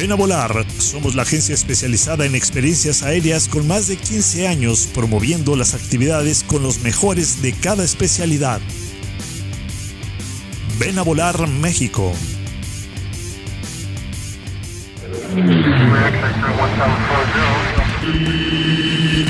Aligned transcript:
Ven 0.00 0.12
a 0.12 0.14
volar. 0.14 0.64
Somos 0.78 1.16
la 1.16 1.22
agencia 1.22 1.56
especializada 1.56 2.24
en 2.24 2.36
experiencias 2.36 3.02
aéreas 3.02 3.48
con 3.48 3.66
más 3.66 3.88
de 3.88 3.96
15 3.96 4.46
años 4.46 4.88
promoviendo 4.94 5.56
las 5.56 5.74
actividades 5.74 6.44
con 6.44 6.62
los 6.62 6.82
mejores 6.82 7.42
de 7.42 7.52
cada 7.52 7.82
especialidad. 7.82 8.60
Ven 10.78 11.00
a 11.00 11.02
volar 11.02 11.48
México. 11.48 12.12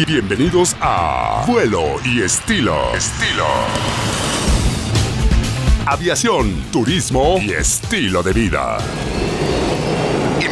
Bienvenidos 0.06 0.76
a 0.82 1.44
Vuelo 1.46 1.96
y 2.04 2.20
Estilo. 2.20 2.94
Estilo. 2.94 3.46
Aviación, 5.86 6.52
turismo 6.70 7.38
y 7.40 7.52
estilo 7.52 8.22
de 8.22 8.34
vida. 8.34 8.76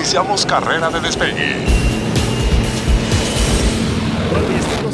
Iniciamos 0.06 0.46
carrera 0.46 0.88
de 0.88 1.00
despegue. 1.00 1.56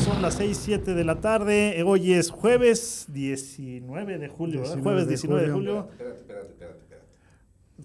Son 0.03 0.23
las 0.23 0.33
6, 0.37 0.59
7 0.65 0.95
de 0.95 1.05
la 1.05 1.21
tarde. 1.21 1.83
Hoy 1.87 2.15
es 2.15 2.31
jueves 2.31 3.05
19 3.09 4.17
de 4.19 4.29
julio. 4.29 4.61
¿verdad? 4.63 4.77
19 4.77 4.83
Jueves 4.83 5.05
de 5.05 5.09
19 5.11 5.47
de 5.47 5.53
julio. 5.53 5.89
julio. 5.99 6.07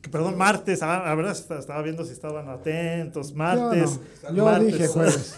Que, 0.01 0.07
Perdón, 0.09 0.37
martes. 0.37 0.81
ah, 0.81 1.03
La 1.05 1.15
verdad 1.15 1.33
est- 1.33 1.51
estaba 1.51 1.81
viendo 1.81 2.05
si 2.05 2.13
estaban 2.13 2.47
atentos. 2.47 3.33
Martes. 3.33 3.99
Yo, 4.23 4.29
no. 4.29 4.35
Yo 4.37 4.45
martes. 4.45 4.67
dije 4.71 4.87
jueves. 4.87 5.35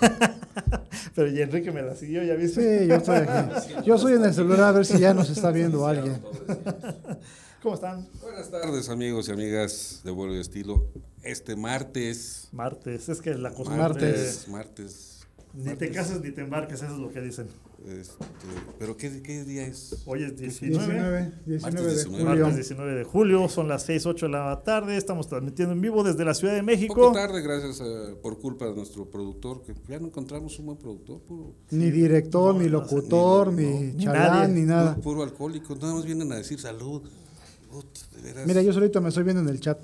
Pero 1.16 1.28
y 1.32 1.42
Enrique 1.42 1.72
me 1.72 1.82
la 1.82 1.96
siguió, 1.96 2.22
¿ya 2.24 2.36
viste? 2.36 2.82
Sí, 2.82 2.88
yo 2.88 2.96
estoy 2.98 3.18
aquí. 3.18 3.74
Yo 3.84 3.98
soy 3.98 4.14
en 4.14 4.26
el 4.26 4.34
celular 4.36 4.62
a 4.66 4.72
ver 4.74 4.86
si 4.86 5.00
ya 5.00 5.16
nos 5.16 5.28
está 5.32 5.50
viendo 5.50 5.88
alguien. 5.88 6.22
¿Cómo 7.64 7.74
están? 7.74 8.08
Buenas 8.22 8.52
tardes 8.52 8.90
amigos 8.90 9.28
y 9.28 9.32
amigas 9.32 10.02
de 10.04 10.12
Vuelo 10.12 10.36
y 10.36 10.40
Estilo. 10.40 10.86
Este 11.24 11.56
martes, 11.56 12.48
Martes. 12.52 13.10
Es 13.10 13.22
que 13.22 13.34
la 13.36 13.50
costumbre. 13.50 13.78
martes, 13.78 14.48
martes, 14.48 15.20
Ni 15.54 15.74
te 15.76 15.90
cases 15.92 16.22
ni 16.22 16.32
te 16.32 16.42
embarques, 16.42 16.82
eso 16.82 16.94
es 16.94 17.00
lo 17.00 17.10
que 17.12 17.20
dicen. 17.22 17.48
este, 17.86 18.26
pero 18.78 18.96
¿qué, 18.96 19.22
qué 19.22 19.44
día 19.44 19.66
es? 19.68 19.98
Hoy 20.06 20.24
es 20.24 20.38
19. 20.38 20.80
19, 20.86 21.32
19 21.46 21.88
de 21.88 21.96
19. 21.96 22.24
julio. 22.24 22.26
Martes 22.46 22.56
19 22.56 22.94
de 22.96 23.04
julio, 23.04 23.50
son 23.50 23.68
las 23.68 23.84
6, 23.84 24.06
8 24.06 24.26
de 24.28 24.32
la 24.32 24.62
tarde. 24.64 24.96
Estamos 24.96 25.28
transmitiendo 25.28 25.74
en 25.74 25.82
vivo 25.82 26.04
desde 26.04 26.24
la 26.24 26.34
Ciudad 26.34 26.54
de 26.54 26.62
México. 26.62 26.94
poco 26.96 27.12
tarde, 27.14 27.42
gracias 27.42 27.82
a- 27.82 28.16
por 28.22 28.40
culpa 28.40 28.66
de 28.68 28.76
nuestro 28.76 29.10
productor, 29.10 29.62
que 29.64 29.74
ya 29.90 30.00
no 30.00 30.08
encontramos 30.08 30.58
un 30.60 30.68
buen 30.68 30.78
productor, 30.78 31.20
puro, 31.22 31.54
Ni 31.72 31.92
director, 31.92 32.56
ni 32.56 32.70
locutor, 32.70 33.52
ni- 33.52 33.64
ni 33.66 33.92
ni 33.94 34.04
chalán, 34.06 34.32
nadie. 34.52 34.54
ni 34.54 34.62
nada. 34.68 34.92
puro, 34.96 35.04
puro 35.04 35.24
alcohólico, 35.24 35.76
nada 35.76 35.96
más 35.96 36.06
vienen 36.06 36.32
a 36.32 36.36
decir 36.36 36.60
salud. 36.62 37.02
Ut, 37.72 37.86
de 38.16 38.22
veras. 38.22 38.48
Mira, 38.48 38.62
yo 38.64 38.74
solito 38.74 39.00
me 39.02 39.10
estoy 39.10 39.24
viendo 39.24 39.42
en 39.42 39.50
el 39.50 39.60
chat. 39.60 39.80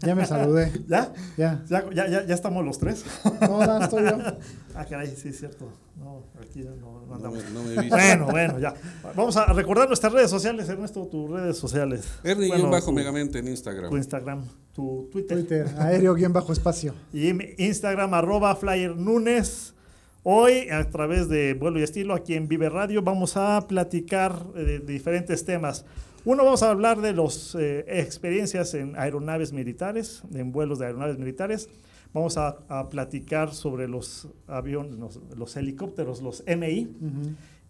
Ya 0.00 0.14
me 0.14 0.26
saludé. 0.26 0.72
¿Ya? 0.88 1.12
Ya. 1.36 1.62
¿Ya, 1.68 1.90
ya, 1.92 2.08
ya, 2.08 2.26
ya 2.26 2.34
estamos 2.34 2.64
los 2.64 2.78
tres? 2.78 3.04
No, 3.40 3.58
nada, 3.60 3.84
estoy 3.84 4.04
yo. 4.04 4.18
ah, 4.74 4.84
caray, 4.84 5.14
sí, 5.16 5.28
es 5.28 5.38
cierto. 5.38 5.70
No, 5.96 6.22
aquí 6.40 6.62
ya 6.62 6.70
no, 6.70 7.00
no 7.00 7.06
no, 7.08 7.14
andamos. 7.16 7.44
me, 7.44 7.50
no 7.50 7.62
me 7.64 7.74
he 7.74 7.80
visto. 7.80 7.96
Bueno, 7.96 8.26
bueno, 8.26 8.58
ya. 8.58 8.74
Vamos 9.16 9.36
a 9.36 9.46
recordar 9.52 9.88
nuestras 9.88 10.12
redes 10.12 10.30
sociales, 10.30 10.68
Ernesto, 10.68 11.06
tus 11.06 11.28
redes 11.30 11.56
sociales. 11.58 12.08
Ernie 12.22 12.48
Bueno, 12.48 12.70
bajo 12.70 12.86
tu- 12.86 12.92
megamente 12.92 13.38
en 13.40 13.48
Instagram. 13.48 13.90
Tu 13.90 13.96
Instagram, 13.96 14.44
tu 14.72 15.08
Twitter. 15.10 15.36
Twitter, 15.38 15.66
aéreo 15.78 16.14
guion 16.14 16.32
bajo 16.32 16.52
espacio. 16.52 16.94
Y 17.12 17.30
Instagram, 17.62 18.14
arroba 18.14 18.54
Flyer 18.54 18.94
Nunes. 18.96 19.74
Hoy, 20.22 20.68
a 20.70 20.88
través 20.90 21.28
de 21.28 21.54
Vuelo 21.54 21.78
y 21.80 21.82
Estilo, 21.82 22.14
aquí 22.14 22.34
en 22.34 22.48
Vive 22.48 22.68
Radio, 22.68 23.02
vamos 23.02 23.36
a 23.36 23.66
platicar 23.66 24.44
eh, 24.56 24.80
de 24.84 24.92
diferentes 24.92 25.44
temas. 25.44 25.84
Uno, 26.24 26.44
vamos 26.44 26.62
a 26.62 26.70
hablar 26.70 27.00
de 27.00 27.12
las 27.14 27.56
experiencias 27.86 28.74
en 28.74 28.96
aeronaves 28.96 29.52
militares, 29.52 30.22
en 30.34 30.52
vuelos 30.52 30.78
de 30.78 30.86
aeronaves 30.86 31.18
militares. 31.18 31.68
Vamos 32.12 32.36
a, 32.38 32.58
a 32.68 32.88
platicar 32.88 33.52
sobre 33.54 33.86
los 33.88 34.28
aviones, 34.46 34.92
los, 34.92 35.20
los 35.36 35.56
helicópteros, 35.56 36.20
los 36.22 36.42
MI. 36.46 36.88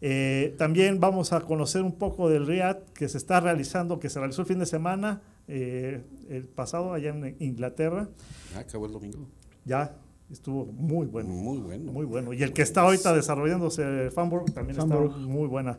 Eh, 0.00 0.54
también 0.58 1.00
vamos 1.00 1.32
a 1.32 1.40
conocer 1.40 1.82
un 1.82 1.92
poco 1.92 2.28
del 2.28 2.46
RIAD 2.46 2.78
que 2.94 3.08
se 3.08 3.18
está 3.18 3.40
realizando, 3.40 3.98
que 3.98 4.08
se 4.08 4.20
realizó 4.20 4.42
el 4.42 4.48
fin 4.48 4.60
de 4.60 4.66
semana, 4.66 5.20
eh, 5.48 6.02
el 6.30 6.44
pasado, 6.44 6.92
allá 6.92 7.10
en 7.10 7.36
Inglaterra. 7.40 8.08
Ah, 8.54 8.60
acabó 8.60 8.86
el 8.86 8.92
domingo. 8.92 9.26
Ya 9.64 9.96
estuvo 10.30 10.66
muy 10.66 11.06
bueno. 11.06 11.28
Muy 11.30 11.58
bueno. 11.58 11.92
Muy 11.92 12.06
bueno. 12.06 12.32
Y 12.32 12.42
el 12.42 12.52
que 12.52 12.62
está 12.62 12.82
ahorita 12.82 13.12
desarrollándose, 13.14 14.10
Fanburg, 14.10 14.52
también 14.52 14.76
Fanburg. 14.76 15.06
está 15.10 15.18
muy 15.18 15.48
buena. 15.48 15.78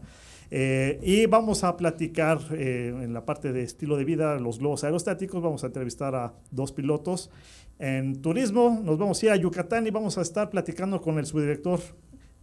Eh, 0.51 0.99
y 1.03 1.25
vamos 1.27 1.63
a 1.63 1.77
platicar 1.77 2.39
eh, 2.51 2.91
en 3.03 3.13
la 3.13 3.25
parte 3.25 3.53
de 3.53 3.63
estilo 3.63 3.97
de 3.97 4.05
vida, 4.05 4.39
los 4.39 4.59
globos 4.59 4.83
aerostáticos. 4.83 5.41
Vamos 5.41 5.63
a 5.63 5.67
entrevistar 5.67 6.15
a 6.15 6.33
dos 6.51 6.71
pilotos. 6.71 7.29
En 7.77 8.21
turismo, 8.21 8.81
nos 8.83 8.97
vamos 8.97 9.21
a 9.21 9.25
ir 9.27 9.31
a 9.31 9.35
Yucatán 9.35 9.87
y 9.87 9.91
vamos 9.91 10.17
a 10.17 10.21
estar 10.21 10.49
platicando 10.49 11.01
con 11.01 11.17
el 11.17 11.25
subdirector, 11.25 11.79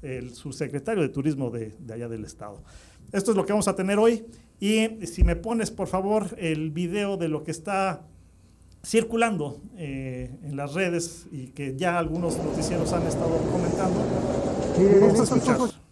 el 0.03 0.35
subsecretario 0.35 1.03
de 1.03 1.09
turismo 1.09 1.51
de, 1.51 1.75
de 1.79 1.95
allá 1.95 2.09
del 2.09 2.25
estado. 2.25 2.63
Esto 3.13 3.33
es 3.33 3.37
lo 3.37 3.45
que 3.45 3.53
vamos 3.53 3.69
a 3.69 3.75
tener 3.75 3.99
hoy. 3.99 4.25
Y 4.61 5.07
si 5.07 5.23
me 5.23 5.37
pones, 5.37 5.71
por 5.71 5.89
favor, 5.89 6.35
el 6.39 6.71
video 6.71 7.17
de 7.17 7.29
lo 7.29 7.45
que 7.45 7.51
está 7.51 8.07
circulando 8.87 9.61
eh, 9.77 10.31
en 10.45 10.57
las 10.57 10.75
redes 10.75 11.27
y 11.33 11.49
que 11.49 11.77
ya 11.77 11.99
algunos 11.99 12.39
noticieros 12.39 12.93
han 12.93 13.03
estado 13.03 13.37
comentando. 13.51 14.01
Vamos 15.01 15.21
a 15.21 15.37
escuchar. 15.37 15.86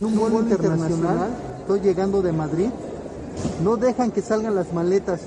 Un 0.00 0.18
vuelo 0.18 0.40
internacional, 0.40 1.28
estoy 1.60 1.80
llegando 1.80 2.20
de 2.22 2.32
Madrid. 2.32 2.68
No 3.62 3.76
dejan 3.76 4.10
que 4.10 4.22
salgan 4.22 4.54
las 4.54 4.72
maletas. 4.72 5.20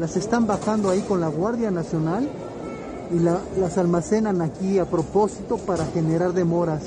Las 0.00 0.16
están 0.16 0.46
bajando 0.46 0.90
ahí 0.90 1.00
con 1.02 1.20
la 1.20 1.28
Guardia 1.28 1.70
Nacional 1.70 2.28
y 3.12 3.18
la- 3.20 3.40
las 3.58 3.78
almacenan 3.78 4.42
aquí 4.42 4.78
a 4.78 4.84
propósito 4.84 5.56
para 5.58 5.84
generar 5.86 6.32
demoras. 6.32 6.82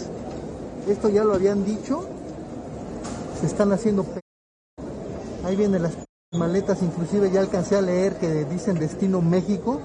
Esto 0.88 1.10
ya 1.10 1.24
lo 1.24 1.34
habían 1.34 1.66
dicho. 1.66 2.06
Se 3.40 3.48
están 3.48 3.72
haciendo. 3.72 4.04
pe- 4.04 4.22
Ahí 5.44 5.56
vienen 5.56 5.82
las 5.84 5.94
maletas, 6.34 6.82
inclusive 6.84 7.32
ya 7.32 7.40
alcancé 7.42 7.76
a 7.76 7.82
leer 7.82 8.18
que 8.18 8.46
dicen 8.46 8.78
destino 8.78 9.22
México. 9.22 9.80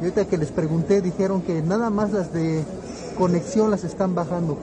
Y 0.00 0.04
ahorita 0.04 0.26
que 0.26 0.38
les 0.38 0.50
pregunté 0.52 1.00
dijeron 1.00 1.42
que 1.42 1.60
nada 1.62 1.90
más 1.90 2.12
las 2.12 2.32
de 2.32 2.64
conexión 3.18 3.70
las 3.70 3.84
están 3.84 4.14
bajando. 4.14 4.56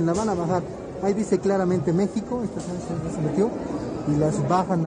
Ch- 0.00 0.04
la 0.04 0.12
van 0.12 0.28
a 0.28 0.34
bajar. 0.34 0.62
Ahí 1.02 1.14
dice 1.14 1.38
claramente 1.38 1.92
México, 1.92 2.42
esta 2.44 2.60
se 2.60 3.20
metió, 3.22 3.50
y 4.08 4.18
las 4.18 4.46
bajan. 4.48 4.84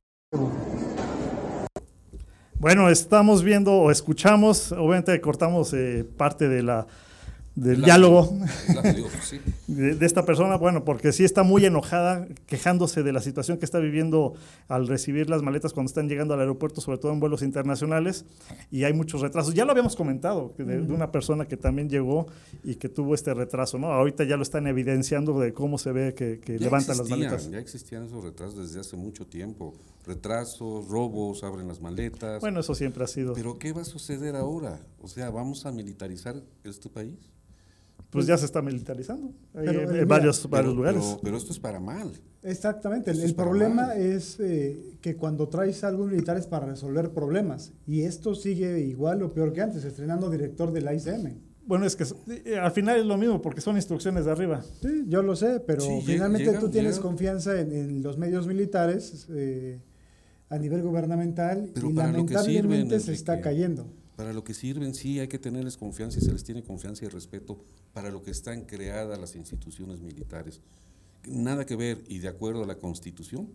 Bueno, 2.60 2.90
estamos 2.90 3.44
viendo 3.44 3.74
o 3.74 3.92
escuchamos, 3.92 4.72
obviamente 4.72 5.20
cortamos 5.22 5.74
eh, 5.74 6.06
parte 6.18 6.48
de 6.48 6.64
la 6.64 6.88
del 7.56 7.76
El 7.76 7.84
diálogo 7.84 8.36
sí. 9.22 9.40
de, 9.68 9.96
de 9.96 10.06
esta 10.06 10.26
persona, 10.26 10.58
bueno, 10.58 10.84
porque 10.84 11.12
sí 11.12 11.24
está 11.24 11.44
muy 11.44 11.66
enojada, 11.66 12.28
quejándose 12.48 13.04
de 13.04 13.14
la 13.14 13.22
situación 13.22 13.58
que 13.58 13.66
está 13.66 13.80
viviendo 13.80 14.34
al 14.68 14.88
recibir 14.88 15.30
las 15.30 15.42
maletas 15.44 15.74
cuando 15.74 15.90
están 15.90 16.10
llegando 16.10 16.34
al 16.34 16.40
aeropuerto, 16.40 16.82
sobre 16.82 16.98
todo 16.98 17.12
en 17.12 17.20
vuelos 17.20 17.42
internacionales, 17.42 18.26
y 18.72 18.86
hay 18.86 18.94
muchos 18.94 19.22
retrasos. 19.22 19.54
Ya 19.54 19.66
lo 19.66 19.72
habíamos 19.72 19.96
comentado, 19.96 20.54
de, 20.58 20.82
de 20.82 20.94
una 20.94 21.12
persona 21.12 21.46
que 21.48 21.58
también 21.58 21.90
llegó 21.90 22.28
y 22.64 22.76
que 22.76 22.90
tuvo 22.90 23.14
este 23.14 23.34
retraso, 23.34 23.78
¿no? 23.78 23.92
Ahorita 23.92 24.24
ya 24.24 24.38
lo 24.38 24.44
están 24.44 24.68
evidenciando 24.68 25.40
de 25.40 25.54
cómo 25.54 25.78
se 25.78 25.92
ve 25.92 26.14
que, 26.14 26.40
levantan 26.60 26.98
las 26.98 27.10
maletas. 27.10 27.50
Ya 27.50 27.60
existían 27.60 28.06
esos 28.06 28.24
retrasos 28.24 28.58
desde 28.58 28.80
hace 28.80 28.98
mucho 28.98 29.26
tiempo. 29.26 29.74
Retrasos, 30.06 30.88
robos, 30.88 31.44
abren 31.44 31.68
las 31.68 31.82
maletas. 31.82 32.42
Bueno, 32.42 32.60
eso 32.60 32.76
siempre 32.76 33.04
ha 33.04 33.08
sido. 33.08 33.34
Pero 33.34 33.58
¿qué 33.58 33.72
va 33.72 33.82
a 33.82 33.86
suceder 33.86 34.36
ahora? 34.36 34.80
O 35.02 35.08
sea, 35.08 35.30
¿vamos 35.30 35.66
a 35.66 35.72
militarizar 35.72 36.36
este 36.64 36.90
país? 36.90 37.16
Pues 38.14 38.28
ya 38.28 38.38
se 38.38 38.46
está 38.46 38.62
militarizando 38.62 39.34
ahí 39.54 39.68
en, 39.68 39.76
eh, 39.76 39.84
en 39.84 39.92
mira, 39.92 40.06
varios, 40.06 40.50
varios 40.50 40.74
Pero- 40.74 40.76
lugares. 40.76 41.04
Pero, 41.04 41.20
pero 41.24 41.38
esto 41.38 41.52
es 41.52 41.60
para 41.60 41.80
mal. 41.80 42.12
Exactamente, 42.44 43.12
el, 43.12 43.36
problema 43.36 43.88
mal. 43.88 43.98
es 44.02 44.40
eh, 44.40 44.98
que 45.02 45.16
cuando 45.16 45.48
traes 45.48 45.84
algo 45.84 46.06
militar 46.06 46.38
es 46.38 46.46
para 46.48 46.66
resolver 46.66 47.12
problemas 47.12 47.72
y 47.88 48.02
esto 48.02 48.36
sigue 48.36 48.80
igual 48.82 49.24
o 49.24 49.34
peor 49.34 49.54
que 49.54 49.62
antes, 49.62 49.84
estrenando 49.86 50.30
director 50.30 50.72
de 50.72 50.82
la 50.82 50.94
ICM. 50.94 51.38
Bueno, 51.66 51.86
es 51.86 51.96
que 51.96 52.04
eh, 52.46 52.58
al 52.58 52.72
final 52.74 53.00
es 53.00 53.06
lo 53.06 53.18
mismo 53.18 53.42
porque 53.42 53.62
son 53.62 53.78
instrucciones 53.78 54.26
de 54.26 54.32
arriba. 54.32 54.62
Sí, 54.82 55.06
yo 55.08 55.24
lo 55.24 55.36
sé, 55.38 55.62
pero 55.62 55.80
Sí, 55.82 56.02
finalmente 56.06 56.48
llega- 56.48 56.60
tú 56.60 56.70
tienes 56.70 56.96
llega- 56.96 57.02
confianza 57.08 57.60
en, 57.62 57.72
en 57.72 58.04
los 58.04 58.18
medios 58.18 58.46
militares 58.48 59.28
eh, 59.30 59.80
a 60.50 60.58
nivel 60.58 60.82
gubernamental 60.82 61.72
Pero 61.74 61.90
y 61.90 61.94
lamentablemente 61.94 63.00
sirven, 63.00 63.00
se 63.00 63.14
está 63.14 63.40
cayendo. 63.40 63.88
Para 64.16 64.32
lo 64.34 64.44
que 64.44 64.54
sirven, 64.54 64.94
sí, 64.94 65.20
hay 65.20 65.28
que 65.28 65.40
tenerles 65.40 65.76
confianza 65.78 66.20
y 66.20 66.22
se 66.22 66.32
les 66.32 66.44
tiene 66.44 66.64
confianza 66.64 67.04
y 67.06 67.08
respeto 67.08 67.64
para 67.94 68.12
lo 68.12 68.22
que 68.22 68.32
están 68.32 68.62
creadas 68.66 69.20
las 69.20 69.36
instituciones 69.36 70.02
militares. 70.02 70.60
Nada 71.28 71.66
que 71.66 71.76
ver, 71.76 72.04
y 72.08 72.20
de 72.20 72.28
acuerdo 72.28 72.64
a 72.64 72.68
la 72.68 72.76
Constitución, 72.78 73.50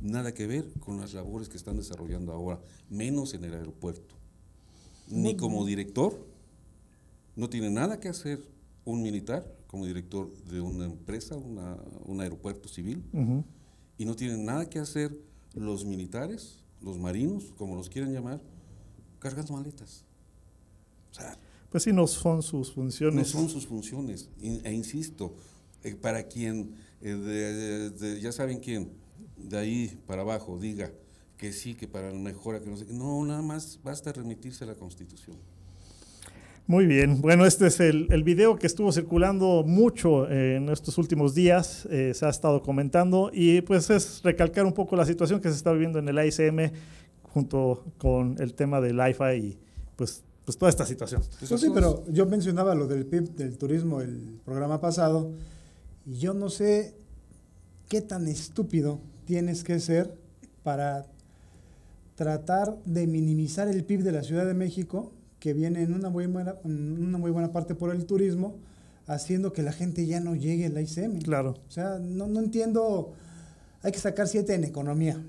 nada 0.00 0.34
que 0.34 0.46
ver 0.46 0.66
con 0.80 1.00
las 1.00 1.14
labores 1.14 1.48
que 1.48 1.56
están 1.56 1.76
desarrollando 1.76 2.32
ahora, 2.32 2.60
menos 2.90 3.32
en 3.34 3.44
el 3.44 3.54
aeropuerto. 3.54 4.14
Ni 5.08 5.36
como 5.36 5.64
director, 5.64 6.26
no 7.36 7.48
tiene 7.48 7.70
nada 7.70 8.00
que 8.00 8.08
hacer 8.08 8.40
un 8.84 9.02
militar 9.02 9.50
como 9.66 9.86
director 9.86 10.30
de 10.50 10.60
una 10.60 10.84
empresa, 10.84 11.36
una- 11.36 11.78
un 12.06 12.20
aeropuerto 12.20 12.68
civil, 12.68 13.02
y 13.98 14.04
no 14.04 14.14
tienen 14.16 14.44
nada 14.44 14.68
que 14.68 14.78
hacer 14.78 15.16
los 15.54 15.84
militares, 15.84 16.58
los 16.82 16.98
marinos, 16.98 17.52
como 17.56 17.74
los 17.76 17.88
quieran 17.88 18.12
llamar, 18.12 18.40
cargando 19.24 19.54
maletas. 19.54 20.04
O 21.10 21.14
sea, 21.14 21.36
Pues 21.70 21.82
sí, 21.82 21.92
no 21.92 22.06
son 22.06 22.42
sus 22.42 22.68
no 22.68 22.74
funciones. 22.74 23.28
son 23.28 23.48
sus 23.48 23.66
funciones. 23.66 24.28
E 24.40 24.72
insisto, 24.72 25.34
eh, 25.82 25.94
para 25.94 26.22
quien, 26.24 26.74
eh, 27.00 27.14
de- 27.14 27.52
de- 27.54 27.90
de- 27.90 28.20
ya 28.20 28.30
saben 28.32 28.60
quién, 28.60 28.90
de 29.36 29.56
ahí 29.58 29.98
para 30.06 30.22
abajo, 30.22 30.58
diga 30.58 30.92
que 31.38 31.52
sí, 31.52 31.74
que 31.74 31.88
para 31.88 32.12
mejora, 32.12 32.60
que 32.60 32.68
no 32.70 32.76
sé. 32.76 32.84
No, 32.90 33.24
nada 33.24 33.42
más 33.42 33.80
basta 33.82 34.12
remitirse 34.12 34.62
a 34.64 34.68
la 34.68 34.74
Constitución. 34.74 35.36
Muy 36.66 36.86
bien, 36.86 37.20
bueno, 37.20 37.44
este 37.44 37.66
es 37.66 37.78
el, 37.80 38.06
el 38.10 38.22
video 38.22 38.56
que 38.56 38.66
estuvo 38.66 38.90
circulando 38.90 39.64
mucho 39.66 40.30
eh, 40.30 40.56
en 40.56 40.70
estos 40.70 40.96
últimos 40.96 41.34
días, 41.34 41.86
eh, 41.90 42.12
se 42.14 42.24
ha 42.24 42.30
estado 42.30 42.62
comentando 42.62 43.30
y 43.34 43.60
pues 43.62 43.90
es 43.90 44.22
recalcar 44.22 44.64
un 44.64 44.72
poco 44.72 44.96
la 44.96 45.04
situación 45.04 45.40
que 45.42 45.50
se 45.50 45.56
está 45.56 45.72
viviendo 45.72 45.98
en 45.98 46.08
el 46.08 46.16
AICM 46.16 46.70
junto 47.34 47.84
con 47.98 48.36
el 48.40 48.54
tema 48.54 48.80
del 48.80 48.96
IFA 49.10 49.34
y 49.34 49.58
pues, 49.96 50.22
pues 50.44 50.56
toda 50.56 50.70
esta 50.70 50.86
situación. 50.86 51.20
Pues 51.40 51.50
Pues 51.50 51.60
sí, 51.60 51.66
todos- 51.66 51.74
pero 52.04 52.12
yo 52.12 52.26
mencionaba 52.26 52.74
lo 52.76 52.86
del 52.86 53.04
PIB 53.06 53.34
del 53.34 53.58
turismo 53.58 54.00
el 54.00 54.40
programa 54.44 54.80
pasado 54.80 55.32
y 56.06 56.18
yo 56.18 56.32
no 56.32 56.48
sé 56.48 56.94
qué 57.88 58.00
tan 58.00 58.28
estúpido 58.28 59.00
tienes 59.24 59.64
que 59.64 59.80
ser 59.80 60.16
para 60.62 61.06
tratar 62.14 62.78
de 62.84 63.06
minimizar 63.08 63.66
el 63.68 63.84
PIB 63.84 64.02
de 64.04 64.12
la 64.12 64.22
Ciudad 64.22 64.46
de 64.46 64.54
México, 64.54 65.12
que 65.40 65.52
viene 65.52 65.82
en 65.82 65.92
una 65.92 66.10
muy 66.10 66.26
buena, 66.26 66.54
en 66.64 67.02
una 67.02 67.18
muy 67.18 67.32
buena 67.32 67.52
parte 67.52 67.74
por 67.74 67.90
el 67.92 68.06
turismo, 68.06 68.56
haciendo 69.06 69.52
que 69.52 69.62
la 69.62 69.72
gente 69.72 70.06
ya 70.06 70.20
no 70.20 70.34
llegue 70.36 70.66
al 70.66 70.80
ICM. 70.80 71.18
Claro. 71.22 71.56
O 71.68 71.70
sea, 71.70 71.98
no, 72.00 72.28
no 72.28 72.38
entiendo, 72.40 73.12
hay 73.82 73.90
que 73.92 73.98
sacar 73.98 74.28
siete 74.28 74.54
en 74.54 74.62
economía. 74.64 75.20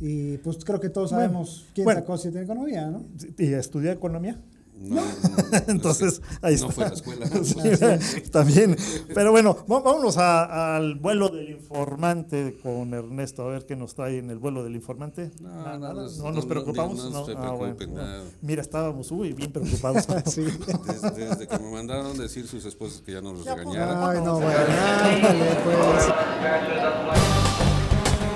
Y 0.00 0.38
pues 0.38 0.58
creo 0.64 0.80
que 0.80 0.88
todos 0.88 1.10
Bueno, 1.12 1.26
sabemos 1.26 1.66
quién 1.74 1.84
bueno. 1.84 2.00
sacó 2.00 2.18
siete 2.18 2.38
en 2.38 2.44
economía, 2.44 2.86
¿no? 2.90 3.02
¿Y 3.38 3.52
estudié 3.54 3.92
economía? 3.92 4.40
No, 4.76 4.96
no, 4.96 5.02
no, 5.02 5.58
Entonces, 5.68 6.20
ahí 6.42 6.56
no 6.56 6.68
está. 6.68 6.72
fue 6.72 6.84
a 6.84 6.88
la 6.88 6.94
escuela. 6.94 7.26
Sí, 7.44 8.20
También. 8.32 8.76
Pero 9.14 9.30
bueno, 9.30 9.56
vámonos 9.68 10.18
a- 10.18 10.74
al 10.76 10.96
vuelo 10.96 11.28
del 11.28 11.50
informante 11.50 12.58
con 12.60 12.92
Ernesto, 12.92 13.44
a 13.44 13.52
ver 13.52 13.66
qué 13.66 13.76
nos 13.76 13.94
trae 13.94 14.18
en 14.18 14.30
el 14.30 14.38
vuelo 14.40 14.64
del 14.64 14.74
informante. 14.74 15.30
No, 15.40 15.48
Nada, 15.48 15.72
no, 15.74 15.78
nada, 15.78 15.94
no, 15.94 16.02
no 16.02 16.08
no, 16.24 16.32
nos 16.32 16.44
no, 16.44 16.48
preocupamos. 16.48 17.10
no 17.12 17.24
se 17.24 17.32
Ah, 17.36 17.50
bueno, 17.52 17.76
preocupen, 17.76 17.94
no. 17.94 18.02
nada. 18.02 18.24
Mira, 18.42 18.62
estábamos 18.62 19.12
uy, 19.12 19.32
bien 19.32 19.52
preocupados. 19.52 20.06
Sí. 20.26 20.42
Desde, 20.42 21.24
desde 21.28 21.46
que 21.46 21.58
me 21.60 21.70
mandaron 21.70 22.18
decir 22.18 22.48
sus 22.48 22.64
esposas 22.64 23.00
que 23.00 23.12
ya 23.12 23.20
no 23.20 23.32
los 23.32 23.44
regañaran. 23.46 23.96
Ay, 24.02 24.18
no, 24.24 24.40
bueno, 24.40 24.58
ándale, 24.58 25.56
pues. 25.64 27.73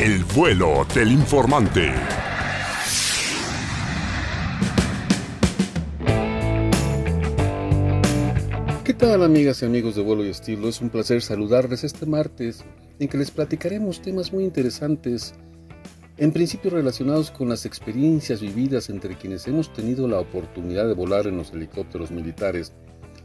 El 0.00 0.22
vuelo 0.22 0.86
del 0.94 1.10
informante. 1.10 1.92
¿Qué 8.84 8.94
tal 8.94 9.24
amigas 9.24 9.60
y 9.60 9.64
amigos 9.64 9.96
de 9.96 10.02
vuelo 10.02 10.24
y 10.24 10.28
estilo? 10.28 10.68
Es 10.68 10.80
un 10.80 10.90
placer 10.90 11.20
saludarles 11.20 11.82
este 11.82 12.06
martes 12.06 12.64
en 13.00 13.08
que 13.08 13.18
les 13.18 13.32
platicaremos 13.32 14.00
temas 14.00 14.32
muy 14.32 14.44
interesantes, 14.44 15.34
en 16.16 16.30
principio 16.30 16.70
relacionados 16.70 17.32
con 17.32 17.48
las 17.48 17.66
experiencias 17.66 18.40
vividas 18.40 18.90
entre 18.90 19.16
quienes 19.16 19.48
hemos 19.48 19.72
tenido 19.72 20.06
la 20.06 20.20
oportunidad 20.20 20.86
de 20.86 20.94
volar 20.94 21.26
en 21.26 21.38
los 21.38 21.52
helicópteros 21.52 22.12
militares 22.12 22.72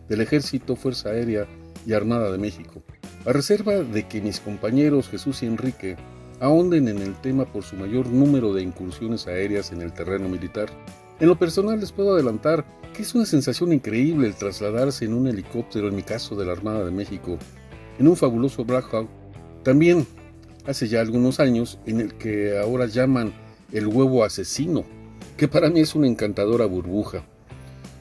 del 0.09 0.21
Ejército, 0.21 0.75
Fuerza 0.75 1.09
Aérea 1.09 1.45
y 1.85 1.93
Armada 1.93 2.31
de 2.31 2.39
México, 2.39 2.81
a 3.27 3.31
reserva 3.31 3.75
de 3.75 4.07
que 4.07 4.21
mis 4.21 4.39
compañeros 4.39 5.07
Jesús 5.07 5.43
y 5.43 5.45
Enrique 5.45 5.97
ahonden 6.39 6.87
en 6.87 6.99
el 6.99 7.15
tema 7.15 7.45
por 7.45 7.63
su 7.63 7.75
mayor 7.75 8.07
número 8.07 8.53
de 8.53 8.61
incursiones 8.61 9.27
aéreas 9.27 9.71
en 9.71 9.81
el 9.81 9.93
terreno 9.93 10.29
militar. 10.29 10.69
En 11.19 11.27
lo 11.27 11.37
personal 11.37 11.79
les 11.79 11.91
puedo 11.91 12.13
adelantar 12.13 12.65
que 12.93 13.01
es 13.01 13.15
una 13.15 13.25
sensación 13.25 13.73
increíble 13.73 14.27
el 14.27 14.35
trasladarse 14.35 15.05
en 15.05 15.13
un 15.13 15.27
helicóptero, 15.27 15.87
en 15.87 15.95
mi 15.95 16.03
caso 16.03 16.35
de 16.35 16.45
la 16.45 16.51
Armada 16.51 16.85
de 16.85 16.91
México, 16.91 17.37
en 17.97 18.07
un 18.07 18.15
fabuloso 18.15 18.63
Black 18.65 18.93
Hawk. 18.93 19.09
También 19.63 20.05
hace 20.65 20.87
ya 20.87 21.01
algunos 21.01 21.39
años 21.39 21.79
en 21.85 22.01
el 22.01 22.13
que 22.13 22.59
ahora 22.59 22.85
llaman 22.85 23.33
el 23.71 23.87
huevo 23.87 24.23
asesino, 24.23 24.83
que 25.37 25.47
para 25.47 25.69
mí 25.69 25.79
es 25.79 25.95
una 25.95 26.07
encantadora 26.07 26.65
burbuja. 26.65 27.23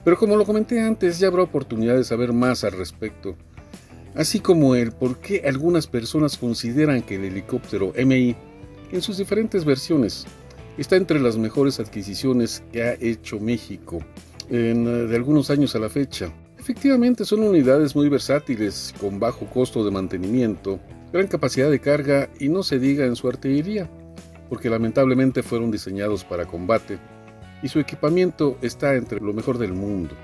Pero 0.05 0.19
como 0.19 0.37
lo 0.37 0.45
comenté 0.45 0.81
antes, 0.81 1.19
ya 1.19 1.29
habrá 1.29 1.43
oportunidad 1.43 1.97
de 1.97 2.05
saber 2.05 2.33
más 2.33 2.65
al 2.65 2.73
respecto, 2.73 3.37
así 4.15 4.41
como 4.41 4.75
el 4.75 4.93
por 4.93 5.19
qué 5.19 5.43
algunas 5.47 5.87
personas 5.87 6.37
consideran 6.37 7.03
que 7.03 7.17
el 7.17 7.25
helicóptero 7.25 7.93
MI, 7.97 8.37
en 8.91 9.03
sus 9.03 9.19
diferentes 9.19 9.65
versiones, 9.65 10.27
está 10.79 10.97
entre 10.97 11.21
las 11.21 11.37
mejores 11.37 11.81
adquisiciones 11.81 12.63
que 12.73 12.83
ha 12.83 12.95
hecho 12.95 13.39
México 13.41 14.01
en, 14.51 14.87
eh, 14.87 14.91
de 15.07 15.17
algunos 15.17 15.51
años 15.51 15.75
a 15.75 15.79
la 15.79 15.89
fecha. 15.89 16.33
Efectivamente 16.59 17.25
son 17.25 17.43
unidades 17.43 17.97
muy 17.97 18.09
versátiles, 18.09 18.95
con 19.01 19.19
bajo 19.19 19.47
costo 19.47 19.85
de 19.85 19.91
mantenimiento, 19.91 20.79
gran 21.13 21.27
capacidad 21.27 21.71
de 21.71 21.81
carga 21.81 22.31
y 22.39 22.49
no 22.49 22.63
se 22.63 22.79
diga 22.79 23.05
en 23.05 23.17
su 23.17 23.29
artillería, 23.29 23.91
porque 24.49 24.71
lamentablemente 24.71 25.43
fueron 25.43 25.71
diseñados 25.71 26.25
para 26.25 26.47
combate 26.47 26.99
y 27.63 27.69
su 27.69 27.79
equipamiento 27.79 28.59
está 28.61 28.95
entre 28.95 29.21
lo 29.21 29.33
mejor 29.33 29.59
del 29.59 29.73
mundo. 29.73 30.15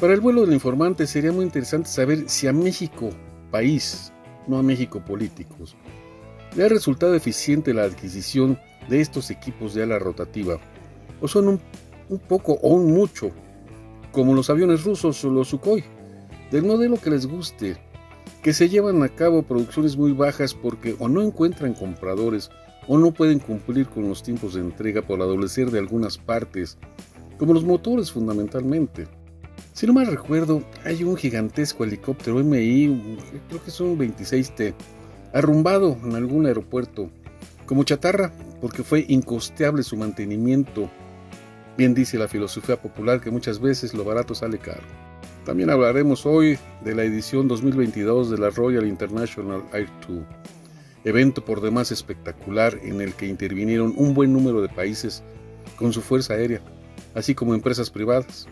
Para 0.00 0.14
el 0.14 0.20
vuelo 0.20 0.42
del 0.42 0.54
informante 0.54 1.06
sería 1.06 1.32
muy 1.32 1.44
interesante 1.44 1.88
saber 1.88 2.28
si 2.28 2.46
a 2.46 2.52
México, 2.52 3.10
país, 3.54 4.12
no 4.48 4.58
a 4.58 4.64
México 4.64 4.98
políticos, 5.04 5.76
le 6.56 6.64
ha 6.64 6.68
resultado 6.68 7.14
eficiente 7.14 7.72
la 7.72 7.84
adquisición 7.84 8.58
de 8.88 9.00
estos 9.00 9.30
equipos 9.30 9.74
de 9.74 9.84
ala 9.84 10.00
rotativa, 10.00 10.58
o 11.20 11.28
son 11.28 11.46
un, 11.46 11.60
un 12.08 12.18
poco 12.18 12.54
o 12.54 12.70
un 12.70 12.92
mucho, 12.92 13.30
como 14.10 14.34
los 14.34 14.50
aviones 14.50 14.82
rusos 14.82 15.24
o 15.24 15.30
los 15.30 15.46
Sukhoi, 15.46 15.84
del 16.50 16.64
modelo 16.64 16.96
que 16.96 17.10
les 17.10 17.26
guste, 17.26 17.76
que 18.42 18.52
se 18.52 18.68
llevan 18.68 19.04
a 19.04 19.08
cabo 19.08 19.44
producciones 19.44 19.96
muy 19.96 20.10
bajas 20.10 20.52
porque 20.52 20.96
o 20.98 21.08
no 21.08 21.22
encuentran 21.22 21.74
compradores 21.74 22.50
o 22.88 22.98
no 22.98 23.12
pueden 23.12 23.38
cumplir 23.38 23.86
con 23.86 24.08
los 24.08 24.24
tiempos 24.24 24.54
de 24.54 24.62
entrega 24.62 25.02
por 25.02 25.22
adolecer 25.22 25.70
de 25.70 25.78
algunas 25.78 26.18
partes, 26.18 26.76
como 27.38 27.54
los 27.54 27.62
motores 27.62 28.10
fundamentalmente. 28.10 29.06
Si 29.74 29.88
no 29.88 29.92
mal 29.92 30.06
recuerdo, 30.06 30.62
hay 30.84 31.02
un 31.02 31.16
gigantesco 31.16 31.82
helicóptero 31.82 32.38
MI, 32.38 33.18
creo 33.48 33.60
que 33.60 33.70
es 33.70 33.80
un 33.80 33.98
26T, 33.98 34.72
arrumbado 35.32 35.98
en 36.04 36.14
algún 36.14 36.46
aeropuerto, 36.46 37.10
como 37.66 37.82
chatarra, 37.82 38.32
porque 38.60 38.84
fue 38.84 39.04
incosteable 39.08 39.82
su 39.82 39.96
mantenimiento. 39.96 40.88
Bien 41.76 41.92
dice 41.92 42.18
la 42.18 42.28
filosofía 42.28 42.80
popular 42.80 43.20
que 43.20 43.32
muchas 43.32 43.58
veces 43.60 43.94
lo 43.94 44.04
barato 44.04 44.32
sale 44.32 44.58
caro. 44.58 44.84
También 45.44 45.70
hablaremos 45.70 46.24
hoy 46.24 46.56
de 46.84 46.94
la 46.94 47.02
edición 47.02 47.48
2022 47.48 48.30
de 48.30 48.38
la 48.38 48.50
Royal 48.50 48.86
International 48.86 49.64
Air 49.72 49.90
Tour, 50.06 50.22
evento 51.02 51.44
por 51.44 51.60
demás 51.60 51.90
espectacular 51.90 52.78
en 52.84 53.00
el 53.00 53.12
que 53.14 53.26
intervinieron 53.26 53.92
un 53.96 54.14
buen 54.14 54.32
número 54.32 54.62
de 54.62 54.68
países 54.68 55.24
con 55.76 55.92
su 55.92 56.00
fuerza 56.00 56.34
aérea, 56.34 56.60
así 57.16 57.34
como 57.34 57.54
empresas 57.54 57.90
privadas, 57.90 58.46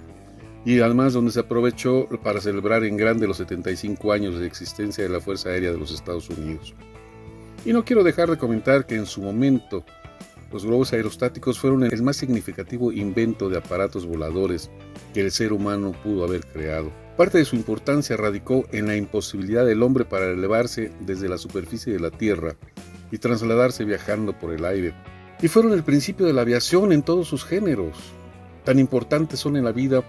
y 0.65 0.81
además 0.81 1.13
donde 1.13 1.33
se 1.33 1.41
aprovechó 1.41 2.07
para 2.23 2.41
celebrar 2.41 2.85
en 2.85 2.97
grande 2.97 3.27
los 3.27 3.39
75 3.39 4.13
años 4.13 4.39
de 4.39 4.47
existencia 4.47 5.05
de 5.05 5.11
la 5.11 5.21
Fuerza 5.21 5.49
Aérea 5.49 5.73
de 5.73 5.79
los 5.79 5.93
Estados 5.93 6.29
Unidos. 6.31 6.75
Y 7.65 7.73
no 7.73 7.85
quiero 7.85 8.03
dejar 8.03 8.31
de 8.31 8.39
comentar 8.39 8.87
que 8.87 8.97
en 8.97 9.07
su 9.07 9.23
momento 9.23 9.85
los 10.53 10.67
globos 10.67 10.93
aerostáticos 10.93 11.59
fueron 11.59 11.85
el 11.85 12.03
más 12.03 12.17
significativo 12.17 12.93
invento 12.93 13.49
de 13.49 13.59
aparatos 13.59 14.05
voladores 14.07 14.71
que 15.15 15.23
el 15.23 15.31
ser 15.31 15.53
humano 15.53 15.93
pudo 16.03 16.25
haber 16.25 16.45
creado. 16.47 16.93
Parte 17.17 17.39
de 17.39 17.45
su 17.45 17.57
importancia 17.57 18.17
radicó 18.17 18.65
en 18.73 18.87
la 18.87 18.97
imposibilidad 18.97 19.65
del 19.65 19.83
hombre 19.83 20.05
para 20.05 20.31
elevarse 20.31 20.93
desde 21.01 21.29
la 21.29 21.39
superficie 21.39 21.93
de 21.93 22.01
la 22.01 22.11
Tierra 22.11 22.55
y 23.11 23.19
trasladarse 23.19 23.85
viajando 23.85 24.39
por 24.39 24.53
el 24.53 24.65
aire. 24.65 24.95
Y 25.41 25.49
fueron 25.49 25.73
el 25.73 25.85
principio 25.85 26.27
de 26.27 26.33
la 26.33 26.43
aviación 26.43 26.93
en 26.93 27.03
todos 27.03 27.29
sus 27.29 27.45
géneros. 27.45 27.97
Tan 28.65 28.79
importantes 28.79 29.41
son 29.41 29.57
en 29.57 29.65
la 29.65 29.73
vida 29.73 30.03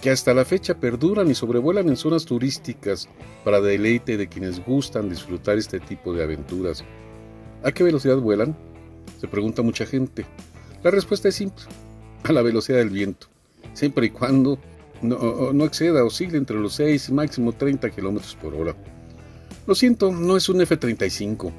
que 0.00 0.10
hasta 0.10 0.34
la 0.34 0.44
fecha 0.44 0.78
perduran 0.78 1.30
y 1.30 1.34
sobrevuelan 1.34 1.88
en 1.88 1.96
zonas 1.96 2.24
turísticas 2.24 3.08
para 3.44 3.60
deleite 3.60 4.16
de 4.16 4.28
quienes 4.28 4.64
gustan 4.64 5.08
disfrutar 5.08 5.58
este 5.58 5.80
tipo 5.80 6.12
de 6.12 6.22
aventuras. 6.22 6.84
¿A 7.62 7.72
qué 7.72 7.84
velocidad 7.84 8.18
vuelan? 8.18 8.56
Se 9.20 9.28
pregunta 9.28 9.62
mucha 9.62 9.86
gente. 9.86 10.26
La 10.82 10.90
respuesta 10.90 11.28
es 11.28 11.34
simple, 11.34 11.64
a 12.22 12.32
la 12.32 12.42
velocidad 12.42 12.78
del 12.78 12.90
viento, 12.90 13.28
siempre 13.72 14.06
y 14.06 14.10
cuando 14.10 14.58
no, 15.02 15.52
no 15.52 15.64
exceda, 15.64 16.04
oscile 16.04 16.38
entre 16.38 16.58
los 16.58 16.74
6 16.74 17.08
y 17.08 17.12
máximo 17.12 17.52
30 17.52 17.90
kilómetros 17.90 18.36
por 18.36 18.54
hora. 18.54 18.76
Lo 19.66 19.74
siento, 19.74 20.12
no 20.12 20.36
es 20.36 20.48
un 20.48 20.60
F-35, 20.60 21.52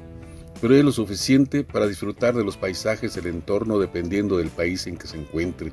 pero 0.60 0.74
es 0.74 0.84
lo 0.84 0.92
suficiente 0.92 1.62
para 1.64 1.86
disfrutar 1.86 2.34
de 2.34 2.44
los 2.44 2.56
paisajes 2.56 3.14
del 3.14 3.26
entorno 3.26 3.78
dependiendo 3.78 4.38
del 4.38 4.48
país 4.48 4.86
en 4.86 4.96
que 4.96 5.06
se 5.06 5.18
encuentre. 5.18 5.72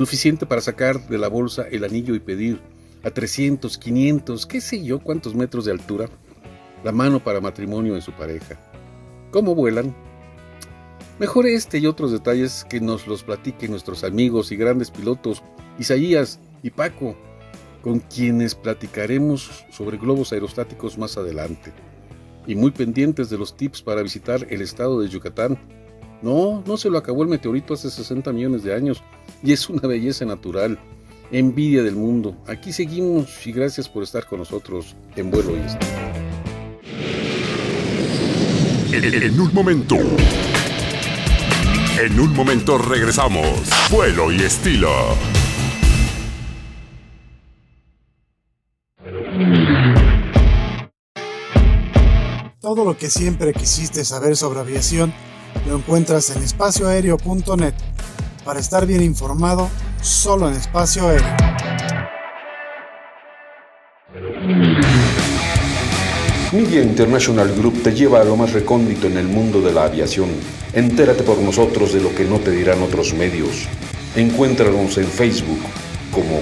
Suficiente 0.00 0.46
para 0.46 0.62
sacar 0.62 1.08
de 1.08 1.18
la 1.18 1.28
bolsa 1.28 1.66
el 1.70 1.84
anillo 1.84 2.14
y 2.14 2.20
pedir 2.20 2.58
a 3.04 3.10
300, 3.10 3.76
500, 3.76 4.46
qué 4.46 4.62
sé 4.62 4.82
yo 4.82 5.00
cuántos 5.00 5.34
metros 5.34 5.66
de 5.66 5.72
altura, 5.72 6.08
la 6.82 6.90
mano 6.90 7.22
para 7.22 7.42
matrimonio 7.42 7.94
en 7.94 8.00
su 8.00 8.12
pareja. 8.12 8.58
¿Cómo 9.30 9.54
vuelan? 9.54 9.94
Mejor 11.18 11.46
este 11.46 11.80
y 11.80 11.86
otros 11.86 12.12
detalles 12.12 12.64
que 12.64 12.80
nos 12.80 13.06
los 13.06 13.24
platiquen 13.24 13.72
nuestros 13.72 14.02
amigos 14.02 14.50
y 14.52 14.56
grandes 14.56 14.90
pilotos, 14.90 15.42
Isaías 15.78 16.40
y 16.62 16.70
Paco, 16.70 17.14
con 17.82 17.98
quienes 17.98 18.54
platicaremos 18.54 19.66
sobre 19.70 19.98
globos 19.98 20.32
aerostáticos 20.32 20.96
más 20.96 21.18
adelante. 21.18 21.74
Y 22.46 22.54
muy 22.54 22.70
pendientes 22.70 23.28
de 23.28 23.36
los 23.36 23.54
tips 23.54 23.82
para 23.82 24.00
visitar 24.00 24.46
el 24.48 24.62
estado 24.62 24.98
de 25.02 25.10
Yucatán. 25.10 25.58
No, 26.22 26.62
no 26.66 26.76
se 26.76 26.90
lo 26.90 26.98
acabó 26.98 27.22
el 27.22 27.28
meteorito 27.28 27.72
hace 27.74 27.90
60 27.90 28.32
millones 28.32 28.62
de 28.62 28.74
años 28.74 29.02
y 29.42 29.52
es 29.52 29.70
una 29.70 29.88
belleza 29.88 30.26
natural, 30.26 30.78
envidia 31.32 31.82
del 31.82 31.96
mundo. 31.96 32.36
Aquí 32.46 32.72
seguimos 32.72 33.46
y 33.46 33.52
gracias 33.52 33.88
por 33.88 34.02
estar 34.02 34.26
con 34.26 34.40
nosotros 34.40 34.96
en 35.16 35.30
vuelo 35.30 35.52
y 35.56 35.60
En 38.92 39.40
un 39.40 39.54
momento. 39.54 39.96
En 41.98 42.20
un 42.20 42.34
momento 42.34 42.76
regresamos. 42.76 43.70
Vuelo 43.90 44.30
y 44.30 44.42
estilo. 44.42 44.90
Todo 52.60 52.84
lo 52.84 52.98
que 52.98 53.08
siempre 53.08 53.54
quisiste 53.54 54.04
saber 54.04 54.36
sobre 54.36 54.60
aviación 54.60 55.14
lo 55.66 55.76
encuentras 55.76 56.30
en 56.34 56.42
espacioaéreo.net. 56.42 57.74
Para 58.44 58.60
estar 58.60 58.86
bien 58.86 59.02
informado, 59.02 59.68
solo 60.00 60.48
en 60.48 60.54
espacio 60.54 61.08
aéreo. 61.08 61.36
Media 66.52 66.82
International 66.82 67.48
Group 67.54 67.82
te 67.84 67.92
lleva 67.92 68.20
a 68.20 68.24
lo 68.24 68.34
más 68.34 68.52
recóndito 68.52 69.06
en 69.06 69.16
el 69.18 69.28
mundo 69.28 69.60
de 69.60 69.72
la 69.72 69.84
aviación. 69.84 70.30
Entérate 70.72 71.22
por 71.22 71.38
nosotros 71.38 71.92
de 71.92 72.00
lo 72.00 72.12
que 72.12 72.24
no 72.24 72.38
te 72.40 72.50
dirán 72.50 72.82
otros 72.82 73.14
medios. 73.14 73.68
Encuéntranos 74.16 74.98
en 74.98 75.06
Facebook 75.06 75.60
como 76.10 76.40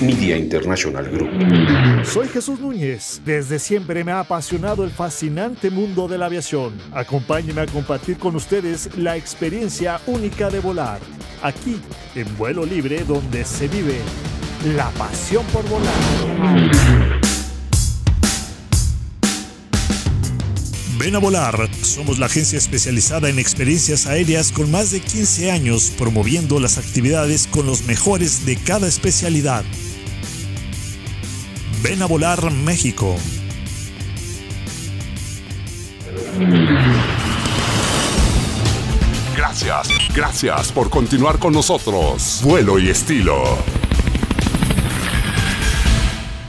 Media 0.00 0.36
International 0.36 1.10
Group. 1.10 2.06
Soy 2.06 2.28
Jesús 2.28 2.60
Núñez. 2.60 3.20
Desde 3.24 3.58
siempre 3.58 4.04
me 4.04 4.12
ha 4.12 4.20
apasionado 4.20 4.84
el 4.84 4.90
fascinante 4.90 5.70
mundo 5.70 6.06
de 6.06 6.18
la 6.18 6.26
aviación. 6.26 6.74
Acompáñenme 6.92 7.62
a 7.62 7.66
compartir 7.66 8.16
con 8.16 8.36
ustedes 8.36 8.96
la 8.96 9.16
experiencia 9.16 10.00
única 10.06 10.50
de 10.50 10.60
volar. 10.60 11.00
Aquí, 11.42 11.80
en 12.14 12.36
vuelo 12.36 12.64
libre, 12.64 13.02
donde 13.04 13.44
se 13.44 13.66
vive 13.66 13.98
la 14.76 14.88
pasión 14.90 15.44
por 15.46 15.68
volar. 15.68 15.92
Ven 20.98 21.14
a 21.16 21.18
volar. 21.18 21.68
Somos 21.82 22.18
la 22.18 22.26
agencia 22.26 22.58
especializada 22.58 23.28
en 23.28 23.38
experiencias 23.38 24.06
aéreas 24.06 24.52
con 24.52 24.70
más 24.70 24.92
de 24.92 25.00
15 25.00 25.50
años 25.50 25.92
promoviendo 25.96 26.60
las 26.60 26.78
actividades 26.78 27.48
con 27.48 27.66
los 27.66 27.82
mejores 27.82 28.46
de 28.46 28.56
cada 28.56 28.86
especialidad. 28.86 29.64
Ven 31.82 32.02
a 32.02 32.06
volar 32.06 32.50
México. 32.50 33.16
Gracias, 39.36 39.88
gracias 40.14 40.72
por 40.72 40.90
continuar 40.90 41.38
con 41.38 41.52
nosotros. 41.52 42.40
Vuelo 42.42 42.78
y 42.78 42.88
estilo. 42.90 43.77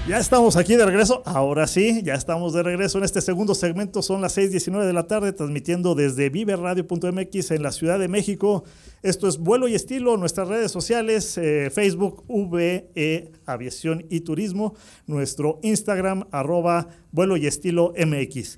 Ya 0.10 0.18
estamos 0.18 0.56
aquí 0.56 0.76
de 0.76 0.84
regreso. 0.88 1.22
Ahora 1.24 1.68
sí, 1.68 2.02
ya 2.04 2.16
estamos 2.16 2.52
de 2.54 2.64
regreso 2.64 2.98
en 2.98 3.04
este 3.04 3.22
segundo 3.22 3.54
segmento. 3.54 4.02
Son 4.02 4.22
las 4.22 4.36
6:19 4.36 4.88
de 4.88 4.92
la 4.92 5.06
tarde, 5.06 5.34
transmitiendo 5.34 5.94
desde 5.94 6.32
viverradio.mx 6.32 7.52
en 7.52 7.62
la 7.62 7.72
Ciudad 7.72 8.00
de 8.00 8.08
México. 8.08 8.64
Esto 9.04 9.28
es 9.28 9.38
Vuelo 9.38 9.68
y 9.68 9.76
Estilo, 9.76 10.18
nuestras 10.18 10.48
redes 10.48 10.72
sociales, 10.72 11.38
eh, 11.38 11.70
Facebook, 11.70 12.24
VE 12.28 13.34
Aviación 13.46 14.04
y 14.10 14.22
Turismo, 14.22 14.74
nuestro 15.06 15.60
Instagram, 15.62 16.26
arroba 16.32 16.88
Vuelo 17.12 17.38
y 17.38 17.46
Estilo 17.46 17.94
MX. 17.96 18.58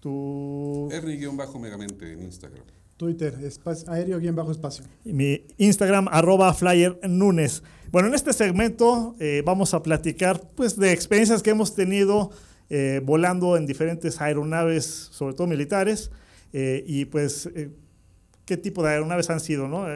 Tu 0.00 0.88
Ernie-megamente 0.90 2.10
en 2.10 2.22
Instagram. 2.22 2.64
Twitter, 2.96 3.34
aéreo-espacio. 3.86 4.86
Mi 5.04 5.44
Instagram, 5.58 6.08
arroba 6.10 6.54
Flyer 6.54 6.98
Nunes. 7.06 7.62
Bueno, 7.92 8.08
en 8.08 8.14
este 8.14 8.32
segmento 8.32 9.14
eh, 9.20 9.42
vamos 9.44 9.72
a 9.74 9.82
platicar 9.82 10.40
pues, 10.54 10.76
de 10.76 10.92
experiencias 10.92 11.42
que 11.42 11.50
hemos 11.50 11.74
tenido 11.74 12.30
eh, 12.68 13.00
volando 13.04 13.56
en 13.56 13.66
diferentes 13.66 14.20
aeronaves, 14.20 14.84
sobre 15.12 15.34
todo 15.34 15.46
militares, 15.46 16.10
eh, 16.52 16.82
y 16.86 17.04
pues 17.04 17.48
qué 18.44 18.56
tipo 18.56 18.82
de 18.82 18.90
aeronaves 18.90 19.30
han 19.30 19.40
sido. 19.40 19.68
¿no? 19.68 19.86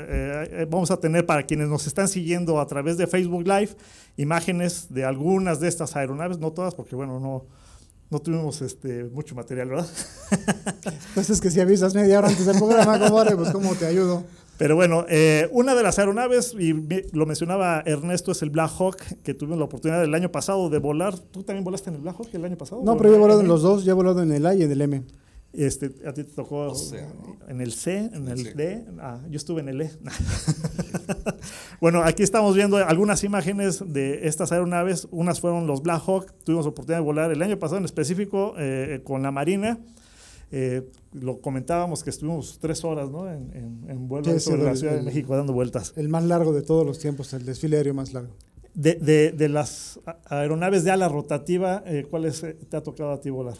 vamos 0.68 0.90
a 0.90 0.98
tener 0.98 1.26
para 1.26 1.44
quienes 1.44 1.68
nos 1.68 1.86
están 1.86 2.08
siguiendo 2.08 2.60
a 2.60 2.66
través 2.66 2.96
de 2.96 3.06
Facebook 3.06 3.46
Live 3.46 3.70
imágenes 4.16 4.86
de 4.90 5.04
algunas 5.04 5.60
de 5.60 5.68
estas 5.68 5.96
aeronaves, 5.96 6.38
no 6.38 6.52
todas, 6.52 6.74
porque 6.74 6.94
bueno, 6.94 7.18
no, 7.18 7.46
no 8.10 8.18
tuvimos 8.20 8.60
este, 8.60 9.04
mucho 9.04 9.34
material, 9.34 9.68
¿verdad? 9.68 9.88
Pues 11.14 11.28
es 11.30 11.40
que 11.40 11.50
si 11.50 11.60
avisas 11.60 11.94
media 11.94 12.18
hora 12.18 12.28
antes 12.28 12.46
del 12.46 12.56
programa, 12.56 12.98
compadre, 12.98 13.36
pues 13.36 13.50
cómo 13.50 13.74
te 13.74 13.86
ayudo. 13.86 14.24
Pero 14.60 14.76
bueno, 14.76 15.06
eh, 15.08 15.48
una 15.52 15.74
de 15.74 15.82
las 15.82 15.98
aeronaves, 15.98 16.54
y 16.58 16.74
lo 17.14 17.24
mencionaba 17.24 17.82
Ernesto, 17.86 18.32
es 18.32 18.42
el 18.42 18.50
Black 18.50 18.70
Hawk, 18.78 18.98
que 19.22 19.32
tuvimos 19.32 19.58
la 19.58 19.64
oportunidad 19.64 20.04
el 20.04 20.14
año 20.14 20.30
pasado 20.30 20.68
de 20.68 20.78
volar. 20.78 21.18
¿Tú 21.18 21.42
también 21.42 21.64
volaste 21.64 21.88
en 21.88 21.96
el 21.96 22.02
Black 22.02 22.16
Hawk 22.18 22.28
el 22.34 22.44
año 22.44 22.58
pasado? 22.58 22.82
No, 22.84 22.94
pero 22.98 23.08
yo 23.08 23.16
he 23.16 23.18
volado 23.18 23.40
en 23.40 23.48
los 23.48 23.62
dos, 23.62 23.84
yo 23.84 23.92
he 23.92 23.94
volado 23.94 24.22
en 24.22 24.30
el 24.32 24.44
A 24.44 24.54
y 24.54 24.62
en 24.62 24.70
el 24.70 24.82
M. 24.82 25.02
Este, 25.54 25.86
a 26.06 26.12
ti 26.12 26.24
te 26.24 26.32
tocó 26.34 26.74
en 27.48 27.62
el 27.62 27.72
C, 27.72 28.10
en 28.12 28.28
el, 28.28 28.54
D. 28.54 28.84
Ah, 28.98 29.20
yo 29.30 29.38
estuve 29.38 29.62
en 29.62 29.70
el 29.70 29.80
E. 29.80 29.90
bueno, 31.80 32.02
aquí 32.02 32.22
estamos 32.22 32.54
viendo 32.54 32.76
algunas 32.76 33.24
imágenes 33.24 33.82
de 33.86 34.28
estas 34.28 34.52
aeronaves. 34.52 35.08
Unas 35.10 35.40
fueron 35.40 35.66
los 35.66 35.82
Black 35.82 36.02
Hawk. 36.06 36.34
Tuvimos 36.44 36.66
oportunidad 36.66 36.98
de 36.98 37.04
volar 37.04 37.32
el 37.32 37.40
año 37.40 37.58
pasado 37.58 37.78
en 37.78 37.86
específico 37.86 38.52
eh, 38.58 39.00
con 39.04 39.22
la 39.22 39.30
Marina. 39.30 39.78
Eh, 40.52 40.82
lo 41.12 41.40
comentábamos 41.40 42.02
que 42.02 42.10
estuvimos 42.10 42.58
tres 42.60 42.84
horas 42.84 43.08
¿no? 43.08 43.30
en, 43.30 43.84
en, 43.88 44.08
vuelo 44.08 44.40
sobre 44.40 44.64
la 44.64 44.74
Ciudad 44.74 44.96
de 44.96 45.02
México 45.02 45.36
dando 45.36 45.52
vueltas. 45.52 45.92
El 45.96 46.08
más 46.08 46.24
largo 46.24 46.52
de 46.52 46.62
todos 46.62 46.84
los 46.84 46.98
tiempos, 46.98 47.32
el 47.34 47.44
desfile 47.44 47.76
aéreo 47.76 47.94
más 47.94 48.12
largo. 48.12 48.34
De, 48.74 48.94
de, 48.94 49.30
de 49.32 49.48
las 49.48 50.00
aeronaves 50.26 50.84
de 50.84 50.90
ala 50.90 51.08
rotativa, 51.08 51.82
eh, 51.86 52.04
¿cuáles 52.08 52.44
te 52.68 52.76
ha 52.76 52.82
tocado 52.82 53.12
a 53.12 53.20
ti 53.20 53.30
volar? 53.30 53.56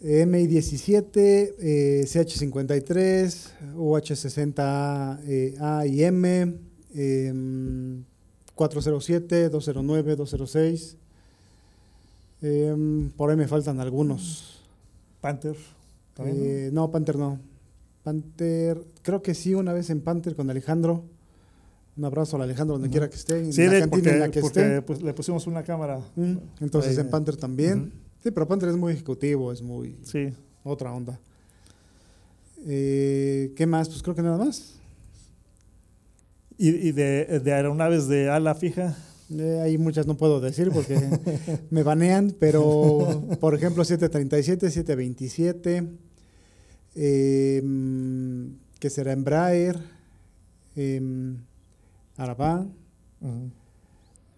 MI-17, 0.00 1.54
eh, 1.58 2.04
CH-53, 2.06 3.74
UH-60A 3.76 5.88
y 5.88 6.04
M, 6.04 6.54
407, 8.54 9.48
209, 9.48 10.16
206. 10.16 10.96
Em, 12.40 13.10
por 13.10 13.30
ahí 13.30 13.36
me 13.36 13.48
faltan 13.48 13.80
algunos. 13.80 14.57
Panther. 15.20 15.56
Eh, 16.24 16.70
no, 16.72 16.90
Panther 16.90 17.16
no. 17.16 17.38
Panther, 18.02 18.84
creo 19.02 19.22
que 19.22 19.34
sí, 19.34 19.54
una 19.54 19.72
vez 19.72 19.90
en 19.90 20.00
Panther 20.00 20.34
con 20.34 20.48
Alejandro. 20.50 21.04
Un 21.96 22.04
abrazo 22.04 22.36
a 22.40 22.44
Alejandro 22.44 22.74
donde 22.74 22.90
quiera 22.90 23.08
que 23.10 23.16
esté, 23.16 23.38
en 23.40 23.52
Sí, 23.52 23.64
la 23.66 23.80
cantina 23.80 23.88
porque, 23.90 24.10
en 24.10 24.20
la 24.20 24.30
que 24.30 24.40
porque, 24.40 24.60
esté. 24.60 24.82
pues, 24.82 25.02
le 25.02 25.12
pusimos 25.14 25.46
una 25.48 25.64
cámara. 25.64 26.00
Entonces 26.60 26.96
Ahí, 26.96 27.04
en 27.04 27.10
Panther 27.10 27.36
también. 27.36 27.92
Sí, 28.22 28.30
pero 28.30 28.46
Panther 28.46 28.68
es 28.68 28.76
muy 28.76 28.92
ejecutivo, 28.92 29.52
es 29.52 29.62
muy 29.62 29.96
Sí. 30.04 30.32
otra 30.64 30.92
onda. 30.92 31.18
Eh, 32.66 33.52
¿Qué 33.56 33.66
más? 33.66 33.88
Pues 33.88 34.02
creo 34.02 34.14
que 34.14 34.22
nada 34.22 34.38
más. 34.38 34.74
Y, 36.56 36.68
y 36.70 36.92
de, 36.92 37.40
de 37.40 37.52
aeronaves 37.52 38.08
de 38.08 38.28
ala 38.30 38.54
fija. 38.54 38.96
Eh, 39.30 39.60
hay 39.62 39.76
muchas 39.78 40.06
no 40.06 40.16
puedo 40.16 40.40
decir 40.40 40.70
porque 40.72 40.98
me 41.70 41.82
banean, 41.82 42.34
pero 42.40 43.22
por 43.40 43.54
ejemplo 43.54 43.84
737, 43.84 44.70
727, 44.70 45.86
eh, 46.94 47.62
que 48.80 48.90
será 48.90 49.12
Embraer, 49.12 49.78
eh, 50.76 51.34
Arabá, 52.16 52.66
Ujú. 53.20 53.50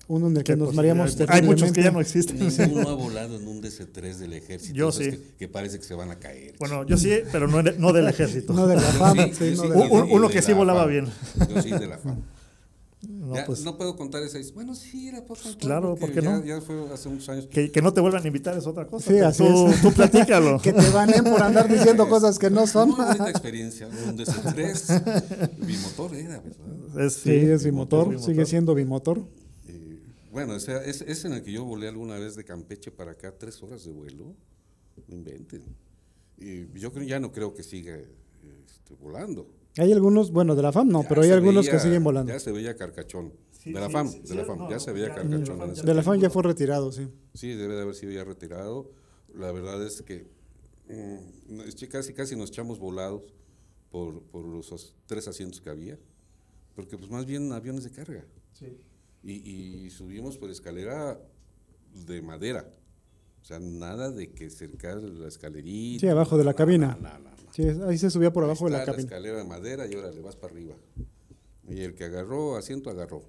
uno 0.08 0.26
en 0.28 0.36
el 0.38 0.42
que 0.44 0.56
nos 0.56 0.66
pues, 0.68 0.76
mareamos 0.76 1.16
hay 1.28 1.42
muchos 1.42 1.70
que 1.72 1.82
ya 1.82 1.90
no 1.92 2.00
existen. 2.00 2.38
Ninguno 2.38 2.88
ha 2.88 2.94
volado 2.94 3.36
en 3.36 3.46
un 3.46 3.62
DC-3 3.62 4.16
del 4.16 4.32
ejército. 4.32 4.74
Yo 4.74 4.90
sí. 4.90 5.10
Que, 5.10 5.20
que 5.38 5.48
parece 5.48 5.78
que 5.78 5.84
se 5.84 5.94
van 5.94 6.10
a 6.10 6.18
caer. 6.18 6.54
Bueno, 6.58 6.84
yo 6.84 6.96
sí, 6.96 7.10
pero 7.30 7.46
no, 7.46 7.62
de- 7.62 7.78
no 7.78 7.92
del 7.92 8.08
ejército. 8.08 8.52
No 8.54 8.66
de 8.66 8.76
la 8.76 8.82
Yo 8.82 8.98
FAM, 8.98 9.16
sí, 9.16 9.34
sí, 9.34 9.54
yo 9.54 9.56
no 9.56 9.62
sí, 9.62 9.68
de 9.68 9.76
y 9.76 9.78
la 9.78 9.86
de- 9.86 9.90
Un- 10.02 10.08
y 10.08 10.12
uno 10.14 10.26
de 10.28 10.34
que 10.34 10.42
sí 10.42 10.50
la 10.50 10.56
volaba 10.58 10.80
FAM. 10.80 10.90
bien. 10.90 11.06
Yo 11.54 11.62
sí, 11.62 11.70
de 11.70 11.86
la 11.86 11.98
FAM. 11.98 12.16
No, 13.30 13.36
Ya, 13.36 13.46
pues, 13.46 13.62
no 13.62 13.78
puedo 13.78 13.96
contar 13.96 14.24
esa 14.24 14.40
historia. 14.40 14.54
Bueno, 14.56 14.74
sí, 14.74 15.12
la 15.12 15.24
puedo 15.24 15.40
contar. 15.40 15.60
Claro, 15.60 15.90
porque 15.94 16.00
¿por 16.00 16.14
qué 16.14 16.20
ya, 16.22 16.38
no? 16.38 16.44
Ya 16.44 16.60
fue 16.60 16.92
hace 16.92 17.08
muchos 17.08 17.28
años. 17.28 17.46
que, 17.46 17.70
que 17.70 17.80
no 17.80 17.92
te 17.94 18.00
vuelvan 18.00 18.24
a 18.24 18.26
invitar 18.26 18.58
es 18.58 18.66
otra 18.66 18.88
cosa. 18.88 19.08
Sí, 19.08 19.20
así 19.20 19.44
tú, 19.44 19.68
es. 19.68 19.80
tú 19.80 19.92
platícalo. 19.92 20.58
Que 20.62 20.72
te 20.72 20.90
baneen 20.90 21.22
por 21.22 21.40
andar 21.40 21.68
diciendo 21.68 22.08
cosas 22.08 22.40
que 22.40 22.50
no 22.50 22.66
son. 22.66 22.88
Muy 22.88 23.04
bonita 23.04 23.30
experiencia. 23.30 23.86
Un 23.86 24.18
DC-3. 24.18 25.58
Bimotor 25.64 26.14
era, 26.16 26.40
¿verdad? 26.40 27.06
Es, 27.06 27.12
Sí, 27.14 27.30
es 27.30 27.64
bimotor, 27.64 28.08
bimotor. 28.08 28.28
sigue 28.28 28.44
siendo 28.46 28.74
bimotor. 28.74 29.20
Eh, 29.68 30.00
bueno, 30.32 30.54
o 30.54 30.60
sea, 30.60 30.82
es, 30.82 31.02
es 31.02 31.24
en 31.24 31.34
el 31.34 31.44
que 31.44 31.52
yo 31.52 31.64
volé 31.64 31.86
alguna 31.86 32.18
vez 32.18 32.34
de 32.34 32.42
Campeche 32.44 32.90
para 32.90 33.12
acá, 33.12 33.32
tres 33.38 33.62
horas 33.62 33.84
de 33.84 33.92
vuelo. 33.92 34.34
No 35.06 35.14
inventen. 35.14 35.62
Y 36.36 36.66
yo 36.80 36.92
creo, 36.92 37.06
ya 37.06 37.20
no 37.20 37.30
creo 37.30 37.54
que 37.54 37.62
siga 37.62 37.94
este, 37.94 38.94
volando. 39.00 39.46
Hay 39.78 39.92
algunos, 39.92 40.30
bueno, 40.32 40.54
de 40.56 40.62
la 40.62 40.72
FAM 40.72 40.88
no, 40.88 41.02
Ya 41.02 41.08
pero 41.08 41.22
hay 41.22 41.30
algunos 41.30 41.64
veía- 41.66 41.72
que 41.76 41.82
siguen 41.82 42.02
volando. 42.04 42.32
Ya 42.32 42.40
se 42.40 42.50
veía 42.52 42.74
carcachón. 42.76 43.32
Sí, 43.52 43.72
de 43.72 43.80
la 43.80 43.86
sí, 43.86 43.92
FAM, 43.92 44.08
sí, 44.08 44.20
de 44.20 44.34
la 44.34 44.42
sí, 44.42 44.46
FAM. 44.46 44.58
no, 44.58 44.70
ya 44.70 44.80
se 44.80 44.92
veía 44.92 45.08
ya- 45.08 45.14
carcachón. 45.14 45.74
De 45.86 45.94
la 45.94 46.02
FAM 46.02 46.18
ya 46.20 46.30
fue 46.30 46.42
retirado, 46.42 46.90
sí. 46.92 47.08
Sí, 47.34 47.48
debe 47.54 47.74
de 47.76 47.82
haber 47.82 47.94
sido 47.94 48.12
ya 48.12 48.24
retirado. 48.24 48.90
La 49.34 49.52
verdad 49.52 49.84
es 49.86 50.02
que 50.02 50.26
mm, 50.88 51.86
casi, 51.90 52.12
casi 52.14 52.36
nos 52.36 52.50
echamos 52.50 52.78
volados 52.80 53.22
por, 53.90 54.22
por 54.24 54.44
los 54.44 54.96
tres 55.06 55.28
asientos 55.28 55.60
que 55.60 55.70
había. 55.70 55.98
Porque 56.74 56.96
pues 56.98 57.10
más 57.10 57.26
bien 57.26 57.52
aviones 57.52 57.84
de 57.84 57.90
carga. 57.90 58.24
Y, 59.22 59.32
y 59.86 59.90
subimos 59.90 60.38
por 60.38 60.50
escalera 60.50 61.20
de 62.06 62.22
madera. 62.22 62.68
O 63.40 63.44
sea, 63.44 63.58
nada 63.58 64.10
de 64.10 64.30
que 64.32 64.50
cercar 64.50 64.98
la 65.02 65.28
escalerita. 65.28 66.00
Sí, 66.00 66.08
abajo 66.08 66.36
de 66.38 66.44
la 66.44 66.50
No, 66.52 66.56
cabina. 66.56 66.98
no, 67.00 67.08
no, 67.08 67.18
no, 67.18 67.30
no. 67.30 67.52
Sí, 67.52 67.62
ahí 67.86 67.98
se 67.98 68.10
subía 68.10 68.32
por 68.32 68.44
abajo 68.44 68.66
de 68.66 68.72
la 68.72 68.84
cabina. 68.84 69.02
escalera 69.04 69.38
de 69.38 69.44
madera 69.44 69.86
y 69.86 69.94
ahora 69.94 70.10
le 70.12 70.20
vas 70.20 70.36
para 70.36 70.52
arriba. 70.52 70.74
Y 71.68 71.80
el 71.80 71.94
que 71.94 72.04
agarró 72.04 72.56
asiento, 72.56 72.90
agarró. 72.90 73.22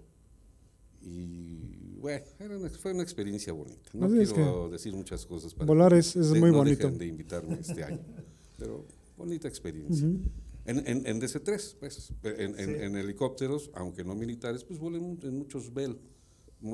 Y 1.01 1.95
bueno, 1.99 2.23
era 2.39 2.57
una- 2.57 2.69
fue 2.69 2.93
una 2.93 3.03
experiencia 3.03 3.53
bonita. 3.53 3.89
No 3.93 4.05
Así 4.05 4.19
es 4.21 4.33
quiero 4.33 4.69
decir 4.69 4.93
muchas 4.93 5.25
cosas. 5.25 5.53
Para 5.53 5.65
Volar 5.65 5.93
es- 5.93 6.15
es 6.15 6.31
de- 6.31 6.39
muy 6.39 6.51
no 6.51 6.57
bonito. 6.57 6.83
dejen 6.83 6.99
de 6.99 7.07
invitarme 7.07 7.57
este 7.59 7.83
año. 7.83 7.99
Pero 8.57 8.85
bonita 9.17 9.47
experiencia. 9.47 10.07
Ujú. 10.07 10.19
En, 10.65 10.77
en, 10.87 11.07
en 11.07 11.19
DC-3, 11.19 11.75
pues, 11.79 12.13
en, 12.23 12.59
en- 12.59 12.81
en 12.83 12.95
helicópteros, 12.95 13.71
aunque 13.73 14.03
no 14.03 14.13
militares, 14.13 14.63
pues 14.63 14.77
volé 14.79 14.99
en, 14.99 15.35
muchos 15.35 15.73
Bell, 15.73 15.97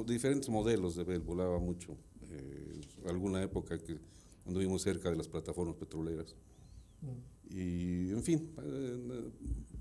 diferentes 0.06 0.50
modelos 0.50 0.96
de 0.98 1.06
Bell, 1.06 1.22
volaba 1.22 1.58
mucho. 1.60 1.96
Eh, 2.38 2.82
alguna 3.08 3.42
época 3.42 3.78
que 3.80 3.98
anduvimos 4.46 4.82
cerca 4.82 5.10
de 5.10 5.16
las 5.16 5.28
plataformas 5.28 5.76
petroleras. 5.76 6.36
Y, 7.50 8.10
en 8.12 8.24
fin, 8.24 8.52
eh, 8.62 9.30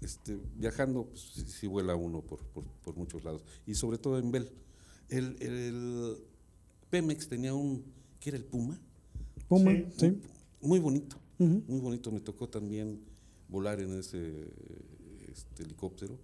este, 0.03 0.39
viajando, 0.57 1.07
pues, 1.07 1.21
sí, 1.35 1.45
sí 1.47 1.67
vuela 1.67 1.97
uno 1.97 2.21
por, 2.23 2.41
por, 2.47 2.65
por 2.65 2.97
muchos 2.97 3.25
lados. 3.25 3.45
Y 3.67 3.75
sobre 3.75 3.99
todo 3.99 4.19
en 4.19 4.31
Bell. 4.31 4.51
El, 5.09 5.37
el 5.41 6.17
Pemex 6.91 7.29
tenía 7.29 7.55
un, 7.55 7.85
¿qué 8.21 8.31
era 8.31 8.39
el 8.39 8.45
Puma? 8.45 8.81
Puma, 9.49 9.73
Sí. 9.97 10.11
sí. 10.11 10.21
Muy 10.61 10.79
bonito, 10.81 11.17
muy 11.39 11.81
bonito. 11.81 12.11
Me 12.11 12.21
tocó 12.21 12.49
también 12.49 13.01
volar 13.49 13.81
en 13.81 13.99
ese 13.99 14.49
este, 15.31 15.63
helicóptero. 15.63 16.19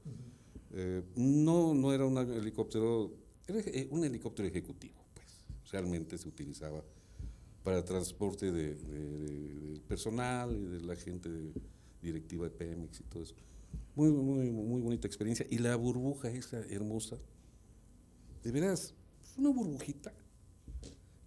Eh, 0.73 1.03
no, 1.16 1.75
no 1.75 1.92
era 1.92 2.07
un 2.07 2.16
helicóptero, 2.18 3.12
era 3.47 3.61
un 3.90 4.05
helicóptero 4.05 4.49
ejecutivo. 4.49 5.02
Realmente 5.72 6.18
se 6.18 6.28
utilizaba 6.28 6.85
para 7.64 7.85
transporte 7.85 8.52
de, 8.52 8.74
de- 8.74 9.18
de- 9.18 9.54
del 9.70 9.80
personal 9.88 10.54
y 10.54 10.64
de 10.64 10.80
la 10.82 10.94
gente 10.96 11.28
de- 11.30 11.52
directiva 12.02 12.44
de 12.44 12.50
Pemex 12.50 13.00
y 13.00 13.02
todo 13.04 13.22
eso. 13.22 13.35
Muy, 13.94 14.11
muy, 14.11 14.50
muy 14.50 14.80
bonita 14.82 15.06
experiencia. 15.06 15.46
Y 15.50 15.58
la 15.58 15.74
burbuja 15.76 16.28
esa 16.30 16.58
hermosa, 16.68 17.16
de 18.42 18.50
veras, 18.52 18.94
una 19.38 19.50
burbujita 19.50 20.12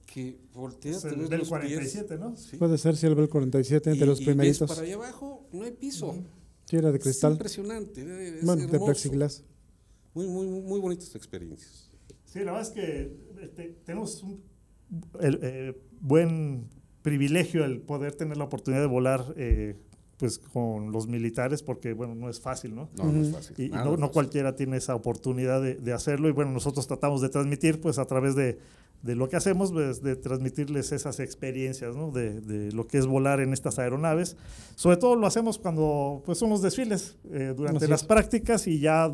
que 0.06 0.38
volteas, 0.54 0.98
Es 0.98 1.02
te 1.04 1.10
el 1.10 1.16
ves 1.22 1.30
del 1.30 1.40
los 1.40 1.48
pies. 1.50 1.60
47, 1.62 2.18
¿no? 2.18 2.38
Sí. 2.38 2.58
Puede 2.58 2.78
ser 2.78 2.96
si 2.98 3.06
el 3.08 3.16
Bell 3.16 3.30
47 3.30 3.90
de 3.92 3.96
Y- 3.96 4.00
los 4.00 4.20
y 4.22 4.26
ves 4.26 4.26
primeritos. 4.36 4.70
para 4.70 4.82
allá 4.82 4.96
abajo 4.96 5.48
no 5.52 5.64
hay 5.64 5.72
piso. 5.72 6.16
Sí, 6.66 6.76
era 6.78 6.92
de 6.92 6.98
Es 6.98 7.04
cristal. 7.04 7.34
impresionante. 7.34 8.02
es 8.02 8.46
Bueno, 8.46 8.62
de 8.62 8.68
hermoso. 8.68 8.86
plexiglas. 8.86 9.44
Muy, 10.14 10.28
muy, 10.28 10.48
muy 10.48 10.80
bonitas 10.80 11.14
experiencias. 11.16 11.85
Sí, 12.36 12.44
la 12.44 12.52
verdad 12.52 12.62
es 12.68 12.70
que 12.74 13.16
este, 13.42 13.78
tenemos 13.86 14.22
un 14.24 14.44
el, 15.22 15.40
eh, 15.42 15.82
buen 16.02 16.68
privilegio 17.02 17.64
el 17.64 17.80
poder 17.80 18.14
tener 18.14 18.36
la 18.36 18.44
oportunidad 18.44 18.82
de 18.82 18.88
volar 18.88 19.34
eh, 19.38 19.76
pues 20.18 20.38
con 20.38 20.92
los 20.92 21.08
militares 21.08 21.64
porque 21.64 21.94
bueno 21.94 22.14
no 22.14 22.30
es 22.30 22.42
fácil 22.42 22.76
no 22.76 22.90
No, 22.98 23.06
no 23.12 23.22
es 23.22 23.32
fácil. 23.32 23.56
y, 23.58 23.66
y 23.68 23.70
no, 23.70 23.96
no 23.96 24.12
cualquiera 24.12 24.54
tiene 24.58 24.76
esa 24.78 24.96
oportunidad 24.96 25.62
de, 25.62 25.76
de 25.76 25.94
hacerlo 25.94 26.28
y 26.28 26.34
bueno 26.34 26.52
nosotros 26.52 26.88
tratamos 26.88 27.22
de 27.22 27.30
transmitir 27.30 27.80
pues 27.80 28.00
a 28.00 28.06
través 28.06 28.36
de, 28.36 28.60
de 29.02 29.16
lo 29.16 29.30
que 29.30 29.38
hacemos 29.38 29.72
pues, 29.72 30.02
de 30.04 30.18
transmitirles 30.18 30.92
esas 30.92 31.20
experiencias 31.22 31.96
¿no? 31.96 32.12
de, 32.12 32.42
de 32.42 32.72
lo 32.74 32.86
que 32.86 32.98
es 32.98 33.06
volar 33.08 33.40
en 33.40 33.54
estas 33.54 33.80
aeronaves 33.80 34.36
sobre 34.76 34.98
todo 34.98 35.16
lo 35.16 35.26
hacemos 35.26 35.58
cuando 35.58 36.22
pues 36.26 36.38
son 36.38 36.50
los 36.50 36.62
desfiles 36.62 37.18
eh, 37.32 37.54
durante 37.56 37.86
Así 37.86 37.92
las 37.92 38.02
es. 38.02 38.08
prácticas 38.08 38.68
y 38.68 38.80
ya 38.80 39.10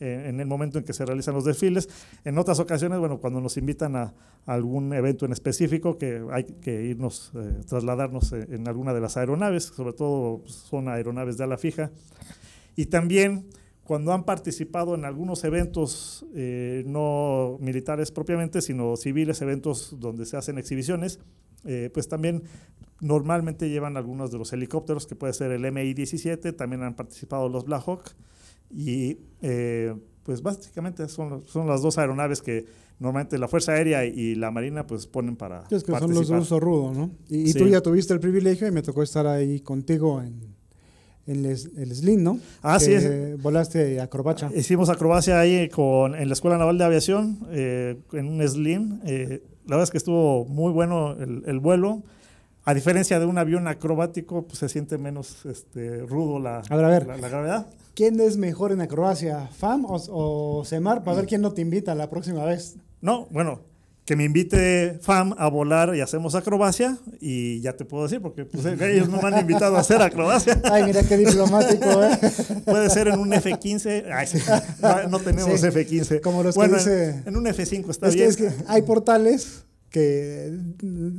en 0.00 0.40
el 0.40 0.46
momento 0.46 0.78
en 0.78 0.84
que 0.84 0.92
se 0.92 1.04
realizan 1.04 1.34
los 1.34 1.44
desfiles. 1.44 1.88
En 2.24 2.38
otras 2.38 2.58
ocasiones, 2.60 2.98
bueno, 2.98 3.18
cuando 3.18 3.40
nos 3.40 3.56
invitan 3.56 3.96
a, 3.96 4.14
a 4.46 4.54
algún 4.54 4.92
evento 4.92 5.26
en 5.26 5.32
específico, 5.32 5.98
que 5.98 6.22
hay 6.32 6.44
que 6.44 6.84
irnos, 6.84 7.32
eh, 7.34 7.60
trasladarnos 7.66 8.32
en, 8.32 8.52
en 8.52 8.68
alguna 8.68 8.94
de 8.94 9.00
las 9.00 9.16
aeronaves, 9.16 9.64
sobre 9.64 9.92
todo 9.92 10.42
pues, 10.42 10.54
son 10.54 10.88
aeronaves 10.88 11.36
de 11.36 11.44
ala 11.44 11.58
fija. 11.58 11.90
Y 12.76 12.86
también 12.86 13.46
cuando 13.86 14.12
han 14.12 14.24
participado 14.24 14.94
en 14.94 15.04
algunos 15.04 15.44
eventos 15.44 16.26
eh, 16.34 16.82
no 16.86 17.56
militares 17.60 18.10
propiamente, 18.10 18.60
sino 18.60 18.96
civiles, 18.96 19.40
eventos 19.42 19.96
donde 20.00 20.26
se 20.26 20.36
hacen 20.36 20.58
exhibiciones, 20.58 21.20
eh, 21.64 21.90
pues 21.94 22.08
también 22.08 22.42
normalmente 23.00 23.68
llevan 23.68 23.96
algunos 23.96 24.32
de 24.32 24.38
los 24.38 24.52
helicópteros, 24.52 25.06
que 25.06 25.14
puede 25.14 25.32
ser 25.32 25.52
el 25.52 25.64
MI-17, 25.64 26.56
también 26.56 26.82
han 26.82 26.96
participado 26.96 27.48
los 27.48 27.64
Black 27.64 27.84
Hawk, 27.86 28.02
y 28.70 29.18
eh, 29.42 29.94
pues 30.22 30.42
básicamente 30.42 31.08
son, 31.08 31.44
son 31.46 31.66
las 31.66 31.82
dos 31.82 31.98
aeronaves 31.98 32.42
que 32.42 32.64
normalmente 32.98 33.38
la 33.38 33.46
Fuerza 33.48 33.72
Aérea 33.72 34.04
y 34.04 34.34
la 34.34 34.50
Marina 34.50 34.86
pues 34.86 35.06
ponen 35.06 35.36
para 35.36 35.64
Es 35.70 35.84
que 35.84 35.92
son 35.98 36.12
los 36.14 36.28
de 36.28 36.38
uso 36.38 36.58
rudo, 36.58 36.92
¿no? 36.94 37.10
Y, 37.28 37.42
y 37.42 37.52
Sí. 37.52 37.58
tú 37.58 37.68
ya 37.68 37.80
tuviste 37.80 38.12
el 38.14 38.20
privilegio 38.20 38.66
y 38.66 38.70
me 38.70 38.82
tocó 38.82 39.02
estar 39.02 39.26
ahí 39.26 39.60
contigo 39.60 40.20
en, 40.22 40.40
en 41.26 41.44
el, 41.44 41.56
el 41.76 41.94
SLIN, 41.94 42.24
¿no? 42.24 42.38
Ah, 42.62 42.80
sí, 42.80 42.92
Volaste 43.42 44.00
acrobacia. 44.00 44.50
Hicimos 44.54 44.88
acrobacia 44.88 45.38
ahí 45.38 45.68
con, 45.68 46.14
en 46.14 46.28
la 46.28 46.32
Escuela 46.32 46.56
Naval 46.58 46.78
de 46.78 46.84
Aviación, 46.84 47.38
eh, 47.50 47.98
en 48.12 48.26
un 48.28 48.48
slim. 48.48 49.00
Eh, 49.04 49.42
la 49.66 49.76
verdad 49.76 49.84
es 49.84 49.90
que 49.90 49.98
estuvo 49.98 50.44
muy 50.46 50.72
bueno 50.72 51.12
el, 51.12 51.42
el 51.46 51.58
vuelo. 51.60 52.02
A 52.64 52.74
diferencia 52.74 53.20
de 53.20 53.26
un 53.26 53.38
avión 53.38 53.68
acrobático, 53.68 54.46
pues 54.46 54.58
se 54.58 54.68
siente 54.68 54.98
menos 54.98 55.44
este, 55.46 56.00
rudo 56.06 56.40
la, 56.40 56.62
A 56.68 56.76
ver, 56.76 56.84
a 56.84 56.88
ver. 56.88 57.06
la, 57.06 57.16
la 57.16 57.28
gravedad. 57.28 57.66
¿Quién 57.96 58.20
es 58.20 58.36
mejor 58.36 58.72
en 58.72 58.82
acrobacia, 58.82 59.48
FAM 59.58 59.86
o, 59.86 59.96
o 60.10 60.64
CEMAR? 60.66 61.02
Para 61.02 61.16
ver 61.16 61.26
quién 61.26 61.40
no 61.40 61.52
te 61.52 61.62
invita 61.62 61.94
la 61.94 62.10
próxima 62.10 62.44
vez. 62.44 62.76
No, 63.00 63.26
bueno, 63.30 63.62
que 64.04 64.16
me 64.16 64.24
invite 64.24 64.98
FAM 65.00 65.34
a 65.38 65.48
volar 65.48 65.96
y 65.96 66.02
hacemos 66.02 66.34
acrobacia 66.34 66.98
y 67.20 67.60
ya 67.62 67.72
te 67.74 67.86
puedo 67.86 68.02
decir 68.02 68.20
porque 68.20 68.44
pues, 68.44 68.66
ellos 68.66 69.08
no 69.08 69.20
me 69.22 69.28
han 69.28 69.40
invitado 69.40 69.76
a 69.76 69.80
hacer 69.80 70.02
acrobacia. 70.02 70.60
Ay, 70.70 70.84
mira 70.84 71.02
qué 71.04 71.16
diplomático, 71.16 71.86
¿eh? 72.04 72.18
Puede 72.66 72.90
ser 72.90 73.08
en 73.08 73.18
un 73.18 73.32
F-15. 73.32 74.04
Ay, 74.12 74.26
sí, 74.26 74.38
no, 75.10 75.18
tenemos 75.20 75.58
Sí, 75.58 75.66
F-15. 75.66 76.20
como 76.20 76.42
los 76.42 76.54
que 76.54 76.58
bueno, 76.60 76.76
dice- 76.76 77.08
en, 77.08 77.28
en 77.28 77.36
un 77.36 77.46
F-5 77.46 77.88
está 77.90 78.08
Es 78.08 78.14
que, 78.14 78.18
bien. 78.20 78.28
es 78.30 78.36
que 78.36 78.50
hay 78.68 78.82
portales 78.82 79.64
que 79.88 80.52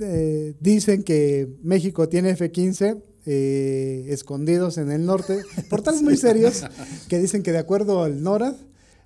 eh, 0.02 0.54
dicen 0.60 1.02
que 1.02 1.48
México 1.64 2.08
tiene 2.08 2.30
F-15 2.32 3.02
eh, 3.28 4.06
escondidos 4.10 4.78
en 4.80 4.90
el 4.90 5.06
norte. 5.06 5.42
Portales 5.70 6.02
muy 6.02 6.18
serios 6.18 6.64
que 7.08 7.20
dicen 7.20 7.44
que 7.44 7.52
de 7.52 7.60
acuerdo 7.60 8.02
al 8.04 8.24
NORAD, 8.24 8.56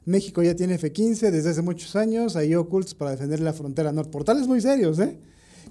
México 0.05 0.41
ya 0.41 0.55
tiene 0.55 0.75
F-15 0.75 1.29
desde 1.31 1.49
hace 1.49 1.61
muchos 1.61 1.95
años, 1.95 2.35
ahí 2.35 2.55
ocultos 2.55 2.93
para 2.95 3.11
defender 3.11 3.39
la 3.39 3.51
frontera 3.53 3.91
norte. 3.91 4.11
Portales 4.11 4.47
muy 4.47 4.61
serios, 4.61 4.97
¿eh? 4.99 5.17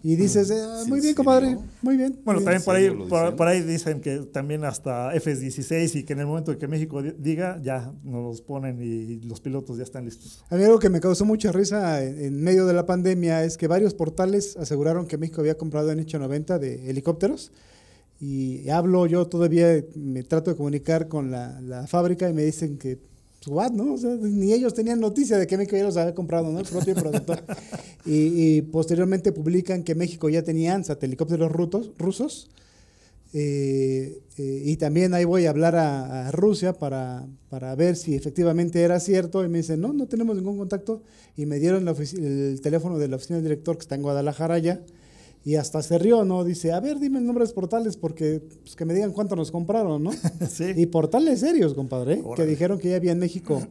Y 0.02 0.16
dices, 0.16 0.50
eh, 0.50 0.54
Sí, 0.84 0.88
muy 0.88 0.98
¿en 1.00 1.02
bien, 1.02 1.14
compadre, 1.14 1.58
muy 1.82 1.96
bien. 1.96 2.18
Bueno, 2.24 2.40
muy 2.40 2.44
también 2.46 2.62
por 2.64 2.76
ahí, 2.76 3.34
por, 3.36 3.48
ahí 3.48 3.60
dicen 3.60 4.00
que 4.00 4.18
también 4.32 4.64
hasta 4.64 5.14
F-16 5.14 5.94
y 5.96 6.04
que 6.04 6.14
en 6.14 6.20
el 6.20 6.26
momento 6.26 6.52
en 6.52 6.58
que 6.58 6.68
México 6.68 7.02
di- 7.02 7.12
diga, 7.18 7.60
ya 7.62 7.92
nos 8.02 8.22
los 8.24 8.40
ponen 8.40 8.80
y 8.82 9.20
los 9.26 9.40
pilotos 9.42 9.76
ya 9.76 9.82
están 9.82 10.06
listos. 10.06 10.42
A 10.48 10.56
mí 10.56 10.64
algo 10.64 10.78
que 10.78 10.88
me 10.88 11.00
causó 11.00 11.26
mucha 11.26 11.52
risa 11.52 12.02
en, 12.02 12.40
medio 12.40 12.64
de 12.66 12.72
la 12.72 12.86
pandemia 12.86 13.44
es 13.44 13.58
que 13.58 13.66
varios 13.66 13.92
portales 13.92 14.56
aseguraron 14.56 15.06
que 15.06 15.18
México 15.18 15.42
había 15.42 15.58
comprado 15.58 15.90
en 15.90 15.98
hecho 15.98 16.18
90 16.18 16.58
de 16.58 16.88
helicópteros. 16.88 17.52
Y 18.20 18.68
hablo, 18.68 19.06
yo 19.06 19.26
todavía 19.26 19.82
me 19.94 20.22
trato 20.24 20.50
de 20.50 20.56
comunicar 20.56 21.08
con 21.08 21.30
la, 21.30 21.60
la 21.62 21.86
fábrica 21.86 22.28
y 22.28 22.34
me 22.34 22.44
dicen 22.44 22.76
que, 22.78 22.96
pues, 22.98 23.46
what, 23.48 23.72
¿no? 23.72 23.94
O 23.94 23.98
sea, 23.98 24.14
ni 24.20 24.52
ellos 24.52 24.74
tenían 24.74 25.00
noticia 25.00 25.38
de 25.38 25.46
que 25.46 25.56
México 25.56 25.76
ya 25.76 25.84
los 25.84 25.96
había 25.96 26.14
comprado, 26.14 26.52
¿no? 26.52 26.60
El 26.60 26.66
propio 26.66 26.94
productor. 26.94 27.42
y, 28.04 28.56
y 28.58 28.62
posteriormente 28.62 29.32
publican 29.32 29.82
que 29.84 29.94
México 29.94 30.28
ya 30.28 30.42
tenía 30.42 30.74
ANSAT, 30.74 31.02
helicópteros 31.02 31.50
rutos- 31.50 31.92
rusos. 31.98 32.50
Eh, 33.32 34.20
eh, 34.38 34.62
y 34.64 34.76
también 34.76 35.14
ahí 35.14 35.24
voy 35.24 35.46
a 35.46 35.50
hablar 35.50 35.76
a, 35.76 36.28
a 36.28 36.32
Rusia 36.32 36.72
para, 36.72 37.26
para 37.48 37.74
ver 37.76 37.96
si 37.96 38.14
efectivamente 38.16 38.82
era 38.82 39.00
cierto. 39.00 39.44
Y 39.44 39.48
me 39.48 39.58
dicen, 39.58 39.80
no, 39.80 39.92
no 39.92 40.06
tenemos 40.08 40.36
ningún 40.36 40.58
contacto. 40.58 41.02
Y 41.36 41.46
me 41.46 41.58
dieron 41.58 41.86
el 41.88 42.60
teléfono 42.60 42.98
de 42.98 43.08
la 43.08 43.16
oficina 43.16 43.36
del 43.36 43.44
director 43.44 43.76
que 43.76 43.82
está 43.82 43.94
en 43.94 44.02
Guadalajara 44.02 44.58
ya. 44.58 44.82
Y 45.44 45.54
hasta 45.56 45.82
se 45.82 45.98
rió, 45.98 46.24
¿no? 46.24 46.44
Dice, 46.44 46.72
a 46.72 46.80
ver, 46.80 46.98
dime 47.00 47.18
el 47.18 47.24
nombre 47.26 47.42
de 47.42 47.46
los 47.48 47.54
portales 47.54 47.96
porque 47.96 48.40
pues, 48.62 48.76
que 48.76 48.84
me 48.84 48.92
digan 48.92 49.12
cuánto 49.12 49.36
nos 49.36 49.50
compraron, 49.50 50.02
¿no? 50.02 50.10
Sí. 50.50 50.72
Y 50.76 50.86
portales 50.86 51.40
serios, 51.40 51.72
compadre, 51.74 52.14
¿eh? 52.14 52.24
que 52.36 52.44
dijeron 52.46 52.78
que 52.78 52.90
ya 52.90 52.96
había 52.96 53.12
en 53.12 53.18
México 53.20 53.62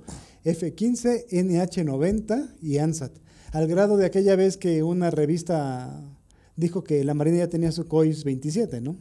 F15, 0.46 1.28
NH90 1.30 2.50
y 2.62 2.78
ANSAT. 2.80 3.12
Al 3.52 3.68
grado 3.68 3.98
de 3.98 4.06
aquella 4.06 4.36
vez 4.36 4.58
que 4.58 4.84
una 4.84 5.10
revista 5.12 6.02
dijo 6.56 6.84
que 6.84 7.04
la 7.04 7.14
Marina 7.14 7.38
ya 7.38 7.50
tenía 7.50 7.72
su 7.72 7.88
COIS 7.88 8.24
27, 8.24 8.82
¿no? 8.82 8.96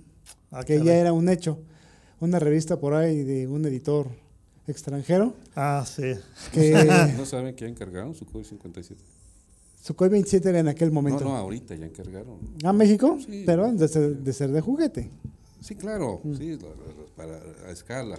Ah, 0.50 0.64
que 0.64 0.82
ya 0.82 0.94
era 0.96 1.12
un 1.12 1.28
hecho. 1.28 1.58
Una 2.20 2.38
revista 2.38 2.80
por 2.80 2.94
ahí 2.94 3.22
de 3.22 3.46
un 3.46 3.64
editor 3.66 4.08
extranjero 4.66 5.34
Ah, 5.54 5.84
sí. 5.86 6.14
que 6.52 6.72
¿No 7.16 7.24
saben 7.24 7.54
que 7.54 7.66
encargaron 7.66 8.14
su 8.14 8.24
código 8.26 8.48
57? 8.48 9.00
Su 9.82 9.94
COIS 9.96 10.10
27 10.10 10.48
era 10.48 10.58
en 10.60 10.68
aquel 10.68 10.88
No, 10.88 10.94
momento. 10.94 11.24
no, 11.24 11.36
ahorita 11.36 11.74
ya 11.74 11.86
encargaron. 11.86 12.38
¿A 12.64 12.72
México? 12.72 13.18
Sí. 13.24 13.42
Pero 13.46 13.70
de 13.72 13.88
ser, 13.88 14.16
de 14.18 14.32
ser 14.32 14.50
de 14.52 14.60
juguete. 14.60 15.10
Sí, 15.60 15.74
claro, 15.74 16.20
Mm. 16.22 16.34
sí, 16.36 16.50
lo- 16.56 16.68
lo- 16.68 16.68
lo- 16.68 17.06
para 17.16 17.40
a 17.66 17.70
escala. 17.72 18.18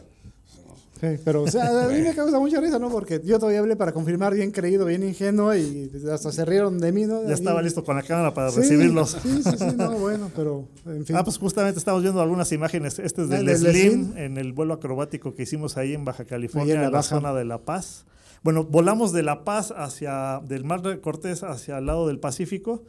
Sí, 0.99 1.07
pero 1.23 1.43
o 1.43 1.47
sea, 1.47 1.85
a 1.85 1.87
mí 1.87 2.01
me 2.01 2.13
causa 2.13 2.37
mucha 2.39 2.59
risa, 2.59 2.77
¿no? 2.77 2.89
Porque 2.89 3.21
yo 3.23 3.39
todavía 3.39 3.59
hablé 3.59 3.77
para 3.77 3.93
confirmar, 3.93 4.33
bien 4.33 4.51
creído, 4.51 4.85
bien 4.85 5.01
ingenuo, 5.03 5.55
y 5.55 5.89
hasta 6.11 6.29
se 6.33 6.43
rieron 6.43 6.77
de 6.79 6.91
mí, 6.91 7.05
¿no? 7.05 7.25
Ya 7.25 7.35
estaba 7.35 7.61
listo 7.61 7.85
con 7.85 7.95
la 7.95 8.03
cámara 8.03 8.33
para 8.33 8.51
Sí, 8.51 8.59
recibirlos. 8.59 9.11
Sí, 9.23 9.41
sí, 9.43 9.51
sí, 9.57 9.65
no, 9.77 9.97
bueno, 9.97 10.29
pero 10.35 10.67
en 10.85 11.05
fin. 11.05 11.15
Ah, 11.15 11.23
pues 11.23 11.37
justamente 11.37 11.79
estamos 11.79 12.01
viendo 12.01 12.19
algunas 12.21 12.51
imágenes. 12.51 12.99
Este 12.99 13.21
es 13.23 13.31
Ah, 13.31 13.37
del 13.41 13.55
Slim, 13.55 13.71
Slim. 14.11 14.17
en 14.17 14.37
el 14.37 14.51
vuelo 14.51 14.73
acrobático 14.73 15.33
que 15.33 15.43
hicimos 15.43 15.77
ahí 15.77 15.93
en 15.93 16.03
Baja 16.03 16.25
California, 16.25 16.65
Ahí 16.65 16.71
en 16.71 16.77
en 16.77 16.81
la 16.83 16.89
la, 16.91 16.97
Baja. 16.97 17.09
zona 17.09 17.33
de 17.33 17.45
La 17.45 17.59
Paz. 17.59 18.03
Bueno, 18.43 18.63
volamos 18.63 19.11
de 19.11 19.23
La 19.23 19.43
Paz 19.43 19.73
hacia, 19.75 20.41
del 20.47 20.63
Mar 20.63 20.81
de 20.81 21.01
Cortés 21.01 21.43
hacia 21.43 21.77
el 21.77 21.85
lado 21.85 22.07
del 22.07 22.19
Pacífico, 22.19 22.83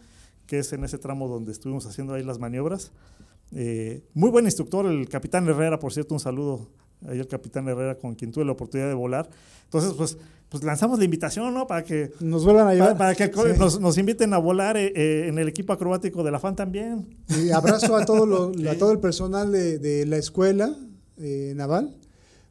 que 0.47 0.59
es 0.61 0.73
en 0.73 0.85
ese 0.85 0.99
tramo 0.99 1.29
donde 1.29 1.53
estuvimos 1.53 1.87
haciendo 1.87 2.15
ahí 2.15 2.23
las 2.23 2.39
maniobras. 2.39 2.93
Eh, 3.53 4.03
muy 4.15 4.31
buen 4.31 4.45
instructor, 4.45 4.87
el 4.87 5.09
capitán 5.09 5.49
Herrera, 5.49 5.79
por 5.81 5.93
cierto, 5.93 6.15
un 6.15 6.21
saludo 6.21 6.69
ahí 7.09 7.19
al 7.19 7.27
capitán 7.27 7.67
Herrera 7.69 7.97
con 7.97 8.15
quien 8.15 8.31
tuve 8.31 8.45
la 8.45 8.53
oportunidad 8.53 8.89
de 8.89 8.95
volar. 8.95 9.29
Entonces, 9.65 9.93
pues, 9.95 10.19
pues 10.49 10.63
lanzamos 10.63 10.99
la 11.01 11.05
invitación, 11.05 11.53
¿no? 11.53 11.67
Para 11.67 11.83
que 11.83 12.13
Nos 12.21 12.45
vuelvan 12.45 12.69
a 12.69 12.75
llevar. 12.75 12.97
para, 12.97 13.15
para 13.15 13.15
que 13.15 13.33
Sí. 13.55 13.59
nos, 13.59 13.81
nos 13.81 13.99
inviten 13.99 14.33
a 14.35 14.39
volar 14.39 14.77
eh, 14.77 14.93
eh, 14.95 15.27
en 15.29 15.39
el 15.39 15.49
equipo 15.49 15.73
acrobático 15.73 16.23
de 16.23 16.31
la 16.31 16.39
FAN 16.39 16.55
también. 16.55 17.09
Y 17.29 17.51
abrazo 17.51 17.97
a 17.97 18.05
todo, 18.05 18.25
lo- 18.27 18.53
a 18.71 18.75
todo 18.79 18.93
el 18.93 19.01
personal 19.01 19.51
de, 19.51 19.79
de 19.81 20.07
la 20.07 20.17
escuela 20.17 20.77
eh, 21.19 21.55
naval. 21.57 21.97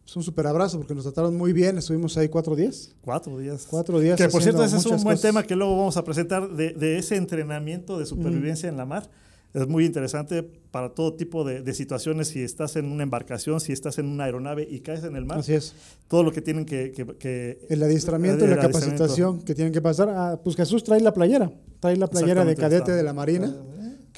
Es 0.09 0.15
un 0.15 0.23
super 0.23 0.47
abrazo 0.47 0.79
porque 0.79 0.95
nos 0.95 1.03
trataron 1.03 1.35
muy 1.37 1.53
bien. 1.53 1.77
Estuvimos 1.77 2.17
ahí 2.17 2.29
cuatro 2.29 2.55
días. 2.55 2.95
Cuatro 3.01 3.37
días. 3.37 3.67
Cuatro 3.69 3.99
días. 3.99 4.17
Que 4.17 4.27
por 4.27 4.41
cierto, 4.41 4.63
ese 4.63 4.77
es 4.77 4.85
un 4.87 4.93
buen 5.03 5.17
cosas. 5.17 5.21
tema 5.21 5.43
que 5.43 5.55
luego 5.55 5.77
vamos 5.77 5.97
a 5.97 6.03
presentar 6.03 6.49
de, 6.49 6.71
de 6.73 6.97
ese 6.97 7.15
entrenamiento 7.15 7.99
de 7.99 8.07
supervivencia 8.07 8.67
en 8.69 8.75
la 8.77 8.85
mar. 8.87 9.07
Es 9.53 9.67
muy 9.67 9.85
interesante 9.85 10.41
para 10.71 10.89
todo 10.95 11.13
tipo 11.13 11.43
de, 11.43 11.61
de 11.61 11.73
situaciones. 11.75 12.29
Si 12.29 12.41
estás 12.41 12.75
en 12.75 12.85
una 12.91 13.03
embarcación, 13.03 13.59
si 13.59 13.71
estás 13.71 13.99
en 13.99 14.07
una 14.07 14.23
aeronave 14.23 14.67
y 14.67 14.79
caes 14.79 15.03
en 15.03 15.15
el 15.15 15.25
mar, 15.25 15.39
Así 15.39 15.53
es. 15.53 15.73
todo 16.07 16.23
lo 16.23 16.31
que 16.31 16.41
tienen 16.41 16.65
que. 16.65 16.91
que- 16.91 17.05
que- 17.17 17.59
El 17.69 17.83
adiestramiento 17.83 18.45
y 18.45 18.49
el 18.49 18.55
la 18.55 18.61
capacitación 18.63 19.41
que 19.41 19.53
tienen 19.53 19.71
que 19.73 19.81
pasar. 19.81 20.09
Ah, 20.09 20.39
pues 20.43 20.55
Jesús 20.55 20.83
trae 20.83 21.01
la 21.01 21.13
playera. 21.13 21.51
Trae 21.79 21.95
la 21.97 22.07
playera 22.07 22.43
de 22.45 22.55
cadete 22.55 22.77
está. 22.77 22.95
de 22.95 23.03
la 23.03 23.13
Marina 23.13 23.55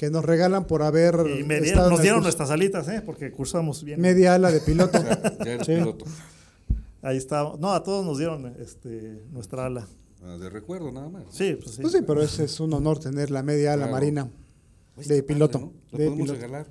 que 0.02 0.10
nos 0.10 0.24
regalan 0.24 0.64
por 0.66 0.82
haber. 0.82 1.14
Y 1.38 1.44
me 1.44 1.60
dieron- 1.60 1.88
nos 1.88 2.02
dieron 2.02 2.24
nuestras 2.24 2.50
alitas, 2.50 2.88
¿eh? 2.88 3.02
porque 3.06 3.30
cursamos 3.30 3.84
bien. 3.84 4.00
Media 4.00 4.34
ala 4.34 4.50
de 4.50 4.58
piloto. 4.60 4.98
O 4.98 5.00
sea, 5.00 5.38
ya 5.44 5.52
eres 5.52 5.64
Sí. 5.66 5.74
piloto. 5.76 6.04
Ahí 7.02 7.16
está. 7.16 7.52
No, 7.60 7.72
a 7.72 7.84
todos 7.84 8.04
nos 8.04 8.18
dieron 8.18 8.52
este, 8.58 9.22
nuestra 9.30 9.66
ala. 9.66 9.86
Ah, 10.24 10.36
de 10.38 10.50
recuerdo 10.50 10.90
nada 10.90 11.08
más. 11.08 11.22
Sí, 11.30 11.56
pues 11.62 11.76
sí. 11.76 11.82
Pues 11.82 11.92
sí, 11.92 12.00
pero 12.04 12.20
ese 12.20 12.44
es 12.46 12.58
un 12.58 12.74
honor 12.74 12.98
tener 12.98 13.30
la 13.30 13.44
media 13.44 13.74
ala 13.74 13.82
Claro. 13.84 13.92
marina. 13.92 14.28
Oye, 14.96 15.06
De 15.06 15.22
padre, 15.22 15.22
piloto, 15.22 15.58
¿no? 15.60 15.72
La 15.92 15.98
de 15.98 16.04
podemos 16.06 16.16
piloto. 16.16 16.32
regalar. 16.34 16.66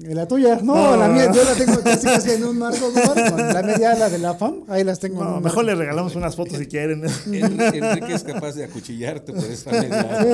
¿Y 0.00 0.14
la 0.14 0.28
tuya? 0.28 0.56
No, 0.62 0.74
No. 0.74 0.96
la 0.96 1.08
mía, 1.08 1.32
yo 1.32 1.42
la 1.42 1.54
tengo 1.54 1.80
casi 1.80 2.06
casi 2.06 2.30
en 2.30 2.44
un 2.44 2.56
marco. 2.58 2.88
¿no? 2.94 3.36
La 3.36 3.62
media 3.64 3.92
ala 3.92 4.08
de 4.08 4.18
la 4.18 4.34
FAM, 4.34 4.62
ahí 4.68 4.84
las 4.84 5.00
tengo 5.00 5.22
en 5.22 5.28
No, 5.28 5.36
un 5.38 5.42
mejor 5.42 5.64
le 5.64 5.74
regalamos 5.74 6.14
unas 6.14 6.36
fotos 6.36 6.56
si 6.58 6.66
quieren. 6.66 7.02
Enrique, 7.26 8.14
es 8.14 8.22
capaz 8.22 8.52
de 8.54 8.64
acuchillarte 8.64 9.32
por 9.32 9.44
esa 9.44 9.72
media. 9.72 10.22
Sí, 10.22 10.28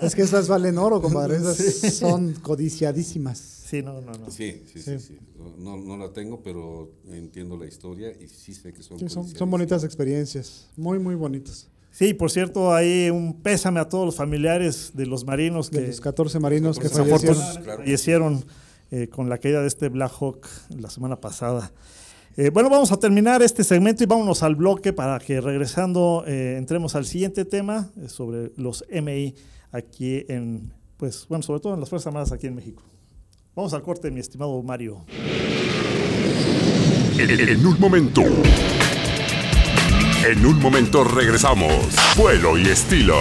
no, 0.00 0.06
es 0.06 0.14
que 0.14 0.22
esas 0.22 0.48
valen 0.48 0.78
oro, 0.78 1.02
compadre. 1.02 1.36
Esas 1.36 1.94
son 1.94 2.32
codiciadísimas. 2.34 3.38
Sí, 3.38 3.82
no, 3.82 4.00
no, 4.00 4.12
no. 4.12 4.30
Sí, 4.30 4.62
sí, 4.72 4.80
Sí. 4.80 4.98
sí, 4.98 4.98
sí. 5.08 5.18
No, 5.58 5.76
no 5.76 5.96
la 5.96 6.12
tengo, 6.12 6.40
pero 6.42 6.90
entiendo 7.10 7.56
la 7.56 7.66
historia 7.66 8.10
y 8.10 8.28
sí 8.28 8.54
sé 8.54 8.72
que 8.72 8.82
son 8.82 8.98
Sí, 8.98 9.08
son, 9.08 9.28
son 9.28 9.50
bonitas 9.50 9.84
experiencias. 9.84 10.68
Muy, 10.76 10.98
muy 10.98 11.14
bonitas. 11.14 11.68
Sí, 11.90 12.14
por 12.14 12.30
cierto, 12.30 12.74
hay 12.74 13.10
un 13.10 13.40
pésame 13.42 13.80
a 13.80 13.88
todos 13.88 14.04
los 14.06 14.16
familiares 14.16 14.92
de 14.94 15.06
los 15.06 15.24
marinos 15.24 15.70
De 15.70 15.80
que 15.80 15.86
los 15.88 16.00
14 16.00 16.38
marinos 16.40 16.78
que 16.78 16.88
14 16.88 17.10
fallecieron. 17.10 17.62
Claro. 17.64 17.82
fallecieron 17.82 18.44
eh, 18.90 19.08
con 19.08 19.28
la 19.28 19.38
caída 19.38 19.60
de 19.60 19.68
este 19.68 19.88
Black 19.88 20.12
Hawk 20.20 20.46
la 20.78 20.90
semana 20.90 21.20
pasada. 21.20 21.72
Eh, 22.36 22.50
bueno, 22.50 22.68
vamos 22.68 22.92
a 22.92 22.98
terminar 22.98 23.42
este 23.42 23.64
segmento 23.64 24.04
y 24.04 24.06
vámonos 24.06 24.42
al 24.42 24.56
bloque 24.56 24.92
para 24.92 25.18
que 25.18 25.40
regresando 25.40 26.22
eh, 26.26 26.56
entremos 26.58 26.94
al 26.94 27.06
siguiente 27.06 27.44
tema 27.44 27.90
sobre 28.08 28.52
los 28.56 28.84
MI 28.90 29.34
aquí 29.72 30.24
en, 30.28 30.72
pues, 30.98 31.26
bueno, 31.28 31.42
sobre 31.42 31.60
todo 31.60 31.74
en 31.74 31.80
las 31.80 31.88
Fuerzas 31.88 32.08
Armadas 32.08 32.32
aquí 32.32 32.46
en 32.46 32.54
México. 32.54 32.82
Vamos 33.54 33.72
al 33.72 33.82
corte, 33.82 34.10
mi 34.10 34.20
estimado 34.20 34.62
Mario. 34.62 35.06
En 37.18 37.66
un 37.66 37.80
momento. 37.80 38.22
En 40.28 40.44
un 40.44 40.60
momento 40.60 41.04
regresamos. 41.04 41.96
Vuelo 42.16 42.58
y 42.58 42.66
estilo. 42.66 43.16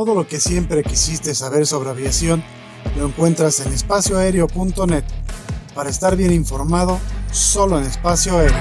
Todo 0.00 0.14
lo 0.14 0.26
que 0.26 0.40
siempre 0.40 0.82
quisiste 0.82 1.34
saber 1.34 1.66
sobre 1.66 1.90
aviación 1.90 2.42
lo 2.96 3.04
encuentras 3.04 3.60
en 3.60 3.70
espacioaéreo.net. 3.70 5.04
Para 5.74 5.90
estar 5.90 6.16
bien 6.16 6.32
informado, 6.32 6.98
solo 7.30 7.78
en 7.78 7.84
espacio 7.84 8.38
aéreo. 8.38 8.56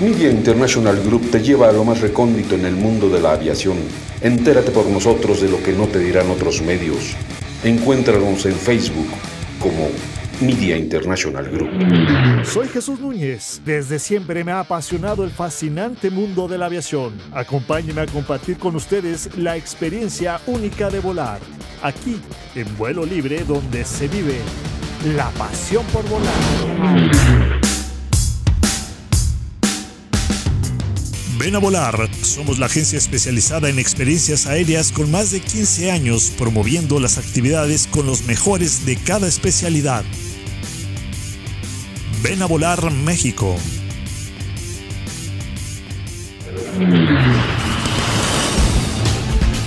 Media 0.00 0.28
International 0.28 1.00
Group 1.04 1.30
te 1.30 1.40
lleva 1.40 1.68
a 1.68 1.72
lo 1.72 1.84
más 1.84 2.00
recóndito 2.00 2.56
en 2.56 2.66
el 2.66 2.74
mundo 2.74 3.08
de 3.08 3.20
la 3.20 3.34
aviación. 3.34 3.76
Entérate 4.20 4.72
por 4.72 4.86
nosotros 4.86 5.40
de 5.40 5.48
lo 5.48 5.62
que 5.62 5.72
no 5.72 5.86
te 5.86 6.00
dirán 6.00 6.28
otros 6.30 6.62
medios. 6.62 7.14
Encuéntranos 7.62 8.44
en 8.44 8.54
Facebook 8.54 9.06
como 9.60 9.86
Media 10.40 10.76
International 10.76 11.50
Group. 11.50 11.70
Soy 12.44 12.68
Jesús 12.68 13.00
Núñez. 13.00 13.60
Desde 13.64 13.98
siempre 13.98 14.44
me 14.44 14.52
ha 14.52 14.60
apasionado 14.60 15.24
el 15.24 15.30
fascinante 15.30 16.10
mundo 16.10 16.46
de 16.46 16.58
la 16.58 16.66
aviación. 16.66 17.14
Acompáñenme 17.32 18.02
a 18.02 18.06
compartir 18.06 18.56
con 18.56 18.76
ustedes 18.76 19.36
la 19.36 19.56
experiencia 19.56 20.40
única 20.46 20.90
de 20.90 21.00
volar. 21.00 21.40
Aquí, 21.82 22.20
en 22.54 22.76
vuelo 22.76 23.04
libre, 23.04 23.42
donde 23.44 23.84
se 23.84 24.06
vive 24.06 24.38
la 25.16 25.28
pasión 25.30 25.84
por 25.86 26.08
volar. 26.08 26.32
Ven 31.38 31.54
a 31.54 31.58
volar. 31.58 32.08
Somos 32.22 32.58
la 32.58 32.66
agencia 32.66 32.98
especializada 32.98 33.68
en 33.68 33.78
experiencias 33.78 34.46
aéreas 34.46 34.92
con 34.92 35.10
más 35.10 35.30
de 35.32 35.40
15 35.40 35.90
años 35.90 36.32
promoviendo 36.36 37.00
las 37.00 37.18
actividades 37.18 37.88
con 37.88 38.06
los 38.06 38.22
mejores 38.22 38.86
de 38.86 38.96
cada 38.96 39.26
especialidad. 39.26 40.04
Ven 42.28 42.42
a 42.42 42.46
volar 42.46 42.90
México. 42.92 43.56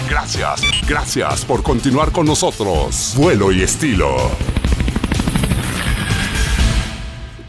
Gracias, 0.09 0.61
gracias 0.87 1.45
por 1.45 1.63
continuar 1.63 2.11
con 2.11 2.25
nosotros. 2.25 3.13
Vuelo 3.17 3.51
y 3.51 3.61
estilo. 3.63 4.15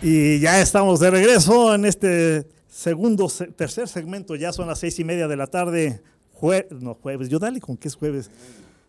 Y 0.00 0.38
ya 0.40 0.60
estamos 0.60 1.00
de 1.00 1.10
regreso 1.10 1.74
en 1.74 1.84
este 1.84 2.46
segundo, 2.68 3.28
se- 3.28 3.46
tercer 3.48 3.88
segmento. 3.88 4.36
Ya 4.36 4.52
son 4.52 4.68
las 4.68 4.78
seis 4.78 4.98
y 4.98 5.04
media 5.04 5.26
de 5.28 5.36
la 5.36 5.46
tarde. 5.48 6.02
Jue- 6.40 6.66
no, 6.70 6.94
jueves. 6.94 7.28
Yo 7.28 7.38
dale 7.38 7.60
con 7.60 7.76
que 7.76 7.88
es 7.88 7.94
jueves. 7.96 8.30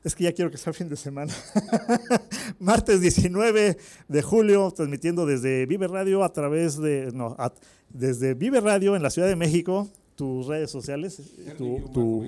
Es 0.03 0.15
que 0.15 0.25
ya 0.25 0.33
quiero 0.33 0.51
que 0.51 0.57
sea 0.57 0.73
fin 0.73 0.89
de 0.89 0.95
semana. 0.97 1.33
Martes 2.59 2.99
19 3.01 3.77
de 4.07 4.21
julio, 4.21 4.69
transmitiendo 4.71 5.25
desde 5.25 5.65
Vive 5.65 5.87
Radio 5.87 6.23
a 6.23 6.33
través 6.33 6.77
de. 6.77 7.11
No, 7.13 7.35
a- 7.39 7.53
desde 7.89 8.33
Vive 8.33 8.59
Radio 8.59 8.95
en 8.95 9.03
la 9.03 9.09
Ciudad 9.09 9.27
de 9.27 9.35
México. 9.35 9.87
Tus 10.15 10.45
redes 10.47 10.69
sociales. 10.69 11.21
Tu, 11.57 11.79
tu- 11.93 12.23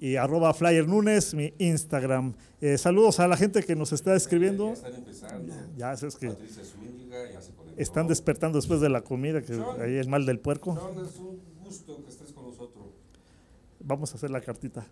y 0.00 0.16
arroba 0.16 0.54
Flyer 0.54 0.88
Nunes, 0.88 1.34
mi 1.34 1.52
Instagram. 1.58 2.32
Eh, 2.60 2.78
saludos 2.78 3.20
a 3.20 3.28
la 3.28 3.36
gente 3.36 3.62
que 3.62 3.76
nos 3.76 3.92
está 3.92 4.16
escribiendo. 4.16 4.72
Están 4.72 4.94
empezando. 4.94 5.54
Ya 5.76 5.92
es 5.92 6.00
que 6.16 6.30
Zúñiga 6.30 7.30
ya 7.30 7.40
se 7.42 7.52
conectó. 7.52 7.80
están 7.80 8.06
despertando 8.08 8.58
después 8.58 8.80
de 8.80 8.88
la 8.88 9.02
comida, 9.02 9.42
que 9.42 9.52
ahí 9.80 9.96
el 9.96 10.08
mal 10.08 10.24
del 10.24 10.38
puerco. 10.40 10.74
Sean, 10.74 11.04
es 11.06 11.16
un 11.18 11.38
gusto 11.62 12.02
que. 12.04 12.09
Vamos 13.82 14.12
a 14.12 14.16
hacer 14.16 14.30
la 14.30 14.40
cartita. 14.40 14.86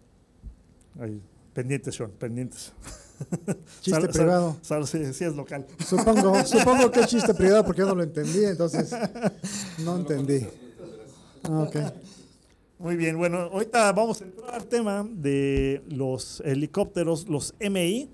Ahí. 0.98 1.20
Pendientes, 1.52 1.94
Sean, 1.94 2.10
pendientes. 2.12 2.72
Chiste 3.80 4.00
Sal- 4.00 4.08
privado. 4.10 4.56
sal- 4.62 4.86
sí, 4.86 5.12
sí 5.12 5.24
es 5.24 5.34
local. 5.34 5.66
Supongo, 5.84 6.44
supongo 6.44 6.90
que 6.90 7.00
es 7.00 7.06
chiste 7.08 7.34
privado 7.34 7.64
porque 7.64 7.80
yo 7.80 7.88
no 7.88 7.94
lo 7.96 8.02
entendí, 8.04 8.44
entonces 8.44 8.94
no 9.84 9.96
entendí. 9.96 10.46
Ah, 11.44 11.62
ok. 11.62 11.76
Muy 12.78 12.96
bien, 12.96 13.18
bueno, 13.18 13.38
ahorita 13.38 13.90
vamos 13.92 14.20
a 14.20 14.24
entrar 14.24 14.54
al 14.54 14.66
tema 14.66 15.04
de 15.10 15.82
los 15.88 16.40
helicópteros, 16.44 17.28
los 17.28 17.54
MI. 17.58 18.08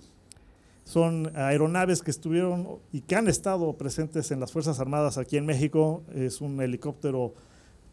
Son 0.84 1.30
aeronaves 1.37 2.02
que 2.02 2.10
estuvieron 2.10 2.78
y 2.92 3.00
que 3.02 3.16
han 3.16 3.28
estado 3.28 3.72
presentes 3.76 4.30
en 4.30 4.40
las 4.40 4.52
Fuerzas 4.52 4.80
Armadas 4.80 5.18
aquí 5.18 5.37
en 5.37 5.44
México. 5.46 6.02
Es 6.14 6.40
un 6.40 6.60
helicóptero, 6.62 7.34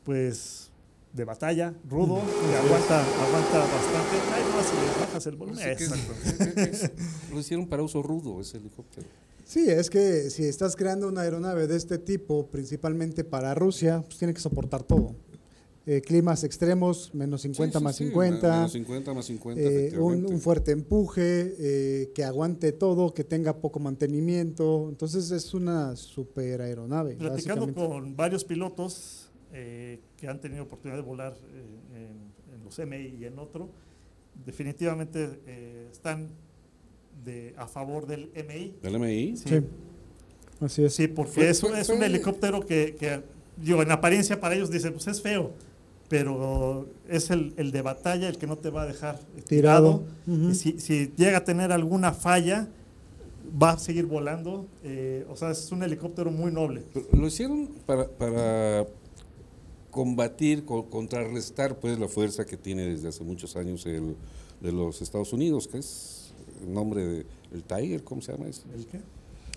pues, 0.04 0.71
de 1.13 1.26
batalla, 1.26 1.74
rudo, 1.89 2.15
que 2.21 2.56
aguanta, 2.56 3.02
aguanta 3.02 3.60
bastante. 3.60 4.15
Ay, 4.34 4.43
no, 4.52 4.63
si 4.63 4.76
le 4.76 5.06
bajas 5.06 5.26
el 5.28 5.36
volumen. 5.36 5.67
Exacto. 5.69 6.13
es- 6.62 6.84
es- 6.84 6.91
lo 7.32 7.39
hicieron 7.39 7.67
para 7.67 7.84
uso 7.84 8.02
rudo 8.02 8.39
ese 8.39 8.58
helicóptero. 8.58 9.08
Sí, 9.43 9.65
es 9.69 9.89
que 9.89 10.30
si 10.30 10.45
estás 10.45 10.76
creando 10.78 11.08
una 11.10 11.21
aeronave 11.21 11.67
de 11.67 11.76
este 11.76 11.97
tipo, 11.97 12.47
principalmente 12.47 13.24
para 13.26 13.54
Rusia, 13.54 14.02
pues 14.06 14.17
tiene 14.17 14.34
que 14.34 14.39
soportar 14.39 14.84
todo. 14.84 15.15
Eh, 15.88 16.00
climas 16.00 16.43
extremos, 16.43 17.13
menos 17.13 17.41
50 17.41 17.71
Sí, 17.74 17.80
sí, 17.80 17.84
más 17.84 17.95
sí, 17.95 18.04
50, 18.06 18.47
Menos 18.56 18.71
50 18.71 19.13
más 19.15 19.26
50, 19.26 19.62
eh, 19.62 19.97
un, 20.00 20.26
un 20.28 20.39
fuerte 20.39 20.71
empuje, 20.71 21.56
eh, 21.60 22.12
que 22.13 22.24
aguante 22.24 22.71
todo, 22.71 23.13
que 23.13 23.24
tenga 23.24 23.58
poco 23.58 23.80
mantenimiento. 23.80 24.88
Entonces 24.89 25.32
es 25.32 25.54
una 25.56 25.95
super 25.95 26.62
aeronave. 26.62 27.15
Platicando 27.15 27.74
con 27.74 28.15
varios 28.15 28.45
pilotos 28.45 29.32
eh, 29.54 30.00
que 30.22 30.28
han 30.28 30.40
tenido 30.40 30.64
oportunidad 30.64 30.98
de 31.00 31.04
volar 31.04 31.34
eh, 31.34 31.66
en, 31.96 32.54
en 32.56 32.64
los 32.64 32.78
MI 32.80 33.18
y 33.20 33.26
en 33.26 33.40
otro, 33.40 33.70
definitivamente 34.46 35.42
eh, 35.48 35.88
están 35.92 36.30
de, 37.26 37.54
a 37.58 37.68
favor 37.68 38.06
del 38.06 38.30
MI. 38.48 38.76
¿Del 38.84 39.00
MI? 39.00 39.36
Sí, 39.36 39.50
Sí, 39.50 39.62
así 40.62 40.84
es. 40.86 40.94
sí, 40.96 41.08
porque 41.08 41.32
Fue- 41.32 41.50
es, 41.50 41.60
fue- 41.60 41.80
es 41.80 41.90
un 41.90 41.98
fue- 41.98 42.06
helicóptero 42.06 42.64
que, 42.66 42.96
que, 43.00 43.22
digo, 43.58 43.82
en 43.82 43.92
apariencia 43.92 44.40
para 44.40 44.54
ellos 44.56 44.70
dicen, 44.70 44.94
pues 44.94 45.08
es 45.08 45.22
feo, 45.22 45.52
pero 46.08 46.88
es 47.10 47.32
el, 47.32 47.54
el 47.58 47.72
de 47.72 47.82
batalla 47.82 48.30
el 48.30 48.38
que 48.38 48.46
no 48.46 48.58
te 48.60 48.70
va 48.70 48.84
a 48.84 48.86
dejar 48.86 49.20
tirado. 49.48 50.04
Tirado. 50.28 50.38
Ujú. 50.42 50.50
Y 50.52 50.56
si, 50.56 50.80
si 50.80 51.12
llega 51.18 51.40
a 51.40 51.44
tener 51.44 51.72
alguna 51.72 52.14
falla, 52.14 52.68
va 53.62 53.72
a 53.72 53.80
seguir 53.80 54.06
volando. 54.06 54.68
eh, 54.84 55.26
o 55.30 55.36
sea, 55.36 55.50
es 55.52 55.72
un 55.72 55.82
helicóptero 55.84 56.30
muy 56.32 56.52
noble. 56.52 56.84
Lo 57.12 57.26
hicieron 57.28 57.68
para, 57.88 58.08
para 58.08 58.86
combatir, 59.92 60.66
co- 60.66 60.86
contrarrestar 60.90 61.80
pues 61.80 62.00
la 62.00 62.08
fuerza 62.08 62.46
que 62.46 62.58
tiene 62.58 62.88
desde 62.88 63.10
hace 63.10 63.24
muchos 63.24 63.56
años 63.56 63.86
el, 63.86 64.16
de 64.62 64.72
los 64.72 65.02
Estados 65.02 65.32
Unidos, 65.34 65.68
que 65.68 65.78
es 65.80 66.32
el 66.66 66.74
nombre 66.74 67.06
de 67.06 67.26
el 67.54 67.64
Tiger, 67.64 68.04
¿cómo 68.04 68.22
se 68.22 68.32
llama 68.32 68.48
eso? 68.48 68.64
¿El 68.76 68.86
qué? 68.88 69.00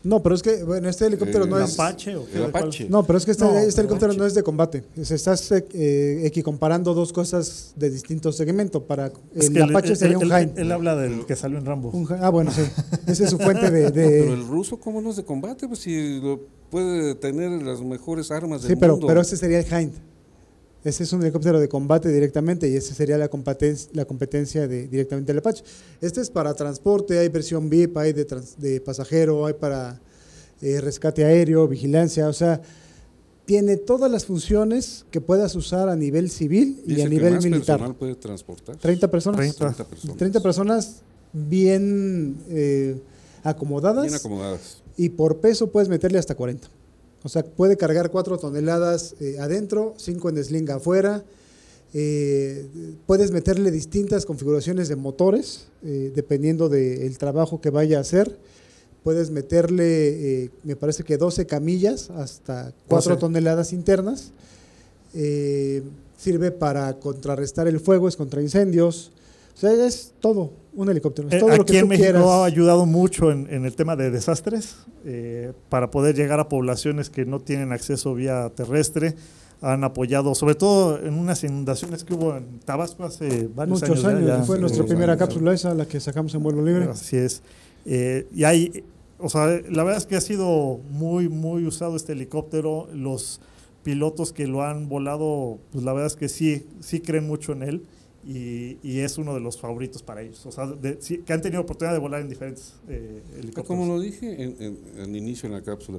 No, 0.02 0.22
pero 0.22 0.34
es 0.34 0.42
que, 0.42 0.62
bueno, 0.64 0.86
este 0.90 1.06
helicóptero 1.06 1.44
Eh, 1.44 1.48
no 1.48 1.56
¿El 1.56 1.64
es... 1.64 1.74
Apache 1.80 2.14
o 2.16 2.26
qué? 2.26 2.32
El 2.34 2.38
¿De? 2.40 2.44
Apache. 2.48 2.88
No, 2.90 3.04
pero 3.04 3.16
es 3.16 3.24
que 3.24 3.30
este, 3.30 3.44
No, 3.44 3.56
este 3.56 3.80
helicóptero 3.80 4.10
Apache. 4.12 4.18
no 4.20 4.26
es 4.26 4.34
de 4.34 4.42
combate. 4.42 4.84
Se 5.02 5.14
estás 5.14 5.50
eh, 5.50 6.26
equicomparando 6.26 6.92
dos 6.92 7.10
cosas 7.10 7.72
de 7.76 7.88
distinto 7.88 8.30
segmento. 8.30 8.82
Para 8.84 9.10
Es 9.34 9.48
el 9.48 9.62
Apache 9.62 9.96
sería 9.96 10.18
un 10.18 10.24
Hind. 10.26 10.58
Él 10.58 10.72
habla 10.72 10.94
del 10.94 11.24
que 11.24 11.34
salió 11.36 11.56
en 11.56 11.64
Rambo. 11.64 11.88
Un 11.90 12.06
ah, 12.20 12.28
bueno, 12.28 12.50
sí. 12.50 12.60
Esa 13.06 13.24
es 13.24 13.30
su 13.30 13.38
fuente 13.38 13.70
de... 13.70 13.90
de- 13.92 14.20
Pero 14.24 14.34
el 14.34 14.46
ruso, 14.46 14.78
¿cómo 14.78 15.00
no 15.00 15.08
es 15.08 15.16
de 15.16 15.24
combate? 15.24 15.66
Pues 15.68 15.78
si 15.80 16.20
lo 16.20 16.38
puede 16.70 17.14
tener 17.14 17.62
las 17.62 17.80
mejores 17.80 18.30
armas 18.30 18.60
del 18.62 18.72
sí, 18.72 18.76
pero, 18.78 18.94
mundo. 18.94 19.06
pero 19.06 19.22
ese 19.22 19.38
sería 19.38 19.60
el 19.60 19.64
Hind. 19.84 19.92
Ese 20.84 21.02
es 21.04 21.12
un 21.14 21.22
helicóptero 21.22 21.58
de 21.58 21.68
combate 21.68 22.10
directamente 22.12 22.68
y 22.68 22.76
ese 22.76 22.92
sería 22.94 23.16
la 23.16 23.28
competencia, 23.28 23.88
la 23.94 24.04
competencia 24.04 24.68
de, 24.68 24.86
directamente 24.86 25.32
del 25.32 25.38
Apache. 25.38 25.64
Este 26.02 26.20
es 26.20 26.28
para 26.30 26.52
transporte, 26.54 27.18
hay 27.18 27.28
versión 27.28 27.70
VIP, 27.70 27.96
hay 27.96 28.12
de, 28.12 28.24
trans- 28.26 28.56
de 28.58 28.80
pasajero, 28.82 29.46
hay 29.46 29.54
para 29.54 29.98
eh, 30.60 30.80
rescate 30.82 31.24
aéreo, 31.24 31.66
vigilancia, 31.66 32.28
o 32.28 32.32
sea, 32.34 32.60
tiene 33.46 33.76
todas 33.78 34.10
las 34.10 34.24
funciones 34.26 35.04
que 35.10 35.20
puedas 35.22 35.54
usar 35.56 35.88
a 35.88 35.96
nivel 35.96 36.30
civil 36.30 36.82
y 36.86 36.94
a 37.00 37.04
que 37.04 37.08
nivel 37.10 37.34
más 37.34 37.44
militar. 37.44 37.76
personal 37.78 37.94
puede 37.96 38.14
transportar. 38.16 38.76
30 38.76 39.10
personas. 39.10 39.38
30. 39.38 39.58
30 39.58 39.84
personas. 39.88 40.16
30 40.18 40.40
personas 40.42 40.96
bien 41.32 42.36
eh, 42.48 43.00
acomodadas 43.42 44.04
Bien 44.04 44.14
acomodadas. 44.14 44.82
y 44.96 45.08
por 45.10 45.38
peso 45.40 45.70
puedes 45.70 45.88
meterle 45.88 46.18
hasta 46.18 46.34
40. 46.34 46.68
O 47.24 47.28
sea, 47.28 47.42
puede 47.42 47.76
cargar 47.76 48.10
4 48.10 48.38
toneladas 48.38 49.16
eh, 49.18 49.38
adentro, 49.40 49.94
5 49.96 50.28
en 50.28 50.44
sling 50.44 50.70
afuera. 50.70 51.24
Eh, 51.94 52.66
puedes 53.06 53.30
meterle 53.30 53.70
distintas 53.70 54.26
configuraciones 54.26 54.88
de 54.88 54.96
motores, 54.96 55.68
eh, 55.82 56.12
dependiendo 56.14 56.68
del 56.68 57.16
trabajo 57.18 57.60
que 57.60 57.70
vaya 57.70 57.98
a 57.98 58.02
hacer. 58.02 58.38
Puedes 59.02 59.30
meterle, 59.30 60.44
eh, 60.44 60.50
me 60.64 60.76
parece 60.76 61.02
que 61.02 61.16
12 61.16 61.46
camillas, 61.46 62.10
hasta 62.10 62.72
4 62.88 63.14
12. 63.14 63.20
toneladas 63.20 63.72
internas. 63.72 64.32
Eh, 65.14 65.82
sirve 66.18 66.50
para 66.50 66.98
contrarrestar 66.98 67.68
el 67.68 67.80
fuego, 67.80 68.08
es 68.08 68.16
contra 68.16 68.42
incendios. 68.42 69.12
O 69.56 69.60
sea, 69.60 69.72
es 69.72 70.12
todo, 70.20 70.52
un 70.74 70.88
helicóptero. 70.88 71.28
Es 71.28 71.34
Eh, 71.34 71.38
todo 71.40 71.56
lo 71.56 71.62
Aquí 71.62 71.76
en 71.76 71.88
México 71.88 72.04
quieras. 72.04 72.24
ha 72.24 72.44
ayudado 72.44 72.86
mucho 72.86 73.30
en, 73.30 73.46
en 73.50 73.64
el 73.64 73.74
tema 73.76 73.96
de 73.96 74.10
desastres 74.10 74.76
eh, 75.04 75.52
para 75.68 75.90
poder 75.90 76.14
llegar 76.16 76.40
a 76.40 76.48
poblaciones 76.48 77.10
que 77.10 77.24
no 77.24 77.40
tienen 77.40 77.72
acceso 77.72 78.14
vía 78.14 78.50
terrestre. 78.54 79.14
Han 79.60 79.82
apoyado, 79.84 80.34
sobre 80.34 80.56
todo 80.56 80.98
en 81.00 81.14
unas 81.14 81.42
inundaciones 81.44 82.04
que 82.04 82.12
hubo 82.14 82.36
en 82.36 82.60
Tabasco 82.60 83.04
hace 83.04 83.48
varios 83.54 83.80
Muchos 83.80 84.04
años. 84.04 84.18
años, 84.18 84.26
ya, 84.26 84.42
fue 84.44 84.58
nuestra 84.58 84.84
primera 84.84 85.12
años, 85.12 85.20
cápsula 85.26 85.54
esa, 85.54 85.74
la 85.74 85.86
que 85.86 86.00
sacamos 86.00 86.34
en 86.34 86.42
vuelo 86.42 86.62
libre. 86.62 86.84
Así 86.90 87.16
es. 87.16 87.42
Eh, 87.86 88.26
y 88.34 88.44
hay, 88.44 88.84
o 89.18 89.28
sea, 89.30 89.46
la 89.46 89.84
verdad 89.84 89.96
es 89.98 90.06
que 90.06 90.16
ha 90.16 90.20
sido 90.20 90.80
muy, 90.90 91.28
muy 91.28 91.66
usado 91.66 91.96
este 91.96 92.12
helicóptero. 92.12 92.88
Los 92.92 93.40
pilotos 93.84 94.32
que 94.32 94.46
lo 94.46 94.62
han 94.62 94.88
volado, 94.88 95.58
pues 95.72 95.84
la 95.84 95.92
verdad 95.92 96.08
es 96.08 96.16
que 96.16 96.28
sí, 96.28 96.66
sí 96.80 97.00
creen 97.00 97.26
mucho 97.26 97.52
en 97.52 97.62
él 97.62 97.82
y, 98.26 98.78
y 98.82 99.00
es 99.00 99.18
uno 99.18 99.34
de 99.34 99.40
los 99.40 99.58
favoritos 99.58 100.02
para 100.02 100.22
ellos. 100.22 100.44
O 100.46 100.52
sea, 100.52 100.66
de- 100.66 100.96
sí, 101.00 101.18
que 101.18 101.32
han 101.32 101.42
tenido 101.42 101.60
oportunidad 101.62 101.92
de 101.94 102.00
volar 102.00 102.20
en 102.20 102.28
diferentes 102.28 102.74
eh, 102.88 103.22
helicópteros. 103.34 103.66
Como 103.66 103.86
lo 103.86 104.00
dije 104.00 104.42
en, 104.42 104.56
en- 104.60 105.00
al 105.00 105.14
inicio 105.16 105.46
en 105.46 105.52
la 105.52 105.62
cápsula, 105.62 105.98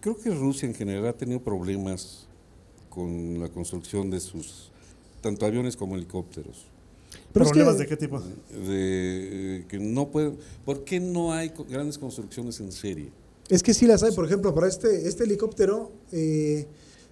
creo 0.00 0.16
que 0.18 0.30
Rusia 0.30 0.68
en 0.68 0.74
general 0.74 1.06
ha 1.06 1.12
tenido 1.12 1.40
problemas 1.40 2.26
con 2.88 3.38
la 3.40 3.48
construcción 3.48 4.10
de 4.10 4.20
sus 4.20 4.70
tanto 5.20 5.46
aviones 5.46 5.76
como 5.76 5.96
helicópteros. 5.96 6.64
Pero 7.32 7.44
es 7.44 7.50
¿Problemas 7.50 7.74
que- 7.76 7.82
de 7.82 7.88
qué 7.88 7.96
tipo? 7.96 8.20
De, 8.20 9.58
eh, 9.58 9.64
que 9.68 9.78
no 9.78 10.08
pueden, 10.08 10.36
¿Por 10.64 10.84
qué 10.84 11.00
no 11.00 11.32
hay 11.32 11.52
grandes 11.68 11.98
construcciones 11.98 12.58
en 12.60 12.72
serie? 12.72 13.08
Es 13.48 13.62
que 13.62 13.74
sí 13.74 13.86
las 13.86 14.02
hay, 14.02 14.12
por 14.12 14.24
ejemplo, 14.24 14.54
para 14.54 14.68
este, 14.68 15.08
este 15.08 15.24
helicóptero 15.24 15.90
eh, 16.12 16.66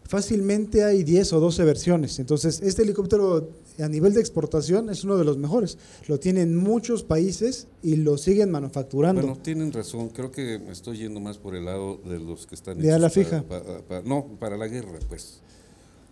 fácilmente 0.08 0.82
hay 0.82 1.04
10 1.04 1.32
o 1.34 1.40
12 1.40 1.62
versiones. 1.64 2.18
Entonces, 2.18 2.60
este 2.62 2.82
helicóptero 2.82 3.50
a 3.78 3.88
nivel 3.88 4.14
de 4.14 4.20
exportación 4.20 4.90
es 4.90 5.04
uno 5.04 5.16
de 5.16 5.24
los 5.24 5.36
mejores. 5.38 5.78
Lo 6.08 6.18
tienen 6.18 6.56
muchos 6.56 7.04
países 7.04 7.68
y 7.82 7.96
lo 7.96 8.18
siguen 8.18 8.50
manufacturando. 8.50 9.20
Bueno, 9.22 9.38
tienen 9.40 9.72
razón. 9.72 10.08
Creo 10.08 10.32
que 10.32 10.58
me 10.58 10.72
estoy 10.72 10.98
yendo 10.98 11.20
más 11.20 11.38
por 11.38 11.54
el 11.54 11.66
lado 11.66 11.98
de 12.08 12.18
los 12.18 12.46
que 12.46 12.54
están 12.56 12.78
De 12.80 12.88
para- 12.90 13.10
fija. 13.10 13.42
para- 13.42 13.78
para- 13.82 14.02
no, 14.02 14.26
para 14.40 14.56
la 14.56 14.66
guerra, 14.66 14.98
pues. 15.08 15.40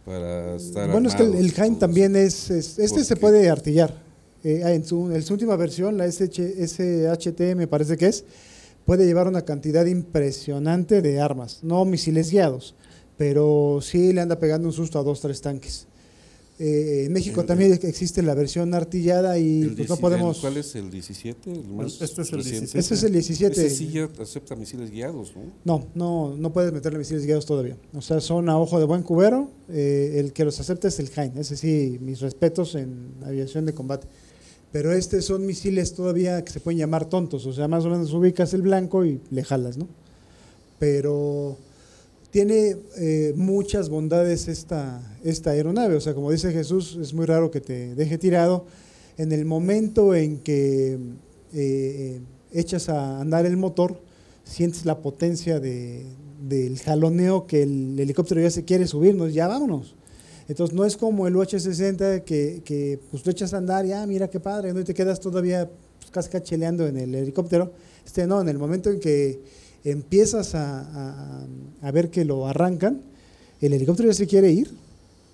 Para 0.05 0.55
estar 0.55 0.89
bueno, 0.93 1.09
es 1.09 1.17
que 1.17 1.25
el, 1.25 1.35
el 1.35 1.53
todos. 1.53 1.79
también 1.81 2.15
es, 2.15 2.51
es- 2.51 2.79
este 2.79 3.03
se 3.03 3.17
puede 3.17 3.49
artillar. 3.51 4.05
Eh, 4.45 4.63
en, 4.65 4.85
su, 4.85 5.11
en 5.11 5.21
su 5.23 5.33
última 5.33 5.57
versión, 5.57 5.97
la 5.97 6.07
SH, 6.07 6.63
SHT 6.63 7.57
me 7.57 7.67
parece 7.67 7.97
que 7.97 8.07
es, 8.07 8.23
puede 8.85 9.05
llevar 9.05 9.27
una 9.27 9.43
cantidad 9.43 9.85
impresionante 9.87 11.03
de 11.03 11.19
armas, 11.21 11.61
no 11.65 11.85
misiles 11.85 12.31
guiados, 12.31 12.77
pero 13.17 13.81
sí 13.83 14.13
le 14.13 14.21
anda 14.21 14.39
pegando 14.39 14.69
un 14.69 14.73
susto 14.75 14.99
a 14.99 15.03
dos, 15.03 15.21
tres 15.21 15.41
tanques. 15.41 15.87
Eh, 16.59 17.05
en 17.05 17.13
México 17.13 17.43
El- 17.43 17.47
también 17.47 17.79
existe 17.83 18.23
la 18.23 18.33
versión 18.35 18.73
artillada 18.73 19.39
y 19.39 19.59
pues, 19.59 19.71
no 19.73 19.77
17, 19.77 20.01
podemos... 20.01 20.39
¿Cuál 20.39 20.57
es 20.57 20.75
el 20.75 20.91
17? 20.91 21.53
El 21.53 21.69
más 21.69 22.01
Este 22.01 22.23
es 22.23 22.33
el 22.33 22.39
reciente? 22.39 22.61
17. 22.61 22.79
Este 22.79 22.95
es 22.95 23.03
el 23.03 23.13
17. 23.13 23.67
Ese 23.67 23.77
sí 23.77 23.89
ya 23.89 24.09
acepta 24.23 24.57
misiles 24.57 24.91
guiados, 24.91 25.35
¿no? 25.37 25.43
No, 25.67 25.87
no, 25.95 26.35
no 26.35 26.53
puedes 26.55 26.73
meterle 26.73 26.99
misiles 26.99 27.27
guiados 27.27 27.45
todavía. 27.45 27.77
O 27.95 28.01
sea, 28.01 28.21
son 28.23 28.49
a 28.49 28.59
ojo 28.59 28.79
de 28.79 28.87
buen 28.87 29.03
cubero. 29.03 29.51
eh, 29.69 30.15
el 30.17 30.33
que 30.33 30.47
los 30.47 30.59
acepta 30.59 30.89
es 30.89 30.99
el 30.99 31.11
Jaén. 31.11 31.37
Ese 31.37 31.59
sí, 31.59 31.99
mis 32.01 32.21
respetos 32.23 32.75
en 32.75 33.11
aviación 33.23 33.67
de 33.67 33.75
combate. 33.75 34.07
Pero 34.73 34.93
este 34.93 35.21
son 35.21 35.45
misiles 35.45 35.93
todavía 35.93 36.43
que 36.43 36.53
se 36.53 36.61
pueden 36.61 36.79
llamar 36.79 37.05
tontos. 37.07 37.45
O 37.45 37.53
sea, 37.53 37.69
más 37.69 37.85
o 37.85 37.91
menos 37.91 38.15
ubicas 38.15 38.55
el 38.55 38.63
blanco 38.63 39.05
y 39.05 39.21
le 39.31 39.45
jalas, 39.45 39.77
¿no? 39.77 39.89
Pero 40.79 41.57
tiene 42.31 42.77
eh, 42.99 43.33
muchas 43.37 43.89
bondades 43.89 44.49
esta, 44.49 45.01
esta 45.25 45.51
aeronave. 45.51 45.95
O 45.97 46.01
sea, 46.01 46.15
como 46.15 46.31
dice 46.31 46.53
Jesús, 46.53 46.99
es 47.01 47.15
muy 47.15 47.27
raro 47.27 47.51
que 47.51 47.61
te 47.61 47.95
deje 47.95 48.19
tirado. 48.19 48.67
En 49.17 49.33
el 49.33 49.45
momento 49.45 50.15
en 50.15 50.39
que 50.39 50.99
eh, 51.55 52.21
echas 52.53 52.89
a 52.89 53.21
andar 53.21 53.47
el 53.47 53.57
motor, 53.57 54.01
sientes 54.45 54.85
la 54.85 54.99
potencia 55.01 55.59
de- 55.61 56.05
del 56.47 56.79
jaloneo 56.79 57.47
que 57.47 57.63
el 57.63 57.99
helicóptero 57.99 58.41
ya 58.41 58.51
se 58.51 58.65
quiere 58.65 58.87
subirnos, 58.87 59.33
ya 59.33 59.49
vámonos. 59.49 59.95
Entonces 60.49 60.77
no 60.77 60.85
es 60.85 60.97
como 60.97 61.27
el 61.27 61.35
UH-60 61.35 62.23
que, 62.23 62.63
que 62.65 63.01
pues 63.11 63.25
lo 63.27 63.33
echas 63.33 63.53
a 63.55 63.57
andar 63.57 63.85
y 63.87 63.93
ah, 63.93 64.07
mira 64.07 64.29
qué 64.29 64.39
padre, 64.39 64.73
¿no? 64.73 64.81
y 64.81 64.85
te 64.85 64.95
quedas 64.95 65.19
todavía 65.19 65.69
pues, 65.99 66.11
casi 66.11 66.29
cacheleando 66.29 66.87
en 66.87 66.99
el 66.99 67.15
helicóptero. 67.15 67.73
Este 68.05 68.27
no, 68.27 68.41
en 68.43 68.49
el 68.49 68.59
momento 68.59 68.91
en 68.91 69.01
que 69.01 69.41
empiezas 69.91 70.55
a, 70.55 70.81
a- 70.81 71.47
a 71.83 71.91
ver 71.91 72.11
que 72.11 72.25
lo 72.25 72.47
arrancan, 72.47 73.03
el 73.61 73.73
helicóptero 73.73 74.09
ya 74.09 74.15
se 74.15 74.27
quiere 74.27 74.51
ir. 74.53 74.71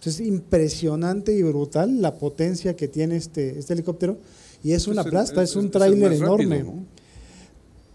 Es 0.04 0.18
impresionante 0.20 1.32
y 1.32 1.42
brutal 1.42 2.02
la 2.02 2.14
potencia 2.18 2.74
que 2.74 2.88
tiene 2.88 3.16
este, 3.16 3.58
este 3.58 3.72
helicóptero 3.74 4.18
y 4.64 4.72
es 4.72 4.88
una 4.88 5.04
plasta, 5.04 5.42
es, 5.44 5.54
un 5.54 5.70
tráiler 5.70 6.10
rápido, 6.18 6.24
enorme. 6.24 6.62
¿no? 6.64 6.84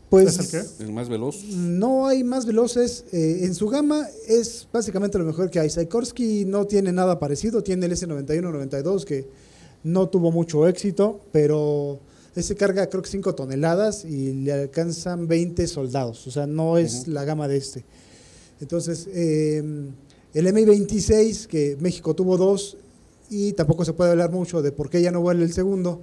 Pues 0.09 0.39
¿Es 0.39 0.53
el 0.53 0.61
qué? 0.61 0.83
El 0.85 0.93
más 0.93 1.09
veloz. 1.09 1.43
no 1.49 2.07
hay 2.07 2.23
más 2.23 2.45
veloces. 2.45 3.03
eh, 3.11 3.39
en 3.43 3.53
su 3.53 3.67
gama 3.67 4.07
es 4.25 4.65
básicamente 4.71 5.17
lo 5.17 5.25
mejor 5.25 5.49
que 5.49 5.59
hay. 5.59 5.69
Sikorsky 5.69 6.45
no 6.45 6.65
tiene 6.65 6.93
nada 6.93 7.19
parecido. 7.19 7.61
Tiene 7.61 7.87
el 7.87 7.91
S91-92 7.91 9.03
que 9.03 9.27
no 9.83 10.07
tuvo 10.07 10.31
mucho 10.31 10.65
éxito, 10.65 11.19
pero 11.33 11.99
ese 12.39 12.55
carga 12.55 12.87
creo 12.89 13.01
que 13.01 13.09
5 13.09 13.35
toneladas 13.35 14.05
y 14.05 14.33
le 14.33 14.53
alcanzan 14.53 15.27
20 15.27 15.67
soldados. 15.67 16.25
O 16.27 16.31
sea, 16.31 16.47
no 16.47 16.77
es 16.77 17.07
la 17.07 17.23
gama 17.25 17.47
de 17.47 17.57
este. 17.57 17.83
Entonces, 18.61 19.07
eh, 19.13 19.63
el 20.33 20.53
Mi-26, 20.53 21.47
que 21.47 21.77
México 21.79 22.13
tuvo 22.15 22.37
dos, 22.37 22.77
y 23.29 23.53
tampoco 23.53 23.83
se 23.85 23.93
puede 23.93 24.11
hablar 24.11 24.31
mucho 24.31 24.61
de 24.61 24.71
por 24.71 24.89
qué 24.89 25.01
ya 25.01 25.11
no 25.11 25.21
vuela 25.21 25.43
el 25.43 25.51
segundo. 25.53 26.01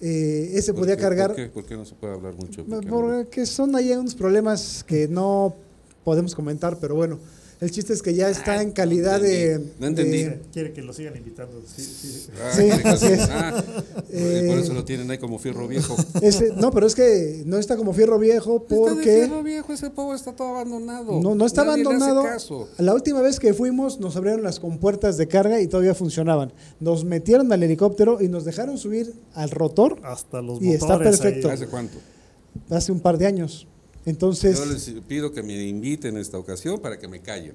eh, 0.00 0.50
ese 0.54 0.72
¿Por 0.72 0.82
podía 0.82 0.96
qué- 0.96 1.02
cargar. 1.02 1.28
¿por 1.28 1.36
qué, 1.36 1.46
por 1.48 1.64
qué 1.64 1.76
no 1.76 1.84
se 1.84 1.94
puede 1.94 2.14
hablar 2.14 2.34
mucho? 2.34 2.62
de 2.64 2.82
Porque 2.88 3.46
son 3.46 3.74
ahí 3.76 3.92
unos 3.92 4.14
problemas 4.14 4.84
que 4.86 5.08
no 5.08 5.54
podemos 6.02 6.34
comentar, 6.34 6.78
pero 6.78 6.94
bueno, 6.94 7.18
el 7.64 7.70
chiste 7.70 7.92
es 7.92 8.02
que 8.02 8.14
ya 8.14 8.28
está 8.30 8.62
en 8.62 8.70
calidad 8.72 9.20
de, 9.20 9.60
no 9.80 9.86
entendí. 9.86 10.22
de- 10.24 10.40
Quiere 10.52 10.72
que 10.72 10.82
lo 10.82 10.92
sigan 10.92 11.16
invitando. 11.16 11.60
Sí, 11.66 11.82
sí. 11.82 12.26
Ah, 12.40 12.50
Sí, 12.54 12.62
qué 12.82 12.88
así 12.88 13.06
es. 13.06 13.20
ah, 13.30 13.64
Eh, 14.10 14.44
por 14.48 14.58
eso 14.58 14.72
lo 14.74 14.84
tienen 14.84 15.10
ahí 15.10 15.18
como 15.18 15.38
fierro 15.38 15.66
viejo. 15.66 15.96
ese- 16.22 16.52
no, 16.56 16.70
pero 16.70 16.86
es 16.86 16.94
que 16.94 17.42
no 17.46 17.58
está 17.58 17.76
como 17.76 17.92
fierro 17.92 18.18
viejo 18.18 18.56
Está 18.62 18.74
de 18.74 18.80
porque 18.80 19.02
fierro 19.24 19.42
viejo, 19.42 19.72
ese 19.72 19.90
pobre 19.90 20.16
está 20.16 20.32
todo 20.36 20.48
abandonado. 20.48 21.20
no, 21.20 21.34
no 21.34 21.46
está 21.46 21.64
Nadie 21.64 21.82
le 21.82 21.88
hace 21.90 21.96
abandonado. 21.96 22.22
caso. 22.28 22.68
La 22.78 22.94
última 22.94 23.20
vez 23.22 23.40
que 23.40 23.54
fuimos 23.54 23.98
nos 23.98 24.14
abrieron 24.16 24.42
las 24.42 24.60
compuertas 24.60 25.16
de 25.16 25.26
carga 25.26 25.60
y 25.60 25.66
todavía 25.66 25.94
funcionaban. 25.94 26.52
Nos 26.80 27.04
metieron 27.04 27.52
al 27.52 27.62
helicóptero 27.62 28.20
y 28.22 28.28
nos 28.28 28.44
dejaron 28.44 28.78
subir 28.78 29.12
al 29.34 29.50
rotor 29.50 29.98
Hasta 30.04 30.42
los 30.42 30.60
Y 30.62 30.72
está 30.72 30.86
motores. 30.98 31.18
perfecto. 31.18 31.48
ahí. 31.48 31.54
¿Hace 31.54 31.66
cuánto? 31.66 31.98
hace 32.70 32.92
un 32.92 33.00
par 33.00 33.18
de 33.18 33.26
años. 33.26 33.66
Entonces, 34.06 34.58
Yo 34.58 34.66
les 34.66 34.90
pido 35.06 35.32
que 35.32 35.42
me 35.42 35.66
inviten 35.66 36.16
en 36.16 36.20
esta 36.20 36.38
ocasión 36.38 36.78
para 36.80 36.98
que 36.98 37.08
me 37.08 37.20
callen. 37.20 37.54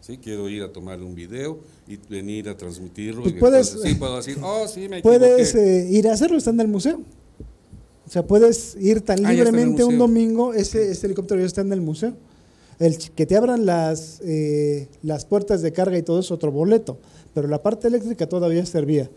¿Sí? 0.00 0.18
Quiero 0.18 0.48
ir 0.48 0.62
a 0.62 0.72
tomar 0.72 1.02
un 1.02 1.14
video 1.14 1.58
y 1.88 1.96
venir 2.08 2.48
a 2.48 2.56
transmitirlo. 2.56 3.22
Pues 3.22 3.34
puedes- 3.40 3.68
entonces 3.68 3.92
sí, 3.92 3.98
puedo 3.98 4.16
decir, 4.16 4.38
oh, 4.42 4.68
sí, 4.68 4.88
me 4.88 5.02
puedes 5.02 5.50
equivoqué. 5.54 5.80
eh, 5.80 5.90
ir 5.90 6.06
a 6.08 6.12
hacerlo, 6.12 6.36
está 6.36 6.50
en 6.50 6.60
el 6.60 6.68
museo. 6.68 7.00
O 8.06 8.10
sea, 8.10 8.24
puedes 8.24 8.76
ir 8.78 9.00
tan 9.00 9.24
Ah, 9.26 9.32
libremente 9.32 9.82
un 9.82 9.98
domingo, 9.98 10.54
ese, 10.54 10.92
ese 10.92 11.06
helicóptero 11.06 11.40
ya 11.40 11.46
está 11.46 11.62
en 11.62 11.72
el 11.72 11.80
museo. 11.80 12.14
El 12.78 12.98
que 12.98 13.26
te 13.26 13.34
abran 13.36 13.66
las, 13.66 14.20
eh, 14.22 14.86
las 15.02 15.24
puertas 15.24 15.60
de 15.62 15.72
carga 15.72 15.98
y 15.98 16.02
todo 16.02 16.20
es 16.20 16.30
otro 16.30 16.52
boleto, 16.52 16.98
pero 17.34 17.48
la 17.48 17.60
parte 17.62 17.88
eléctrica 17.88 18.28
todavía 18.28 18.64
servía. 18.64 19.10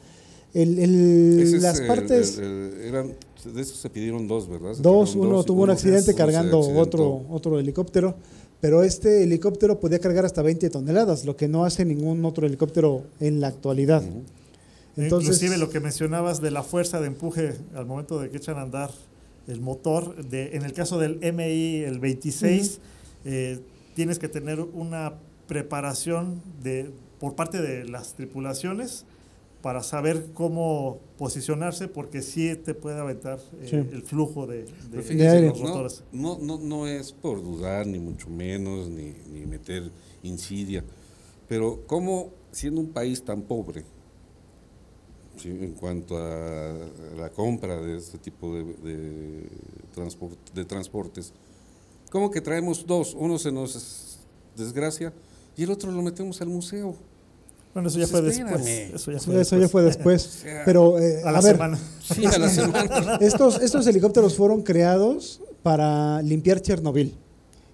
El, 0.55 0.79
el- 0.79 1.39
Ese 1.39 1.57
es 1.57 1.61
las 1.61 1.81
partes, 1.81 2.37
el- 2.39 2.43
el- 2.45 2.81
eran, 2.85 3.13
de 3.43 3.61
esos 3.61 3.77
se 3.77 3.89
pidieron 3.89 4.27
dos, 4.27 4.47
¿verdad? 4.47 4.73
Se 4.73 4.81
dos, 4.81 5.15
uno 5.15 5.37
dos 5.37 5.45
tuvo 5.45 5.63
un 5.63 5.69
accidente 5.69 6.13
cargando 6.13 6.59
otro, 6.59 7.25
otro 7.29 7.59
helicóptero, 7.59 8.15
pero 8.59 8.83
este 8.83 9.23
helicóptero 9.23 9.79
podía 9.79 9.99
cargar 9.99 10.25
hasta 10.25 10.41
20 10.41 10.69
toneladas, 10.69 11.25
lo 11.25 11.35
que 11.35 11.47
no 11.47 11.63
hace 11.63 11.85
ningún 11.85 12.23
otro 12.25 12.45
helicóptero 12.45 13.03
en 13.19 13.39
la 13.39 13.47
actualidad. 13.47 14.03
Entonces, 14.97 15.29
Inclusive 15.29 15.57
lo 15.57 15.69
que 15.69 15.79
mencionabas 15.79 16.41
de 16.41 16.51
la 16.51 16.63
fuerza 16.63 16.99
de 16.99 17.07
empuje 17.07 17.55
al 17.73 17.85
momento 17.85 18.19
de 18.19 18.29
que 18.29 18.37
echan 18.37 18.57
a 18.57 18.63
andar 18.63 18.91
el 19.47 19.61
motor, 19.61 20.25
de, 20.25 20.55
en 20.57 20.63
el 20.63 20.73
caso 20.73 20.99
del 20.99 21.19
MI, 21.33 21.83
el 21.83 21.99
26, 21.99 22.79
eh, 23.25 23.59
tienes 23.95 24.19
que 24.19 24.27
tener 24.27 24.59
una 24.59 25.13
preparación 25.47 26.41
de, 26.61 26.91
por 27.19 27.35
parte 27.35 27.61
de 27.61 27.85
las 27.85 28.13
tripulaciones 28.13 29.05
para 29.61 29.83
saber 29.83 30.31
cómo 30.33 30.99
posicionarse, 31.17 31.87
porque 31.89 32.21
sí 32.21 32.55
te 32.55 32.73
puede 32.73 32.99
aventar 32.99 33.39
eh, 33.61 33.67
Sí. 33.69 33.75
el 33.75 34.03
flujo 34.03 34.47
de, 34.47 34.63
de- 34.63 34.71
de 34.89 35.01
fíjense, 35.01 35.27
aire. 35.29 35.47
los 35.49 36.03
no, 36.13 36.37
no, 36.37 36.57
no, 36.57 36.57
no 36.59 36.87
es 36.87 37.11
por 37.11 37.43
dudar, 37.43 37.85
ni 37.85 37.99
mucho 37.99 38.29
menos, 38.29 38.87
ni, 38.89 39.13
ni 39.31 39.45
meter 39.45 39.91
insidia, 40.23 40.83
pero 41.47 41.81
¿cómo, 41.87 42.31
siendo 42.51 42.79
un 42.79 42.89
país 42.93 43.21
tan 43.23 43.41
pobre, 43.41 43.83
sí, 45.37 45.49
en 45.49 45.73
cuanto 45.73 46.17
a 46.17 46.73
la 47.17 47.29
compra 47.29 47.81
de 47.81 47.97
este 47.97 48.17
tipo 48.17 48.53
de, 48.55 48.63
de, 48.63 49.49
transport- 49.95 50.51
de 50.53 50.63
transportes, 50.65 51.33
¿cómo 52.11 52.31
que 52.31 52.39
traemos 52.41 52.85
dos? 52.85 53.13
Uno 53.13 53.37
se 53.37 53.51
nos 53.51 54.19
desgracia 54.55 55.13
y 55.57 55.63
el 55.63 55.71
otro 55.71 55.91
lo 55.91 56.01
metemos 56.01 56.41
al 56.41 56.47
museo? 56.47 56.95
Bueno, 57.73 57.89
eso 57.89 57.99
ya 57.99 58.07
Pues 58.07 58.21
fue 58.21 58.29
espérame. 58.29 58.51
después. 58.63 58.93
Eso 59.01 59.11
ya 59.11 59.19
Sí, 59.19 59.25
fue 59.25 59.41
eso 59.41 59.55
ya 59.55 59.59
después. 59.61 59.71
fue 59.71 59.83
después. 59.83 60.45
Pero, 60.65 60.99
eh, 60.99 61.21
A 61.23 61.31
la 61.31 61.41
ver, 61.41 61.51
semana. 61.53 61.79
Sí, 62.01 62.25
a 62.25 62.37
la 62.39 62.49
semana. 62.49 63.15
Estos, 63.21 63.61
estos 63.61 63.85
helicópteros 63.87 64.35
fueron 64.35 64.63
creados 64.63 65.41
para 65.63 66.21
limpiar 66.23 66.61
Chernobyl. 66.61 67.13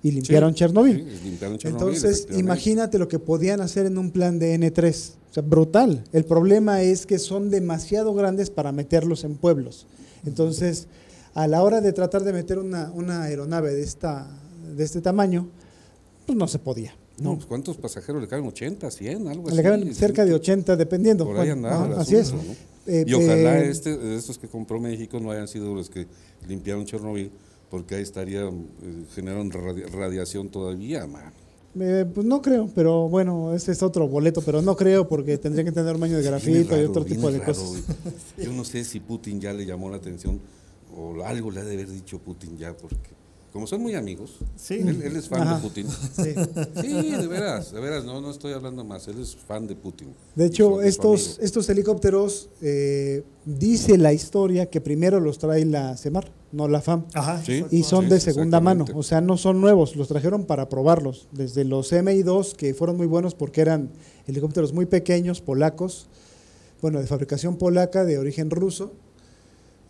Y 0.04 0.12
limpiaron 0.12 0.52
Sí, 0.54 0.60
Chernobyl. 0.60 0.98
sí, 0.98 1.30
limpiaron 1.30 1.58
Chernobyl, 1.58 1.96
Entonces, 1.96 2.28
imagínate 2.38 3.00
lo 3.00 3.08
que 3.08 3.18
podían 3.20 3.62
hacer 3.62 3.86
en 3.88 3.98
un 3.98 4.12
plan 4.12 4.38
de 4.38 4.54
N3. 4.60 5.12
O 5.32 5.34
sea, 5.34 5.42
brutal. 5.44 6.04
El 6.12 6.26
problema 6.26 6.82
es 6.82 7.06
que 7.06 7.18
son 7.18 7.50
demasiado 7.50 8.14
grandes 8.14 8.50
para 8.52 8.72
meterlos 8.72 9.24
en 9.24 9.36
pueblos. 9.36 9.88
Entonces, 10.26 10.88
a 11.34 11.48
la 11.48 11.64
hora 11.64 11.82
de 11.82 11.92
tratar 11.94 12.24
de 12.24 12.34
meter 12.34 12.60
una, 12.60 12.92
una 12.94 13.24
aeronave 13.24 13.74
de, 13.74 13.82
esta, 13.84 14.28
de 14.76 14.84
este 14.84 15.02
tamaño, 15.02 15.48
pues 16.26 16.38
no 16.38 16.48
se 16.48 16.60
podía. 16.60 16.94
No, 17.18 17.36
pues 17.36 17.46
¿cuántos 17.46 17.78
pasajeros 17.78 18.22
le 18.22 18.28
caben? 18.28 18.46
¿80, 18.46 18.92
100, 18.92 19.28
algo 19.28 19.48
así? 19.48 19.56
Le 19.58 19.64
caben 19.64 19.96
cerca 19.96 20.26
de 20.26 20.34
80, 20.34 20.76
dependiendo. 20.76 21.26
Por 21.26 21.38
ahí 21.40 21.50
andaba 21.50 21.88
el 21.88 21.94
así 21.94 22.16
es. 22.16 22.34
¿no? 22.34 22.40
Eh, 22.88 23.04
y 23.08 23.14
ojalá 23.14 23.62
eh, 23.62 23.70
este, 23.70 23.98
de 23.98 24.16
estos 24.18 24.38
que 24.38 24.48
compró 24.48 24.80
México 24.80 25.20
no 25.20 25.32
hayan 25.32 25.48
sido 25.48 25.74
los 25.74 25.90
que 25.90 26.08
limpiaron 26.48 26.86
Chernobyl, 26.86 27.32
porque 27.72 27.96
ahí 27.96 28.04
estaría 28.04 28.42
eh, 28.42 28.52
generando 29.16 29.58
radi- 29.60 29.88
radiación 29.90 30.50
todavía, 30.50 31.08
man. 31.08 31.32
Eh, 31.80 32.06
pues 32.14 32.26
no 32.26 32.42
creo, 32.42 32.70
pero 32.74 33.10
bueno, 33.10 33.54
este 33.54 33.72
es 33.74 33.82
otro 33.84 34.08
boleto, 34.08 34.42
pero 34.42 34.62
no 34.62 34.76
creo 34.78 35.08
porque 35.10 35.38
tendría 35.38 35.66
que 35.66 35.72
tener 35.74 35.96
un 35.96 36.02
baño 36.02 36.18
de 36.18 36.24
grafito 36.24 36.80
y 36.80 36.86
otro 36.86 37.04
tipo 37.04 37.32
de 37.32 37.40
raro, 37.40 37.54
cosas. 37.54 37.84
Yo 38.38 38.54
no 38.54 38.64
sé 38.64 38.84
si 38.86 39.00
Putin 39.02 39.42
ya 39.42 39.52
le 39.52 39.66
llamó 39.66 39.90
la 39.90 39.98
atención 39.98 40.40
o 40.96 41.22
algo 41.26 41.52
le 41.52 41.60
ha 41.62 41.64
de 41.66 41.74
haber 41.74 41.90
dicho 41.90 42.20
Putin 42.20 42.58
ya, 42.58 42.76
porque 42.78 42.96
como 43.56 43.68
son 43.68 43.82
muy 43.82 43.96
amigos, 43.96 44.32
Sí. 44.58 44.74
él, 44.74 45.02
él 45.02 45.16
es 45.16 45.30
fan 45.30 45.44
Ajá. 45.44 45.56
de 45.56 45.62
Putin. 45.62 45.88
Sí. 45.90 46.34
Sí, 46.82 47.12
de 47.12 47.26
veras, 47.28 47.72
de 47.72 47.80
veras, 47.80 48.04
no, 48.04 48.20
no 48.20 48.30
estoy 48.30 48.52
hablando 48.52 48.84
más, 48.84 49.08
él 49.08 49.22
es 49.22 49.34
fan 49.34 49.66
de 49.66 49.78
Putin. 49.78 50.10
De 50.36 50.46
hecho, 50.48 50.82
estos, 50.82 51.40
estos 51.42 51.70
helicópteros, 51.70 52.50
eh, 52.62 53.24
dice 53.46 53.98
la 53.98 54.12
historia 54.12 54.70
que 54.70 54.82
primero 54.82 55.22
los 55.22 55.38
trae 55.40 55.64
la 55.64 55.96
CEMAR, 55.96 56.30
no 56.52 56.68
la 56.68 56.82
FAM. 56.82 57.06
Ajá. 57.14 57.42
Sí. 57.46 57.64
Y 57.72 57.84
son 57.84 58.04
Sí, 58.06 58.10
de 58.12 58.20
segunda 58.20 58.60
mano, 58.60 58.84
o 58.94 59.04
sea, 59.04 59.22
no 59.22 59.38
son 59.38 59.62
nuevos, 59.62 59.96
los 59.96 60.10
trajeron 60.10 60.44
para 60.44 60.68
probarlos. 60.68 61.30
Desde 61.32 61.64
los 61.64 61.94
MI2, 61.94 62.58
que 62.58 62.74
fueron 62.74 62.98
muy 62.98 63.08
buenos 63.08 63.36
porque 63.36 63.62
eran 63.62 63.90
helicópteros 64.28 64.74
muy 64.74 64.86
pequeños, 64.86 65.40
polacos, 65.40 66.08
bueno, 66.82 67.00
de 67.00 67.08
fabricación 67.08 67.56
polaca, 67.56 68.04
de 68.04 68.18
origen 68.18 68.50
ruso, 68.50 68.92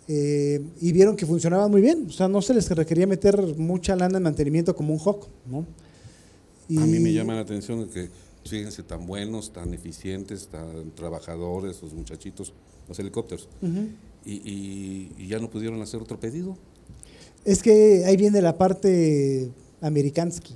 eh, 0.07 0.61
y 0.81 0.91
vieron 0.91 1.15
que 1.15 1.25
funcionaban 1.25 1.69
muy 1.71 1.81
bien. 1.81 2.05
O 2.07 2.11
sea, 2.11 2.27
no 2.27 2.41
se 2.41 2.53
les 2.53 2.69
requería 2.69 3.07
meter 3.07 3.39
mucha 3.57 3.95
lana 3.95 4.17
en 4.17 4.23
mantenimiento 4.23 4.75
como 4.75 4.93
un 4.93 4.99
Hawk, 4.99 5.27
¿no? 5.49 5.65
A 6.81 6.85
mí 6.85 6.99
me 6.99 7.09
Y- 7.11 7.13
llama 7.13 7.35
la 7.35 7.41
atención 7.41 7.87
que, 7.89 8.09
fíjense, 8.45 8.83
tan 8.83 9.05
buenos, 9.05 9.51
tan 9.53 9.73
eficientes, 9.73 10.47
tan 10.47 10.91
trabajadores, 10.95 11.81
los 11.81 11.93
muchachitos, 11.93 12.53
los 12.87 12.97
helicópteros. 12.99 13.47
Ujú. 13.61 13.87
y, 14.27 14.33
y- 14.43 15.11
y 15.19 15.27
ya 15.27 15.37
no 15.37 15.51
pudieron 15.51 15.79
hacer 15.83 16.01
otro 16.01 16.19
pedido. 16.19 16.57
Es 17.43 17.61
que 17.61 18.05
ahí 18.05 18.17
viene 18.17 18.41
la 18.41 18.57
parte 18.57 19.51
amerikansky, 19.81 20.55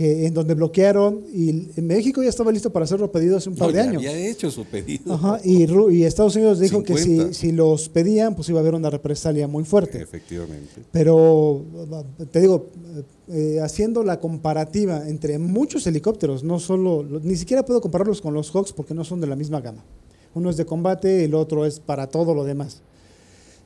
que 0.00 0.26
en 0.26 0.32
donde 0.32 0.54
bloquearon 0.54 1.26
y 1.30 1.68
en 1.76 1.86
México 1.86 2.22
ya 2.22 2.30
estaba 2.30 2.50
listo 2.50 2.72
para 2.72 2.84
hacerlo 2.84 3.12
pedido 3.12 3.36
hace 3.36 3.50
un 3.50 3.54
par 3.54 3.68
No, 3.68 3.72
de 3.74 3.82
ya 3.82 3.90
años. 3.90 3.96
había 4.02 4.30
hecho 4.30 4.50
su 4.50 4.64
pedido. 4.64 5.12
Ajá, 5.12 5.38
y, 5.44 6.04
Estados 6.04 6.36
Unidos 6.36 6.58
dijo 6.58 6.82
que 6.82 6.96
50. 6.96 7.34
si, 7.34 7.48
si 7.48 7.52
los 7.52 7.90
pedían, 7.90 8.34
pues 8.34 8.48
iba 8.48 8.60
a 8.60 8.62
haber 8.62 8.74
una 8.74 8.88
represalia 8.88 9.46
muy 9.46 9.62
fuerte. 9.64 10.00
Efectivamente. 10.00 10.84
Pero 10.90 11.66
te 12.32 12.40
digo, 12.40 12.70
eh, 13.28 13.60
haciendo 13.62 14.02
la 14.02 14.20
comparativa 14.20 15.06
entre 15.06 15.38
muchos 15.38 15.86
helicópteros, 15.86 16.44
no 16.44 16.60
solo, 16.60 17.04
ni 17.22 17.36
siquiera 17.36 17.66
puedo 17.66 17.82
compararlos 17.82 18.22
con 18.22 18.32
los 18.32 18.50
Hawks 18.52 18.72
porque 18.72 18.94
no 18.94 19.04
son 19.04 19.20
de 19.20 19.26
la 19.26 19.36
misma 19.36 19.60
gama. 19.60 19.84
Uno 20.32 20.48
es 20.48 20.56
de 20.56 20.64
combate, 20.64 21.26
el 21.26 21.34
otro 21.34 21.66
es 21.66 21.78
para 21.78 22.06
todo 22.06 22.32
lo 22.32 22.44
demás. 22.44 22.80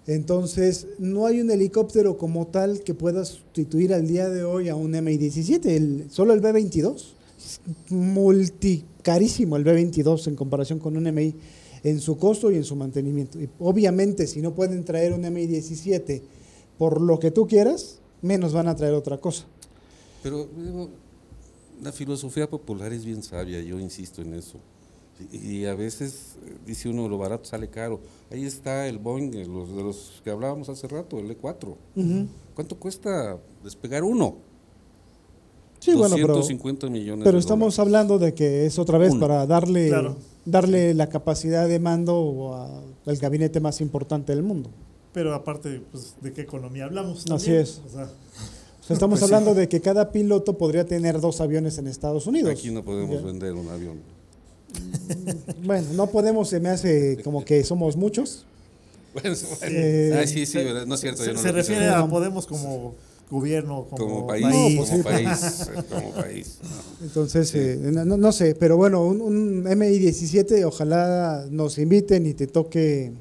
Entonces, 0.06 0.86
no 0.98 1.26
hay 1.26 1.40
un 1.40 1.50
helicóptero 1.50 2.18
como 2.18 2.46
tal 2.48 2.80
que 2.80 2.92
pueda 2.94 3.24
sustituir 3.24 3.94
al 3.94 4.06
día 4.06 4.28
de 4.28 4.44
hoy 4.44 4.68
a 4.68 4.76
un 4.76 4.92
MI-17, 4.94 5.66
el- 5.66 6.06
solo 6.10 6.32
el 6.34 6.40
B-22. 6.40 7.14
Es 7.38 7.60
multicarísimo 7.90 9.56
el 9.56 9.64
B-22 9.64 10.26
en 10.28 10.36
comparación 10.36 10.78
con 10.78 10.96
un 10.96 11.06
MI 11.06 11.34
en 11.82 12.00
su 12.00 12.16
costo 12.16 12.50
y 12.50 12.56
en 12.56 12.64
su 12.64 12.76
mantenimiento. 12.76 13.40
Y 13.40 13.48
obviamente, 13.58 14.26
si 14.26 14.40
no 14.40 14.54
pueden 14.54 14.84
traer 14.84 15.12
un 15.12 15.22
MI-17 15.24 16.22
por 16.78 17.00
lo 17.00 17.18
que 17.18 17.30
tú 17.30 17.46
quieras, 17.46 17.98
menos 18.22 18.52
van 18.52 18.68
a 18.68 18.74
traer 18.76 18.94
otra 18.94 19.18
cosa. 19.18 19.44
Pero 20.22 20.48
la 21.82 21.92
filosofía 21.92 22.48
popular 22.48 22.92
es 22.92 23.04
bien 23.04 23.22
sabia, 23.22 23.60
yo 23.60 23.78
insisto 23.80 24.22
en 24.22 24.34
eso. 24.34 24.58
Y, 25.32 25.58
y 25.58 25.66
a 25.66 25.74
veces 25.74 26.36
eh, 26.44 26.54
dice 26.66 26.88
uno, 26.88 27.08
lo 27.08 27.18
barato 27.18 27.44
sale 27.44 27.68
caro. 27.68 28.00
Ahí 28.32 28.44
está 28.44 28.88
el 28.88 28.98
Boeing, 28.98 29.32
eh, 29.34 29.46
los, 29.46 29.74
de 29.74 29.82
los 29.82 30.20
que 30.24 30.30
hablábamos 30.30 30.68
hace 30.68 30.88
rato, 30.88 31.18
el 31.18 31.38
E4. 31.38 31.76
Ujú. 31.96 32.26
¿Cuánto 32.54 32.76
cuesta 32.78 33.38
despegar 33.62 34.02
uno? 34.04 34.36
Sí, 35.80 35.92
bueno, 35.94 36.14
pero, 36.16 36.28
250 36.28 36.88
millones 36.88 37.24
pero 37.24 37.34
de 37.34 37.40
estamos 37.40 37.76
dólares. 37.76 37.78
hablando 37.78 38.18
de 38.18 38.32
que 38.34 38.64
es 38.66 38.78
otra 38.78 38.96
vez 38.96 39.10
Uno. 39.12 39.20
para 39.20 39.46
darle, 39.46 39.88
Claro. 39.88 40.16
darle 40.46 40.94
la 40.94 41.08
capacidad 41.10 41.68
de 41.68 41.78
mando 41.78 42.54
a- 42.54 42.80
al 43.10 43.16
gabinete 43.18 43.60
más 43.60 43.80
importante 43.82 44.32
del 44.34 44.42
mundo. 44.42 44.70
Pero 45.12 45.34
aparte, 45.34 45.82
pues, 45.92 46.14
¿de 46.22 46.32
qué 46.32 46.40
economía 46.40 46.86
hablamos? 46.86 47.18
Así 47.18 47.28
también? 47.28 47.56
es. 47.62 47.82
O 47.86 47.88
sea, 47.90 48.04
O 48.04 48.86
sea, 48.86 48.94
estamos 48.94 49.22
hablando 49.22 49.54
de 49.54 49.68
que 49.68 49.80
cada 49.80 50.10
piloto 50.10 50.58
podría 50.58 50.84
tener 50.86 51.20
dos 51.20 51.40
aviones 51.40 51.76
en 51.78 51.86
Estados 51.86 52.26
Unidos. 52.26 52.50
Aquí 52.50 52.70
no 52.70 52.82
podemos 52.84 53.20
Ya. 53.20 53.26
vender 53.26 53.52
un 53.54 53.68
avión. 53.68 53.98
Bueno, 55.64 55.86
no 55.94 56.06
podemos, 56.08 56.48
se 56.48 56.60
me 56.60 56.68
hace 56.70 57.18
como 57.22 57.44
que 57.44 57.62
somos 57.64 57.96
muchos. 57.96 58.44
Bueno, 59.12 59.36
bueno. 59.60 59.76
Eh, 59.76 60.20
Ah, 60.22 60.26
sí, 60.26 60.44
sí, 60.46 60.58
¿verdad? 60.58 60.86
no 60.86 60.94
es 60.94 61.00
cierto. 61.00 61.20
yo 61.20 61.30
se, 61.30 61.34
no 61.34 61.40
se 61.40 61.52
refiere 61.52 61.88
a 61.88 62.06
Podemos 62.06 62.46
como 62.46 62.94
gobierno, 63.30 63.86
como, 63.90 63.96
como 63.96 64.26
país, 64.26 64.44
No, 64.46 64.68
pues 64.76 64.90
como 64.90 64.96
sí. 64.98 65.02
país, 65.02 65.70
como 65.90 66.10
país. 66.12 66.58
Entonces, 67.02 67.48
Sí. 67.48 67.58
eh, 67.58 67.78
no, 67.92 68.04
no- 68.04 68.16
no 68.16 68.32
sé, 68.32 68.54
pero 68.54 68.76
bueno, 68.76 69.02
un, 69.04 69.20
un 69.20 69.64
MI-17, 69.66 70.64
ojalá 70.64 71.46
nos 71.50 71.78
inviten 71.78 72.26
y 72.26 72.34
te 72.34 72.46
toque 72.46 73.12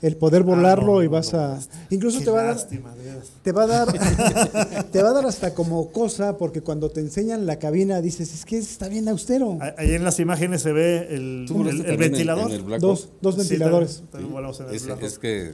el 0.00 0.16
poder 0.16 0.44
volarlo 0.44 0.92
Ah, 0.94 0.96
no, 0.98 1.02
y 1.02 1.06
vas 1.08 1.32
no, 1.32 1.40
a... 1.40 1.58
Incluso 1.90 2.20
te 2.20 2.30
va 2.30 2.40
a 2.40 2.44
dar... 2.44 2.54
lástima. 2.56 2.94
Te 3.42 3.50
va 3.52 3.64
a 3.64 3.66
dar, 3.66 3.88
te 4.92 5.02
va 5.02 5.08
a 5.10 5.12
dar 5.12 5.26
hasta 5.26 5.54
como 5.54 5.90
cosa, 5.90 6.36
porque 6.38 6.60
cuando 6.60 6.90
te 6.90 7.00
enseñan 7.00 7.46
la 7.46 7.58
cabina 7.58 8.00
dices, 8.00 8.32
es 8.32 8.44
que 8.44 8.58
está 8.58 8.88
bien 8.88 9.08
austero. 9.08 9.58
Ah, 9.60 9.74
Ahí 9.76 9.92
en 9.94 10.04
las 10.04 10.20
imágenes 10.20 10.62
se 10.62 10.72
ve 10.72 11.08
el, 11.10 11.46
¿Tú 11.48 11.54
el- 11.54 11.58
volaste 11.58 11.80
el 11.80 11.86
también 11.86 12.02
en- 12.02 12.10
ventilador. 12.12 12.50
en 12.50 12.56
el 12.56 12.62
Black 12.62 12.80
Dos, 12.80 13.08
dos 13.20 13.34
Sí, 13.34 13.40
ventiladores. 13.40 13.90
también- 13.96 14.10
también 14.12 14.32
volamos 14.32 14.60
en 14.60 14.68
el 14.68 14.74
Es, 14.76 14.84
Black 14.86 15.02
es 15.02 15.12
Hawk. 15.14 15.20
que 15.20 15.52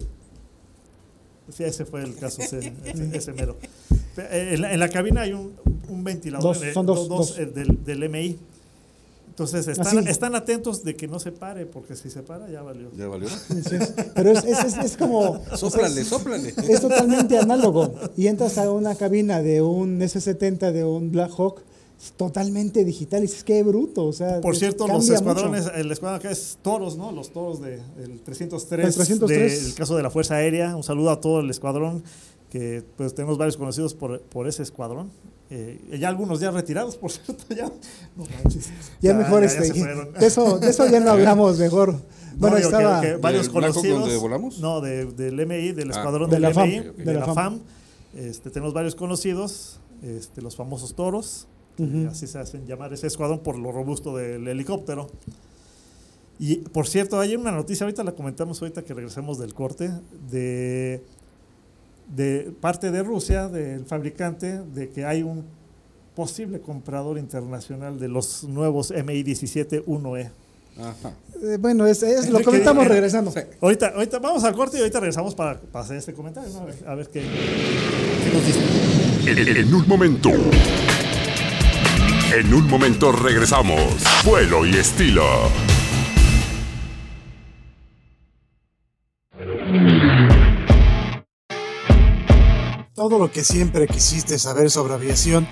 Sí, 1.51 1.63
ese 1.65 1.85
fue 1.85 2.03
el 2.03 2.15
caso, 2.17 2.41
ese, 2.43 2.59
ese- 2.85 3.17
ese 3.17 3.33
mero. 3.33 3.57
Pe- 4.17 4.55
En 4.55 4.61
la, 4.63 4.73
en 4.73 4.81
la 4.81 4.89
cabina 4.89 5.23
hay 5.23 5.33
un, 5.33 5.53
un 5.89 6.05
ventilador, 6.05 6.43
Dos, 6.55 6.63
en 6.63 6.69
el- 6.69 6.75
son 6.75 6.87
dos, 6.87 7.09
dos. 7.09 7.39
eh, 7.39 7.47
del, 7.47 7.85
del 7.85 8.09
MI. 8.09 8.39
Entonces 9.35 9.67
están, 9.67 9.99
Así. 9.99 10.09
están 10.09 10.37
atentos 10.37 10.85
de 10.85 10.95
que 10.95 11.09
no 11.09 11.19
se 11.19 11.33
pare, 11.33 11.67
porque 11.67 11.97
si 11.97 12.09
se 12.09 12.23
para 12.23 12.49
ya 12.49 12.63
valió. 12.63 12.89
ya 12.97 13.09
valió. 13.09 13.27
Es- 13.27 13.93
pero 14.15 14.31
es, 14.31 14.45
es, 14.45 14.65
es- 14.65 14.79
es 14.79 14.97
como... 14.97 15.19
o 15.19 15.41
sea, 15.45 15.57
Sóplale, 15.57 16.01
es- 16.03 16.07
sóplale. 16.07 16.55
Es 16.69 16.81
totalmente 16.81 17.37
análogo. 17.37 17.95
Y 18.17 18.29
entras 18.29 18.59
a 18.59 18.71
una 18.71 18.95
cabina 18.95 19.43
de 19.43 19.61
un 19.61 20.01
S-70, 20.01 20.71
de 20.71 20.85
un 20.85 21.11
Black 21.11 21.33
Hawk, 21.37 21.63
es 22.01 22.13
totalmente 22.13 22.85
digital. 22.85 23.25
Y 23.25 23.27
dices, 23.27 23.43
qué 23.43 23.61
bruto. 23.65 24.07
O 24.07 24.13
sea, 24.13 24.41
Por 24.41 24.55
cierto, 24.55 24.87
los 24.87 25.09
escuadrones, 25.09 25.65
mucho. 25.65 25.75
el 25.75 25.91
escuadrón 25.91 26.21
que 26.21 26.31
es 26.31 26.57
Toros, 26.63 26.97
¿no? 26.97 27.11
Los 27.11 27.31
Toros 27.33 27.61
de, 27.61 27.81
del 27.97 28.21
303, 28.21 28.87
El 28.87 28.95
303. 28.95 29.65
del 29.65 29.75
caso 29.75 29.97
de 29.97 30.03
la 30.05 30.11
Fuerza 30.11 30.37
Aérea. 30.37 30.77
Un 30.77 30.85
saludo 30.85 31.11
a 31.11 31.21
todo 31.21 31.41
el 31.41 31.51
escuadrón, 31.51 32.05
que 32.51 32.85
pues 32.97 33.17
tenemos 33.17 33.37
varios 33.37 33.57
conocidos 33.57 33.95
por, 33.95 34.21
por 34.21 34.47
ese 34.47 34.63
escuadrón. 34.63 35.11
Eh, 35.51 35.99
ya 36.01 36.09
algunos 36.09 36.41
ya 36.41 36.51
retirados, 36.51 36.97
por 36.97 37.11
cierto, 37.13 37.55
ya. 37.55 37.67
No 38.17 38.25
manches. 38.43 38.71
Ya, 39.01 39.15
mejor 39.15 39.41
ya- 39.43 39.47
este. 39.47 39.73
de, 40.19 40.27
eso, 40.27 40.59
de 40.59 40.71
eso 40.71 40.87
ya 40.89 41.01
no 41.01 41.11
hablamos 41.13 41.59
mejor. 41.59 41.93
No, 41.93 42.01
Bueno, 42.37 42.57
que- 42.57 42.63
estaba. 42.63 43.01
que 43.01 43.17
varios 43.17 43.45
¿Del 43.47 43.53
Black 43.55 43.65
Hawk 43.67 43.75
conocidos. 43.75 44.01
donde 44.01 44.17
volamos? 44.17 44.59
No, 44.59 44.81
de- 44.81 45.07
del 45.07 45.39
MI, 45.47 45.73
del 45.73 45.91
Ah. 45.91 45.95
escuadrón 45.97 46.31
De 46.31 46.37
del 46.37 46.43
la 46.43 46.51
FAM, 46.55 46.69
MI, 46.69 46.79
ok. 46.81 46.97
de, 46.97 47.05
de 47.05 47.15
la 47.15 47.25
FAM. 47.27 47.35
FAM. 47.35 47.61
Este, 48.17 48.51
tenemos 48.51 48.73
varios 48.73 48.95
conocidos, 48.95 49.81
este, 50.03 50.41
los 50.43 50.57
famosos 50.57 50.95
toros, 50.95 51.47
que 51.77 51.83
Ujú. 51.83 52.09
así 52.09 52.27
se 52.27 52.39
hacen 52.39 52.67
llamar 52.67 52.93
ese 52.93 53.07
escuadrón 53.07 53.41
por 53.41 53.59
lo 53.59 53.71
robusto 53.73 54.17
del 54.17 54.47
helicóptero. 54.49 55.09
Y 56.39 56.57
por 56.57 56.87
cierto, 56.89 57.21
hay 57.21 57.37
una 57.37 57.53
noticia, 57.53 57.85
ahorita 57.85 58.03
la 58.03 58.13
comentamos 58.13 58.61
ahorita 58.61 58.83
que 58.83 58.95
regresemos 58.95 59.39
del 59.39 59.55
corte, 59.55 59.91
de, 60.31 61.05
de 62.09 62.53
parte 62.61 62.91
de 62.91 63.03
Rusia, 63.03 63.49
del 63.49 63.85
fabricante, 63.87 64.61
de 64.75 64.89
que 64.91 65.05
hay 65.05 65.23
un 65.23 65.45
posible 66.15 66.61
comprador 66.61 67.19
internacional 67.19 67.99
de 67.99 68.09
los 68.09 68.45
nuevos 68.45 68.91
MI-17-1E. 68.93 70.31
Ajá. 70.79 71.13
Eh, 71.43 71.57
bueno, 71.61 71.87
es, 71.87 72.03
es- 72.03 72.29
lo 72.31 72.39
Que- 72.39 72.45
comentamos 72.45 72.83
que- 72.85 72.89
regresando. 72.89 73.31
Sí. 73.31 73.41
Ahorita, 73.61 73.89
ahorita 73.95 74.19
vamos 74.19 74.43
al 74.45 74.55
corte 74.55 74.77
y 74.77 74.81
ahorita 74.81 75.01
regresamos 75.01 75.35
para, 75.35 75.61
para 75.61 75.85
hacer 75.85 75.97
este 75.97 76.13
comentario, 76.15 76.51
¿no? 76.53 76.61
a, 76.61 76.65
ver, 76.65 76.75
a 76.87 76.95
ver 76.95 77.09
qué, 77.09 77.21
qué 77.23 78.31
nos 78.33 78.45
dice. 78.47 78.61
En, 79.31 79.57
en 79.57 79.75
un 79.75 79.89
momento. 79.89 80.31
En 82.37 82.53
un 82.53 82.69
momento 82.69 83.13
regresamos. 83.13 83.81
Vuelo 84.25 84.67
y 84.67 84.71
estilo. 84.77 85.25
Todo 93.05 93.19
lo 93.19 93.31
que 93.31 93.45
siempre 93.45 93.87
quisiste 93.87 94.39
saber 94.39 94.71
sobre 94.71 94.95
aviación 94.95 95.47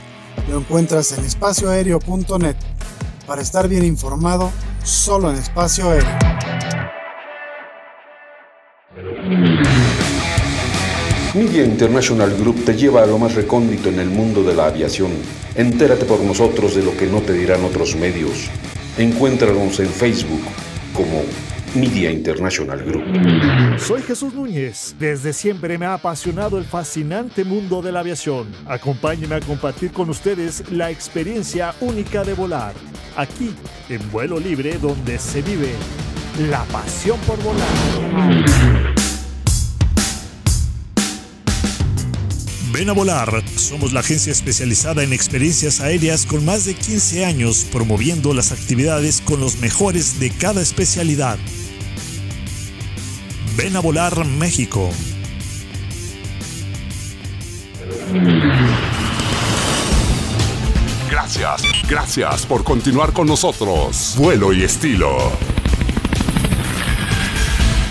lo 0.49 0.57
encuentras 0.57 1.13
en 1.13 1.23
espacioaéreo.net. 1.23 2.57
Para 3.27 3.43
estar 3.43 3.69
bien 3.69 3.85
informado, 3.85 4.51
solo 4.83 5.31
en 5.31 5.37
espacio 5.37 5.91
aéreo. 5.91 6.09
Media 11.35 11.63
International 11.63 12.35
Group 12.39 12.65
te 12.65 12.75
lleva 12.75 13.03
a 13.03 13.07
lo 13.07 13.19
más 13.19 13.35
recóndito 13.35 13.91
en 13.91 14.01
el 14.01 14.09
mundo 14.09 14.43
de 14.43 14.55
la 14.55 14.69
aviación. 14.69 15.11
Entérate 15.55 16.07
por 16.07 16.21
nosotros 16.21 16.75
de 16.75 16.83
lo 16.83 16.97
que 16.97 17.07
no 17.07 17.21
te 17.21 17.35
dirán 17.35 17.63
otros 17.65 17.97
medios. 17.97 18.49
Encuéntranos 18.97 19.79
en 19.79 19.89
Facebook 19.89 20.41
como 20.95 21.21
Media 21.75 22.11
International 22.11 22.85
Group. 22.85 23.05
Soy 23.79 24.03
Jesús 24.03 24.35
Núñez. 24.35 24.95
Desde 24.99 25.33
siempre 25.33 25.79
me 25.79 25.87
ha 25.87 25.95
apasionado 25.95 26.59
el 26.59 26.65
fascinante 26.65 27.45
mundo 27.45 27.81
de 27.81 27.93
la 27.93 28.01
aviación. 28.01 28.49
Acompáñenme 28.67 29.37
a 29.37 29.41
compartir 29.41 29.91
con 29.91 30.11
ustedes 30.11 30.71
la 30.71 30.91
experiencia 30.91 31.75
única 31.81 32.25
de 32.25 32.35
volar. 32.35 32.75
Aquí, 33.17 33.55
en 33.89 34.11
vuelo 34.11 34.39
libre, 34.39 34.77
donde 34.79 35.19
se 35.19 35.41
vive 35.41 35.73
la 36.51 36.63
pasión 36.65 37.19
por 37.21 37.43
volar. 37.43 37.67
Ven 42.73 42.89
a 42.91 42.93
volar. 42.93 43.43
Somos 43.57 43.93
la 43.93 44.01
agencia 44.01 44.33
especializada 44.33 45.03
en 45.03 45.13
experiencias 45.13 45.81
aéreas 45.81 46.27
con 46.27 46.45
más 46.45 46.67
de 46.67 46.75
15 46.75 47.25
años 47.25 47.67
promoviendo 47.71 48.35
las 48.35 48.53
actividades 48.53 49.23
con 49.23 49.41
los 49.41 49.59
mejores 49.59 50.21
de 50.21 50.31
cada 50.31 50.61
especialidad. 50.61 51.39
Ven 53.57 53.77
a 53.77 53.81
volar 53.81 54.25
México. 54.25 54.89
Gracias, 61.11 61.63
gracias 61.87 62.47
por 62.47 62.65
continuar 62.65 63.13
con 63.13 63.27
nosotros. 63.27 64.15
Vuelo 64.17 64.55
y 64.55 64.63
estilo. 64.63 65.19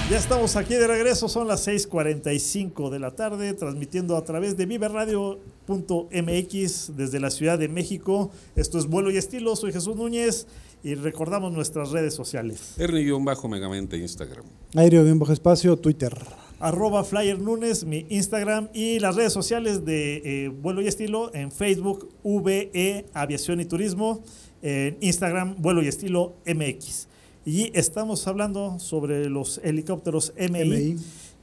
Ya 0.09 0.17
estamos 0.17 0.55
aquí 0.55 0.73
de 0.73 0.87
regreso, 0.87 1.29
son 1.29 1.47
las 1.47 1.67
6:45 1.67 2.89
de 2.89 2.99
la 2.99 3.11
tarde, 3.11 3.53
transmitiendo 3.53 4.17
a 4.17 4.25
través 4.25 4.57
de 4.57 4.65
viveradio.mx 4.65 6.97
desde 6.97 7.19
la 7.19 7.29
Ciudad 7.29 7.59
de 7.59 7.69
México. 7.69 8.31
Esto 8.55 8.79
es 8.79 8.87
Vuelo 8.87 9.11
y 9.11 9.17
Estilo, 9.17 9.55
soy 9.55 9.71
Jesús 9.71 9.95
Núñez 9.95 10.47
y 10.83 10.95
recordamos 10.95 11.53
nuestras 11.53 11.91
redes 11.91 12.13
sociales. 12.13 12.75
Ernie-Megamente 12.77 13.97
Instagram. 13.97 14.45
Aéreo 14.75 15.03
bien 15.03 15.19
bajo 15.19 15.33
espacio, 15.33 15.77
Twitter. 15.77 16.17
Arroba 16.59 17.03
Flyer 17.03 17.39
Nunes, 17.39 17.85
mi 17.85 18.05
Instagram 18.09 18.69
y 18.73 18.99
las 18.99 19.15
redes 19.15 19.33
sociales 19.33 19.83
de 19.83 20.45
eh, 20.45 20.49
Vuelo 20.49 20.81
y 20.81 20.87
Estilo 20.87 21.33
en 21.33 21.51
Facebook, 21.51 22.09
VE 22.23 23.05
Aviación 23.13 23.59
y 23.59 23.65
Turismo, 23.65 24.23
en 24.61 24.97
Instagram, 25.01 25.55
Vuelo 25.57 25.81
y 25.81 25.87
Estilo 25.87 26.35
MX. 26.45 27.07
Y 27.45 27.71
estamos 27.73 28.27
hablando 28.27 28.77
sobre 28.77 29.27
los 29.27 29.59
helicópteros 29.63 30.33
MI, 30.37 30.69
MI. 30.69 30.95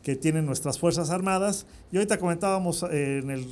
que 0.04 0.14
tienen 0.14 0.46
nuestras 0.46 0.78
Fuerzas 0.78 1.10
Armadas. 1.10 1.66
Y 1.90 1.96
ahorita 1.96 2.18
comentábamos 2.18 2.84
eh, 2.84 3.18
en 3.18 3.30
el 3.30 3.46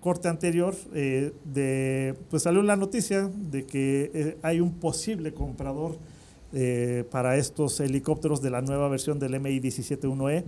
corte 0.00 0.28
anterior, 0.28 0.74
eh, 0.94 1.32
de, 1.44 2.14
pues 2.30 2.42
salió 2.44 2.62
la 2.62 2.76
noticia 2.76 3.30
de 3.34 3.64
que 3.64 4.10
eh, 4.12 4.38
hay 4.42 4.60
un 4.60 4.74
posible 4.74 5.32
comprador 5.32 5.96
eh, 6.52 7.04
para 7.10 7.36
estos 7.36 7.78
helicópteros 7.80 8.40
de 8.40 8.50
la 8.50 8.62
nueva 8.62 8.88
versión 8.88 9.18
del 9.18 9.38
MI 9.38 9.60
171E. 9.60 10.44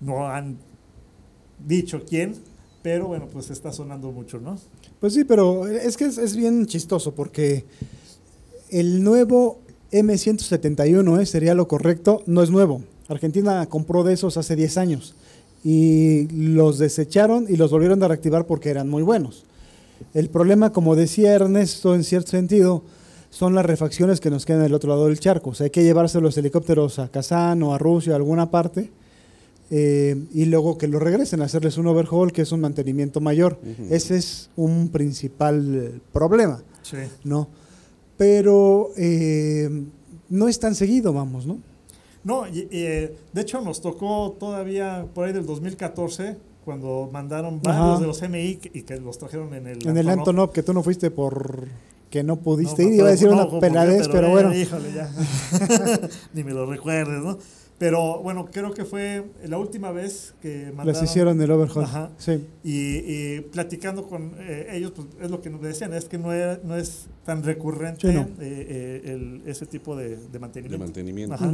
No 0.00 0.28
han 0.28 0.58
dicho 1.66 2.04
quién, 2.06 2.34
pero 2.82 3.08
bueno, 3.08 3.26
pues 3.32 3.50
está 3.50 3.72
sonando 3.72 4.12
mucho, 4.12 4.38
¿no? 4.38 4.58
Pues 5.00 5.14
sí, 5.14 5.24
pero 5.24 5.66
es 5.66 5.96
que 5.96 6.04
es, 6.04 6.18
es 6.18 6.36
bien 6.36 6.66
chistoso 6.66 7.14
porque 7.14 7.64
el 8.70 9.02
nuevo 9.02 9.60
M171 9.92 11.20
eh, 11.20 11.26
sería 11.26 11.54
lo 11.54 11.68
correcto, 11.68 12.22
no 12.26 12.42
es 12.42 12.50
nuevo. 12.50 12.82
Argentina 13.08 13.64
compró 13.66 14.04
de 14.04 14.12
esos 14.12 14.36
hace 14.36 14.56
10 14.56 14.76
años 14.76 15.14
y 15.64 16.28
los 16.28 16.78
desecharon 16.78 17.46
y 17.48 17.56
los 17.56 17.70
volvieron 17.70 18.02
a 18.02 18.08
reactivar 18.08 18.46
porque 18.46 18.70
eran 18.70 18.88
muy 18.88 19.02
buenos. 19.02 19.44
El 20.14 20.28
problema, 20.30 20.72
como 20.72 20.94
decía 20.96 21.34
Ernesto, 21.34 21.94
en 21.94 22.04
cierto 22.04 22.30
sentido, 22.30 22.82
son 23.30 23.54
las 23.54 23.66
refacciones 23.66 24.20
que 24.20 24.30
nos 24.30 24.46
quedan 24.46 24.62
del 24.62 24.74
otro 24.74 24.88
lado 24.90 25.06
del 25.06 25.18
charco. 25.20 25.50
O 25.50 25.54
sea, 25.54 25.64
hay 25.64 25.70
que 25.70 25.82
llevarse 25.82 26.20
los 26.20 26.36
helicópteros 26.38 26.98
a 26.98 27.08
Kazán 27.08 27.62
o 27.62 27.74
a 27.74 27.78
Rusia, 27.78 28.12
a 28.14 28.16
alguna 28.16 28.50
parte, 28.50 28.90
eh, 29.70 30.16
y 30.32 30.46
luego 30.46 30.78
que 30.78 30.88
los 30.88 31.02
regresen, 31.02 31.42
hacerles 31.42 31.76
un 31.76 31.86
overhaul, 31.88 32.32
que 32.32 32.42
es 32.42 32.52
un 32.52 32.60
mantenimiento 32.60 33.20
mayor. 33.20 33.58
Ese 33.90 34.16
es 34.16 34.48
un 34.56 34.88
principal 34.88 36.00
problema, 36.12 36.62
Sí. 36.82 36.96
¿no? 37.24 37.48
Pero 38.16 38.90
eh, 38.96 39.68
no 40.30 40.48
es 40.48 40.58
tan 40.58 40.74
seguido, 40.74 41.12
vamos, 41.12 41.44
¿no? 41.46 41.58
No, 42.28 42.46
y, 42.46 42.68
y, 42.70 42.82
eh, 42.84 43.16
de 43.32 43.40
hecho 43.40 43.60
nos 43.62 43.80
tocó 43.80 44.36
todavía 44.38 45.06
por 45.14 45.26
ahí 45.26 45.32
del 45.32 45.46
2014 45.46 46.36
cuando 46.64 47.08
mandaron 47.10 47.62
varios 47.62 47.84
Ajá. 47.94 48.00
de 48.00 48.06
los 48.06 48.20
MI 48.22 48.60
y 48.74 48.82
que 48.82 49.00
los 49.00 49.16
trajeron 49.16 49.54
en 49.54 49.66
el 49.66 49.88
En 49.88 49.96
el 49.96 50.08
Antonov. 50.10 50.52
Que 50.52 50.62
tú 50.62 50.74
no 50.74 50.82
fuiste 50.82 51.10
por 51.10 51.66
que 52.10 52.22
no 52.22 52.36
pudiste 52.36 52.82
No, 52.82 52.88
ir, 52.90 52.94
iba 52.96 53.04
a 53.04 53.06
pero- 53.06 53.12
decir 53.12 53.28
no, 53.30 53.48
una 53.48 53.60
peladez, 53.60 54.06
yo, 54.06 54.12
pero 54.12 54.30
bueno. 54.30 54.54
Híjole, 54.54 54.92
ya. 54.94 55.10
Ni 56.34 56.44
me 56.44 56.52
lo 56.52 56.66
recuerdes, 56.66 57.22
¿no? 57.22 57.38
Pero 57.78 58.20
bueno, 58.22 58.46
creo 58.52 58.72
que 58.74 58.84
fue 58.84 59.24
la 59.46 59.56
última 59.56 59.92
vez 59.92 60.34
que 60.42 60.72
mandaron. 60.74 60.86
Les 61.00 61.02
hicieron 61.02 61.40
el 61.40 61.50
overhaul. 61.50 61.84
Ajá. 61.84 62.10
Sí. 62.18 62.44
Y, 62.64 62.96
y 63.36 63.40
platicando 63.52 64.06
con 64.08 64.34
eh, 64.40 64.66
ellos, 64.72 64.92
pues 64.96 65.06
es 65.22 65.30
lo 65.30 65.40
que 65.40 65.48
nos 65.48 65.62
decían, 65.62 65.94
es 65.94 66.06
que 66.06 66.18
no, 66.18 66.32
era- 66.32 66.58
no 66.64 66.76
es 66.76 67.06
tan 67.24 67.42
recurrente 67.44 68.08
Sí, 68.08 68.14
no. 68.14 68.22
eh, 68.22 68.26
eh, 68.40 69.02
el- 69.04 69.42
ese 69.46 69.64
tipo 69.66 69.94
de, 69.96 70.16
de 70.16 70.28
De 70.28 70.38
mantenimiento. 70.40 70.84
mantenimiento. 70.84 71.34
Ajá. 71.36 71.52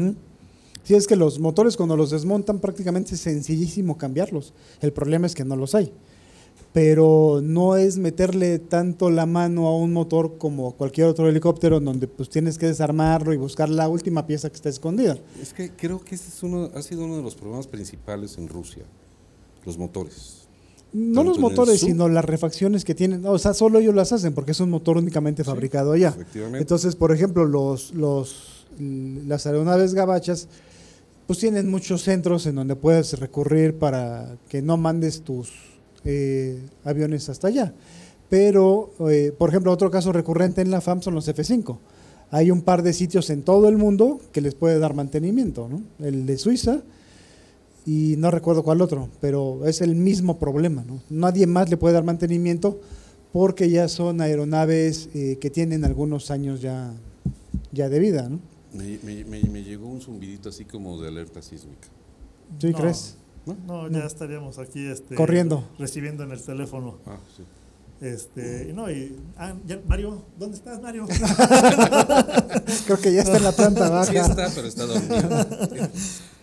Sí, 0.84 0.94
es 0.94 1.06
que 1.06 1.16
los 1.16 1.38
motores 1.40 1.76
cuando 1.76 1.96
los 1.96 2.10
desmontan 2.10 2.60
prácticamente 2.60 3.14
es 3.14 3.20
sencillísimo 3.20 3.96
cambiarlos. 3.96 4.52
El 4.80 4.92
problema 4.92 5.26
es 5.26 5.34
que 5.34 5.44
no 5.44 5.56
los 5.56 5.74
hay. 5.74 5.90
Pero 6.74 7.40
no 7.42 7.76
es 7.76 7.98
meterle 7.98 8.58
tanto 8.58 9.10
la 9.10 9.26
mano 9.26 9.66
a 9.66 9.76
un 9.76 9.92
motor 9.92 10.38
como 10.38 10.72
cualquier 10.72 11.06
otro 11.06 11.28
helicóptero 11.28 11.78
en 11.78 11.84
donde 11.84 12.06
pues 12.06 12.28
tienes 12.28 12.58
que 12.58 12.66
desarmarlo 12.66 13.32
y 13.32 13.36
buscar 13.36 13.68
la 13.68 13.88
última 13.88 14.26
pieza 14.26 14.50
que 14.50 14.56
está 14.56 14.68
escondida. 14.68 15.16
Es 15.40 15.54
que 15.54 15.70
creo 15.70 16.00
que 16.04 16.16
ese 16.16 16.28
es 16.28 16.42
uno, 16.42 16.70
ha 16.74 16.82
sido 16.82 17.04
uno 17.04 17.16
de 17.16 17.22
los 17.22 17.34
problemas 17.34 17.66
principales 17.66 18.36
en 18.38 18.48
Rusia, 18.48 18.82
los 19.64 19.78
motores. 19.78 20.44
No 20.92 21.24
los 21.24 21.38
motores, 21.38 21.80
sino 21.80 22.08
las 22.08 22.24
refacciones 22.24 22.84
que 22.84 22.94
tienen. 22.94 23.24
O 23.26 23.38
sea, 23.38 23.52
solo 23.54 23.80
ellos 23.80 23.94
las 23.94 24.12
hacen 24.12 24.32
porque 24.32 24.52
es 24.52 24.60
un 24.60 24.70
motor 24.70 24.96
únicamente 24.96 25.42
fabricado 25.42 25.92
allá. 25.92 26.10
Efectivamente. 26.10 26.60
Entonces, 26.60 26.94
por 26.94 27.10
ejemplo, 27.10 27.44
los, 27.46 27.92
los, 27.94 28.66
las 28.78 29.46
aeronaves 29.46 29.94
gabachas 29.94 30.48
pues 31.26 31.38
tienen 31.38 31.70
muchos 31.70 32.02
centros 32.02 32.46
en 32.46 32.56
donde 32.56 32.76
puedes 32.76 33.18
recurrir 33.18 33.78
para 33.78 34.36
que 34.48 34.62
no 34.62 34.76
mandes 34.76 35.22
tus 35.22 35.52
eh, 36.04 36.60
aviones 36.84 37.28
hasta 37.28 37.48
allá. 37.48 37.72
Pero, 38.28 38.90
eh, 39.08 39.32
por 39.36 39.48
ejemplo, 39.48 39.72
otro 39.72 39.90
caso 39.90 40.12
recurrente 40.12 40.60
en 40.60 40.70
la 40.70 40.80
FAM 40.80 41.02
son 41.02 41.14
los 41.14 41.28
F5. 41.28 41.78
Hay 42.30 42.50
un 42.50 42.62
par 42.62 42.82
de 42.82 42.92
sitios 42.92 43.30
en 43.30 43.42
todo 43.42 43.68
el 43.68 43.76
mundo 43.76 44.20
que 44.32 44.40
les 44.40 44.54
puede 44.54 44.78
dar 44.78 44.94
mantenimiento, 44.94 45.68
¿no? 45.68 45.82
El 46.04 46.26
de 46.26 46.36
Suiza 46.36 46.82
y 47.86 48.16
no 48.18 48.30
recuerdo 48.30 48.62
cuál 48.62 48.80
otro, 48.80 49.08
pero 49.20 49.66
es 49.66 49.82
el 49.82 49.94
mismo 49.94 50.38
problema, 50.38 50.84
¿no? 50.86 51.00
Nadie 51.10 51.46
más 51.46 51.70
le 51.70 51.76
puede 51.76 51.94
dar 51.94 52.04
mantenimiento 52.04 52.80
porque 53.32 53.70
ya 53.70 53.88
son 53.88 54.20
aeronaves 54.20 55.10
eh, 55.14 55.38
que 55.40 55.50
tienen 55.50 55.84
algunos 55.84 56.30
años 56.30 56.60
ya, 56.60 56.92
ya 57.72 57.88
de 57.88 57.98
vida, 57.98 58.28
¿no? 58.28 58.40
Me, 58.74 58.98
me- 59.02 59.24
me- 59.24 59.42
me 59.48 59.62
llegó 59.62 59.86
un 59.88 60.00
zumbidito 60.00 60.48
así 60.50 60.64
como 60.64 61.00
de 61.00 61.08
alerta 61.08 61.40
sísmica. 61.40 61.88
¿Sí 62.58 62.70
No. 62.70 62.78
crees? 62.78 63.16
No, 63.66 63.88
ya 63.90 64.00
estaríamos 64.06 64.58
aquí 64.58 64.86
este, 64.86 65.14
Corriendo. 65.14 65.64
recibiendo 65.78 66.22
en 66.24 66.32
el 66.32 66.42
teléfono. 66.42 66.96
Ah, 67.06 67.18
sí. 67.36 67.42
Este, 68.00 68.68
y 68.70 68.72
no, 68.72 68.90
y, 68.90 69.16
ah, 69.38 69.54
ya, 69.66 69.80
Mario, 69.86 70.22
¿dónde 70.38 70.56
estás, 70.56 70.80
Mario? 70.82 71.06
Creo 72.86 72.98
que 73.00 73.12
ya 73.12 73.20
está 73.22 73.36
en 73.36 73.44
la 73.44 73.52
planta 73.52 73.88
baja. 73.88 74.10
Sí 74.10 74.16
está, 74.16 74.50
pero 74.54 74.66
está 74.68 74.84
dormido. 74.86 75.46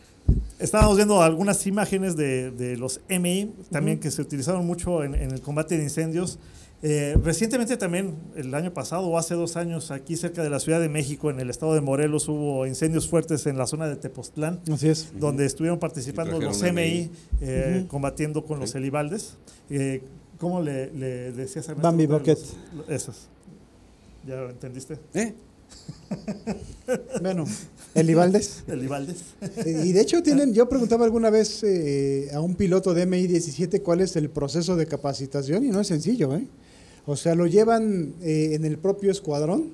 Estábamos 0.61 0.95
viendo 0.95 1.21
algunas 1.21 1.65
imágenes 1.67 2.15
de, 2.15 2.51
de 2.51 2.77
los 2.77 3.01
MI, 3.09 3.53
también 3.71 3.99
que 3.99 4.11
se 4.11 4.21
utilizaron 4.21 4.65
mucho 4.65 5.03
en, 5.03 5.15
en 5.15 5.31
el 5.31 5.41
combate 5.41 5.77
de 5.77 5.83
incendios. 5.83 6.39
Eh, 6.83 7.15
recientemente 7.23 7.77
también, 7.77 8.15
el 8.35 8.53
año 8.55 8.73
pasado 8.73 9.07
o 9.07 9.17
hace 9.17 9.35
dos 9.35 9.55
años, 9.55 9.91
aquí 9.91 10.15
cerca 10.17 10.41
de 10.43 10.49
la 10.49 10.59
Ciudad 10.59 10.79
de 10.79 10.89
México, 10.89 11.29
en 11.29 11.39
el 11.39 11.49
estado 11.49 11.73
de 11.75 11.81
Morelos, 11.81 12.27
hubo 12.27 12.65
incendios 12.65 13.07
fuertes 13.07 13.45
en 13.45 13.57
la 13.57 13.67
zona 13.67 13.87
de 13.87 13.95
Tepoztlán, 13.97 14.61
Así 14.71 14.87
es. 14.89 15.11
donde 15.19 15.45
estuvieron 15.45 15.77
participando 15.79 16.39
los 16.39 16.61
MI 16.63 17.11
eh, 17.41 17.85
combatiendo 17.87 18.43
con 18.45 18.59
los 18.59 18.71
Sí. 18.71 18.77
Elibaldes. 18.79 19.35
Eh, 19.69 20.01
¿Cómo 20.39 20.59
le, 20.59 20.91
le 20.93 21.31
decías 21.33 21.69
a? 21.69 21.75
Bambi 21.75 22.07
Bucket. 22.07 22.39
Esos. 22.87 23.27
¿Ya 24.27 24.37
lo 24.37 24.49
entendiste? 24.49 24.97
¿Eh? 25.13 25.33
Bueno, 27.21 27.45
Elibaldes. 27.95 28.63
Elibaldes. 28.67 29.17
Y 29.65 29.91
de 29.91 30.01
hecho 30.01 30.21
tienen, 30.21 30.53
yo 30.53 30.67
preguntaba 30.67 31.05
alguna 31.05 31.29
vez 31.29 31.63
eh, 31.63 32.29
a 32.33 32.41
un 32.41 32.55
piloto 32.55 32.93
de 32.93 33.05
MI-17 33.05 33.81
cuál 33.81 34.01
es 34.01 34.15
el 34.15 34.29
proceso 34.29 34.75
de 34.75 34.87
capacitación 34.87 35.65
y 35.65 35.69
no 35.69 35.81
es 35.81 35.87
sencillo, 35.87 36.35
¿eh? 36.35 36.47
O 37.05 37.15
sea, 37.15 37.35
lo 37.35 37.47
llevan 37.47 38.13
eh, 38.21 38.51
en 38.53 38.65
el 38.65 38.77
propio 38.77 39.11
escuadrón 39.11 39.71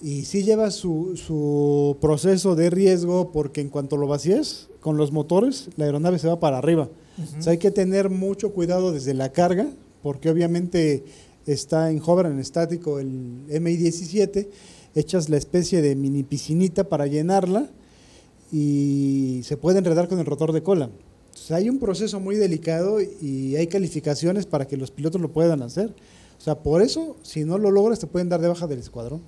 y 0.00 0.24
sí 0.24 0.44
lleva 0.44 0.70
su, 0.70 1.16
su 1.16 1.96
proceso 2.00 2.54
de 2.54 2.70
riesgo 2.70 3.32
porque 3.32 3.60
en 3.60 3.68
cuanto 3.68 3.96
lo 3.96 4.06
vacíes 4.06 4.68
con 4.80 4.96
los 4.96 5.10
motores, 5.10 5.68
la 5.76 5.86
aeronave 5.86 6.18
se 6.18 6.28
va 6.28 6.38
para 6.38 6.58
arriba. 6.58 6.88
O 7.36 7.42
sea, 7.42 7.52
hay 7.52 7.58
que 7.58 7.72
tener 7.72 8.10
mucho 8.10 8.52
cuidado 8.52 8.92
desde 8.92 9.12
la 9.12 9.32
carga 9.32 9.66
porque 10.02 10.30
obviamente 10.30 11.04
está 11.46 11.90
en 11.90 12.00
hover, 12.04 12.26
en 12.26 12.38
estático 12.38 13.00
el 13.00 13.44
MI-17, 13.48 14.48
echas 14.94 15.28
la 15.28 15.36
especie 15.36 15.82
de 15.82 15.94
mini 15.96 16.22
piscinita 16.22 16.88
para 16.88 17.06
llenarla 17.06 17.70
y 18.52 19.40
se 19.44 19.56
puede 19.56 19.78
enredar 19.78 20.08
con 20.08 20.18
el 20.18 20.26
rotor 20.26 20.52
de 20.52 20.62
cola. 20.62 20.90
Hay 21.50 21.70
un 21.70 21.78
proceso 21.78 22.20
muy 22.20 22.36
delicado 22.36 23.00
y 23.00 23.56
hay 23.56 23.66
calificaciones 23.68 24.46
para 24.46 24.66
que 24.66 24.76
los 24.76 24.90
pilotos 24.90 25.20
lo 25.20 25.32
puedan 25.32 25.62
hacer. 25.62 25.94
O 26.38 26.40
sea, 26.40 26.58
por 26.58 26.82
eso, 26.82 27.16
si 27.22 27.44
no 27.44 27.58
lo 27.58 27.70
logras, 27.70 27.98
te 27.98 28.06
pueden 28.06 28.28
dar 28.28 28.40
de 28.40 28.48
baja 28.48 28.66
del 28.66 28.78
escuadrón. 28.78 29.22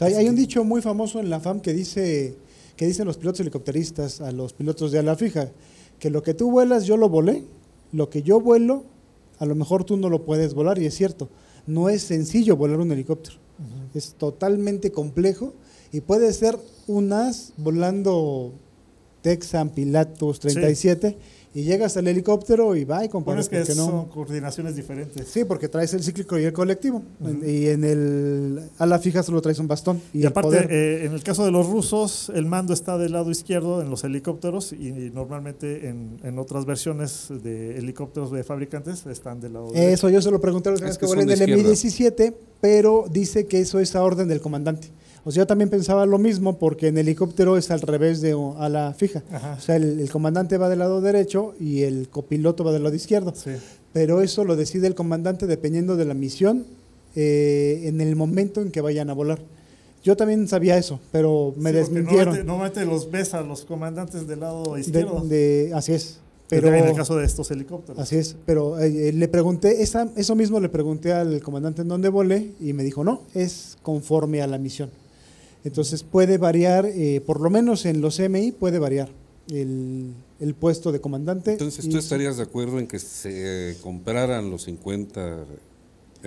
Hay 0.00 0.28
un 0.28 0.34
dicho 0.34 0.64
muy 0.64 0.82
famoso 0.82 1.20
en 1.20 1.30
la 1.30 1.38
FAM 1.38 1.60
que 1.60 1.72
dice 1.72 2.36
que 2.76 2.86
dicen 2.86 3.06
los 3.06 3.16
pilotos 3.16 3.40
helicópteristas 3.40 4.20
a 4.20 4.32
los 4.32 4.52
pilotos 4.52 4.90
de 4.90 4.98
ala 4.98 5.16
fija, 5.16 5.50
que 5.98 6.10
lo 6.10 6.22
que 6.22 6.34
tú 6.34 6.50
vuelas 6.50 6.86
yo 6.86 6.96
lo 6.96 7.08
volé, 7.08 7.44
lo 7.92 8.10
que 8.10 8.22
yo 8.22 8.40
vuelo, 8.40 8.84
a 9.38 9.46
lo 9.46 9.54
mejor 9.54 9.84
tú 9.84 9.96
no 9.96 10.08
lo 10.08 10.24
puedes 10.24 10.54
volar, 10.54 10.78
y 10.78 10.86
es 10.86 10.94
cierto, 10.94 11.28
no 11.66 11.88
es 11.88 12.02
sencillo 12.02 12.56
volar 12.56 12.80
un 12.80 12.90
helicóptero, 12.90 13.36
es 13.94 14.14
totalmente 14.14 14.90
complejo 14.92 15.54
y 15.92 16.00
puede 16.00 16.32
ser 16.32 16.58
un 16.86 17.12
as 17.12 17.52
volando 17.56 18.52
Texan 19.22 19.70
Pilatus 19.70 20.40
37 20.40 21.16
y 21.54 21.62
llegas 21.62 21.96
al 21.96 22.08
helicóptero 22.08 22.74
y 22.74 22.84
va 22.84 22.96
y 22.96 22.98
Bueno, 23.08 23.10
compadre, 23.12 23.40
es 23.42 23.48
que 23.48 23.58
porque 23.58 23.74
no- 23.76 23.84
son 23.86 24.08
coordinaciones 24.08 24.74
diferentes. 24.74 25.28
Sí, 25.28 25.44
porque 25.44 25.68
traes 25.68 25.94
el 25.94 26.02
cíclico 26.02 26.36
y 26.38 26.44
el 26.44 26.52
colectivo. 26.52 27.02
Y 27.46 27.68
en 27.68 27.84
el 27.84 28.60
a 28.78 28.86
la 28.86 28.98
fija 28.98 29.22
solo 29.22 29.40
traes 29.40 29.58
un 29.60 29.68
bastón. 29.68 30.00
Y, 30.12 30.26
aparte, 30.26 30.48
poder. 30.48 30.68
eh, 30.72 31.04
en 31.06 31.12
el 31.12 31.22
caso 31.22 31.44
de 31.44 31.52
los 31.52 31.68
rusos, 31.68 32.30
el 32.34 32.46
mando 32.46 32.74
está 32.74 32.98
del 32.98 33.12
lado 33.12 33.30
izquierdo 33.30 33.80
en 33.82 33.88
los 33.90 34.02
helicópteros 34.04 34.72
y, 34.72 34.88
y 34.88 35.10
normalmente 35.14 35.88
en, 35.88 36.18
en 36.24 36.38
otras 36.38 36.64
versiones 36.66 37.28
de 37.42 37.78
helicópteros 37.78 38.32
de 38.32 38.42
fabricantes 38.42 39.06
están 39.06 39.40
del 39.40 39.52
lado 39.52 39.70
derecho. 39.70 39.88
Eso 39.94 40.08
yo 40.10 40.20
se 40.20 40.30
lo 40.30 40.40
pregunté 40.40 40.70
a 40.70 40.72
los 40.72 40.82
Es 40.82 40.98
que 40.98 41.00
que 41.00 41.06
volé 41.06 41.22
en 41.22 41.28
son 41.28 41.38
de 41.38 41.44
el 41.44 41.50
izquierda. 41.60 41.70
Mi-17, 41.70 42.34
pero 42.60 43.04
dice 43.10 43.46
que 43.46 43.60
eso 43.60 43.78
es 43.78 43.94
a 43.94 44.02
orden 44.02 44.26
del 44.26 44.40
comandante. 44.40 44.88
O 45.24 45.30
sea, 45.32 45.42
yo 45.42 45.46
también 45.46 45.70
pensaba 45.70 46.04
lo 46.06 46.18
mismo 46.18 46.58
porque 46.58 46.88
en 46.88 46.98
helicóptero 46.98 47.56
es 47.56 47.70
al 47.70 47.80
revés 47.80 48.20
de 48.20 48.36
a 48.58 48.68
la 48.68 48.92
fija. 48.92 49.22
Ajá. 49.32 49.54
O 49.58 49.60
sea, 49.60 49.76
el, 49.76 49.98
el 50.00 50.10
comandante 50.10 50.58
va 50.58 50.68
del 50.68 50.80
lado 50.80 51.00
derecho 51.00 51.54
y 51.58 51.82
el 51.82 52.08
copiloto 52.10 52.62
va 52.64 52.72
del 52.72 52.82
lado 52.82 52.94
izquierdo. 52.94 53.32
Sí. 53.34 53.52
Pero 53.92 54.20
eso 54.22 54.44
lo 54.44 54.54
decide 54.56 54.86
el 54.86 54.94
comandante 54.94 55.46
dependiendo 55.46 55.96
de 55.96 56.04
la 56.04 56.14
misión 56.14 56.64
eh, 57.16 57.82
en 57.84 58.00
el 58.00 58.16
momento 58.16 58.60
en 58.60 58.70
que 58.70 58.80
vayan 58.80 59.08
a 59.08 59.14
volar. 59.14 59.40
Yo 60.02 60.16
también 60.16 60.46
sabía 60.48 60.76
eso, 60.76 61.00
pero 61.12 61.54
me 61.56 61.70
Sí, 61.70 61.76
desmintieron. 61.76 62.34
Normalmente, 62.34 62.44
normalmente 62.46 62.84
los 62.84 63.10
ves 63.10 63.32
a 63.32 63.40
los 63.40 63.64
comandantes 63.64 64.26
del 64.26 64.40
lado 64.40 64.76
izquierdo. 64.76 65.20
de- 65.20 65.70
así 65.74 65.92
es. 65.94 66.18
pero 66.50 66.64
Pero 66.64 66.76
en 66.76 66.84
el 66.88 66.94
caso 66.94 67.16
de 67.16 67.24
estos 67.24 67.50
helicópteros. 67.50 67.98
Así 68.02 68.16
es, 68.16 68.36
pero 68.44 68.78
eh, 68.78 69.08
eh, 69.08 69.12
le 69.14 69.28
pregunté, 69.28 69.82
esa, 69.82 70.10
eso 70.16 70.34
mismo 70.36 70.60
le 70.60 70.68
pregunté 70.68 71.14
al 71.14 71.40
comandante 71.40 71.80
en 71.80 71.88
dónde 71.88 72.10
volé 72.10 72.50
y 72.60 72.74
me 72.74 72.84
dijo, 72.84 73.02
no, 73.02 73.22
es 73.34 73.78
conforme 73.82 74.42
a 74.42 74.46
la 74.46 74.58
misión. 74.58 74.90
Entonces 75.64 76.02
puede 76.02 76.36
variar, 76.38 76.86
eh, 76.86 77.20
por 77.24 77.40
lo 77.40 77.48
menos 77.50 77.86
en 77.86 78.00
los 78.00 78.20
MI 78.20 78.52
puede 78.52 78.78
variar 78.78 79.08
el, 79.50 80.12
el 80.40 80.54
puesto 80.54 80.92
de 80.92 81.00
comandante. 81.00 81.52
Entonces, 81.52 81.88
¿tú 81.88 81.96
estarías 81.98 82.36
de 82.36 82.42
acuerdo 82.42 82.78
en 82.78 82.86
que 82.86 82.98
se 82.98 83.76
compraran 83.82 84.50
los 84.50 84.64
50 84.64 85.44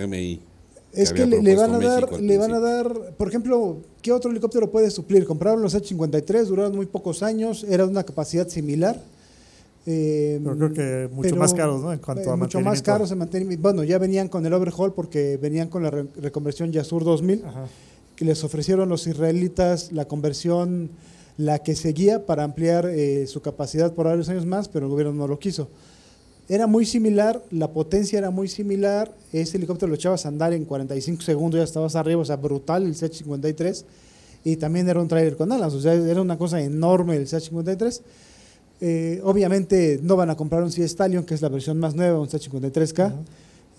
MI? 0.08 0.40
Es 0.92 1.12
que 1.12 1.26
le, 1.26 1.42
le 1.42 1.54
van 1.54 1.74
a 1.74 1.78
dar, 1.78 2.02
México 2.10 2.18
le 2.20 2.38
van 2.38 2.52
a 2.54 2.58
dar, 2.60 3.14
por 3.16 3.28
ejemplo, 3.28 3.76
¿qué 4.02 4.10
otro 4.10 4.30
helicóptero 4.30 4.70
puede 4.70 4.90
suplir? 4.90 5.24
Compraron 5.26 5.62
los 5.62 5.74
H-53, 5.74 6.44
duraron 6.46 6.74
muy 6.74 6.86
pocos 6.86 7.22
años, 7.22 7.64
era 7.68 7.84
de 7.84 7.90
una 7.90 8.02
capacidad 8.04 8.48
similar. 8.48 9.00
eh, 9.86 10.40
Pero 10.42 10.56
creo 10.56 10.72
que 10.72 11.08
mucho 11.14 11.28
pero, 11.30 11.36
más 11.36 11.54
caros, 11.54 11.82
¿no? 11.82 11.92
En 11.92 11.98
cuanto 12.00 12.22
eh, 12.28 12.32
a 12.32 12.36
Mucho 12.36 12.60
más 12.60 12.82
caros 12.82 13.12
en 13.12 13.18
mantenimiento. 13.18 13.62
Bueno, 13.62 13.84
ya 13.84 13.98
venían 13.98 14.28
con 14.28 14.44
el 14.46 14.52
overhaul 14.52 14.92
porque 14.94 15.36
venían 15.36 15.68
con 15.68 15.82
la 15.82 15.90
re- 15.90 16.06
reconversión 16.16 16.72
Yasur 16.72 17.04
2000, 17.04 17.44
Ajá. 17.44 17.66
Les 18.20 18.44
ofrecieron 18.44 18.88
los 18.88 19.06
israelitas 19.06 19.92
la 19.92 20.06
conversión, 20.06 20.90
la 21.36 21.60
que 21.60 21.76
seguía 21.76 22.26
para 22.26 22.44
ampliar 22.44 22.86
eh, 22.86 23.26
su 23.26 23.40
capacidad 23.40 23.92
por 23.94 24.06
varios 24.06 24.28
años 24.28 24.44
más, 24.44 24.68
pero 24.68 24.86
el 24.86 24.90
gobierno 24.90 25.12
no 25.12 25.28
lo 25.28 25.38
quiso. 25.38 25.68
Era 26.48 26.66
muy 26.66 26.86
similar, 26.86 27.42
la 27.50 27.68
potencia 27.68 28.18
era 28.18 28.30
muy 28.30 28.48
similar, 28.48 29.12
ese 29.32 29.58
helicóptero 29.58 29.90
lo 29.90 29.96
echabas 29.96 30.24
a 30.24 30.28
andar 30.28 30.52
en 30.54 30.64
45 30.64 31.22
segundos, 31.22 31.58
ya 31.58 31.64
estabas 31.64 31.94
arriba, 31.94 32.22
o 32.22 32.24
sea, 32.24 32.36
brutal 32.36 32.84
el 32.84 32.94
CH-53, 32.94 33.84
y 34.44 34.56
también 34.56 34.88
era 34.88 35.00
un 35.00 35.08
trailer 35.08 35.36
con 35.36 35.52
alas, 35.52 35.74
o 35.74 35.80
sea, 35.80 35.92
era 35.92 36.22
una 36.22 36.38
cosa 36.38 36.60
enorme 36.60 37.16
el 37.16 37.26
CH-53. 37.26 38.00
Eh, 38.80 39.20
obviamente 39.24 39.98
no 40.02 40.16
van 40.16 40.30
a 40.30 40.36
comprar 40.36 40.62
un 40.62 40.70
Sea 40.70 40.86
Stallion, 40.86 41.24
que 41.24 41.34
es 41.34 41.42
la 41.42 41.48
versión 41.48 41.78
más 41.78 41.94
nueva, 41.94 42.18
un 42.18 42.28
CH-53K, 42.28 43.12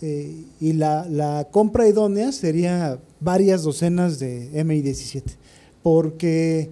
eh, 0.02 0.44
y 0.60 0.74
la, 0.74 1.06
la 1.10 1.48
compra 1.52 1.88
idónea 1.88 2.32
sería 2.32 3.00
varias 3.20 3.64
docenas 3.64 4.20
de 4.20 4.50
MI-17, 4.64 5.24
porque 5.84 6.70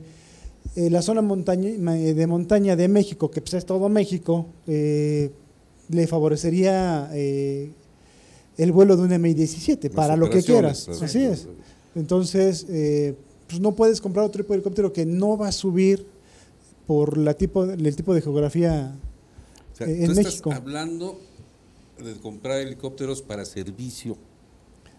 eh, 0.75 0.89
la 0.89 1.01
zona 1.01 1.21
montaña, 1.21 1.71
ma- 1.79 1.93
de 1.95 2.27
montaña 2.27 2.75
de 2.75 2.87
México, 2.87 3.29
que 3.31 3.41
pues, 3.41 3.53
es 3.55 3.65
todo 3.65 3.89
México, 3.89 4.45
eh, 4.67 5.31
le 5.89 6.07
favorecería 6.07 7.09
eh, 7.13 7.71
el 8.57 8.71
vuelo 8.71 8.95
de 8.97 9.03
un 9.03 9.09
MI-17 9.21 9.83
Las 9.83 9.91
para 9.93 10.15
lo 10.17 10.29
que 10.29 10.43
quieras. 10.43 10.87
Así 10.89 11.19
es. 11.23 11.47
Entonces, 11.95 12.65
eh, 12.69 13.15
pues 13.47 13.59
no 13.61 13.73
puedes 13.75 14.01
comprar 14.01 14.25
otro 14.25 14.43
tipo 14.43 14.53
de 14.53 14.57
helicóptero 14.57 14.93
que 14.93 15.05
no 15.05 15.37
va 15.37 15.47
a 15.47 15.51
subir 15.51 16.05
por 16.85 17.17
la 17.17 17.33
tipo, 17.33 17.63
el 17.65 17.95
tipo 17.95 18.13
de 18.13 18.21
geografía 18.21 18.95
O 19.73 19.75
sea, 19.77 19.87
eh, 19.87 19.95
tú 19.97 20.03
en 20.05 20.11
estás 20.11 20.25
México. 20.25 20.51
hablando 20.51 21.19
de 22.03 22.15
comprar 22.19 22.59
helicópteros 22.59 23.21
para 23.21 23.45
servicio. 23.45 24.17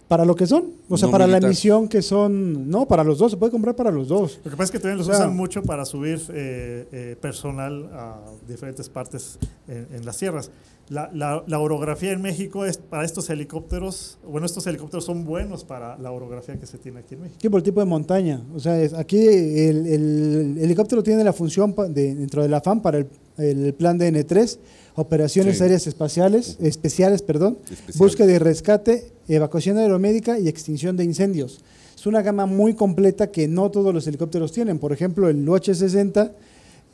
Para 0.09 0.24
lo 0.24 0.34
que 0.34 0.46
son, 0.46 0.72
o 0.88 0.96
sea, 0.96 1.07
No 1.09 1.12
para 1.12 1.26
la 1.26 1.38
misión 1.38 1.86
que 1.86 2.01
son, 2.01 2.70
no, 2.70 2.88
para 2.88 3.05
los 3.05 3.18
dos, 3.18 3.30
se 3.30 3.36
puede 3.36 3.53
comprar 3.53 3.76
para 3.76 3.90
los 3.90 4.09
dos. 4.09 4.40
Lo 4.42 4.51
que 4.51 4.57
pasa 4.57 4.64
es 4.64 4.70
que 4.70 4.78
también 4.78 4.96
los 4.96 5.07
O 5.07 5.11
sea, 5.12 5.20
usan 5.26 5.36
mucho 5.36 5.62
para 5.62 5.84
subir 5.84 6.18
eh, 6.32 6.86
eh, 6.90 7.16
personal 7.20 7.90
a 7.92 8.18
diferentes 8.49 8.88
partes 8.88 9.38
en, 9.68 9.86
en 9.92 10.07
las 10.07 10.16
sierras. 10.16 10.51
La, 10.88 11.11
la- 11.12 11.44
la 11.46 11.59
orografía 11.59 12.12
en 12.12 12.22
México 12.22 12.64
es 12.64 12.78
para 12.78 13.05
estos 13.05 13.28
helicópteros, 13.28 14.18
bueno, 14.26 14.46
estos 14.46 14.66
helicópteros 14.66 15.05
son 15.05 15.26
buenos 15.26 15.64
para 15.64 15.99
la 15.99 16.11
orografía 16.11 16.57
que 16.59 16.64
se 16.64 16.78
tiene 16.78 17.01
aquí 17.01 17.14
en 17.14 17.20
México. 17.20 17.38
Sí, 17.42 17.51
por 17.51 17.59
el 17.59 17.64
tipo 17.64 17.80
de 17.80 17.84
montaña. 17.86 18.42
O 18.55 18.61
sea, 18.61 18.80
es- 18.80 18.94
aquí 18.94 19.18
el, 19.26 19.86
el 19.86 20.59
helicóptero 20.59 21.03
tiene 21.03 21.22
la 21.22 21.34
función 21.34 21.74
de- 21.90 22.14
dentro 22.14 22.40
de 22.40 22.49
la 22.49 22.62
FAM 22.62 22.80
para 22.80 22.96
el, 22.96 23.09
el 23.36 23.74
plan 23.74 23.99
de 23.99 24.11
N3, 24.11 24.59
operaciones 24.99 25.57
Sí. 25.59 25.62
aéreas 25.62 25.86
espaciales, 25.86 26.57
especiales, 26.61 27.22
perdón, 27.22 27.59
Especiales. 27.64 27.99
búsqueda 27.99 28.32
y 28.32 28.38
rescate, 28.38 29.12
evacuación 29.28 29.78
aeromédica 29.78 30.38
y 30.38 30.49
extinción 30.49 30.96
de 30.96 31.05
incendios. 31.05 31.61
Es 31.96 32.07
una 32.07 32.22
gama 32.22 32.46
muy 32.46 32.74
completa 32.74 33.30
que 33.30 33.49
no 33.49 33.70
todos 33.70 33.94
los 33.94 34.07
helicópteros 34.07 34.53
tienen. 34.53 34.78
Por 34.78 34.92
ejemplo, 34.92 35.28
el 35.28 35.46
UH-60 35.49 36.32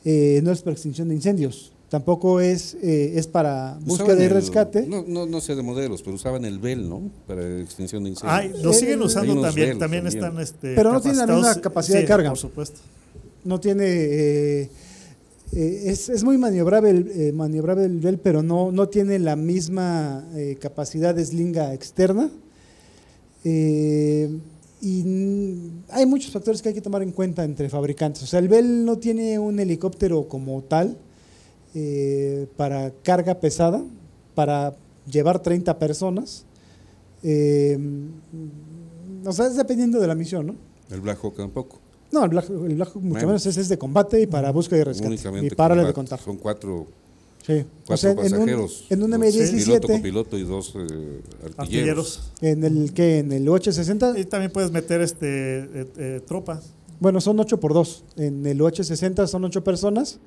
eh, 0.03 0.39
no 0.43 0.51
es 0.51 0.61
para 0.61 0.73
extinción 0.73 1.07
de 1.09 1.15
incendios. 1.15 1.71
Tampoco 1.89 2.41
es, 2.41 2.75
eh, 2.81 3.13
es 3.15 3.27
para 3.27 3.77
búsqueda 3.81 4.23
y 4.23 4.27
rescate. 4.27 4.85
no, 4.87 5.03
no, 5.07 5.25
no 5.25 5.39
sé 5.41 5.55
de 5.55 5.61
modelos, 5.61 6.01
pero 6.01 6.15
usaban 6.15 6.43
el 6.45 6.59
BEL, 6.59 6.89
¿no? 6.89 7.09
Para 7.27 7.59
extinción 7.61 8.03
de 8.03 8.09
incendios. 8.09 8.39
Ay, 8.39 8.51
lo 8.63 8.73
siguen 8.73 9.01
usando 9.01 9.39
también, 9.41 9.77
también 9.79 10.03
también. 10.03 10.07
están 10.07 10.39
este, 10.39 10.75
Pero 10.75 10.91
no 10.91 11.01
tienen 11.01 11.19
la 11.19 11.27
misma 11.27 11.55
capacidad 11.61 11.99
de 11.99 12.05
carga. 12.05 12.29
Por 12.29 12.37
supuesto. 12.39 12.79
no 13.43 13.59
tiene 13.59 13.83
eh, 13.87 14.69
eh, 15.55 15.83
es, 15.85 16.09
es 16.09 16.23
muy 16.23 16.37
maniobrable 16.37 16.89
eh, 16.89 17.31
maniobrable 17.31 17.85
el 17.85 17.99
Bell, 17.99 18.19
pero 18.19 18.43
no, 18.43 18.71
no 18.71 18.89
tiene 18.89 19.17
la 19.19 19.35
misma 19.35 20.27
eh, 20.35 20.57
capacidad 20.59 21.15
de 21.15 21.25
slinga 21.25 21.73
externa. 21.73 22.29
Eh, 23.43 24.37
y 24.81 25.71
hay 25.89 26.05
muchos 26.05 26.31
factores 26.31 26.61
que 26.61 26.69
hay 26.69 26.75
que 26.75 26.81
tomar 26.81 27.01
en 27.01 27.11
cuenta 27.11 27.43
entre 27.43 27.69
fabricantes. 27.69 28.21
O 28.23 28.27
sea, 28.27 28.39
el 28.39 28.49
Bell 28.49 28.85
no 28.85 28.97
tiene 28.97 29.39
un 29.39 29.59
helicóptero 29.59 30.27
como 30.27 30.61
tal 30.63 30.97
eh, 31.73 32.47
para 32.57 32.91
carga 33.01 33.39
pesada, 33.39 33.83
para 34.35 34.75
llevar 35.09 35.41
30 35.41 35.79
personas. 35.79 36.45
O 39.25 39.31
sea, 39.31 39.47
es 39.47 39.55
dependiendo 39.55 39.99
de 39.99 40.07
la 40.07 40.15
misión, 40.15 40.47
¿no? 40.47 40.55
El 40.91 41.01
Black 41.01 41.19
Hawk 41.23 41.37
tampoco. 41.37 41.84
No, 42.11 42.23
el 42.23 42.29
Black, 42.29 42.49
el 42.49 42.75
Black 42.75 42.89
Hawk 42.89 43.01
mucho 43.01 43.13
Bueno. 43.13 43.27
menos 43.27 43.45
es 43.45 43.67
de 43.69 43.77
combate 43.77 44.21
y 44.21 44.27
para 44.27 44.51
búsqueda 44.51 44.79
y 44.79 44.83
rescate. 44.83 45.07
Únicamente 45.07 45.47
Y 45.47 45.49
párale 45.55 45.81
de 45.81 45.93
combate. 45.93 45.95
contar. 45.95 46.19
Son 46.21 46.37
cuatro, 46.37 46.85
Sí. 47.45 47.63
cuatro 47.85 47.93
O 47.93 47.97
sea, 47.97 48.11
en 48.11 48.17
un, 48.19 48.23
pasajeros. 48.31 48.85
en 48.89 49.03
un 49.03 49.11
dos 49.11 49.19
M17, 49.19 49.63
Piloto, 49.65 49.87
copiloto 49.87 50.37
y 50.37 50.43
dos 50.43 50.73
eh, 50.75 51.21
artilleros. 51.57 51.57
Artilleros. 51.57 52.31
en 52.41 52.63
el 52.63 52.93
que 52.93 53.19
en 53.19 53.31
el 53.31 53.47
860, 53.49 54.17
Y 54.19 54.25
también 54.25 54.51
puedes 54.51 54.71
meter 54.71 55.01
este 55.01 55.59
eh, 55.59 55.87
eh, 55.97 56.21
tropa. 56.25 56.61
bueno, 56.99 57.19
son 57.21 57.39
8 57.39 57.59
por 57.59 57.73
2. 57.73 58.03
En 58.17 58.45
el 58.45 58.61
860 58.61 59.27
son 59.27 59.43
8 59.43 59.63
personas, 59.63 60.19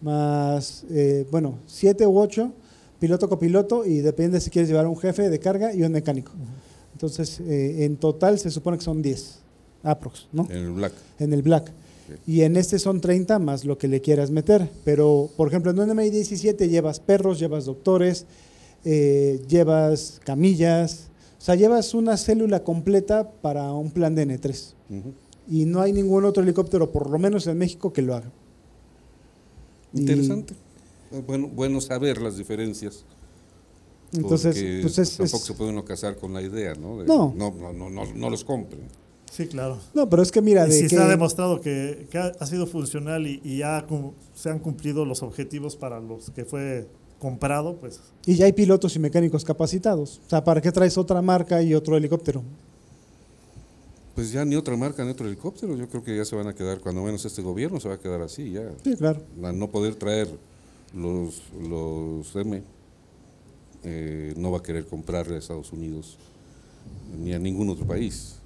más, 0.00 0.84
eh, 0.90 1.26
bueno, 1.30 1.58
7 1.66 2.06
u 2.06 2.18
8, 2.18 2.52
piloto 2.98 3.28
copiloto, 3.28 3.84
y 3.84 3.98
depende 4.00 4.40
si 4.40 4.50
quieres 4.50 4.68
llevar 4.68 4.86
un 4.86 4.96
jefe 4.96 5.28
de 5.30 5.38
carga 5.38 5.72
y 5.74 5.82
un 5.82 5.92
mecánico. 5.92 6.32
Entonces, 6.94 7.40
eh, 7.40 7.84
en 7.84 7.96
total 7.96 8.38
se 8.38 8.50
supone 8.50 8.78
que 8.78 8.84
son 8.84 9.02
10, 9.02 9.38
aprox, 9.86 10.26
¿no? 10.32 10.46
En 10.50 10.56
el 10.58 10.70
Black. 10.72 10.92
en 11.18 11.32
el 11.32 11.42
Black. 11.42 11.72
Y 12.26 12.42
en 12.42 12.56
este 12.56 12.78
son 12.78 13.00
30 13.00 13.38
más 13.40 13.64
lo 13.64 13.78
que 13.78 13.88
le 13.88 14.00
quieras 14.00 14.30
meter. 14.30 14.70
Pero, 14.84 15.28
por 15.36 15.48
ejemplo, 15.48 15.70
en 15.72 15.78
un 15.80 15.90
MI-17 15.90 16.68
llevas 16.68 17.00
perros, 17.00 17.38
llevas 17.40 17.64
doctores, 17.64 18.26
eh, 18.84 19.42
llevas 19.48 20.20
camillas. 20.24 21.08
O 21.38 21.40
sea, 21.46 21.56
llevas 21.56 21.94
una 21.94 22.16
célula 22.16 22.62
completa 22.62 23.28
para 23.42 23.72
un 23.72 23.90
plan 23.90 24.14
de 24.14 24.22
N3. 24.26 24.74
Ujú. 24.90 25.12
Y 25.48 25.64
no 25.64 25.80
hay 25.80 25.92
ningún 25.92 26.24
otro 26.24 26.42
helicóptero, 26.44 26.92
por 26.92 27.10
lo 27.10 27.18
menos 27.18 27.46
en 27.48 27.58
México, 27.58 27.92
que 27.92 28.02
lo 28.02 28.14
haga. 28.14 28.30
Interesante. 29.92 30.54
Eh, 31.12 31.22
Bueno, 31.26 31.48
bueno 31.48 31.80
saber 31.80 32.20
las 32.20 32.36
diferencias. 32.36 33.04
Entonces, 34.12 34.54
pues 34.82 34.98
es- 34.98 35.16
tampoco 35.16 35.36
es- 35.38 35.42
se 35.44 35.54
puede 35.54 35.70
uno 35.70 35.84
casar 35.84 36.16
con 36.16 36.32
la 36.32 36.42
idea, 36.42 36.74
¿no? 36.74 36.98
De- 36.98 37.06
No. 37.06 37.32
No, 37.36 37.52
no, 37.52 37.72
no, 37.72 37.90
no, 37.90 38.04
no 38.14 38.30
los 38.30 38.44
compren. 38.44 38.82
Sí, 39.30 39.46
claro. 39.46 39.78
No, 39.92 40.08
pero 40.08 40.22
es 40.22 40.32
que 40.32 40.40
mira, 40.40 40.66
Y 40.66 40.70
de 40.70 40.74
si 40.74 40.82
que, 40.84 40.96
se 40.96 40.98
ha 40.98 41.08
demostrado 41.08 41.60
que, 41.60 42.06
que 42.10 42.18
ha, 42.18 42.46
sido 42.46 42.66
funcional 42.66 43.26
y, 43.26 43.40
y 43.44 43.58
ya 43.58 43.84
se 44.34 44.50
han 44.50 44.58
cumplido 44.58 45.04
los 45.04 45.22
objetivos 45.22 45.76
para 45.76 46.00
los 46.00 46.30
que 46.30 46.44
fue 46.44 46.86
comprado, 47.18 47.76
pues 47.76 48.00
y 48.26 48.34
ya 48.34 48.46
hay 48.46 48.52
pilotos 48.52 48.96
y 48.96 48.98
mecánicos 48.98 49.44
capacitados. 49.44 50.20
O 50.26 50.30
sea, 50.30 50.44
¿para 50.44 50.60
qué 50.60 50.72
traes 50.72 50.98
otra 50.98 51.22
marca 51.22 51.62
y 51.62 51.74
otro 51.74 51.96
helicóptero? 51.96 52.42
Pues 54.14 54.32
ya 54.32 54.44
ni 54.44 54.56
otra 54.56 54.76
marca 54.76 55.04
ni 55.04 55.10
otro 55.10 55.26
helicóptero. 55.26 55.76
Yo 55.76 55.88
creo 55.88 56.02
que 56.02 56.16
ya 56.16 56.24
se 56.24 56.34
van 56.34 56.48
a 56.48 56.54
quedar, 56.54 56.80
cuando 56.80 57.02
menos 57.02 57.24
este 57.24 57.42
gobierno 57.42 57.78
se 57.78 57.88
va 57.88 57.94
a 57.94 57.98
quedar 57.98 58.20
así, 58.20 58.50
ya. 58.50 58.72
Sí, 58.82 58.96
claro. 58.96 59.22
No 59.36 59.70
poder 59.70 59.94
traer 59.94 60.28
los, 60.94 61.42
los 61.68 62.34
M, 62.34 62.62
eh, 63.84 64.34
no 64.36 64.50
va 64.50 64.58
a 64.58 64.62
querer 64.62 64.86
comprarle 64.86 65.36
a 65.36 65.38
Estados 65.38 65.72
Unidos 65.72 66.16
ni 67.16 67.32
a 67.32 67.38
ningún 67.38 67.68
otro 67.68 67.86
país. 67.86 68.36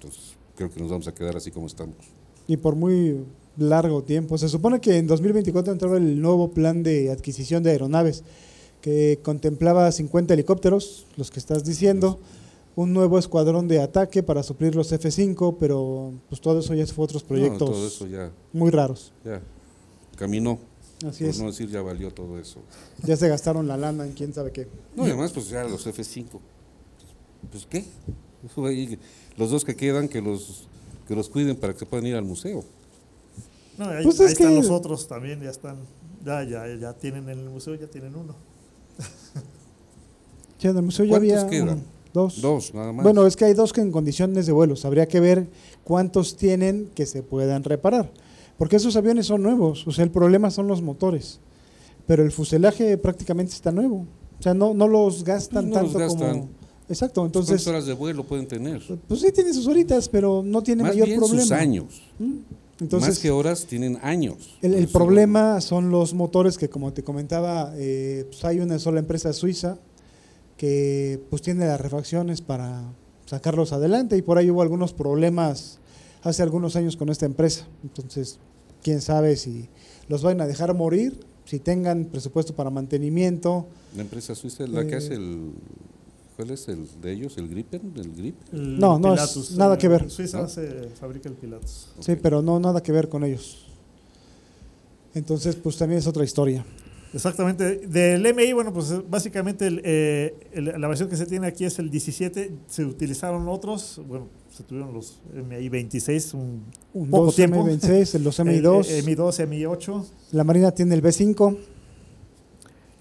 Entonces, 0.00 0.36
creo 0.56 0.70
que 0.70 0.80
nos 0.80 0.90
vamos 0.90 1.08
a 1.08 1.14
quedar 1.14 1.36
así 1.36 1.50
como 1.50 1.66
estamos. 1.66 1.96
Y 2.46 2.56
por 2.56 2.76
muy 2.76 3.24
largo 3.58 4.02
tiempo. 4.02 4.38
Se 4.38 4.48
supone 4.48 4.80
que 4.80 4.96
en 4.98 5.06
2024 5.06 5.72
entraba 5.72 5.96
el 5.96 6.20
nuevo 6.20 6.50
plan 6.52 6.82
de 6.82 7.10
adquisición 7.10 7.62
de 7.62 7.70
aeronaves, 7.72 8.22
que 8.80 9.18
contemplaba 9.22 9.90
50 9.90 10.34
helicópteros, 10.34 11.06
los 11.16 11.30
que 11.30 11.40
estás 11.40 11.64
diciendo, 11.64 12.20
un 12.76 12.92
nuevo 12.92 13.18
escuadrón 13.18 13.66
de 13.66 13.80
ataque 13.80 14.22
para 14.22 14.44
suplir 14.44 14.76
los 14.76 14.92
F-5, 14.92 15.56
pero 15.58 16.12
pues 16.28 16.40
todo 16.40 16.60
eso 16.60 16.74
ya 16.74 16.86
fue 16.86 17.04
otros 17.04 17.22
No, 17.24 17.28
proyectos 17.28 17.70
todo 17.70 17.86
eso 17.86 18.06
ya, 18.06 18.30
muy 18.52 18.70
raros. 18.70 19.12
ya 19.24 19.42
caminó. 20.16 20.58
Así 21.06 21.24
por 21.24 21.30
es. 21.30 21.40
no 21.40 21.46
decir 21.46 21.68
ya 21.68 21.82
valió 21.82 22.12
todo 22.12 22.38
eso. 22.38 22.60
Ya 23.04 23.16
se 23.16 23.28
gastaron 23.28 23.66
la 23.68 23.76
lana 23.76 24.04
en 24.06 24.12
quién 24.12 24.32
sabe 24.32 24.52
qué. 24.52 24.68
No, 24.96 25.04
y 25.04 25.10
además, 25.10 25.32
pues 25.32 25.48
ya 25.48 25.64
los 25.64 25.86
F5. 25.86 26.26
Pues, 27.50 27.66
¿qué? 27.66 27.84
Los 29.38 29.50
dos 29.50 29.64
que 29.64 29.76
quedan, 29.76 30.08
que 30.08 30.20
los, 30.20 30.66
que 31.06 31.14
los 31.14 31.28
cuiden 31.28 31.56
para 31.56 31.72
que 31.72 31.78
se 31.80 31.86
puedan 31.86 32.06
ir 32.06 32.16
al 32.16 32.24
museo. 32.24 32.64
no, 33.78 33.86
ahí, 33.88 34.02
Pues 34.04 34.18
ahí 34.20 34.26
es 34.26 34.32
están 34.32 34.48
que- 34.48 34.56
los 34.56 34.70
otros 34.70 35.06
también, 35.08 35.40
ya 35.40 35.50
están, 35.50 35.76
ya, 36.24 36.42
ya, 36.44 36.66
ya 36.76 36.92
tienen 36.94 37.28
en 37.28 37.38
el 37.38 37.48
museo, 37.50 37.74
ya 37.76 37.86
tienen 37.86 38.14
uno. 38.16 38.34
Ya 40.60 40.70
en 40.70 40.76
el 40.76 40.82
museo 40.82 41.04
ya 41.04 41.10
¿Cuántos 41.18 41.38
había 41.38 41.48
quedan? 41.50 41.84
dos. 42.12 42.40
Dos, 42.42 42.74
nada 42.74 42.92
más. 42.92 43.04
Bueno, 43.04 43.24
es 43.26 43.36
que 43.36 43.44
hay 43.44 43.54
dos 43.54 43.72
que 43.72 43.80
en 43.80 43.92
condiciones 43.92 44.44
de 44.46 44.52
vuelos. 44.52 44.84
Habría 44.84 45.06
que 45.06 45.20
ver 45.20 45.46
cuántos 45.84 46.36
tienen 46.36 46.90
que 46.96 47.06
se 47.06 47.22
puedan 47.22 47.62
reparar. 47.62 48.10
Porque 48.56 48.74
esos 48.74 48.96
aviones 48.96 49.26
son 49.26 49.42
nuevos. 49.44 49.86
O 49.86 49.92
sea, 49.92 50.02
el 50.02 50.10
problema 50.10 50.50
son 50.50 50.66
los 50.66 50.82
motores. 50.82 51.38
Pero 52.08 52.24
el 52.24 52.32
fuselaje 52.32 52.98
prácticamente 52.98 53.52
está 53.52 53.70
nuevo. 53.70 54.04
O 54.38 54.42
sea, 54.42 54.52
no, 54.52 54.74
no 54.74 54.88
los 54.88 55.22
gastan 55.22 55.70
Pues 55.70 55.76
no 55.76 55.82
los 55.82 55.92
tanto 55.92 55.98
gastan. 56.24 56.40
como. 56.40 56.48
Exacto, 56.88 57.20
¿Cuántas 57.20 57.42
entonces. 57.42 57.66
horas 57.68 57.86
de 57.86 57.92
vuelo 57.92 58.24
pueden 58.24 58.46
tener? 58.46 58.80
Pues 59.06 59.20
sí, 59.20 59.30
tiene 59.32 59.52
sus 59.52 59.66
horitas, 59.66 60.08
pero 60.08 60.42
no 60.44 60.62
tiene 60.62 60.82
Más 60.82 60.92
mayor 60.92 61.06
bien 61.08 61.18
problema. 61.20 61.42
sus 61.42 61.52
años. 61.52 62.02
¿Mm? 62.18 62.34
Entonces, 62.80 63.08
Más 63.10 63.18
que 63.18 63.30
horas, 63.30 63.66
tienen 63.66 63.98
años. 64.02 64.56
el, 64.62 64.74
el 64.74 64.88
problema 64.88 65.60
son 65.60 65.90
los 65.90 66.14
motores 66.14 66.56
que, 66.56 66.68
como 66.70 66.92
te 66.92 67.02
comentaba, 67.02 67.72
eh, 67.76 68.24
pues 68.30 68.44
hay 68.44 68.60
una 68.60 68.78
sola 68.78 69.00
empresa 69.00 69.32
suiza 69.32 69.78
que 70.56 71.20
pues 71.30 71.42
tiene 71.42 71.66
las 71.66 71.80
refacciones 71.80 72.40
para 72.40 72.82
sacarlos 73.26 73.72
adelante 73.72 74.16
y 74.16 74.22
por 74.22 74.38
ahí 74.38 74.50
hubo 74.50 74.62
algunos 74.62 74.92
problemas 74.92 75.78
hace 76.22 76.42
algunos 76.42 76.74
años 76.76 76.96
con 76.96 77.08
esta 77.10 77.26
empresa. 77.26 77.66
Entonces, 77.82 78.38
quién 78.82 79.00
sabe 79.00 79.36
si 79.36 79.68
los 80.08 80.22
van 80.22 80.40
a 80.40 80.46
dejar 80.46 80.72
morir, 80.74 81.18
si 81.44 81.58
tengan 81.58 82.04
presupuesto 82.06 82.54
para 82.54 82.70
mantenimiento. 82.70 83.66
La 83.96 84.02
empresa 84.02 84.34
suiza 84.34 84.64
es 84.64 84.70
la 84.70 84.86
que 84.86 84.94
Eh, 84.94 84.96
hace 84.98 85.14
el. 85.14 85.50
¿Cuál 86.38 86.50
es 86.52 86.68
el 86.68 86.86
de 87.00 87.10
ellos? 87.12 87.36
¿El 87.36 87.48
Gripen? 87.48 87.92
¿El 87.96 88.14
Grip? 88.14 88.36
El 88.52 88.78
No, 88.78 88.96
no 88.96 89.12
es 89.12 89.50
nada 89.56 89.76
que 89.76 89.88
ver. 89.88 90.08
Suiza 90.08 90.38
¿No? 90.38 90.44
hace- 90.44 90.88
fabrica 90.90 91.28
el 91.28 91.34
Pilatus. 91.34 91.88
Sí, 91.98 92.14
pero 92.14 92.42
no 92.42 92.60
nada 92.60 92.80
que 92.80 92.92
ver 92.92 93.08
con 93.08 93.24
ellos. 93.24 93.66
Entonces, 95.14 95.56
pues 95.56 95.76
también 95.76 95.98
es 95.98 96.06
otra 96.06 96.22
historia. 96.22 96.64
Exactamente. 97.12 97.88
Del 97.88 98.24
MI, 98.24 98.52
bueno, 98.52 98.72
pues 98.72 98.94
básicamente 99.10 99.66
el, 99.66 99.80
eh, 99.82 100.36
el- 100.52 100.80
la 100.80 100.86
versión 100.86 101.08
que 101.08 101.16
se 101.16 101.26
tiene 101.26 101.48
aquí 101.48 101.64
es 101.64 101.80
el 101.80 101.90
17. 101.90 102.52
Se 102.68 102.84
utilizaron 102.84 103.48
otros, 103.48 104.00
bueno, 104.06 104.28
se 104.48 104.62
tuvieron 104.62 104.94
los 104.94 105.18
MI 105.34 105.68
26, 105.68 106.34
un 106.34 106.62
Un 106.94 107.10
poco 107.10 107.24
2 107.26 107.34
tiempo. 107.34 107.64
MI26, 107.64 108.20
los 108.20 108.38
MI2. 108.38 108.88
El, 108.90 109.04
MI2, 109.04 109.40
MI8. 109.48 110.04
La 110.30 110.44
Marina 110.44 110.70
tiene 110.70 110.94
el 110.94 111.02
B5. 111.02 111.56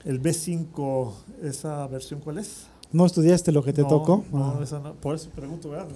El 0.05 0.21
B5, 0.23 1.13
¿esa 1.43 1.85
versión 1.85 2.19
cuál 2.19 2.39
es? 2.39 2.65
¿No 2.93 3.05
estudiaste 3.05 3.51
lo 3.51 3.63
que 3.63 3.73
te 3.73 3.81
No, 3.81 3.87
tocó? 3.89 4.23
No, 4.31 4.45
Ah. 4.57 4.59
esa 4.63 4.79
no. 4.79 4.93
Por 4.93 5.15
eso 5.15 5.29
pregunto, 5.35 5.69
¿verdad? 5.69 5.87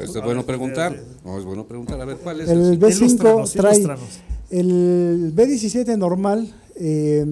Es 0.00 0.14
A 0.16 0.20
bueno 0.20 0.40
ver, 0.40 0.46
preguntar. 0.46 0.92
de- 0.94 1.02
No, 1.24 1.38
es 1.38 1.44
bueno 1.44 1.66
preguntar. 1.66 2.00
A 2.00 2.04
ver, 2.04 2.16
¿cuál 2.18 2.40
es? 2.40 2.48
El 2.48 2.60
el- 2.60 2.78
B5 2.78 2.98
Ilústranos, 3.06 3.52
trae 3.52 3.74
ilústranos. 3.74 4.20
el 4.50 5.32
B17 5.34 5.96
normal. 5.96 6.52
eh, 6.82 7.26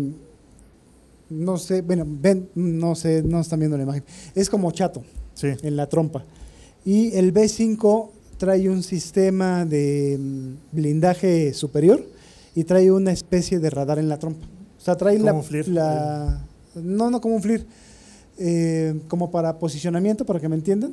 no 1.30 1.57
sé, 1.59 1.80
bueno, 1.82 2.05
ven, 2.07 2.49
no 2.55 2.94
sé, 2.94 3.22
no 3.22 3.40
están 3.40 3.59
viendo 3.61 3.76
la 3.78 3.82
imagen. 3.84 4.05
Es 4.34 4.49
como 4.51 4.70
chato 4.72 5.03
Sí. 5.34 5.49
en 5.62 5.76
la 5.76 5.86
trompa. 5.86 6.24
Y 6.84 7.14
el 7.16 7.32
B5 7.32 8.11
trae 8.38 8.68
un 8.68 8.82
sistema 8.82 9.64
de 9.64 10.16
mm, 10.18 10.55
blindaje 10.76 11.53
superior 11.55 12.05
y 12.55 12.64
trae 12.64 12.90
una 12.90 13.12
especie 13.12 13.59
de 13.59 13.70
radar 13.70 13.99
en 13.99 14.09
la 14.09 14.18
trompa. 14.18 14.46
O 14.78 14.80
sea, 14.80 14.96
trae 14.96 15.16
Como 15.16 15.26
la, 15.26 15.32
un 15.34 15.42
FLIR. 15.44 15.68
la- 15.68 16.44
No, 16.74 17.11
no 17.11 17.20
como 17.20 17.36
un 17.36 17.42
FLIR. 17.42 17.66
Eh, 18.39 18.95
como 19.09 19.30
para 19.30 19.59
posicionamiento, 19.59 20.24
para 20.24 20.41
que 20.41 20.49
me 20.49 20.57
entiendan. 20.57 20.93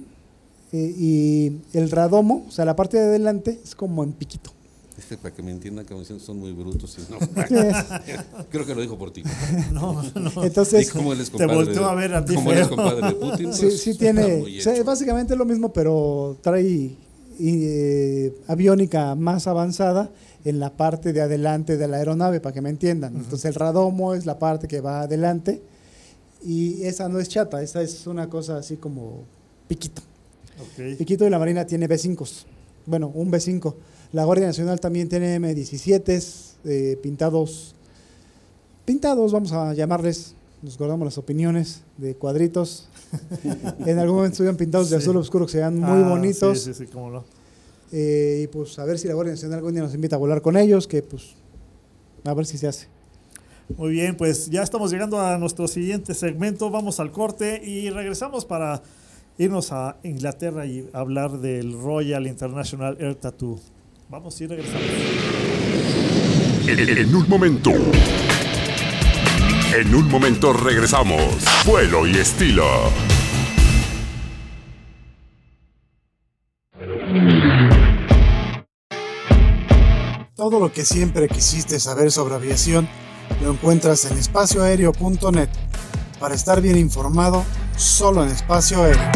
Eh, 0.71 0.93
y 0.97 1.51
el 1.77 1.89
radomo, 1.91 2.45
o 2.47 2.51
sea, 2.51 2.65
la 2.65 2.75
parte 2.75 2.97
de 2.97 3.03
adelante 3.05 3.59
es 3.63 3.75
como 3.75 4.03
en 4.03 4.11
piquito. 4.13 4.51
Este, 4.97 5.17
para 5.17 5.35
que 5.35 5.43
me 5.43 5.51
entiendan, 5.51 5.85
dicen, 5.99 6.19
son 6.21 6.39
muy 6.39 6.53
brutos. 6.53 6.97
y 6.97 7.11
no. 7.11 7.19
Creo 8.49 8.65
que 8.65 8.73
lo 8.75 8.81
dijo 8.81 8.97
por 8.97 9.11
ti. 9.11 9.23
No, 9.73 10.01
no. 10.15 10.43
Entonces, 10.43 10.89
como 10.91 11.11
él 11.13 11.19
es 11.21 11.27
te 11.29 11.37
compadre 11.37 11.55
volteó 11.55 11.81
de- 11.83 11.89
a 11.89 11.93
ver 11.95 12.13
a 12.15 12.23
ti 12.25 12.33
Como 12.35 12.51
él 12.51 12.59
es 12.59 12.67
feo. 12.67 12.75
compadre 12.77 13.07
de 13.07 13.13
Putin. 13.15 13.51
pues, 13.59 13.81
sí 13.81 13.95
tiene, 13.95 14.41
o 14.41 14.61
sea, 14.61 14.81
básicamente 14.83 15.33
es 15.33 15.37
lo 15.39 15.45
mismo, 15.45 15.71
pero 15.73 16.37
trae 16.41 16.63
y, 16.63 16.97
eh, 17.39 18.33
aviónica 18.47 19.15
más 19.15 19.47
avanzada 19.47 20.09
en 20.45 20.59
la 20.59 20.71
parte 20.71 21.11
de 21.11 21.21
adelante 21.21 21.75
de 21.77 21.87
la 21.87 21.97
aeronave, 21.97 22.39
para 22.39 22.53
que 22.53 22.61
me 22.61 22.69
entiendan. 22.69 23.15
Entonces 23.15 23.45
el 23.45 23.55
radomo 23.55 24.13
es 24.13 24.25
la 24.25 24.39
parte 24.39 24.67
que 24.67 24.79
va 24.79 25.01
adelante 25.01 25.61
y 26.45 26.83
esa 26.83 27.09
no 27.09 27.19
es 27.19 27.27
chata, 27.29 27.61
esa 27.61 27.81
es 27.81 28.05
una 28.07 28.29
cosa 28.29 28.57
así 28.57 28.77
como 28.77 29.23
piquito. 29.67 30.01
Piquito 30.97 31.25
y 31.25 31.29
la 31.29 31.39
Marina 31.39 31.65
tiene 31.65 31.89
B5. 31.89 32.27
Bueno, 32.85 33.11
un 33.13 33.31
B5. 33.31 33.73
La 34.13 34.23
Guardia 34.23 34.47
Nacional 34.47 34.79
también 34.79 35.09
tiene 35.09 35.37
M17 35.39 36.53
eh, 36.65 36.97
pintados. 37.01 37.75
Pintados, 38.85 39.31
vamos 39.33 39.51
a 39.51 39.73
llamarles. 39.73 40.35
Nos 40.61 40.77
guardamos 40.77 41.05
las 41.05 41.17
opiniones 41.17 41.81
de 41.97 42.15
cuadritos. 42.15 42.87
en 43.85 43.99
algún 43.99 44.17
momento 44.17 44.33
estuvieron 44.33 44.57
pintados 44.57 44.89
de 44.89 44.97
Sí. 44.97 45.03
azul 45.03 45.17
oscuro 45.17 45.45
que 45.45 45.53
se 45.53 45.57
vean 45.59 45.77
muy 45.79 46.03
Ah, 46.03 46.09
bonitos. 46.09 46.59
Sí, 46.61 46.73
sí, 46.73 46.85
sí, 46.85 46.91
cómo 46.91 47.09
no. 47.09 47.23
Eh, 47.91 48.41
y 48.43 48.47
pues 48.47 48.77
a 48.79 48.85
ver 48.85 48.97
si 48.97 49.07
la 49.07 49.13
Guardia 49.13 49.33
Nacional 49.33 49.57
algún 49.59 49.73
día 49.73 49.83
nos 49.83 49.93
invita 49.93 50.15
a 50.15 50.19
volar 50.19 50.41
con 50.41 50.55
ellos, 50.57 50.87
que 50.87 51.01
pues 51.03 51.31
a 52.23 52.33
ver 52.33 52.45
si 52.45 52.57
se 52.57 52.67
hace. 52.67 52.87
Muy 53.69 53.91
bien, 53.91 54.15
pues 54.15 54.49
ya 54.49 54.61
estamos 54.61 54.91
llegando 54.91 55.19
a 55.19 55.37
nuestro 55.37 55.67
siguiente 55.67 56.13
segmento. 56.13 56.69
Vamos 56.69 56.99
al 56.99 57.11
corte 57.11 57.61
y 57.65 57.89
regresamos 57.89 58.45
para 58.45 58.83
irnos 59.37 59.71
a 59.71 59.97
Inglaterra 60.03 60.65
y 60.65 60.87
hablar 60.93 61.39
del 61.39 61.73
Royal 61.73 62.27
International 62.27 62.95
Air 62.99 63.15
Tattoo. 63.15 63.59
Vamos 64.07 64.39
y 64.39 64.47
regresamos. 64.47 64.87
En, 66.67 66.79
en 66.79 67.15
un 67.15 67.27
momento. 67.27 67.71
En 69.75 69.95
un 69.95 70.09
momento 70.09 70.53
regresamos. 70.53 71.43
Vuelo 71.65 72.07
y 72.07 72.11
estilo. 72.11 72.65
Todo 80.35 80.59
lo 80.59 80.71
que 80.71 80.85
siempre 80.85 81.27
quisiste 81.27 81.79
saber 81.79 82.11
sobre 82.11 82.35
aviación 82.35 82.87
lo 83.41 83.51
encuentras 83.51 84.05
en 84.05 84.17
espacioaéreo.net. 84.17 85.49
Para 86.19 86.35
estar 86.35 86.61
bien 86.61 86.77
informado, 86.77 87.43
solo 87.75 88.23
en 88.23 88.29
espacio 88.29 88.83
aéreo. 88.83 89.11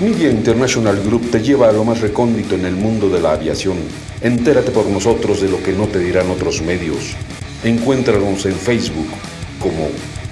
Media 0.00 0.30
International 0.30 0.96
Group 1.02 1.30
te 1.30 1.40
lleva 1.40 1.68
a 1.68 1.72
lo 1.72 1.82
más 1.82 2.00
recóndito 2.00 2.54
en 2.54 2.66
el 2.66 2.76
mundo 2.76 3.08
de 3.08 3.20
la 3.20 3.32
aviación. 3.32 3.78
Entérate 4.20 4.70
por 4.70 4.86
nosotros 4.86 5.40
de 5.40 5.48
lo 5.48 5.60
que 5.60 5.72
no 5.72 5.86
te 5.86 5.98
dirán 5.98 6.30
otros 6.30 6.62
medios. 6.62 7.16
Encuéntranos 7.64 8.46
en 8.46 8.54
Facebook 8.54 9.08
como 9.58 9.88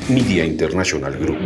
Media 0.08 0.44
International 0.44 1.18
Group. 1.18 1.38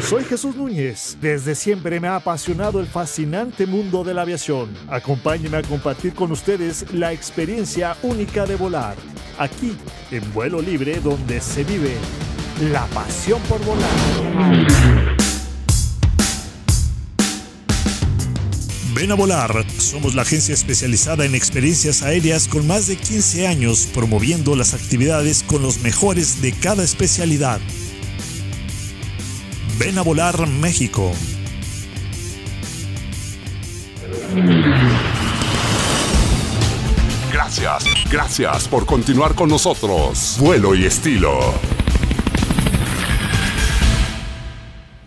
Soy 0.00 0.24
Jesús 0.24 0.56
Núñez. 0.56 1.16
Desde 1.20 1.54
siempre 1.54 2.00
me 2.00 2.08
ha 2.08 2.16
apasionado 2.16 2.80
el 2.80 2.86
fascinante 2.86 3.66
mundo 3.66 4.02
de 4.02 4.14
la 4.14 4.22
aviación. 4.22 4.70
Acompáñenme 4.88 5.58
a 5.58 5.62
compartir 5.62 6.12
con 6.12 6.32
ustedes 6.32 6.92
la 6.92 7.12
experiencia 7.12 7.96
única 8.02 8.46
de 8.46 8.56
volar. 8.56 8.96
Aquí, 9.38 9.76
en 10.10 10.32
vuelo 10.32 10.60
libre, 10.60 10.98
donde 11.00 11.40
se 11.40 11.62
vive 11.62 11.94
la 12.72 12.84
pasión 12.86 13.40
por 13.42 13.64
volar. 13.64 13.88
Ven 18.94 19.10
a 19.12 19.14
volar. 19.14 19.64
Somos 19.78 20.14
la 20.14 20.22
agencia 20.22 20.54
especializada 20.54 21.24
en 21.24 21.34
experiencias 21.34 22.02
aéreas 22.02 22.48
con 22.48 22.66
más 22.66 22.88
de 22.88 22.96
15 22.96 23.46
años 23.46 23.88
promoviendo 23.92 24.56
las 24.56 24.74
actividades 24.74 25.44
con 25.44 25.62
los 25.62 25.80
mejores 25.80 26.42
de 26.42 26.52
cada 26.52 26.82
especialidad. 26.82 27.60
Ven 29.78 29.98
a 29.98 30.02
volar 30.02 30.46
México. 30.46 31.10
Gracias, 37.32 37.84
gracias 38.08 38.68
por 38.68 38.86
continuar 38.86 39.34
con 39.34 39.48
nosotros. 39.48 40.36
Vuelo 40.40 40.76
y 40.76 40.84
estilo. 40.84 41.40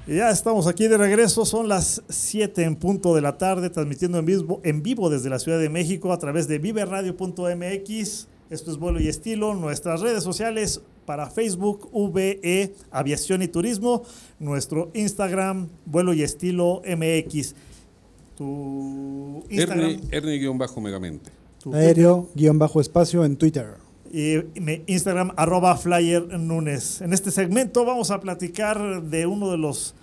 Y 0.05 0.17
ya 0.17 0.31
estamos 0.31 0.67
aquí 0.67 0.87
de 0.87 0.97
regreso, 0.97 1.45
son 1.45 1.69
las 1.69 2.03
7 2.09 2.63
en 2.63 2.75
punto 2.75 3.15
de 3.15 3.21
la 3.21 3.37
tarde, 3.37 3.69
transmitiendo 3.69 4.19
en 4.19 4.25
vivo, 4.25 4.61
en 4.65 4.83
vivo 4.83 5.09
desde 5.09 5.29
la 5.29 5.39
Ciudad 5.39 5.59
de 5.59 5.69
México 5.69 6.11
a 6.11 6.17
través 6.17 6.49
de 6.49 6.59
viveradio.mx. 6.59 8.27
Esto 8.49 8.71
es 8.71 8.77
vuelo 8.77 8.99
y 8.99 9.07
estilo, 9.07 9.53
nuestras 9.53 10.01
redes 10.01 10.23
sociales 10.23 10.81
para 11.07 11.29
Facebook, 11.29 11.89
VE, 11.93 12.75
Aviación 12.91 13.41
y 13.41 13.47
Turismo, 13.47 14.03
nuestro 14.39 14.91
Instagram, 14.93 15.69
vuelo 15.85 16.13
y 16.13 16.21
estilo 16.21 16.81
MX. 16.85 17.55
Tu 18.35 19.41
Instagram. 19.49 20.01
Ernie-megamente. 20.11 21.31
tu 21.63 21.73
Aéreo, 21.73 22.27
guion 22.35 22.59
bajo 22.59 22.81
espacio 22.81 23.23
en 23.23 23.37
Twitter. 23.37 23.75
y 24.11 24.35
mi 24.59 24.83
Instagram 24.85 25.31
arroba 25.37 25.77
flyer 25.77 26.37
Nunes. 26.37 26.99
En 26.99 27.13
este 27.13 27.31
segmento 27.31 27.85
vamos 27.85 28.11
a 28.11 28.19
platicar 28.19 29.01
de 29.01 29.25
uno 29.25 29.49
de 29.49 29.57
los 29.57 29.95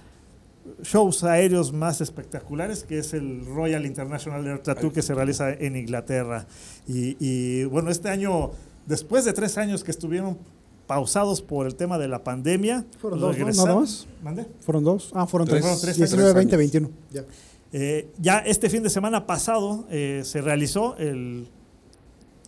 shows 0.83 1.23
aéreos 1.23 1.75
más 1.75 2.01
espectaculares, 2.01 2.83
que 2.85 2.97
es 2.97 3.13
el 3.13 3.45
Royal 3.45 3.85
International 3.85 4.47
Air 4.47 4.61
Tattoo 4.61 4.91
que 4.91 5.03
se 5.03 5.13
realiza 5.13 5.53
en 5.53 5.77
Inglaterra. 5.77 6.47
Y, 6.89 7.17
y, 7.21 7.65
bueno, 7.65 7.91
este 7.91 8.09
año, 8.09 8.53
después 8.87 9.27
de 9.27 9.35
tres 9.35 9.59
años 9.59 9.85
que 9.85 9.91
estuvieron 9.91 10.39
pausados 10.87 11.41
por 11.43 11.67
el 11.67 11.75
tema 11.77 11.99
de 11.99 12.09
la 12.09 12.23
pandemia, 12.25 12.85
Fueron 13.01 13.21
dos, 13.21 13.39
¿no? 13.39 13.47
¿Nada 13.51 13.75
más? 13.77 14.07
¿Mande? 14.23 14.47
¿Fueron 14.61 14.85
dos? 14.85 15.11
Ah, 15.15 15.27
fueron 15.27 15.49
Tres. 15.49 15.61
tres. 15.63 15.65
Fueron 15.65 15.81
tres 15.81 15.97
19, 15.97 16.29
años. 16.31 16.37
20, 16.37 16.57
21. 16.57 16.91
Ya. 17.13 17.25
Eh, 17.73 18.11
ya 18.21 18.39
este 18.39 18.69
fin 18.71 18.83
de 18.83 18.91
semana 18.91 19.27
pasado 19.27 19.87
eh, 19.91 20.23
se 20.25 20.41
realizó 20.41 20.97
el 20.97 21.49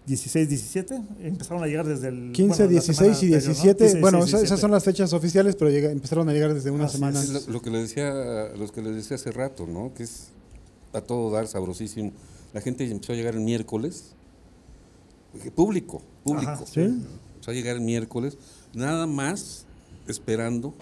16-17, 0.07 1.03
empezaron 1.23 1.65
a 1.65 1.67
llegar 1.67 1.85
desde 1.87 2.09
el... 2.09 2.31
15, 2.33 2.57
bueno, 2.65 2.71
16 2.71 3.01
y 3.09 3.11
anterior, 3.11 3.31
¿no? 3.33 3.39
17. 3.39 3.85
15, 3.87 4.01
bueno, 4.01 4.19
16, 4.19 4.29
esas- 4.29 4.29
esas 4.29 4.41
17. 4.43 4.61
son 4.61 4.71
las 4.71 4.85
fechas 4.85 5.13
oficiales, 5.13 5.57
pero 5.57 5.71
llega- 5.71 5.91
empezaron 5.91 6.29
a 6.29 6.33
llegar 6.33 6.55
desde 6.55 6.71
una 6.71 6.85
Así 6.85 6.95
semana. 6.97 7.21
Es 7.21 7.47
lo, 7.49 7.55
lo 7.55 7.63
que 7.63 7.71
le 7.71 7.79
decía, 7.79 8.51
los 8.57 8.71
que 8.71 8.83
les 8.83 8.95
decía 8.95 9.17
hace 9.17 9.33
rato, 9.33 9.67
¿no? 9.67 9.93
Que 9.95 10.05
es 10.05 10.29
a 10.93 11.01
todo 11.01 11.31
dar 11.33 11.49
sabrosísimo. 11.49 12.13
La 12.55 12.61
gente 12.61 12.89
empezó 12.89 13.13
a 13.15 13.17
llegar 13.17 13.35
el 13.35 13.41
miércoles, 13.41 14.13
público, 15.55 16.03
público. 16.25 16.51
Ajá, 16.53 16.65
sí. 16.67 17.03
Empezó 17.47 17.51
a 17.51 17.63
llegar 17.63 17.77
el 17.77 17.83
miércoles, 17.83 18.37
nada 18.75 19.07
más 19.07 19.67
esperando 20.09 20.75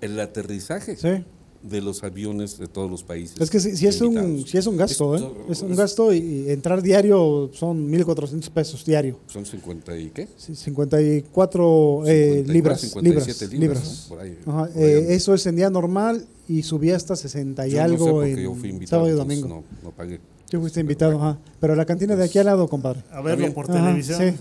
el 0.00 0.18
aterrizaje 0.18 0.96
Sí. 0.96 1.22
de 1.62 1.82
los 1.82 2.02
aviones 2.02 2.56
de 2.58 2.66
todos 2.66 2.90
los 2.90 3.02
países. 3.02 3.38
Es 3.38 3.50
que 3.50 3.60
si, 3.60 3.76
si 3.76 3.86
es 3.86 4.00
un, 4.00 4.46
si 4.46 4.56
es 4.56 4.66
un 4.66 4.78
gasto, 4.78 5.14
¿eh? 5.14 5.18
Esto- 5.18 5.36
Es 5.50 5.60
un 5.60 5.72
es- 5.72 5.76
gasto 5.76 6.14
y, 6.14 6.18
y 6.18 6.50
entrar 6.50 6.80
diario 6.80 7.50
son 7.52 7.90
1.400 7.90 8.48
pesos 8.48 8.86
diario. 8.86 9.18
Son 9.26 9.44
50 9.44 9.98
y 9.98 10.08
qué? 10.08 10.28
Sí, 10.38 10.54
54 10.54 12.06
eh, 12.06 12.42
54, 12.46 12.52
libras. 12.54 12.80
57 12.80 13.54
libras, 13.54 13.60
libras, 13.60 13.60
libras. 13.60 14.06
¿no? 14.08 14.08
Por 14.16 14.24
ahí, 14.24 14.38
Ajá, 14.46 14.66
por 14.72 14.82
ahí 14.82 14.82
eh, 14.82 15.14
eso 15.14 15.34
es 15.34 15.44
en 15.46 15.56
día 15.56 15.68
normal 15.68 16.26
y 16.48 16.62
subía 16.62 16.96
hasta 16.96 17.16
60 17.16 17.66
y 17.66 17.72
Yo 17.72 17.76
no 17.76 17.82
sé 17.82 17.82
algo 17.84 18.24
en 18.24 18.36
yo 18.38 18.54
fui 18.54 18.70
invitado, 18.70 19.02
sábado 19.02 19.14
y 19.14 19.18
domingo. 19.18 19.46
No, 19.48 19.64
no 19.82 19.90
pagué. 19.90 20.20
Yo 20.50 20.60
fuiste 20.60 20.80
invitado, 20.80 21.16
ajá. 21.18 21.38
Pero 21.60 21.76
la 21.76 21.84
cantina 21.86 22.16
de 22.16 22.24
aquí 22.24 22.38
al 22.38 22.46
lado, 22.46 22.68
compadre. 22.68 23.02
A 23.12 23.20
verlo 23.20 23.52
por 23.54 23.70
Ajá, 23.70 23.74
televisión. 23.80 24.36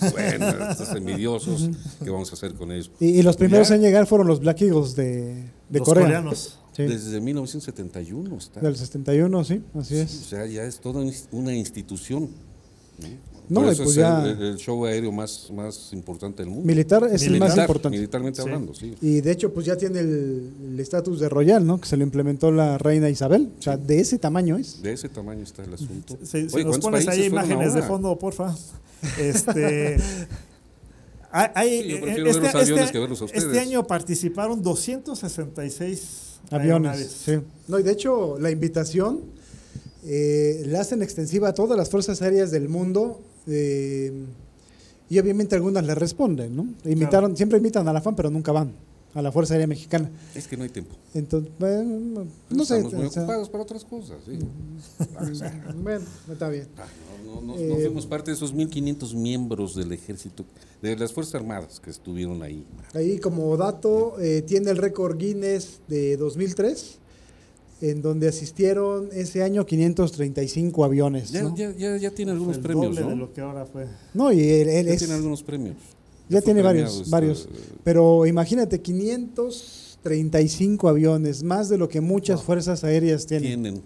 sí. 0.00 0.08
Bueno, 0.12 0.46
estos 0.70 0.90
envidiosos, 0.94 1.70
¿qué 2.02 2.10
vamos 2.10 2.30
a 2.30 2.34
hacer 2.34 2.54
con 2.54 2.70
ellos? 2.70 2.90
Y, 3.00 3.06
y 3.18 3.22
los 3.22 3.36
primeros 3.36 3.68
Ya. 3.70 3.76
en 3.76 3.80
llegar 3.80 4.06
fueron 4.06 4.26
los 4.26 4.40
Black 4.40 4.60
Eagles 4.62 4.94
de, 4.94 5.34
de 5.70 5.78
Los 5.78 5.88
Corea. 5.88 6.04
coreanos. 6.04 6.58
Sí, 6.72 6.82
Desde 6.82 7.20
1971 7.20 8.36
está. 8.36 8.60
del 8.60 8.76
71, 8.76 9.44
sí, 9.44 9.62
así 9.78 9.94
O 9.94 10.02
es. 10.02 10.10
sea, 10.10 10.44
ya 10.46 10.64
es 10.64 10.80
toda 10.80 11.02
una 11.32 11.54
institución. 11.54 12.28
No, 12.98 13.08
Eso 13.48 13.82
pues 13.84 13.88
es 13.90 13.94
ya- 13.96 14.24
el, 14.24 14.40
el 14.42 14.56
show 14.56 14.84
aéreo 14.86 15.12
más, 15.12 15.50
más 15.52 15.92
importante 15.92 16.42
del 16.42 16.50
mundo. 16.50 16.64
Militar 16.66 17.06
es 17.12 17.22
el 17.24 17.38
más 17.38 17.56
importante. 17.56 17.96
Militarmente 17.98 18.36
Sí. 18.40 18.48
hablando, 18.48 18.74
sí. 18.74 18.94
Y 19.02 19.20
de 19.20 19.30
hecho, 19.32 19.52
pues 19.52 19.66
ya 19.66 19.76
tiene 19.76 20.00
el 20.00 20.76
estatus 20.78 21.20
de 21.20 21.28
royal, 21.28 21.66
¿no? 21.66 21.80
Que 21.80 21.86
se 21.88 21.96
lo 21.96 22.04
implementó 22.04 22.50
la 22.50 22.78
reina 22.78 23.10
Isabel. 23.10 23.50
O 23.58 23.62
sea, 23.62 23.76
de 23.76 24.00
ese 24.00 24.18
tamaño 24.18 24.56
es. 24.56 24.80
De 24.82 24.92
ese 24.92 25.08
tamaño 25.08 25.42
está 25.42 25.62
el 25.62 25.74
asunto. 25.74 26.16
Si, 26.22 26.48
si 26.48 26.54
Oye, 26.56 26.64
nos 26.64 26.78
¿cuántos 26.78 26.80
pones 26.80 27.08
ahí 27.08 27.24
imágenes 27.26 27.74
de 27.74 27.82
fondo, 27.82 28.18
porfa. 28.18 28.54
Este, 29.18 29.96
hay- 31.30 31.48
hay- 31.54 31.82
Sí, 31.82 31.88
yo 31.88 32.00
prefiero 32.00 32.24
ver 32.24 32.42
los 32.42 32.54
aviones 32.54 32.90
que 32.92 32.98
verlos 32.98 33.20
a 33.22 33.24
este 33.26 33.38
ustedes. 33.38 33.58
año 33.58 33.86
participaron 33.86 34.62
266 34.62 36.00
Aviones, 36.50 36.90
aeronaves. 36.90 37.16
sí. 37.24 37.32
No, 37.68 37.78
y 37.78 37.82
de 37.82 37.92
hecho, 37.92 38.38
la 38.38 38.50
invitación 38.50 39.20
eh, 40.06 40.62
la 40.66 40.80
hacen 40.82 41.02
extensiva 41.02 41.48
a 41.48 41.54
todas 41.54 41.76
las 41.78 41.88
fuerzas 41.90 42.20
aéreas 42.22 42.50
del 42.50 42.68
mundo. 42.68 43.20
Eh, 43.46 44.12
y 45.08 45.18
obviamente 45.18 45.54
algunas 45.54 45.84
le 45.84 45.94
responden, 45.94 46.56
¿no? 46.56 46.66
Invitaron, 46.84 47.36
Siempre 47.36 47.58
invitan 47.58 47.86
a 47.88 47.92
la 47.92 48.00
FAN, 48.00 48.16
pero 48.16 48.30
nunca 48.30 48.52
van 48.52 48.72
a 49.14 49.22
la 49.22 49.30
Fuerza 49.30 49.54
Aérea 49.54 49.66
Mexicana. 49.68 50.10
Es 50.34 50.48
que 50.48 50.56
no 50.56 50.64
hay 50.64 50.70
tiempo. 50.70 50.96
Entonces, 51.14 51.52
bueno, 51.58 52.26
no 52.50 52.64
sé. 52.64 52.76
Estamos 52.78 52.94
muy 52.94 53.06
o 53.06 53.10
sea, 53.10 53.22
ocupados 53.22 53.48
para 53.48 53.62
otras 53.62 53.84
cosas. 53.84 54.16
sí. 54.26 54.38
Bueno, 55.76 56.04
está 56.32 56.48
bien. 56.48 56.66
ah, 56.78 56.86
no, 57.24 57.40
no- 57.40 57.54
no- 57.54 57.56
Eh, 57.56 57.68
no 57.68 57.74
fuimos 57.76 58.06
parte 58.06 58.30
de 58.30 58.36
esos 58.36 58.54
1.500 58.54 59.14
miembros 59.14 59.74
del 59.76 59.92
ejército, 59.92 60.44
de 60.82 60.96
las 60.96 61.12
Fuerzas 61.12 61.36
Armadas 61.36 61.78
que 61.80 61.90
estuvieron 61.90 62.42
ahí. 62.42 62.64
Ahí 62.94 63.18
como 63.18 63.56
dato, 63.56 64.18
eh, 64.20 64.42
tiene 64.42 64.70
el 64.70 64.78
récord 64.78 65.16
Guinness 65.16 65.80
de 65.86 66.16
2003, 66.16 66.98
en 67.90 68.02
donde 68.02 68.28
asistieron 68.28 69.08
ese 69.12 69.42
año 69.42 69.66
535 69.66 70.84
aviones. 70.84 71.30
Ya, 71.30 71.42
¿no? 71.42 71.56
ya, 71.56 71.72
ya, 71.76 71.96
ya 71.96 72.10
tiene 72.12 72.32
algunos 72.32 72.56
El 72.56 72.62
premios, 72.62 72.94
doble 72.96 73.10
de 73.10 73.16
lo 73.16 73.32
que 73.32 73.40
ahora 73.40 73.66
fue. 73.66 73.86
No, 74.14 74.32
y 74.32 74.40
él, 74.40 74.68
él 74.68 74.86
Ya 74.86 74.92
es- 74.92 74.98
tiene 74.98 75.14
algunos 75.14 75.42
premios. 75.42 75.76
ya 76.28 76.40
tiene 76.40 76.62
varios, 76.62 76.98
este, 76.98 77.10
varios. 77.10 77.48
Pero 77.82 78.26
imagínate, 78.26 78.80
535 78.80 80.88
aviones, 80.88 81.42
más 81.42 81.68
de 81.68 81.78
lo 81.78 81.88
que 81.88 82.00
muchas 82.00 82.42
fuerzas 82.42 82.84
aéreas 82.84 83.26
tienen, 83.26 83.62
Tienen. 83.62 83.82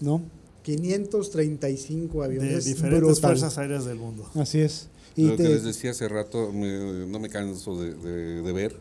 ¿no? 0.00 0.22
535 0.62 2.22
aviones. 2.22 2.50
De 2.52 2.58
es 2.58 2.64
diferentes 2.64 3.00
brutal. 3.00 3.22
fuerzas 3.22 3.58
aéreas 3.58 3.84
del 3.84 3.98
mundo. 3.98 4.28
Así 4.34 4.60
es. 4.60 4.88
Y 5.14 5.28
Lo 5.28 5.36
te- 5.36 5.44
que 5.44 5.48
les 5.50 5.64
decía 5.64 5.90
hace 5.92 6.08
rato, 6.08 6.52
me- 6.52 7.06
no 7.06 7.18
me 7.18 7.28
canso 7.28 7.80
de, 7.80 7.94
de- 7.94 8.42
de 8.42 8.52
ver 8.52 8.72
eh, 8.72 8.76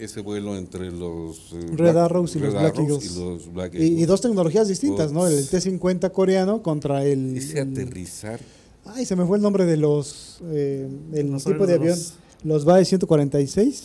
ese 0.00 0.20
vuelo 0.20 0.56
entre 0.56 0.90
los 0.90 1.52
eh, 1.52 1.66
Red 1.74 1.96
Arrows 1.96 2.34
y 2.36 2.38
los 2.40 2.52
Black 2.52 2.74
Arrows 2.74 2.88
Eagles. 3.04 3.16
y 3.16 3.18
los 3.20 3.52
Black 3.52 3.74
y, 3.74 4.02
y 4.02 4.04
dos 4.06 4.20
tecnologías 4.20 4.68
distintas, 4.68 5.12
¿no? 5.12 5.26
El 5.26 5.40
Ups. 5.40 5.50
T-50 5.50 6.10
coreano 6.12 6.62
contra 6.62 7.04
el... 7.04 7.36
Ese 7.36 7.60
el- 7.60 7.70
aterrizar. 7.72 8.40
Ay, 8.84 9.06
se 9.06 9.14
me 9.16 9.24
fue 9.26 9.36
el 9.36 9.42
nombre 9.42 9.64
de 9.64 9.76
los... 9.76 10.40
eh, 10.46 10.88
el 11.12 11.30
Los 11.30 11.44
tipo 11.44 11.66
de 11.66 11.74
avión. 11.74 11.92
aviones 11.92 12.14
Los 12.44 12.64
BAE 12.64 12.84
146 12.84 13.82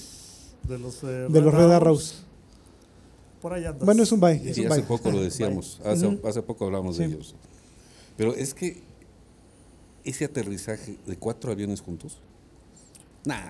De 0.68 0.78
los, 0.80 1.04
eh, 1.04 1.08
de 1.30 1.42
los 1.42 1.54
Red 1.54 1.72
Arrows. 1.72 2.24
Por 3.42 3.54
ahí 3.54 3.66
andas. 3.66 3.86
Bueno, 3.86 4.02
es 4.04 4.12
un 4.12 4.20
BAE. 4.20 4.42
Y 4.44 4.50
Es 4.50 4.58
un 4.58 4.72
hace 4.72 4.82
poco 4.82 5.12
lo 5.12 5.22
decíamos, 5.22 5.80
hace, 5.86 6.20
hace 6.24 6.42
poco 6.42 6.66
hablamos 6.66 6.98
de 6.98 7.06
ellos. 7.06 7.36
Pero 8.18 8.34
es 8.34 8.54
que 8.56 8.82
ese 10.04 10.26
aterrizaje 10.26 10.98
de 11.06 11.16
cuatro 11.18 11.52
aviones 11.52 11.82
juntos, 11.82 12.18
nah, 13.26 13.44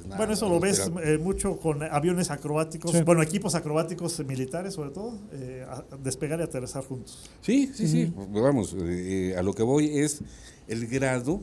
es 0.00 0.06
nada, 0.06 0.16
Bueno, 0.16 0.32
eso 0.32 0.48
lo 0.48 0.58
ves 0.60 0.90
eh, 1.04 1.18
mucho 1.18 1.56
con 1.58 1.82
aviones 1.82 2.30
acrobáticos, 2.30 2.90
Sí. 2.92 3.02
bueno, 3.02 3.22
equipos 3.22 3.54
acrobáticos 3.54 4.18
militares 4.26 4.74
sobre 4.74 4.90
todo, 4.90 5.18
eh, 5.32 5.64
a- 5.68 5.84
despegar 6.02 6.40
y 6.40 6.42
aterrizar 6.42 6.84
juntos. 6.84 7.28
Sí, 7.42 7.70
sí, 7.74 7.86
sí. 7.86 8.12
Vamos, 8.30 8.74
eh, 8.78 9.34
a 9.38 9.42
lo 9.42 9.52
que 9.54 9.62
voy 9.62 9.98
es 9.98 10.20
el 10.66 10.86
grado 10.86 11.40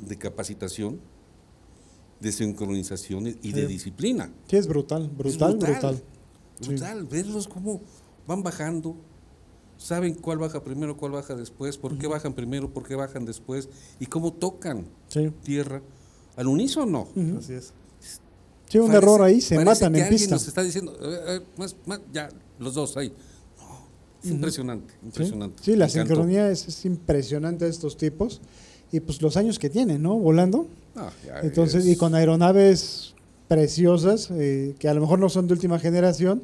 de 0.00 0.16
capacitación, 0.16 1.00
de 2.20 2.32
sincronización 2.32 3.28
y 3.28 3.52
de 3.52 3.62
Sí. 3.62 3.66
disciplina. 3.66 4.32
Sí, 4.48 4.56
es 4.56 4.66
brutal, 4.66 5.04
Es 5.04 5.16
brutal, 5.16 5.56
brutal. 5.58 6.02
Sí. 6.60 6.68
Brutal, 6.70 7.04
verlos 7.04 7.46
cómo 7.46 7.80
van 8.26 8.42
bajando, 8.42 8.96
saben 9.76 10.14
cuál 10.14 10.38
baja 10.38 10.62
primero, 10.64 10.96
cuál 10.96 11.12
baja 11.12 11.36
después, 11.36 11.78
por 11.78 11.96
qué 11.96 12.08
bajan 12.08 12.32
primero, 12.34 12.68
por 12.72 12.82
qué 12.86 12.96
bajan 12.96 13.24
después 13.24 13.68
y 14.00 14.06
cómo 14.06 14.32
tocan 14.32 14.86
Sí. 15.06 15.30
tierra 15.44 15.80
al 16.36 16.48
unísono. 16.48 17.06
Ujú. 17.14 17.38
Así 17.38 17.52
es. 17.52 17.72
Sí, 18.68 18.78
un 18.78 18.88
Parece- 18.88 18.98
error 19.04 19.22
ahí, 19.22 19.40
se 19.40 19.56
matan 19.64 19.92
que 19.92 19.98
en 19.98 20.04
alguien 20.04 20.08
pista. 20.20 20.34
nos 20.34 20.46
está 20.46 20.62
diciendo, 20.62 20.92
eh, 21.02 21.18
eh, 21.28 21.40
más, 21.56 21.74
más, 21.86 22.00
ya, 22.12 22.28
los 22.58 22.74
dos 22.74 22.96
ahí. 22.96 23.12
No, 23.58 23.86
es 24.22 24.30
impresionante, 24.30 24.92
Sí, 24.94 25.06
impresionante. 25.06 25.62
Sí, 25.62 25.76
la 25.76 25.88
sincronía 25.88 26.50
es, 26.50 26.68
es 26.68 26.84
impresionante 26.84 27.64
de 27.64 27.70
estos 27.70 27.96
tipos. 27.96 28.40
Y 28.90 29.00
pues 29.00 29.20
los 29.22 29.36
años 29.36 29.58
que 29.58 29.68
tienen, 29.70 30.02
¿no? 30.02 30.18
Volando. 30.18 30.66
Ah, 30.96 31.10
ya 31.26 31.40
Entonces, 31.40 31.84
es- 31.84 31.92
y 31.92 31.96
con 31.96 32.14
aeronaves 32.14 33.14
preciosas, 33.48 34.28
eh, 34.32 34.74
que 34.78 34.88
a 34.88 34.94
lo 34.94 35.00
mejor 35.00 35.18
no 35.18 35.28
son 35.28 35.46
de 35.46 35.54
última 35.54 35.78
generación, 35.78 36.42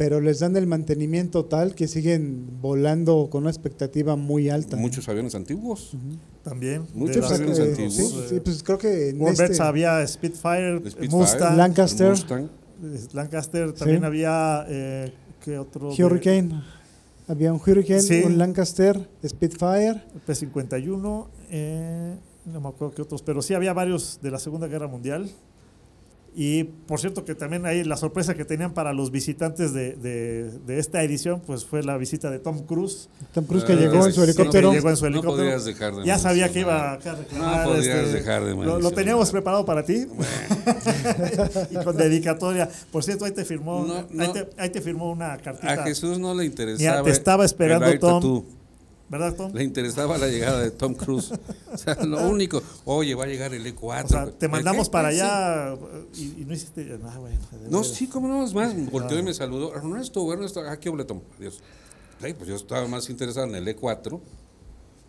pero 0.00 0.18
les 0.18 0.38
dan 0.38 0.56
el 0.56 0.66
mantenimiento 0.66 1.44
tal 1.44 1.74
que 1.74 1.86
siguen 1.86 2.46
volando 2.62 3.28
con 3.30 3.42
una 3.42 3.50
expectativa 3.50 4.16
muy 4.16 4.48
alta. 4.48 4.76
¿no? 4.76 4.80
muchos 4.80 5.06
aviones 5.10 5.34
antiguos. 5.34 5.92
También. 6.42 6.86
Muchos 6.94 7.28
de 7.28 7.34
aviones 7.34 7.58
eh, 7.58 7.62
antiguos. 7.68 7.94
sí, 7.96 8.24
sí, 8.30 8.40
pues 8.42 8.62
creo 8.62 8.78
que 8.78 9.10
en 9.10 9.20
este- 9.28 9.62
había 9.62 10.06
Spitfire, 10.06 10.78
Spitfire, 10.78 11.08
Mustang, 11.10 11.54
Lancaster. 11.58 12.08
Mustang. 12.12 12.44
eh, 12.82 13.00
Lancaster, 13.12 13.72
también 13.74 14.02
había 14.06 14.64
eh, 14.70 15.12
¿qué 15.44 15.58
otro? 15.58 15.94
de- 15.94 16.02
Hurricane. 16.02 16.62
Había 17.28 17.52
un 17.52 17.60
Hurricane, 17.60 18.00
Sí. 18.00 18.22
un 18.24 18.38
Lancaster, 18.38 19.06
Spitfire. 19.22 20.02
P-51, 20.26 21.26
eh, 21.50 22.16
no 22.46 22.58
me 22.62 22.68
acuerdo 22.70 22.94
qué 22.94 23.02
otros, 23.02 23.20
pero 23.20 23.42
sí 23.42 23.52
había 23.52 23.74
varios 23.74 24.18
de 24.22 24.30
la 24.30 24.38
Segunda 24.38 24.66
Guerra 24.66 24.88
Mundial. 24.88 25.30
Y 26.32 26.62
por 26.64 27.00
cierto 27.00 27.24
que 27.24 27.34
también 27.34 27.66
ahí 27.66 27.82
la 27.82 27.96
sorpresa 27.96 28.34
que 28.34 28.44
tenían 28.44 28.72
para 28.72 28.92
los 28.92 29.10
visitantes 29.10 29.72
de, 29.72 29.94
de- 29.96 30.58
de 30.60 30.78
esta 30.78 31.02
edición, 31.02 31.42
pues 31.44 31.64
fue 31.64 31.82
la 31.82 31.96
visita 31.96 32.30
de 32.30 32.38
Tom 32.38 32.64
Cruise. 32.66 33.08
Tom 33.34 33.44
Cruise 33.46 33.64
que 33.64 33.72
Ah, 33.72 33.76
llegó 33.76 34.06
en 34.06 34.12
su 34.12 34.20
sí, 34.20 34.30
helicóptero. 34.30 34.70
que 34.70 34.76
llegó 34.76 34.90
en 34.90 34.96
su 34.96 35.04
No 35.04 35.08
helicóptero. 35.08 35.36
podrías 35.36 35.64
dejar 35.64 35.96
de 35.96 36.04
Ya 36.06 36.18
sabía 36.20 36.48
que 36.52 36.60
iba 36.60 36.92
a 36.92 36.96
reclamar. 36.98 37.66
No 37.66 37.72
podrías 37.74 37.98
este, 37.98 38.12
dejar 38.18 38.44
de 38.44 38.54
lo, 38.54 38.90
teníamos 38.92 39.30
preparado 39.32 39.64
para 39.64 39.84
ti. 39.84 40.06
y 41.70 41.84
con 41.84 41.96
dedicatoria. 41.96 42.68
Por 42.92 43.02
cierto, 43.02 43.24
ahí 43.24 43.32
te 43.32 43.44
firmó, 43.44 43.84
No, 43.84 44.22
Ahí, 44.22 44.32
te, 44.32 44.48
ahí 44.56 44.70
te 44.70 44.80
firmó 44.80 45.10
una 45.10 45.36
cartita. 45.38 45.72
A 45.72 45.82
Jesús 45.84 46.18
no 46.20 46.32
le 46.34 46.44
interesaba. 46.44 47.02
Te 47.02 47.10
estaba 47.10 47.44
esperando, 47.44 47.98
Tom. 47.98 48.44
¿Verdad, 49.10 49.34
Tom? 49.34 49.52
Le 49.52 49.64
interesaba 49.64 50.16
la 50.18 50.28
llegada 50.28 50.60
de 50.60 50.70
Tom 50.70 50.94
Cruise. 50.94 51.32
O 51.72 51.76
sea, 51.76 51.94
lo 52.04 52.28
único. 52.28 52.62
Oye, 52.84 53.14
va 53.14 53.24
a 53.24 53.26
llegar 53.26 53.52
el 53.54 53.64
E4. 53.66 54.04
O 54.04 54.08
sea, 54.08 54.30
te 54.30 54.48
mandamos 54.48 54.88
¿Qué? 54.88 54.92
para 54.92 55.10
Sí. 55.12 55.20
allá 55.20 55.76
y, 56.16 56.42
y 56.42 56.44
no 56.46 56.52
hiciste. 56.54 56.98
Ah, 57.04 57.16
bueno, 57.18 57.38
No, 57.70 57.84
sí, 57.84 58.06
cómo 58.08 58.26
no, 58.28 58.44
es 58.44 58.54
más, 58.54 58.74
volteó 58.90 59.16
Ah. 59.18 59.20
y 59.20 59.22
me 59.24 59.34
saludó. 59.34 59.74
Ernesto, 59.74 60.32
Ernesto, 60.32 60.60
aquí 60.68 60.88
hablé, 60.88 61.04
Tom. 61.04 61.20
Adiós. 61.38 61.60
Pues 62.20 62.48
yo 62.48 62.56
estaba 62.56 62.86
más 62.88 63.08
interesado 63.10 63.46
en 63.46 63.54
el 63.54 63.66
E4. 63.68 64.14
O 64.14 64.20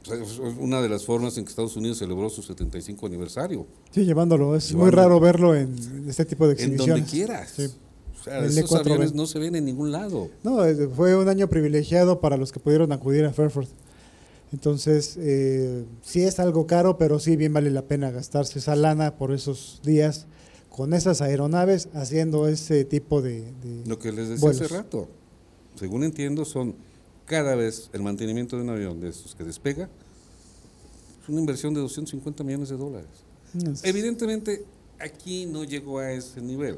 sea, 0.06 0.16
es 0.16 0.40
una 0.60 0.82
de 0.82 0.90
las 0.90 1.06
formas 1.06 1.38
en 1.38 1.44
que 1.46 1.50
Estados 1.50 1.76
Unidos 1.76 1.98
celebró 2.00 2.30
su 2.30 2.42
75 2.42 3.06
aniversario. 3.06 3.68
Sí, 3.92 4.04
llevándolo. 4.06 4.56
Es 4.56 4.74
muy 4.74 4.90
raro 4.90 5.20
verlo 5.20 5.54
en 5.56 6.06
este 6.08 6.26
tipo 6.26 6.48
de 6.48 6.54
En 6.54 6.60
exhibiciones. 6.60 6.96
donde 7.06 7.12
quieras. 7.12 7.54
Sí. 7.56 7.70
O 8.20 8.24
sea, 8.24 8.40
esos 8.46 8.70
E4 8.70 8.80
aviones 8.82 9.14
no 9.14 9.26
se 9.28 9.38
ven 9.40 9.56
en 9.56 9.66
ningún 9.66 9.92
lado. 9.92 10.30
No, 10.44 10.64
eh, 10.66 10.88
fue 10.96 11.16
un 11.16 11.28
año 11.28 11.48
privilegiado 11.50 12.20
para 12.22 12.38
los 12.38 12.52
que 12.52 12.60
pudieron 12.60 12.92
acudir 12.92 13.26
a 13.26 13.34
Fairford. 13.34 13.68
Entonces, 14.52 15.18
eh, 15.20 15.86
sí 16.02 16.24
es 16.24 16.40
algo 16.40 16.68
caro, 16.68 16.98
pero 16.98 17.20
sí 17.20 17.36
bien 17.38 17.54
vale 17.54 17.70
la 17.72 17.84
pena 17.84 18.12
gastarse 18.12 18.60
esa 18.60 18.76
lana 18.76 19.16
por 19.18 19.32
esos 19.32 19.80
días 19.84 20.28
con 20.70 20.94
esas 20.94 21.22
aeronaves 21.22 21.90
haciendo 21.94 22.48
ese 22.48 22.86
tipo 22.86 23.22
de... 23.22 23.42
de- 23.42 23.84
Lo 23.86 23.98
que 24.00 24.12
les 24.12 24.30
decía 24.30 24.42
vuelos. 24.42 24.62
hace 24.62 24.74
rato, 24.74 25.08
según 25.76 26.04
entiendo, 26.04 26.44
son 26.46 26.76
cada 27.26 27.56
vez 27.56 27.90
el 27.94 28.02
mantenimiento 28.02 28.56
de 28.58 28.64
un 28.64 28.70
avión 28.70 29.00
de 29.00 29.10
estos 29.10 29.36
que 29.36 29.44
despega, 29.44 29.90
es 31.24 31.30
una 31.30 31.40
inversión 31.40 31.74
de 31.74 31.80
250 31.82 32.44
millones 32.44 32.70
de 32.70 32.78
dólares. 32.78 33.10
Es- 33.54 33.84
Evidentemente, 33.84 34.64
aquí 35.00 35.46
no 35.46 35.64
llegó 35.64 36.00
a 36.00 36.12
ese 36.12 36.42
nivel, 36.42 36.78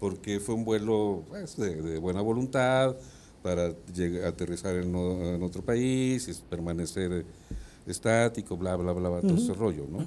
porque 0.00 0.40
fue 0.40 0.54
un 0.54 0.64
vuelo 0.64 1.22
pues, 1.28 1.56
de, 1.56 1.80
de 1.80 1.98
buena 1.98 2.20
voluntad 2.22 2.96
para 3.42 3.72
llegar, 3.94 4.26
aterrizar 4.26 4.76
en, 4.76 4.94
o- 4.94 5.34
en 5.34 5.42
otro 5.42 5.62
país, 5.62 6.28
y 6.28 6.32
permanecer 6.48 7.12
eh, 7.12 7.24
estático, 7.86 8.56
bla, 8.56 8.76
bla, 8.76 8.92
bla, 8.92 9.08
bla, 9.08 9.20
todo 9.20 9.34
ese 9.36 9.52
rollo, 9.54 9.86
¿no? 9.90 10.06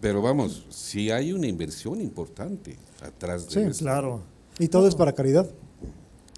Pero 0.00 0.20
vamos, 0.22 0.66
sí 0.70 1.10
hay 1.10 1.32
una 1.32 1.46
inversión 1.46 2.00
importante 2.00 2.76
atrás 3.02 3.46
de 3.46 3.52
Sí, 3.52 3.60
esto. 3.60 3.84
Claro. 3.84 4.20
Y 4.58 4.68
todo 4.68 4.88
es 4.88 4.94
para 4.94 5.12
caridad. 5.14 5.48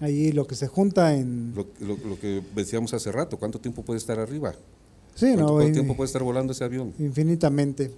Ahí 0.01 0.31
lo 0.31 0.47
que 0.47 0.55
se 0.55 0.67
junta 0.67 1.13
en... 1.15 1.53
Lo, 1.55 1.67
lo- 1.85 1.97
lo 2.07 2.19
que 2.19 2.41
decíamos 2.55 2.93
hace 2.93 3.11
rato, 3.11 3.37
¿cuánto 3.37 3.59
tiempo 3.59 3.83
puede 3.83 3.97
estar 3.97 4.17
arriba? 4.19 4.53
Sí, 5.15 5.25
¿Cuánto, 5.33 5.41
no, 5.43 5.53
cuánto 5.55 5.73
tiempo 5.73 5.95
puede 5.97 6.05
estar 6.07 6.23
volando 6.23 6.53
ese 6.53 6.63
avión? 6.63 6.93
infinitamente. 6.99 7.91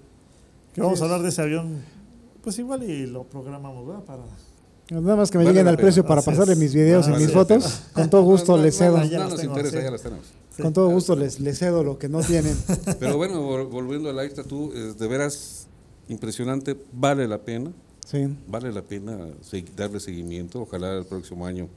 Que 0.74 0.82
vamos 0.82 1.00
a 1.02 1.04
hablar 1.06 1.22
de 1.22 1.30
ese 1.30 1.42
avión. 1.42 1.80
Pues 2.44 2.58
igual 2.58 2.82
y 2.84 3.06
lo 3.06 3.24
programamos, 3.26 3.86
¿verdad? 3.86 4.04
Para. 4.04 4.24
Nada 4.92 5.16
más 5.16 5.32
que 5.32 5.38
me 5.38 5.46
Vale 5.46 5.54
lleguen 5.54 5.66
la 5.66 5.72
al 5.72 5.78
pena. 5.78 5.86
precio 5.88 6.06
para 6.06 6.20
Así 6.20 6.30
pasarle 6.30 6.56
mis 6.58 6.74
videos 6.74 7.08
y 7.08 7.12
mis 7.12 7.28
la 7.28 7.34
fotos. 7.34 7.82
Con 7.94 8.10
todo 8.10 8.24
gusto 8.24 8.58
No, 8.58 8.64
les 8.64 8.78
cedo. 8.78 8.98
no, 8.98 9.06
Ya 9.06 9.18
no 9.20 9.24
las 9.24 9.32
nos 9.32 9.40
tengo, 9.42 9.54
interesa, 9.54 9.78
sí. 9.78 9.84
ya 9.86 9.92
las 9.92 10.02
tenemos. 10.02 10.26
Sí. 10.56 10.62
Con 10.62 10.74
todo 10.74 10.90
gusto 10.90 11.16
les, 11.16 11.40
les 11.40 11.58
cedo 11.58 11.84
lo 11.84 11.98
que 11.98 12.10
no 12.10 12.20
tienen. 12.22 12.58
Pero 13.00 13.16
bueno, 13.16 13.42
vol- 13.50 13.70
volviendo 13.70 14.10
al 14.10 14.20
Air 14.20 14.34
Tattoo, 14.34 14.74
es 14.74 14.98
de 14.98 15.08
veras 15.08 15.68
impresionante, 16.10 16.76
vale 16.92 17.26
la 17.28 17.38
pena, 17.40 17.72
Sí. 18.06 18.28
vale 18.50 18.74
la 18.74 18.82
pena 18.82 19.18
darle 19.78 20.00
seguimiento. 20.02 20.62
Ojalá 20.64 20.98
el 20.98 21.06
próximo 21.06 21.46
año 21.46 21.70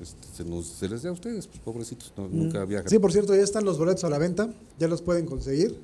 este, 0.00 0.28
se, 0.36 0.44
nos- 0.48 0.66
se 0.68 0.88
les 0.88 1.02
dé 1.02 1.08
a 1.08 1.12
ustedes, 1.12 1.48
pues 1.48 1.58
pobrecitos, 1.64 2.12
no- 2.16 2.28
nunca 2.28 2.64
viajan. 2.64 2.88
Sí, 2.88 3.00
por 3.00 3.10
cierto, 3.10 3.34
ya 3.34 3.42
están 3.42 3.64
los 3.64 3.76
boletos 3.76 4.04
a 4.04 4.08
la 4.08 4.18
venta, 4.18 4.48
ya 4.78 4.86
los 4.86 5.02
pueden 5.02 5.26
conseguir. 5.26 5.76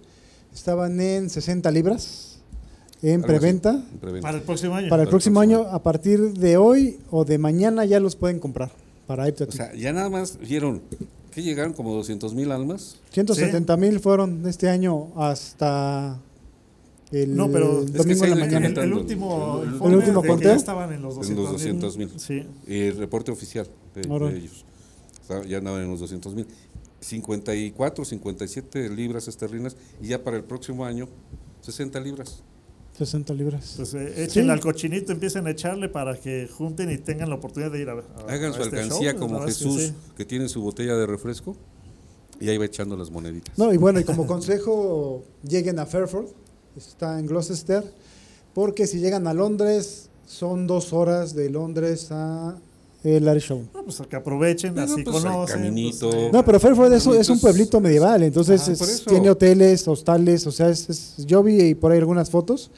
Estaban 0.55 1.01
en 1.01 1.29
60 1.29 1.71
libras 1.73 2.32
en 3.03 3.23
preventa. 3.23 3.71
en 3.93 3.99
preventa. 3.99 4.27
Para 4.27 4.39
el 4.39 4.45
próximo 4.45 4.75
año. 4.75 4.89
Para 4.89 5.03
el 5.03 5.07
el 5.09 5.11
próximo 5.11 5.41
año, 5.41 5.61
a 5.63 5.83
partir 5.83 6.21
de 6.35 6.57
hoy 6.57 6.99
o 7.11 7.25
de 7.25 7.39
mañana 7.39 7.85
ya 7.85 8.01
los 8.01 8.17
pueden 8.17 8.39
comprar 8.39 8.71
para 9.07 9.25
O 9.27 9.53
sea, 9.53 9.75
ya 9.75 9.93
nada 9.93 10.09
más 10.09 10.39
vieron 10.39 10.81
que 11.33 11.43
llegaron 11.43 11.73
como 11.73 11.93
200 11.95 12.35
mil 12.35 12.53
almas. 12.53 13.01
170 13.11 13.77
mil 13.77 14.01
fueron 14.01 14.47
este 14.47 14.69
año 14.69 15.09
hasta 15.17 16.19
el 17.11 17.35
No, 17.37 17.51
pero 17.51 17.81
es 17.85 17.91
que 17.91 17.99
domingo 17.99 18.21
se 18.21 18.27
en 18.27 18.33
ha 18.33 18.37
la 18.37 18.45
mañana. 18.47 18.67
el, 18.69 18.79
el 18.79 18.93
último 18.93 19.59
El- 19.63 19.69
el 19.69 19.75
informe 19.75 19.97
último 19.97 20.17
de 20.21 20.23
que 20.23 20.29
conteo. 20.29 20.51
ya 20.51 20.57
estaban 20.57 20.93
en 20.93 21.03
los 21.03 21.15
En 21.29 21.37
los 21.37 21.51
200 21.53 21.97
200,000. 21.97 22.11
Sí. 22.21 22.47
Y 22.67 22.81
el 22.83 22.97
reporte 22.99 23.31
oficial 23.33 23.67
de, 23.95 24.03
de 24.03 24.37
ellos. 24.39 24.65
Estaba- 25.21 25.45
ya 25.45 25.59
andaban 25.59 25.83
en 25.83 25.91
los 25.91 26.01
200 26.01 26.35
mil. 26.35 26.47
54, 27.01 28.05
57 28.05 28.89
libras 28.91 29.27
esterlinas 29.27 29.77
y 30.01 30.09
ya 30.09 30.23
para 30.23 30.37
el 30.37 30.45
próximo 30.45 30.85
año 30.85 31.09
60 31.63 31.99
libras. 32.01 32.43
60 32.99 33.33
libras. 33.35 33.75
Pues 33.77 33.95
eh, 33.95 34.25
échenle 34.25 34.49
Sí. 34.53 34.59
al 34.59 34.61
cochinito, 34.61 35.13
empiecen 35.13 35.47
a 35.47 35.51
echarle 35.51 35.89
para 35.89 36.15
que 36.17 36.49
junten 36.49 36.91
y 36.91 36.99
tengan 36.99 37.29
la 37.31 37.37
oportunidad 37.37 37.73
de 37.73 37.81
ir 37.81 37.89
a 37.89 37.95
ver. 37.95 38.05
Hagan 38.29 38.53
a 38.53 38.55
su 38.55 38.63
este 38.63 38.81
alcancía 38.81 39.13
show. 39.13 39.21
como 39.21 39.39
es 39.39 39.45
que 39.59 39.65
Jesús, 39.65 39.83
sí. 39.83 39.95
que 40.17 40.25
tiene 40.25 40.49
su 40.49 40.61
botella 40.63 40.95
de 40.97 41.07
refresco 41.07 41.57
y 42.41 42.49
ahí 42.49 42.59
va 42.59 42.65
echando 42.67 42.97
las 42.97 43.11
moneditas. 43.11 43.57
No, 43.59 43.73
y 43.73 43.77
bueno, 43.77 43.99
y 44.01 44.05
como 44.05 44.27
consejo, 44.27 45.25
lleguen 45.43 45.79
a 45.79 45.87
Fairford, 45.87 46.27
está 46.77 47.19
en 47.19 47.27
Gloucester, 47.27 47.83
porque 48.55 48.87
si 48.87 48.99
llegan 48.99 49.27
a 49.27 49.33
Londres, 49.35 50.11
son 50.27 50.67
dos 50.67 50.93
horas 50.93 51.35
de 51.35 51.49
Londres 51.51 52.09
a 52.11 52.59
el 53.05 53.27
Air 53.29 53.41
Show. 53.41 53.63
No, 53.75 53.85
pues 53.85 54.01
que 54.09 54.17
aprovechen, 54.17 54.75
Bueno, 54.75 54.93
así 54.95 55.03
pues, 55.03 55.17
el 55.17 55.23
conocen. 55.23 55.57
caminito. 55.57 56.11
pues, 56.11 56.23
eh, 56.23 56.31
No, 56.33 56.45
pero 56.45 56.61
Fairford 56.61 56.93
es, 56.93 57.07
un- 57.07 57.13
es 57.15 57.29
un 57.29 57.35
Entonces- 57.35 57.41
pueblito 57.41 57.81
medieval, 57.81 58.23
entonces 58.23 58.69
Ah, 58.69 58.73
es- 58.73 59.05
tiene 59.05 59.29
hoteles, 59.31 59.87
hostales, 59.89 60.47
o 60.47 60.53
sea, 60.53 60.69
es, 60.69 60.89
es- 60.89 61.15
yo 61.27 61.43
vi 61.43 61.75
por 61.75 61.93
ahí 61.93 61.99
algunas 61.99 62.31
fotos 62.31 62.71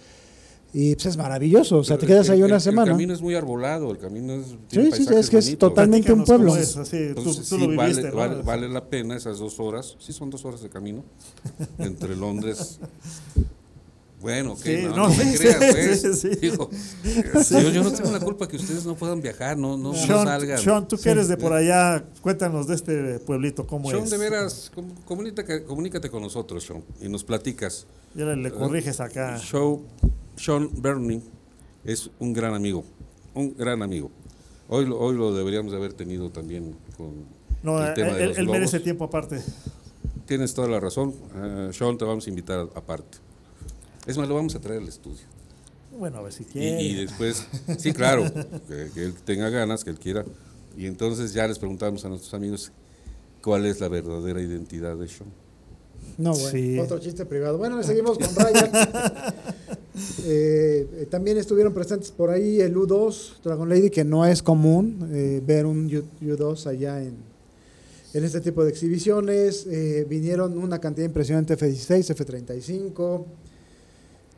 y 0.72 0.94
pues 0.94 1.06
es 1.06 1.16
maravilloso, 1.16 1.78
o 1.78 1.84
sea, 1.84 1.96
te 1.96 2.00
Pero 2.06 2.14
quedas 2.14 2.26
el- 2.28 2.32
ahí 2.32 2.38
el- 2.40 2.44
una 2.46 2.54
El 2.56 2.60
semana. 2.60 2.90
camino 2.92 3.12
es 3.14 3.20
muy 3.22 3.34
arbolado, 3.34 3.90
el 3.92 3.98
camino 3.98 4.32
es. 4.32 4.46
Sí, 4.68 4.90
sí, 4.92 5.06
es 5.14 5.30
que 5.30 5.38
es 5.38 5.58
totalmente 5.58 6.12
un 6.12 6.24
pueblo. 6.24 6.56
es, 6.56 6.76
así, 6.76 6.96
tú, 7.14 7.18
Entonces, 7.20 7.48
tú 7.48 7.56
sí, 7.56 7.60
lo 7.66 7.68
viviste, 7.68 8.10
vale, 8.10 8.10
¿no? 8.10 8.16
vale, 8.16 8.42
vale 8.42 8.68
la 8.68 8.84
pena 8.84 9.16
esas 9.16 9.38
dos 9.38 9.60
horas. 9.60 9.96
Sí, 10.00 10.12
son 10.12 10.30
dos 10.30 10.44
horas 10.44 10.62
de 10.62 10.68
camino 10.70 11.04
entre 11.78 12.16
Londres. 12.16 12.80
Bueno, 14.24 14.52
ok, 14.54 14.58
Sí, 14.62 14.78
no, 14.84 14.88
no, 14.96 15.08
no 15.08 15.14
me 15.14 15.32
sí, 15.32 15.36
creas, 15.36 15.56
pues. 15.58 16.18
sí, 17.46 17.60
yo, 17.60 17.68
yo 17.70 17.84
no 17.84 17.92
tengo 17.92 18.10
la 18.10 18.20
culpa 18.20 18.48
que 18.48 18.56
ustedes 18.56 18.86
no 18.86 18.94
puedan 18.94 19.20
viajar, 19.20 19.58
no, 19.58 19.76
no, 19.76 19.92
Sean, 19.92 20.24
salgan. 20.24 20.58
Sean, 20.58 20.88
tú 20.88 20.96
que 20.96 21.10
eres 21.10 21.28
de 21.28 21.36
por 21.36 21.52
allá, 21.52 22.02
cuéntanos 22.22 22.66
de 22.66 22.74
este 22.74 23.18
pueblito, 23.18 23.66
¿cómo 23.66 23.90
Sean, 23.90 24.04
es? 24.04 24.10
de 24.10 24.16
veras, 24.16 24.72
com- 24.74 24.88
comunícate, 25.04 25.64
comunícate 25.64 26.08
con 26.08 26.22
nosotros, 26.22 26.64
Sean, 26.64 26.82
y 27.02 27.08
nos 27.10 27.22
platicas. 27.22 27.86
Ya 28.14 28.24
le, 28.24 28.36
le 28.36 28.50
corriges 28.50 28.98
acá. 29.00 29.36
Show, 29.38 29.82
Sean 30.36 30.70
Bernie 30.80 31.20
es 31.84 32.08
un 32.18 32.32
gran 32.32 32.54
amigo, 32.54 32.82
un 33.34 33.54
gran 33.54 33.82
amigo. 33.82 34.10
Hoy, 34.70 34.86
lo- 34.86 34.98
hoy 35.00 35.14
lo 35.18 35.34
deberíamos 35.34 35.70
de 35.72 35.76
haber 35.76 35.92
tenido 35.92 36.30
también 36.30 36.74
con 36.96 37.12
No, 37.62 37.78
el 37.78 37.90
eh, 37.90 37.92
tema 37.94 38.14
de 38.14 38.22
él, 38.22 38.28
los 38.30 38.38
él 38.38 38.46
merece 38.48 38.80
tiempo 38.80 39.04
aparte. 39.04 39.42
Tienes 40.24 40.54
toda 40.54 40.66
la 40.68 40.80
razón. 40.80 41.12
Eh, 41.36 41.68
Sean, 41.74 41.98
te 41.98 42.06
vamos 42.06 42.26
a 42.26 42.30
invitar 42.30 42.66
aparte. 42.74 43.18
Es 44.06 44.16
más, 44.18 44.28
lo 44.28 44.34
vamos 44.34 44.54
a 44.54 44.60
traer 44.60 44.80
al 44.82 44.88
estudio. 44.88 45.22
Bueno, 45.98 46.18
a 46.18 46.22
ver 46.22 46.32
si 46.32 46.42
Y, 46.42 46.46
quiere. 46.46 46.82
y 46.82 46.94
después, 47.04 47.46
sí, 47.78 47.92
claro, 47.92 48.24
que, 48.68 48.90
que 48.92 49.04
él 49.04 49.14
tenga 49.24 49.48
ganas, 49.48 49.84
que 49.84 49.90
él 49.90 49.98
quiera. 49.98 50.24
Y 50.76 50.86
entonces 50.86 51.32
ya 51.32 51.46
les 51.46 51.58
preguntamos 51.58 52.04
a 52.04 52.08
nuestros 52.08 52.34
amigos 52.34 52.72
cuál 53.42 53.64
es 53.66 53.80
la 53.80 53.88
verdadera 53.88 54.40
identidad 54.40 54.96
de 54.96 55.06
Sean. 55.08 55.30
No, 56.18 56.32
bueno, 56.32 56.48
Sí. 56.50 56.78
otro 56.78 56.98
chiste 56.98 57.24
privado. 57.24 57.58
Bueno, 57.58 57.80
seguimos 57.84 58.18
con 58.18 58.28
Ryan. 58.34 58.70
Eh, 60.24 60.88
eh, 60.92 61.06
también 61.08 61.38
estuvieron 61.38 61.72
presentes 61.72 62.10
por 62.10 62.30
ahí 62.30 62.60
el 62.60 62.74
U2 62.74 63.40
Dragon 63.44 63.68
Lady, 63.68 63.90
que 63.90 64.04
no 64.04 64.26
es 64.26 64.42
común 64.42 65.08
eh, 65.12 65.40
ver 65.46 65.66
un 65.66 65.86
U- 65.86 66.24
U2 66.26 66.66
allá 66.66 67.00
en, 67.00 67.14
en 68.12 68.24
este 68.24 68.40
tipo 68.40 68.64
de 68.64 68.70
exhibiciones. 68.70 69.66
Eh, 69.70 70.04
vinieron 70.08 70.58
una 70.58 70.80
cantidad 70.80 71.06
impresionante 71.06 71.54
F-16, 71.54 72.10
F-35. 72.10 73.24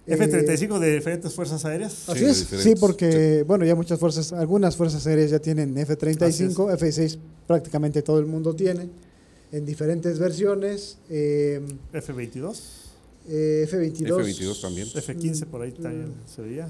Eh, 0.07 0.15
F-35 0.15 0.79
de 0.79 0.95
diferentes 0.95 1.33
fuerzas 1.35 1.65
aéreas. 1.65 2.09
Así 2.09 2.21
Sí, 2.21 2.25
es, 2.27 2.47
sí, 2.63 2.75
porque 2.79 3.43
bueno, 3.47 3.65
ya 3.65 3.75
muchas 3.75 3.99
fuerzas, 3.99 4.33
algunas 4.33 4.77
fuerzas 4.77 5.07
aéreas 5.07 5.31
ya 5.31 5.39
tienen 5.39 5.77
Así 5.77 5.93
F-35, 5.93 6.75
F-6 6.75 7.19
prácticamente 7.47 8.03
todo 8.03 8.19
el 8.19 8.27
mundo 8.27 8.55
tiene, 8.55 8.89
en 9.53 9.67
diferentes 9.67 10.19
versiones. 10.19 10.99
eh, 11.09 11.61
F-22. 11.93 12.57
eh, 13.29 13.63
F-22. 13.69 14.21
F-22 14.21 14.61
también. 14.61 14.89
F-15 14.95 15.47
por 15.47 15.63
ahí 15.63 15.73
también 15.73 16.13
se 16.33 16.43
veía. 16.43 16.69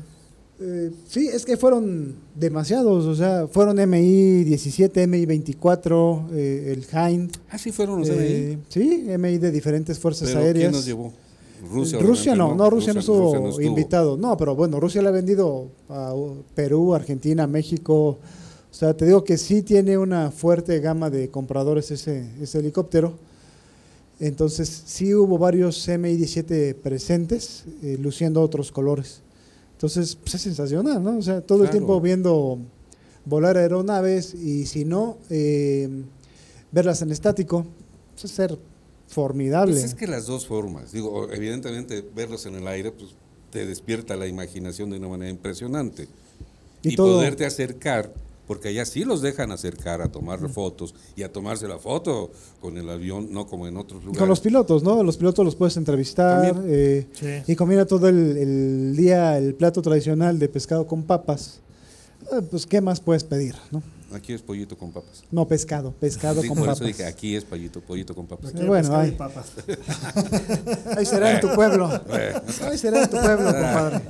Eh, 0.58 0.90
sí, 1.06 1.28
es 1.28 1.44
que 1.44 1.58
fueron 1.58 2.14
demasiados, 2.34 3.04
o 3.04 3.14
sea, 3.14 3.46
fueron 3.46 3.76
MI-17, 3.78 5.06
MI-24, 5.06 6.28
eh, 6.32 6.72
el 6.74 6.86
Hind. 7.12 7.32
Ah, 7.50 7.58
sí 7.58 7.72
fueron 7.72 8.00
los 8.00 8.08
eh, 8.08 8.58
sí, 8.70 9.04
MI 9.18 9.36
de 9.36 9.50
diferentes 9.50 9.98
fuerzas 9.98 10.28
Pero 10.30 10.40
aéreas. 10.40 10.62
¿quién 10.70 10.72
nos 10.72 10.86
llevó? 10.86 11.12
Rusia. 11.70 11.98
Rusia 11.98 12.34
no, 12.34 12.54
no, 12.54 12.70
Rusia 12.70 12.92
no 12.92 13.00
estuvo 13.00 13.24
Rusia 13.24 13.40
no 13.40 13.48
estuvo. 13.50 13.66
invitado. 13.66 14.16
No, 14.16 14.36
pero 14.36 14.54
bueno, 14.54 14.80
Rusia 14.80 15.02
le 15.02 15.08
ha 15.08 15.12
vendido 15.12 15.68
a 15.88 16.14
Perú, 16.54 16.94
Argentina, 16.94 17.46
México. 17.46 18.18
O 18.70 18.74
sea, 18.74 18.94
te 18.94 19.06
digo 19.06 19.24
que 19.24 19.38
sí 19.38 19.62
tiene 19.62 19.96
una 19.96 20.30
fuerte 20.30 20.78
gama 20.80 21.10
de 21.10 21.30
compradores 21.30 21.90
ese, 21.90 22.26
ese 22.40 22.58
helicóptero. 22.58 23.14
Entonces, 24.18 24.82
sí 24.86 25.14
hubo 25.14 25.38
varios 25.38 25.86
MI-17 25.88 26.74
presentes, 26.74 27.64
eh, 27.82 27.98
luciendo 28.00 28.40
otros 28.40 28.72
colores. 28.72 29.20
Entonces, 29.72 30.16
pues 30.16 30.36
es 30.36 30.40
sensacional, 30.40 31.02
¿no? 31.02 31.18
O 31.18 31.22
sea, 31.22 31.42
todo 31.42 31.64
el 31.64 31.70
tiempo 31.70 32.00
viendo 32.00 32.58
volar 33.26 33.58
aeronaves 33.58 34.32
y 34.34 34.64
si 34.64 34.86
no, 34.86 35.18
eh, 35.28 35.88
verlas 36.72 37.02
en 37.02 37.12
estático, 37.12 37.66
pues 38.14 38.24
es 38.24 38.30
ser 38.30 38.56
formidable. 39.08 39.72
Pues 39.72 39.84
es 39.84 39.94
que 39.94 40.06
las 40.06 40.26
dos 40.26 40.46
formas, 40.46 40.92
digo, 40.92 41.30
evidentemente 41.32 42.04
verlos 42.14 42.46
en 42.46 42.54
el 42.56 42.66
aire, 42.68 42.90
pues 42.92 43.10
te 43.50 43.64
despierta 43.66 44.16
la 44.16 44.26
imaginación 44.26 44.90
de 44.90 44.98
una 44.98 45.08
manera 45.08 45.30
impresionante. 45.30 46.08
Y 46.82 46.90
Y, 46.92 46.96
todo- 46.96 47.14
poderte 47.16 47.46
acercar, 47.46 48.12
porque 48.46 48.68
allá 48.68 48.84
sí 48.84 49.04
los 49.04 49.22
dejan 49.22 49.50
acercar 49.50 50.02
a 50.02 50.08
tomar 50.12 50.48
fotos 50.48 50.94
y 51.16 51.22
a 51.22 51.32
tomarse 51.32 51.66
la 51.66 51.78
foto 51.78 52.30
con 52.60 52.76
el 52.78 52.88
avión, 52.90 53.28
no 53.32 53.46
como 53.46 53.66
en 53.66 53.76
otros 53.76 54.00
lugares. 54.02 54.18
Con 54.18 54.28
los 54.28 54.40
pilotos, 54.40 54.82
¿no? 54.82 55.02
Los 55.02 55.16
pilotos 55.16 55.44
los 55.44 55.56
puedes 55.56 55.76
entrevistar 55.76 56.54
eh, 56.66 57.06
Sí. 57.12 57.52
y 57.52 57.56
combina 57.56 57.86
todo 57.86 58.08
el, 58.08 58.36
el 58.36 58.96
día 58.96 59.36
el 59.38 59.54
plato 59.54 59.82
tradicional 59.82 60.38
de 60.38 60.48
pescado 60.48 60.86
con 60.86 61.02
papas. 61.02 61.60
Eh, 62.32 62.42
pues, 62.50 62.66
¿qué 62.66 62.80
más 62.80 63.00
puedes 63.00 63.24
pedir, 63.24 63.54
no? 63.70 63.82
Aquí 64.12 64.32
es 64.32 64.40
pollito 64.42 64.78
con 64.78 64.92
papas. 64.92 65.24
No 65.32 65.48
pescado, 65.48 65.92
pescado 65.92 66.40
Sí, 66.40 66.48
con 66.48 66.56
por 66.58 66.66
papas. 66.66 66.78
eso 66.80 66.86
dije, 66.86 67.04
aquí 67.06 67.34
es 67.34 67.44
pollito, 67.44 67.80
pollito 67.80 68.14
con 68.14 68.26
papas. 68.26 68.52
Eh, 68.54 68.64
bueno, 68.64 68.88
Pescado 68.88 69.04
y 69.04 69.10
ay. 69.10 69.12
papas. 69.16 69.46
Ahí 70.96 71.04
será 71.06 71.32
en 71.34 71.40
tu 71.40 71.52
pueblo. 71.54 71.88
Bueno, 72.06 72.42
Ahí 72.70 72.78
será 72.78 73.02
en 73.02 73.10
tu 73.10 73.16
pueblo, 73.20 73.46
compadre. 73.52 74.00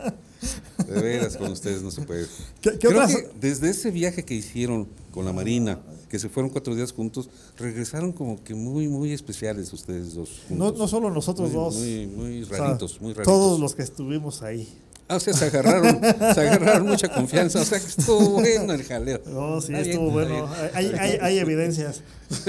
de 0.87 1.01
veras, 1.01 1.37
con 1.37 1.51
ustedes 1.51 1.83
no 1.83 1.91
se 1.91 2.03
puede. 2.03 2.27
¿Qué- 2.61 2.73
qué 2.73 2.89
Creo 2.89 3.03
otras- 3.03 3.17
que 3.17 3.31
desde 3.41 3.71
ese 3.71 3.91
viaje 3.91 4.25
que 4.25 4.35
hicieron 4.35 4.87
con 5.11 5.25
la 5.25 5.33
Marina, 5.33 5.81
que 6.11 6.19
se 6.19 6.29
fueron 6.29 6.51
cuatro 6.51 6.75
días 6.75 6.93
juntos, 6.93 7.31
regresaron 7.57 8.13
como 8.13 8.43
que 8.45 8.55
muy, 8.55 8.89
muy 8.89 9.13
especiales 9.13 9.73
ustedes 9.73 10.15
dos. 10.15 10.43
No, 10.51 10.67
juntos. 10.67 10.79
no 10.79 10.89
solo 10.89 11.11
nosotros 11.11 11.49
Muy- 11.53 11.59
dos. 11.59 11.75
Muy, 11.77 12.07
muy 12.07 12.43
O 12.43 12.47
sea, 12.47 12.59
raritos, 12.59 13.01
muy 13.01 13.13
raritos. 13.15 13.33
Todos 13.33 13.59
los 13.59 13.75
que 13.75 13.83
estuvimos 13.83 14.43
ahí. 14.43 14.69
Ah, 15.09 15.17
o 15.17 15.21
sea, 15.21 15.35
se 15.35 15.45
agarraron, 15.47 16.01
se 16.35 16.41
agarraron 16.41 16.87
mucha 16.89 17.09
confianza. 17.09 17.61
O 17.61 17.65
sea, 17.65 17.79
que 17.79 17.87
estuvo 17.87 18.29
bueno 18.41 18.73
el 18.73 18.83
jaleo. 18.83 19.21
No, 19.27 19.61
sí, 19.61 19.73
estuvo 19.73 20.11
bueno. 20.11 20.49
Hay, 20.75 20.87
hay, 20.99 21.19
hay 21.23 21.39
evidencias. 21.39 22.03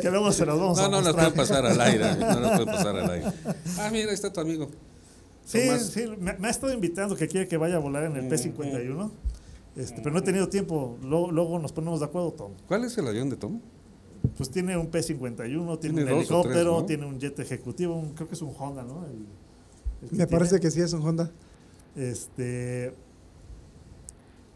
que 0.00 0.10
luego 0.10 0.30
se 0.32 0.44
las 0.44 0.58
vamos 0.58 0.78
a 0.78 0.82
No, 0.82 0.90
no 0.90 1.00
las 1.00 1.14
pueden 1.14 1.32
pasar 1.32 1.64
al 1.64 1.80
aire. 1.80 2.16
No 2.16 2.40
las 2.40 2.50
pueden 2.60 2.66
pasar 2.66 2.96
al 2.96 3.10
aire. 3.10 3.32
Ah, 3.78 3.88
mira, 3.90 4.08
ahí 4.08 4.14
está 4.14 4.30
tu 4.32 4.40
amigo. 4.40 4.68
Sí, 5.44 5.60
Tomás. 5.66 5.86
sí, 5.86 6.04
me, 6.18 6.34
me 6.34 6.48
ha 6.48 6.50
estado 6.50 6.72
invitando 6.72 7.16
que 7.16 7.26
quiere 7.28 7.48
que 7.48 7.56
vaya 7.56 7.76
a 7.76 7.78
volar 7.78 8.04
en 8.04 8.16
el 8.16 8.28
P-51. 8.28 9.10
Este, 9.76 10.02
pero 10.02 10.10
no 10.12 10.18
he 10.18 10.22
tenido 10.22 10.48
tiempo. 10.48 10.98
Luego, 11.02 11.32
luego 11.32 11.58
nos 11.58 11.72
ponemos 11.72 12.00
de 12.00 12.06
acuerdo, 12.06 12.32
Tom. 12.32 12.52
¿Cuál 12.68 12.84
es 12.84 12.96
el 12.98 13.08
avión 13.08 13.30
de 13.30 13.36
Tom? 13.36 13.58
Pues 14.36 14.50
tiene 14.50 14.76
un 14.76 14.88
P-51, 14.88 15.36
tiene, 15.36 15.78
Tiene 15.80 16.02
un 16.12 16.18
helicóptero, 16.18 16.52
tres, 16.52 16.64
¿no? 16.64 16.84
tiene 16.84 17.06
un 17.06 17.18
jet 17.18 17.38
ejecutivo, 17.40 17.96
un- 17.96 18.12
creo 18.14 18.28
que 18.28 18.34
es 18.34 18.42
un 18.42 18.54
Honda, 18.56 18.82
¿no? 18.84 19.04
El- 19.06 19.26
que 20.10 20.16
Me 20.16 20.26
parece 20.26 20.58
tiene. 20.58 20.60
que 20.62 20.70
sí 20.70 20.80
es 20.80 20.92
un 20.92 21.02
Honda. 21.02 21.30
Este, 21.96 22.92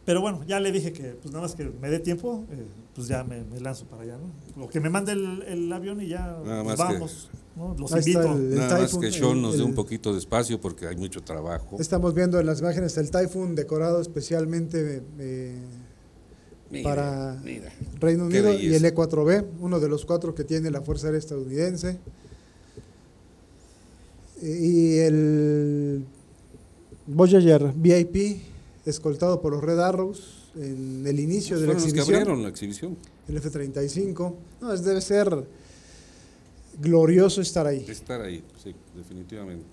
pero 0.04 0.20
bueno, 0.20 0.44
ya 0.46 0.60
le 0.60 0.70
dije 0.72 0.92
que 0.92 1.10
pues 1.20 1.32
nada 1.32 1.42
más 1.42 1.54
que 1.54 1.64
me 1.64 1.90
dé 1.90 1.98
tiempo, 1.98 2.44
eh, 2.52 2.64
pues 2.94 3.08
ya 3.08 3.24
me, 3.24 3.42
me 3.44 3.60
lanzo 3.60 3.84
para 3.86 4.02
allá, 4.02 4.16
¿no? 4.56 4.64
O 4.64 4.68
que 4.68 4.78
me 4.80 4.88
mande 4.88 5.12
el, 5.12 5.42
el 5.42 5.72
avión 5.72 6.00
y 6.00 6.08
ya 6.08 6.38
Nada 6.44 6.62
pues 6.62 6.78
más 6.78 6.88
que- 6.88 6.94
vamos, 6.94 7.30
¿no? 7.56 7.74
Los 7.78 7.90
invito. 7.92 8.32
el- 8.36 8.54
Nada 8.54 8.78
más 8.80 8.96
que 8.96 9.10
Sean 9.12 9.42
nos 9.42 9.58
dé 9.58 9.64
un 9.64 9.74
poquito 9.74 10.12
de 10.12 10.18
espacio 10.20 10.60
porque 10.60 10.86
hay 10.86 10.96
mucho 10.96 11.20
trabajo. 11.22 11.76
Estamos 11.80 12.14
viendo 12.14 12.38
en 12.38 12.46
las 12.46 12.60
imágenes 12.60 12.96
el 12.98 13.10
Typhoon 13.10 13.54
decorado 13.56 14.00
especialmente 14.00 15.02
eh, 15.18 15.56
Mira, 16.70 16.82
para 16.88 17.40
mira. 17.44 17.72
Reino 18.00 18.26
Unido 18.26 18.52
y 18.54 18.66
el 18.74 18.82
belleza. 18.82 18.94
E4B, 18.94 19.44
uno 19.60 19.80
de 19.80 19.88
los 19.88 20.04
cuatro 20.06 20.34
que 20.34 20.44
tiene 20.44 20.70
la 20.70 20.82
Fuerza 20.82 21.06
Aérea 21.08 21.18
Estadounidense. 21.18 21.98
Y 24.42 24.98
el 24.98 26.04
Voyager 27.06 27.72
VIP, 27.74 28.40
escoltado 28.84 29.40
por 29.40 29.52
los 29.52 29.62
Red 29.62 29.78
Arrows 29.80 30.50
en 30.56 31.06
el 31.06 31.20
inicio 31.20 31.58
de 31.58 31.66
la 31.66 31.72
Fueron 31.74 31.82
los 31.82 31.92
que 31.92 31.98
exhibición, 32.00 32.16
abrieron 32.20 32.42
la 32.42 32.48
exhibición. 32.48 32.96
el 33.28 33.36
F-35. 33.38 34.34
No, 34.60 34.72
es- 34.72 34.84
debe 34.84 35.00
ser 35.00 35.46
glorioso 36.80 37.40
estar 37.40 37.66
ahí. 37.66 37.84
Estar 37.88 38.20
ahí, 38.20 38.42
sí, 38.62 38.74
definitivamente. 38.94 39.64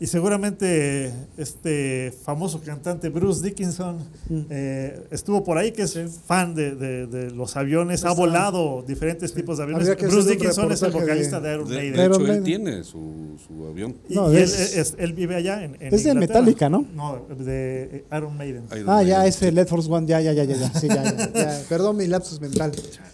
Y 0.00 0.06
seguramente 0.08 1.12
este 1.38 2.12
famoso 2.24 2.60
cantante 2.60 3.08
Bruce 3.10 3.42
Dickinson 3.42 3.98
Mm. 4.28 4.40
eh, 4.50 5.06
estuvo 5.12 5.44
por 5.44 5.56
ahí, 5.56 5.70
que 5.70 5.82
es 5.82 5.96
fan 6.26 6.54
de, 6.54 6.74
de- 6.74 7.06
de 7.06 7.30
los 7.30 7.56
aviones, 7.56 8.04
ha 8.04 8.12
volado 8.12 8.82
diferentes 8.86 9.32
tipos 9.32 9.58
de 9.58 9.62
aviones. 9.64 9.96
Bruce 9.96 10.30
Dickinson 10.30 10.72
es 10.72 10.82
el 10.82 10.90
vocalista 10.90 11.40
de, 11.40 11.48
de- 11.50 11.54
Iron 11.54 11.68
De, 11.68 11.74
de 11.74 11.80
Maiden. 11.92 12.04
Iron 12.04 12.22
hecho, 12.22 12.32
él 12.32 12.42
tiene 12.42 12.82
su, 12.84 13.36
su 13.46 13.66
avión. 13.66 13.94
Y, 14.08 14.14
No, 14.16 14.32
y 14.32 14.36
él, 14.36 14.42
es- 14.42 14.94
él 14.98 15.12
vive 15.12 15.36
allá 15.36 15.62
en, 15.64 15.76
en 15.80 15.94
Es 15.94 16.02
de. 16.04 16.14
Metallica, 16.14 16.68
¿no? 16.68 16.84
No, 16.94 17.24
de 17.38 18.04
Iron 18.16 18.36
Maiden. 18.36 18.64
Iron 18.72 18.90
Ah, 18.90 19.02
ya, 19.04 19.24
ese 19.26 19.52
Led 19.52 19.68
Force 19.68 19.88
One, 19.90 20.06
ya, 20.08 20.20
ya, 20.20 20.32
ya, 20.32 20.42
ya, 20.44 20.56
ya, 20.56 20.72
sí, 20.80 20.88
ya, 20.88 21.04
ya, 21.04 21.32
ya. 21.32 21.62
Perdón 21.68 21.96
mi 21.96 22.06
lapsus 22.08 22.40
mental. 22.40 22.72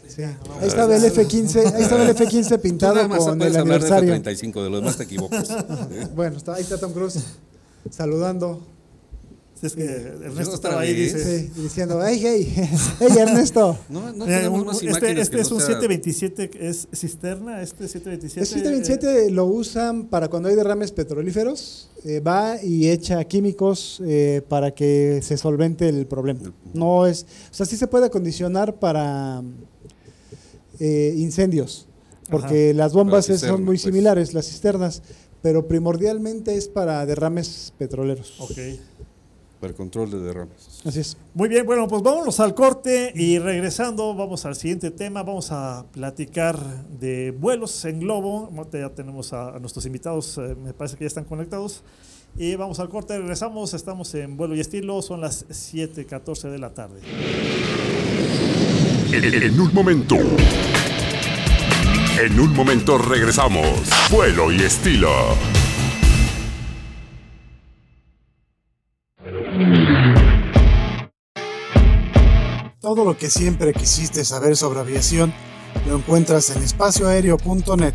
Sí. 0.09 0.23
Ahí 0.25 0.67
estaba 0.67 0.97
el 0.97 1.05
F-15, 1.05 1.73
ahí 1.73 1.83
estaba 1.83 2.03
el 2.03 2.11
F-15 2.11 2.49
Tú 2.57 2.61
pintado 2.61 3.09
con 3.09 3.41
el 3.41 3.47
hablar 3.47 3.53
de 3.53 3.59
aniversario. 3.61 4.09
35, 4.11 4.65
de 4.65 4.71
los 4.71 4.81
demás 4.81 4.97
te 4.97 5.05
equivocas. 5.05 5.49
Bueno, 6.17 6.37
está, 6.37 6.55
ahí 6.55 6.65
está 6.75 6.79
Tom 6.87 6.93
Cruise 6.93 7.19
saludando, 7.91 8.61
Si 9.61 9.67
es 9.67 9.75
que 9.75 9.85
Ernesto 9.85 10.55
estaba 10.55 10.81
ahí, 10.81 10.95
dice. 10.95 11.41
sí, 11.49 11.51
diciendo, 11.61 12.01
hey, 12.05 12.19
hey, 12.23 12.53
hey 12.55 13.09
Ernesto. 13.19 13.77
No, 13.89 14.13
no 14.13 14.25
Mira, 14.25 14.39
tenemos 14.39 14.61
un- 14.61 14.67
más 14.67 14.77
este 14.83 15.21
este 15.21 15.37
que 15.37 15.41
es 15.43 15.51
no 15.51 15.57
un 15.57 15.61
sea- 15.63 15.69
727, 15.81 16.51
que 16.51 16.69
¿es 16.69 16.89
cisterna? 16.95 17.61
¿Este 17.61 17.89
727? 17.89 18.41
El 18.41 18.47
727 18.47 19.31
lo 19.33 19.47
usan 19.47 20.05
para 20.07 20.29
cuando 20.29 20.49
hay 20.49 20.55
derrames 20.55 20.93
petrolíferos, 20.93 21.91
eh, 22.05 22.21
va 22.21 22.63
y 22.63 22.89
echa 22.89 23.23
químicos 23.25 24.01
eh, 24.07 24.43
para 24.49 24.71
que 24.73 25.21
se 25.23 25.37
solvente 25.37 25.89
el 25.89 26.07
problema. 26.07 26.53
No 26.73 27.07
es, 27.07 27.27
o 27.51 27.55
sea, 27.55 27.67
sí 27.67 27.77
se 27.77 27.87
puede 27.89 28.07
acondicionar 28.07 28.79
para 28.79 29.43
eh, 30.79 31.15
incendios, 31.19 31.87
porque 32.31 32.73
las 32.73 32.93
bombas 32.93 33.27
son 33.27 33.61
muy 33.65 33.73
pues. 33.77 33.83
similares, 33.83 34.33
las 34.33 34.47
cisternas, 34.47 35.03
pero 35.43 35.67
primordialmente 35.67 36.57
es 36.57 36.69
para 36.69 37.05
derrames 37.07 37.73
petroleros. 37.79 38.41
Ok. 38.41 38.59
Para 39.61 39.73
el 39.73 39.77
control 39.77 40.11
de 40.11 40.21
derrames. 40.21 40.81
Así 40.87 41.01
es. 41.01 41.19
Muy 41.35 41.49
bien, 41.49 41.67
bueno, 41.67 41.87
pues 41.87 42.03
vámonos 42.03 42.41
al 42.41 42.55
corte 42.55 43.13
y 43.15 43.39
regresando 43.39 44.15
vamos 44.15 44.47
al 44.47 44.57
siguiente 44.57 44.91
tema. 44.91 45.23
Vamos 45.23 45.53
a 45.53 45.85
platicar 45.93 46.59
de 46.99 47.31
vuelos 47.33 47.85
en 47.85 48.01
globo. 48.01 48.51
Ya 48.73 48.89
tenemos 48.91 49.35
a, 49.35 49.57
a 49.57 49.59
nuestros 49.59 49.85
invitados, 49.85 50.39
eh, 50.39 50.57
me 50.63 50.73
parece 50.73 50.97
que 50.97 51.05
ya 51.05 51.09
están 51.09 51.25
conectados. 51.25 51.83
Y 52.37 52.55
vamos 52.55 52.79
al 52.81 52.89
corte, 52.89 53.19
regresamos, 53.19 53.75
estamos 53.75 54.15
en 54.15 54.37
vuelo 54.37 54.55
y 54.55 54.61
estilo, 54.61 55.03
son 55.03 55.21
las 55.21 55.47
7:14 55.49 56.49
de 56.49 56.59
la 56.59 56.73
tarde. 56.73 57.01
En, 59.13 59.25
en 59.43 59.61
un 59.61 59.75
momento. 59.75 60.17
En 62.23 62.39
un 62.39 62.55
momento 62.55 62.99
regresamos. 62.99 63.89
Vuelo 64.11 64.53
y 64.53 64.61
estilo. 64.61 65.11
Todo 72.79 73.07
lo 73.07 73.17
que 73.17 73.31
siempre 73.31 73.73
quisiste 73.73 74.27
saber 74.27 74.55
sobre 74.55 74.81
aviación 74.81 75.33
lo 75.89 75.97
encuentras 75.97 76.55
en 76.55 76.63
espacioaéreo.net. 76.63 77.95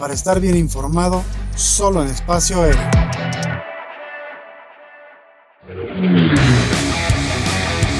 Para 0.00 0.14
estar 0.14 0.40
bien 0.40 0.56
informado, 0.56 1.22
solo 1.54 2.02
en 2.02 2.08
espacio 2.08 2.60
aéreo. 2.60 2.90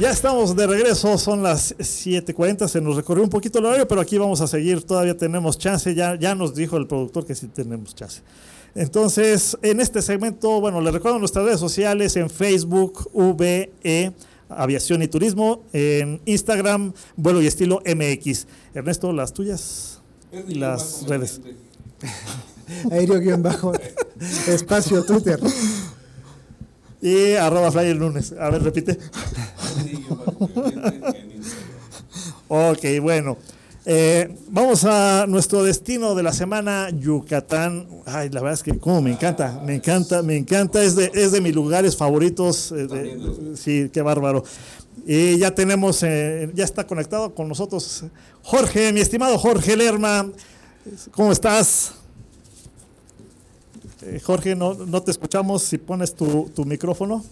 Ya 0.00 0.10
estamos 0.10 0.56
de 0.56 0.66
regreso, 0.66 1.18
son 1.18 1.42
las 1.42 1.76
7:40, 1.76 2.68
se 2.68 2.80
nos 2.80 2.96
recorrió 2.96 3.22
un 3.22 3.28
poquito 3.28 3.58
el 3.58 3.66
horario, 3.66 3.86
pero 3.86 4.00
aquí 4.00 4.16
vamos 4.16 4.40
a 4.40 4.46
seguir, 4.46 4.82
todavía 4.82 5.14
tenemos 5.14 5.58
chance, 5.58 5.94
ya, 5.94 6.18
ya 6.18 6.34
nos 6.34 6.54
dijo 6.54 6.78
el 6.78 6.86
productor 6.86 7.26
que 7.26 7.34
sí 7.34 7.48
tenemos 7.48 7.94
chance. 7.94 8.22
Entonces, 8.74 9.58
en 9.60 9.78
este 9.78 10.00
segmento, 10.00 10.58
bueno, 10.58 10.80
les 10.80 10.94
recuerdo 10.94 11.18
nuestras 11.18 11.44
redes 11.44 11.60
sociales 11.60 12.16
en 12.16 12.30
Facebook, 12.30 13.10
VE, 13.12 14.14
Aviación 14.48 15.02
y 15.02 15.08
Turismo, 15.08 15.64
en 15.74 16.22
Instagram, 16.24 16.94
Vuelo 17.16 17.42
y 17.42 17.46
Estilo 17.46 17.82
MX. 17.84 18.46
Ernesto, 18.72 19.12
las 19.12 19.34
tuyas 19.34 20.00
y 20.48 20.54
las 20.54 21.06
redes. 21.08 21.42
Aéreo-bajo, 22.90 23.74
espacio 24.48 25.04
Twitter. 25.04 25.38
Y 27.02 27.32
arroba 27.34 27.70
flyer 27.72 27.96
lunes. 27.96 28.34
A 28.38 28.50
ver, 28.50 28.62
repite. 28.62 28.98
ok, 32.48 32.84
bueno. 33.00 33.36
Eh, 33.86 34.36
vamos 34.48 34.84
a 34.84 35.24
nuestro 35.26 35.62
destino 35.62 36.14
de 36.14 36.22
la 36.22 36.32
semana, 36.32 36.90
Yucatán. 36.90 37.88
Ay, 38.04 38.28
la 38.28 38.40
verdad 38.42 38.54
es 38.54 38.62
que 38.62 38.78
como 38.78 39.00
me 39.00 39.10
encanta, 39.12 39.60
me 39.64 39.74
encanta, 39.76 40.22
me 40.22 40.36
encanta. 40.36 40.82
Es 40.82 40.94
de, 40.96 41.10
es 41.14 41.32
de 41.32 41.40
mis 41.40 41.54
lugares 41.54 41.96
favoritos. 41.96 42.72
eh, 42.72 42.86
de- 42.86 43.56
sí, 43.56 43.90
qué 43.92 44.02
bárbaro. 44.02 44.44
Y 45.06 45.38
ya 45.38 45.54
tenemos, 45.54 46.02
eh, 46.02 46.50
ya 46.54 46.64
está 46.64 46.86
conectado 46.86 47.34
con 47.34 47.48
nosotros 47.48 48.04
Jorge, 48.42 48.92
mi 48.92 49.00
estimado 49.00 49.38
Jorge 49.38 49.76
Lerma. 49.76 50.28
¿Cómo 51.12 51.32
estás? 51.32 51.92
Eh, 54.02 54.20
Jorge, 54.22 54.54
no, 54.54 54.74
no 54.74 55.02
te 55.02 55.10
escuchamos 55.10 55.62
si 55.62 55.78
pones 55.78 56.14
tu, 56.14 56.50
tu 56.54 56.64
micrófono. 56.64 57.22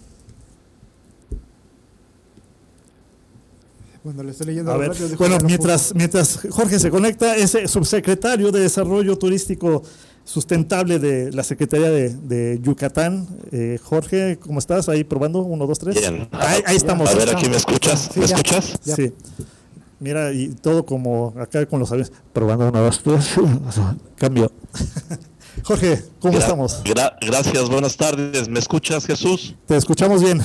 Bueno, 4.03 4.23
le 4.23 4.31
estoy 4.31 4.47
leyendo 4.47 4.71
A 4.71 4.77
ver, 4.77 4.91
bueno, 5.17 5.37
mientras, 5.43 5.93
mientras 5.93 6.39
Jorge 6.49 6.79
se 6.79 6.89
conecta, 6.89 7.35
es 7.35 7.57
subsecretario 7.65 8.51
de 8.51 8.61
Desarrollo 8.61 9.17
Turístico 9.17 9.83
Sustentable 10.23 10.99
de 10.99 11.31
la 11.31 11.43
Secretaría 11.43 11.89
de, 11.89 12.09
de 12.09 12.59
Yucatán. 12.61 13.27
Eh, 13.51 13.79
Jorge, 13.83 14.37
¿cómo 14.39 14.59
estás? 14.59 14.87
Ahí 14.87 15.03
probando, 15.03 15.39
uno, 15.39 15.65
dos, 15.65 15.79
tres. 15.79 15.95
Bien. 15.95 16.29
Ahí, 16.31 16.61
ahí 16.65 16.75
estamos. 16.75 17.09
A 17.09 17.15
ver, 17.15 17.35
aquí 17.35 17.49
me 17.49 17.57
escuchas. 17.57 18.15
¿Me 18.15 18.27
ya. 18.27 18.35
escuchas? 18.35 18.79
Ya. 18.85 18.95
Sí. 18.95 19.11
Mira, 19.99 20.31
y 20.31 20.49
todo 20.49 20.85
como 20.85 21.33
acá 21.37 21.65
con 21.65 21.79
los 21.79 21.91
aviones. 21.91 22.13
Probando, 22.31 22.69
uno, 22.69 22.79
dos, 22.79 23.01
tres. 23.03 23.35
Cambio. 24.17 24.51
Jorge, 25.63 26.03
¿cómo 26.19 26.33
Gra- 26.33 26.39
estamos? 26.39 26.83
gra- 26.83 27.15
gracias, 27.21 27.69
buenas 27.69 27.95
tardes. 27.97 28.47
¿Me 28.49 28.59
escuchas, 28.59 29.05
Jesús? 29.05 29.55
Te 29.67 29.75
escuchamos 29.77 30.23
bien. 30.23 30.41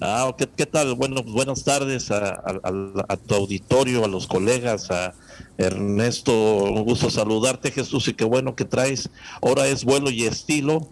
Ah, 0.00 0.34
¿qué, 0.36 0.48
qué 0.56 0.64
tal? 0.66 0.94
Bueno, 0.94 1.22
buenas 1.22 1.62
tardes 1.64 2.10
a, 2.10 2.28
a- 2.28 2.60
a- 2.62 3.04
a 3.08 3.16
tu 3.16 3.34
auditorio, 3.34 4.04
a 4.04 4.08
los 4.08 4.26
colegas, 4.26 4.90
a 4.90 5.14
Ernesto. 5.58 6.32
Un 6.64 6.84
gusto 6.84 7.10
saludarte, 7.10 7.70
Jesús, 7.70 8.08
y 8.08 8.14
qué 8.14 8.24
bueno 8.24 8.54
que 8.56 8.64
traes. 8.64 9.10
Ahora 9.42 9.66
es 9.66 9.84
vuelo 9.84 10.10
y 10.10 10.24
estilo. 10.24 10.88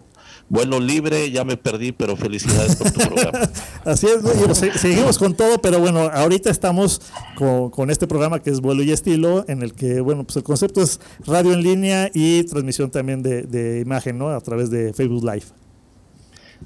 Vuelo 0.49 0.79
libre, 0.79 1.29
ya 1.31 1.43
me 1.43 1.57
perdí, 1.57 1.91
pero 1.91 2.17
felicidades 2.17 2.75
por 2.75 2.91
tu 2.91 2.99
programa. 2.99 3.49
Así 3.85 4.07
es, 4.07 4.57
seguimos 4.81 5.19
con 5.19 5.35
todo, 5.35 5.61
pero 5.61 5.79
bueno, 5.79 6.09
ahorita 6.11 6.49
estamos 6.49 7.01
con, 7.35 7.69
con 7.69 7.91
este 7.91 8.07
programa 8.07 8.41
que 8.41 8.49
es 8.49 8.59
Vuelo 8.59 8.81
y 8.81 8.91
Estilo, 8.91 9.45
en 9.47 9.61
el 9.61 9.73
que, 9.73 10.01
bueno, 10.01 10.23
pues 10.23 10.37
el 10.37 10.43
concepto 10.43 10.81
es 10.81 10.99
radio 11.25 11.53
en 11.53 11.61
línea 11.61 12.09
y 12.13 12.43
transmisión 12.45 12.89
también 12.89 13.21
de, 13.21 13.43
de 13.43 13.79
imagen, 13.81 14.17
¿no? 14.17 14.29
A 14.29 14.41
través 14.41 14.71
de 14.71 14.91
Facebook 14.93 15.23
Live. 15.23 15.45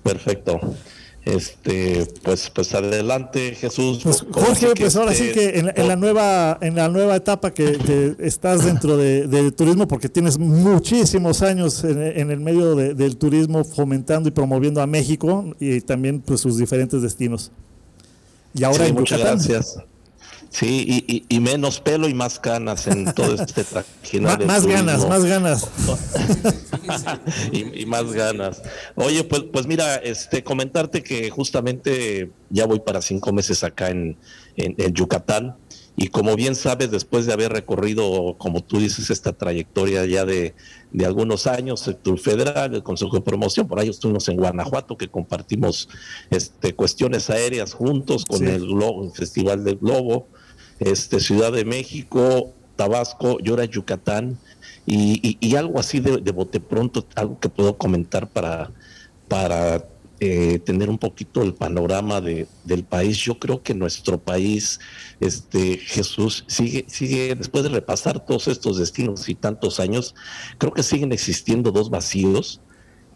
Perfecto. 0.01 0.59
Este, 1.25 2.05
pues, 2.21 2.49
pues 2.53 2.73
adelante, 2.75 3.55
Jesús. 3.55 3.99
Pues, 4.03 4.23
¿Cómo 4.29 4.45
Jorge, 4.45 4.73
pues 4.75 4.95
ahora 4.97 5.13
sí 5.13 5.23
este- 5.27 5.53
que 5.53 5.59
en, 5.59 5.67
la- 5.67 5.73
en 5.75 5.87
la 5.87 5.95
nueva 5.95 6.57
en 6.59 6.75
la 6.75 6.89
nueva 6.89 7.15
etapa 7.15 7.53
que, 7.53 7.77
que 7.77 8.15
estás 8.19 8.65
dentro 8.65 8.97
de, 8.97 9.27
del 9.27 9.53
turismo, 9.53 9.87
porque 9.87 10.09
tienes 10.09 10.37
muchísimos 10.37 11.41
años 11.41 11.81
en, 11.85 12.01
en 12.01 12.29
el 12.29 12.41
medio 12.41 12.75
de- 12.75 12.93
del 12.93 13.15
turismo 13.15 13.63
fomentando 13.63 14.27
y 14.27 14.31
promoviendo 14.33 14.81
a 14.81 14.87
México 14.87 15.55
y 15.61 15.79
también 15.79 16.19
pues 16.19 16.41
sus 16.41 16.57
diferentes 16.57 17.01
destinos. 17.01 17.51
Y 18.53 18.65
ahora 18.65 18.83
Sí, 18.83 18.89
en 18.89 18.95
muchas 18.95 19.19
Yucatán. 19.19 19.37
gracias. 19.47 19.77
Sí, 20.53 20.85
y, 20.87 21.11
y- 21.15 21.25
y 21.35 21.39
menos 21.39 21.79
pelo 21.79 22.07
y 22.07 22.13
más 22.13 22.37
canas 22.39 22.85
en 22.85 23.11
todo 23.15 23.33
este 23.33 23.63
del 24.11 24.45
más 24.45 24.67
ganas, 24.67 25.09
más 25.09 25.25
ganas. 25.25 25.67
y, 27.51 27.81
y 27.81 27.85
más 27.87 28.11
ganas. 28.13 28.61
Oye, 28.95 29.23
pues, 29.23 29.43
pues 29.51 29.65
mira, 29.65 29.95
este, 29.95 30.43
comentarte 30.43 31.01
que 31.01 31.29
justamente 31.31 32.31
ya 32.51 32.67
voy 32.67 32.79
para 32.81 33.01
cinco 33.01 33.33
meses 33.33 33.63
acá 33.63 33.89
en, 33.89 34.15
en, 34.55 34.75
en 34.77 34.93
Yucatán 34.93 35.55
y 35.95 36.07
como 36.07 36.35
bien 36.35 36.55
sabes, 36.55 36.89
después 36.91 37.25
de 37.27 37.33
haber 37.33 37.51
recorrido, 37.51 38.35
como 38.39 38.63
tú 38.63 38.79
dices, 38.79 39.09
esta 39.11 39.33
trayectoria 39.33 40.05
ya 40.05 40.25
de, 40.25 40.55
de 40.91 41.05
algunos 41.05 41.45
años, 41.47 41.87
el 41.87 41.95
Tour 41.97 42.19
Federal, 42.19 42.73
el 42.73 42.81
Consejo 42.83 43.15
de 43.15 43.21
Promoción, 43.21 43.67
por 43.67 43.79
ahí 43.79 43.89
estuvimos 43.89 44.27
en 44.29 44.37
Guanajuato, 44.37 44.97
que 44.97 45.07
compartimos 45.07 45.89
este, 46.31 46.73
cuestiones 46.75 47.29
aéreas 47.29 47.73
juntos 47.73 48.25
con 48.25 48.39
Sí. 48.39 48.45
el, 48.45 48.61
Globo, 48.67 49.03
el 49.05 49.11
Festival 49.11 49.63
del 49.63 49.77
Globo, 49.77 50.29
este, 50.79 51.19
Ciudad 51.19 51.51
de 51.51 51.65
México, 51.65 52.53
Tabasco 52.75 53.37
y 53.43 53.49
ahora 53.49 53.65
Yucatán. 53.65 54.37
Y 54.85 55.55
algo 55.55 55.79
así 55.79 56.01
de, 56.01 56.17
de 56.17 56.31
bote 56.31 56.59
pronto, 56.59 57.05
algo 57.15 57.39
que 57.39 57.47
puedo 57.47 57.77
comentar 57.77 58.27
para, 58.27 58.69
para 59.29 59.85
eh, 60.25 60.59
tener 60.59 60.89
un 60.89 60.99
poquito 60.99 61.41
el 61.41 61.53
panorama 61.53 62.21
de, 62.21 62.47
del 62.63 62.85
país. 62.85 63.17
Yo 63.17 63.39
creo 63.39 63.61
que 63.61 63.73
nuestro 63.73 64.19
país, 64.19 64.79
este 65.19 65.77
Jesús, 65.77 66.45
sigue, 66.47 66.85
sigue, 66.87 67.35
después 67.35 67.65
de 67.65 67.69
repasar 67.69 68.25
todos 68.25 68.47
estos 68.47 68.77
destinos 68.77 69.27
y 69.27 69.35
tantos 69.35 69.81
años, 69.81 70.15
creo 70.59 70.71
que 70.71 70.81
siguen 70.81 71.11
existiendo 71.11 71.71
dos 71.71 71.89
vacíos 71.89 72.61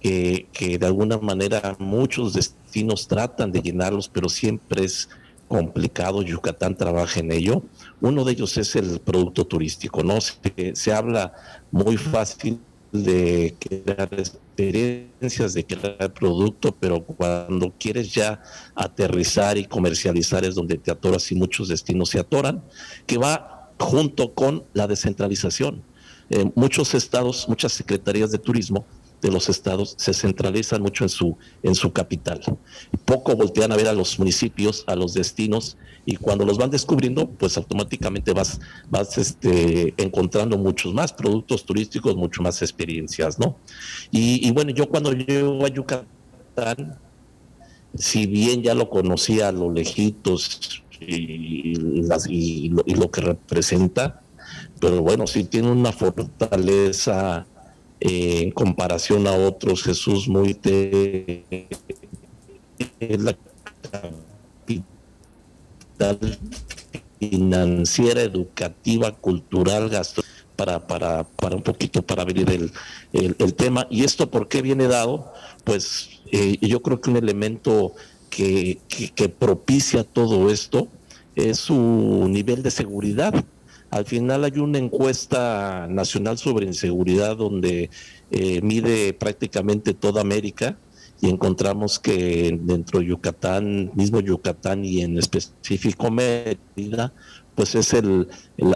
que, 0.01 0.47
que 0.51 0.77
de 0.77 0.85
alguna 0.85 1.17
manera 1.17 1.77
muchos 1.79 2.33
destinos 2.33 3.07
tratan 3.07 3.53
de 3.53 3.61
llenarlos, 3.61 4.09
pero 4.09 4.27
siempre 4.27 4.83
es 4.83 5.07
complicado. 5.47 6.21
Yucatán 6.21 6.75
trabaja 6.75 7.19
en 7.19 7.31
ello. 7.31 7.63
Uno 8.01 8.23
de 8.23 8.33
ellos 8.33 8.57
es 8.57 8.75
el 8.75 8.99
producto 8.99 9.45
turístico, 9.45 10.03
¿no? 10.03 10.19
Se, 10.21 10.75
se 10.75 10.93
habla 10.93 11.33
muy 11.71 11.97
fácil 11.97 12.59
de 12.91 13.55
crear 13.59 14.09
experiencias, 14.13 15.53
de 15.53 15.65
crear 15.65 16.13
producto, 16.13 16.75
pero 16.79 17.03
cuando 17.03 17.73
quieres 17.77 18.13
ya 18.13 18.41
aterrizar 18.75 19.57
y 19.57 19.65
comercializar 19.65 20.45
es 20.45 20.55
donde 20.55 20.77
te 20.77 20.91
atoras 20.91 21.31
y 21.31 21.35
muchos 21.35 21.67
destinos 21.67 22.09
se 22.09 22.19
atoran, 22.19 22.63
que 23.05 23.17
va 23.17 23.71
junto 23.79 24.33
con 24.33 24.63
la 24.73 24.87
descentralización. 24.87 25.83
Eh, 26.29 26.49
muchos 26.55 26.93
estados, 26.93 27.47
muchas 27.47 27.71
secretarías 27.71 28.31
de 28.31 28.37
turismo 28.37 28.85
de 29.21 29.31
los 29.31 29.49
estados 29.49 29.95
se 29.97 30.13
centralizan 30.13 30.81
mucho 30.81 31.03
en 31.03 31.09
su 31.09 31.37
en 31.63 31.75
su 31.75 31.91
capital. 31.91 32.41
Poco 33.05 33.35
voltean 33.35 33.71
a 33.71 33.75
ver 33.75 33.87
a 33.87 33.93
los 33.93 34.19
municipios, 34.19 34.83
a 34.87 34.95
los 34.95 35.13
destinos 35.13 35.77
y 36.05 36.15
cuando 36.15 36.45
los 36.45 36.57
van 36.57 36.69
descubriendo, 36.69 37.29
pues 37.29 37.57
automáticamente 37.57 38.33
vas 38.33 38.59
vas 38.89 39.17
este 39.17 39.93
encontrando 39.97 40.57
muchos 40.57 40.93
más 40.93 41.13
productos 41.13 41.65
turísticos, 41.65 42.15
mucho 42.15 42.41
más 42.41 42.61
experiencias, 42.61 43.39
¿no? 43.39 43.57
Y, 44.11 44.47
y 44.47 44.51
bueno, 44.51 44.71
yo 44.71 44.87
cuando 44.87 45.11
llego 45.13 45.65
a 45.65 45.69
Yucatán 45.69 46.99
si 47.95 48.27
bien 48.27 48.61
ya 48.61 48.73
lo 48.73 48.89
conocía 48.89 49.49
a 49.49 49.51
lo 49.51 49.71
lejitos, 49.71 50.83
y, 50.99 52.69
lo, 52.69 53.11
que 53.11 53.21
representa, 53.21 54.21
pero 54.79 55.01
bueno, 55.01 55.27
sí 55.27 55.43
tiene 55.43 55.71
una 55.71 55.91
fortaleza 55.91 57.45
eh, 57.99 58.41
en 58.43 58.51
comparación 58.51 59.27
a 59.27 59.33
otros, 59.33 59.83
Jesús 59.83 60.27
muy 60.27 60.53
te, 60.53 61.43
la 62.99 63.35
capital 64.67 66.37
financiera, 67.19 68.21
educativa, 68.21 69.11
cultural, 69.11 69.89
gastronómica 69.89 70.37
para, 70.57 70.85
para, 70.85 71.23
para 71.23 71.55
un 71.55 71.61
poquito 71.61 72.01
para 72.01 72.23
abrir 72.23 72.49
el, 72.49 72.71
el, 73.13 73.53
tema. 73.53 73.87
¿Y 73.89 74.03
esto 74.03 74.29
por 74.29 74.49
qué 74.49 74.61
viene 74.61 74.87
dado? 74.87 75.31
Pues 75.63 76.09
eh, 76.33 76.57
yo 76.59 76.81
creo 76.81 76.99
que 76.99 77.09
un 77.09 77.15
elemento 77.15 77.93
que, 78.29 78.79
que, 79.15 79.29
propicia 79.29 80.03
todo 80.03 80.49
esto 80.51 80.89
es 81.35 81.59
su 81.59 82.27
nivel 82.27 82.63
de 82.63 82.71
seguridad. 82.71 83.33
Al 83.89 84.05
final 84.05 84.43
hay 84.43 84.59
una 84.59 84.77
encuesta 84.79 85.87
nacional 85.89 86.37
sobre 86.37 86.65
inseguridad 86.65 87.37
donde 87.37 87.89
eh, 88.31 88.61
mide 88.61 89.13
prácticamente 89.13 89.93
toda 89.93 90.21
América 90.21 90.77
y 91.21 91.29
encontramos 91.29 91.99
que 91.99 92.57
dentro 92.61 92.99
de 92.99 93.07
Yucatán, 93.07 93.91
mismo 93.95 94.19
Yucatán 94.19 94.85
y 94.85 95.01
en 95.01 95.17
específico 95.17 96.11
Mérida, 96.11 97.13
pues 97.55 97.75
es 97.75 97.93
el, 97.93 98.27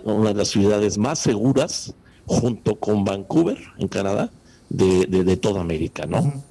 una 0.03 0.29
de 0.29 0.35
las 0.35 0.47
ciudades 0.47 0.97
más 0.97 1.19
seguras 1.19 1.93
junto 2.25 2.79
con 2.79 3.03
Vancouver 3.03 3.59
en 3.77 3.87
Canadá 3.87 4.31
de, 4.69 5.05
de, 5.05 5.37
toda 5.37 5.61
América, 5.61 6.05
¿no? 6.05 6.43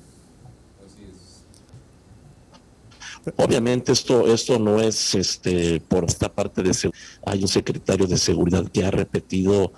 Obviamente 3.37 3.93
esto, 3.93 4.33
esto 4.33 4.59
no 4.59 4.81
es 4.81 5.15
este 5.15 5.81
por 5.81 6.05
esta 6.05 6.33
parte 6.33 6.63
de 6.63 6.73
hay 7.27 7.43
un 7.43 7.49
secretario 7.49 8.07
de 8.07 8.17
seguridad 8.17 8.67
que 8.71 8.85
ha 8.85 8.91
repetido 8.91 9.73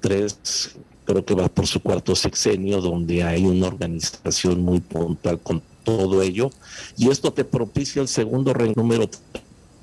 tres, 0.00 0.76
creo 1.06 1.24
que 1.24 1.34
va 1.34 1.48
por 1.48 1.66
su 1.66 1.80
cuarto 1.80 2.14
sexenio, 2.14 2.82
donde 2.82 3.22
hay 3.22 3.46
una 3.46 3.68
organización 3.68 4.62
muy 4.62 4.80
puntual 4.80 5.40
con 5.40 5.62
todo 5.82 6.20
ello, 6.20 6.50
y 6.98 7.08
esto 7.08 7.32
te 7.32 7.44
propicia 7.44 8.02
el 8.02 8.08
segundo 8.08 8.52
número 8.76 9.08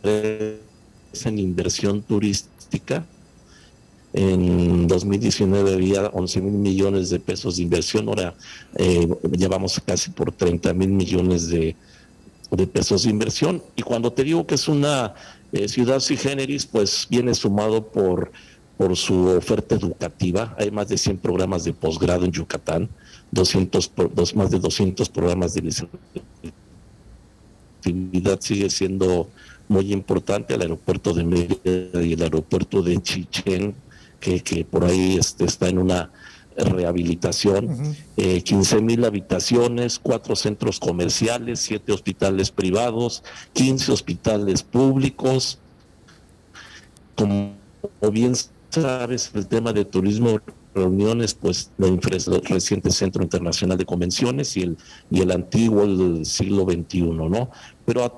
tres 0.02 0.60
en 1.26 1.40
inversión 1.40 2.04
turística. 2.04 3.06
En 4.14 4.88
2019 4.88 5.74
había 5.74 6.08
11 6.08 6.42
mil 6.42 6.54
millones 6.54 7.10
de 7.10 7.20
pesos 7.20 7.56
de 7.56 7.64
inversión, 7.64 8.10
ahora 8.10 8.36
eh, 8.76 9.08
llevamos 9.32 9.82
casi 9.86 10.12
por 10.12 10.34
30 10.34 10.74
mil 10.74 10.90
millones 10.90 11.48
de, 11.48 11.76
de 12.52 12.68
pesos 12.68 13.04
de 13.04 13.10
inversión. 13.10 13.64
Y 13.76 13.82
cuando 13.82 14.12
te 14.12 14.24
digo 14.24 14.46
que 14.46 14.56
es 14.56 14.68
una 14.68 15.16
eh, 15.52 15.68
ciudad 15.68 16.00
sui 16.00 16.18
generis, 16.18 16.66
pues 16.66 17.08
viene 17.10 17.34
sumado 17.34 17.88
por, 17.88 18.32
por 18.78 18.96
su 18.98 19.28
oferta 19.28 19.76
educativa. 19.76 20.56
Hay 20.60 20.70
más 20.72 20.90
de 20.90 20.98
100 20.98 21.18
programas 21.18 21.64
de 21.64 21.74
posgrado 21.74 22.26
en 22.26 22.32
Yucatán, 22.32 22.90
200, 23.32 23.92
dos, 24.14 24.36
más 24.36 24.52
de 24.52 24.60
200 24.60 25.10
programas 25.10 25.54
de 25.54 25.62
licenciatura. 25.62 26.24
sigue 28.40 28.70
siendo 28.70 29.30
muy 29.68 29.94
importante, 29.94 30.54
el 30.56 30.62
aeropuerto 30.62 31.14
de 31.14 31.24
Mérida 31.24 32.04
y 32.04 32.14
el 32.14 32.22
aeropuerto 32.22 32.82
de 32.82 33.02
Chichén, 33.02 33.74
que, 34.20 34.42
que 34.42 34.66
por 34.66 34.84
ahí 34.84 35.18
este, 35.18 35.46
está 35.46 35.70
en 35.70 35.78
una 35.78 36.12
rehabilitación, 36.56 37.96
15 38.16 38.78
eh, 38.78 38.82
mil 38.82 39.06
habitaciones, 39.06 40.00
cuatro 40.00 40.36
centros 40.36 40.80
comerciales, 40.80 41.60
siete 41.60 41.92
hospitales 41.92 42.52
privados, 42.52 43.24
15 43.54 43.92
hospitales 43.92 44.64
públicos. 44.64 45.60
Como 47.16 47.54
bien 48.12 48.34
sabes, 48.70 49.32
el 49.34 49.48
tema 49.48 49.74
de 49.74 49.86
turismo 49.86 50.40
reuniones, 50.74 51.34
pues 51.34 51.72
el 51.80 52.02
reciente 52.02 52.92
Centro 52.92 53.24
Internacional 53.24 53.78
de 53.78 53.86
Convenciones 53.86 54.56
y 54.56 54.62
el, 54.62 54.78
y 55.10 55.22
el 55.22 55.32
antiguo 55.32 55.86
del 55.86 56.26
siglo 56.26 56.64
XXI, 56.64 57.02
¿no? 57.02 57.50
Pero 57.86 58.06
a 58.06 58.18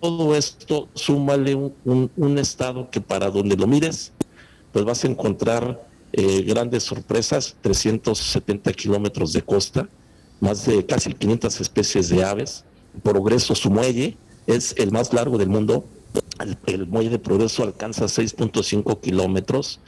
todo 0.00 0.36
esto, 0.36 0.88
súmale 0.94 1.54
un, 1.54 2.10
un 2.16 2.38
estado 2.38 2.90
que 2.90 3.00
para 3.00 3.30
donde 3.30 3.56
lo 3.56 3.66
mires, 3.66 4.12
pues 4.72 4.84
vas 4.84 5.04
a 5.04 5.08
encontrar 5.08 5.80
eh, 6.18 6.42
grandes 6.44 6.82
sorpresas, 6.82 7.56
370 7.60 8.72
kilómetros 8.72 9.34
de 9.34 9.42
costa, 9.42 9.86
más 10.40 10.64
de 10.64 10.86
casi 10.86 11.12
500 11.12 11.60
especies 11.60 12.08
de 12.08 12.24
aves. 12.24 12.64
Progreso, 13.02 13.54
su 13.54 13.70
muelle 13.70 14.16
es 14.46 14.74
el 14.78 14.92
más 14.92 15.12
largo 15.12 15.36
del 15.36 15.50
mundo. 15.50 15.84
El, 16.66 16.86
muelle 16.86 17.10
de 17.10 17.18
Progreso 17.18 17.62
alcanza 17.62 18.06
6.5 18.06 18.98
kilómetros. 18.98 19.80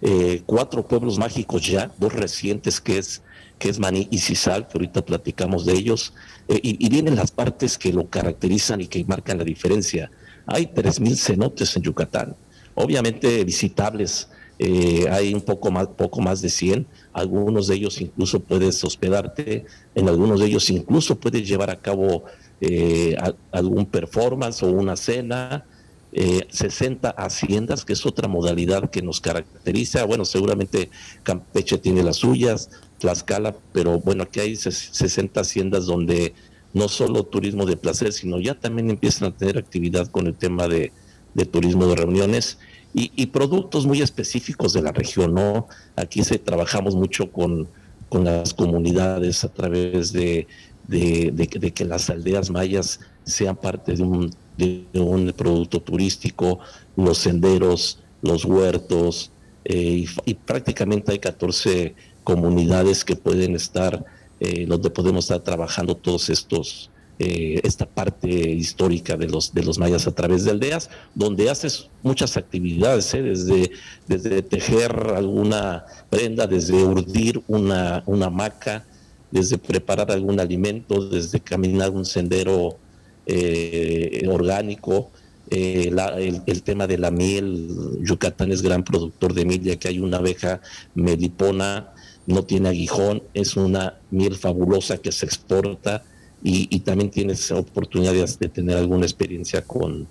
Eh, 0.00 0.42
cuatro 0.46 0.88
pueblos 0.88 1.18
mágicos 1.18 1.66
ya, 1.66 1.92
dos 1.98 2.14
recientes 2.14 2.80
que 2.80 2.96
es 2.96 3.22
que 3.58 3.68
es 3.68 3.78
Maní 3.78 4.08
y 4.10 4.18
Cisal, 4.18 4.66
que 4.66 4.78
ahorita 4.78 5.04
platicamos 5.04 5.66
de 5.66 5.74
ellos, 5.74 6.14
eh, 6.48 6.58
y, 6.62 6.84
y, 6.84 6.88
vienen 6.88 7.14
las 7.14 7.30
partes 7.30 7.78
que 7.78 7.92
lo 7.92 8.08
caracterizan 8.08 8.80
y 8.80 8.88
que 8.88 9.04
marcan 9.04 9.38
la 9.38 9.44
diferencia. 9.44 10.10
Hay 10.46 10.66
3.000 10.66 11.14
cenotes 11.14 11.76
en 11.76 11.82
Yucatán, 11.82 12.34
obviamente 12.74 13.44
visitables 13.44 14.28
eh, 14.58 15.06
hay 15.10 15.34
un 15.34 15.40
poco 15.40 15.70
más, 15.70 15.88
poco 15.88 16.20
más 16.20 16.40
de 16.40 16.48
100, 16.48 16.86
algunos 17.12 17.66
de 17.66 17.74
ellos 17.74 18.00
incluso 18.00 18.40
puedes 18.40 18.82
hospedarte, 18.84 19.64
en 19.94 20.08
algunos 20.08 20.40
de 20.40 20.46
ellos 20.46 20.70
incluso 20.70 21.18
puedes 21.18 21.46
llevar 21.46 21.70
a 21.70 21.80
cabo 21.80 22.24
eh, 22.60 23.16
algún 23.50 23.86
performance 23.86 24.62
o 24.62 24.70
una 24.70 24.96
cena, 24.96 25.64
60 26.12 27.08
eh, 27.08 27.12
haciendas, 27.16 27.84
que 27.84 27.92
es 27.92 28.06
otra 28.06 28.28
modalidad 28.28 28.90
que 28.90 29.02
nos 29.02 29.20
caracteriza, 29.20 30.04
bueno, 30.04 30.24
seguramente 30.24 30.88
Campeche 31.24 31.78
tiene 31.78 32.04
las 32.04 32.18
suyas, 32.18 32.70
Tlaxcala, 32.98 33.56
pero 33.72 33.98
bueno, 33.98 34.22
aquí 34.22 34.38
hay 34.38 34.54
60 34.54 35.40
haciendas 35.40 35.86
donde 35.86 36.32
no 36.72 36.88
solo 36.88 37.24
turismo 37.24 37.66
de 37.66 37.76
placer, 37.76 38.12
sino 38.12 38.38
ya 38.38 38.54
también 38.54 38.90
empiezan 38.90 39.28
a 39.28 39.36
tener 39.36 39.58
actividad 39.58 40.08
con 40.08 40.28
el 40.28 40.34
tema 40.34 40.68
de, 40.68 40.92
de 41.34 41.44
turismo 41.44 41.86
de 41.86 41.96
reuniones 41.96 42.58
y, 42.96 43.26
productos 43.26 43.86
muy 43.86 44.00
específicos 44.02 44.72
de 44.72 44.80
la 44.80 44.92
región, 44.92 45.34
¿no? 45.34 45.66
Aquí 45.96 46.22
se 46.22 46.38
trabajamos 46.38 46.94
mucho 46.94 47.32
con, 47.32 47.68
con 48.08 48.24
las 48.24 48.54
comunidades 48.54 49.42
a 49.42 49.48
través 49.48 50.12
de, 50.12 50.46
de, 50.86 51.72
que 51.74 51.84
las 51.84 52.08
aldeas 52.08 52.50
mayas 52.50 53.00
sean 53.24 53.56
parte 53.56 53.94
de 53.94 54.02
un, 54.04 54.30
de 54.56 54.86
un 54.94 55.32
producto 55.36 55.82
turístico, 55.82 56.60
los 56.96 57.18
senderos, 57.18 57.98
los 58.22 58.44
huertos, 58.44 59.32
eh, 59.64 60.04
y, 60.24 60.34
prácticamente 60.34 61.12
hay 61.12 61.18
14 61.18 61.94
comunidades 62.22 63.04
que 63.04 63.16
pueden 63.16 63.56
estar, 63.56 64.04
eh, 64.40 64.66
donde 64.66 64.90
podemos 64.90 65.24
estar 65.24 65.40
trabajando 65.40 65.96
todos 65.96 66.28
estos 66.30 66.90
eh, 67.20 67.60
esta 67.62 67.86
parte 67.86 68.28
histórica 68.28 69.16
de 69.16 69.28
los, 69.28 69.54
de 69.54 69.62
los 69.62 69.78
mayas 69.78 70.08
a 70.08 70.14
través 70.14 70.42
de 70.42 70.50
aldeas, 70.50 70.90
donde 71.14 71.48
haces 71.48 71.88
muchas 72.02 72.36
actividades, 72.36 73.14
¿eh? 73.14 73.22
desde, 73.22 73.70
desde 74.08 74.42
tejer 74.42 74.90
alguna 75.14 75.84
prenda, 76.10 76.48
desde 76.48 76.82
urdir 76.82 77.40
una, 77.46 78.02
una 78.06 78.26
hamaca, 78.26 78.84
desde 79.30 79.58
preparar 79.58 80.10
algún 80.10 80.40
alimento, 80.40 81.08
desde 81.08 81.38
caminar 81.38 81.90
un 81.90 82.04
sendero 82.04 82.78
eh, 83.26 84.26
orgánico, 84.28 85.12
el, 85.50 86.42
el, 86.46 86.62
tema 86.64 86.88
de 86.88 86.98
la 86.98 87.12
miel, 87.12 88.00
Yucatán 88.00 88.50
es 88.50 88.60
gran 88.60 88.82
productor 88.82 89.34
de 89.34 89.44
miel, 89.44 89.62
ya 89.62 89.76
que 89.76 89.86
hay 89.86 90.00
una 90.00 90.16
abeja 90.16 90.60
melipona, 90.96 91.92
no 92.26 92.42
tiene 92.42 92.70
aguijón, 92.70 93.22
es 93.34 93.56
una 93.56 94.00
miel 94.10 94.34
fabulosa 94.34 94.98
que 94.98 95.12
se 95.12 95.26
exporta 95.26 96.02
y, 96.46 96.80
también 96.80 97.10
tienes 97.10 97.50
oportunidades 97.50 98.38
de 98.38 98.50
tener 98.50 98.76
alguna 98.76 99.06
experiencia 99.06 99.62
con, 99.62 100.06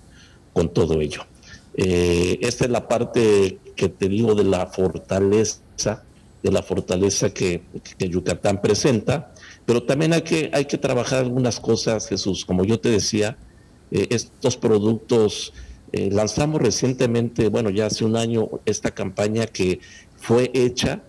con 0.52 0.68
todo 0.68 1.00
ello. 1.00 1.22
Eh, 1.76 2.38
esta 2.42 2.64
es 2.64 2.70
la 2.72 2.88
parte 2.88 3.60
que 3.76 3.88
te 3.88 4.08
digo 4.08 4.34
de 4.34 4.42
la 4.42 4.66
fortaleza, 4.66 6.02
de 6.42 6.50
la 6.50 6.62
fortaleza 6.64 7.30
que, 7.30 7.62
Yucatán 8.00 8.60
presenta, 8.60 9.32
pero 9.64 9.84
también 9.84 10.12
hay 10.12 10.22
que, 10.22 10.50
hay 10.52 10.64
que 10.64 10.76
trabajar 10.76 11.20
algunas 11.20 11.60
cosas, 11.60 12.08
Jesús, 12.08 12.44
como 12.44 12.64
yo 12.64 12.80
te 12.80 12.90
decía, 12.90 13.38
eh, 13.92 14.08
estos 14.10 14.56
productos, 14.56 15.52
eh, 15.92 16.10
lanzamos 16.10 16.60
recientemente, 16.60 17.48
bueno, 17.48 17.70
ya 17.70 17.86
hace 17.86 18.04
un 18.04 18.16
año, 18.16 18.48
esta 18.66 18.90
campaña 18.90 19.46
que 19.46 19.78
fue 20.16 20.50
hecha 20.52 21.00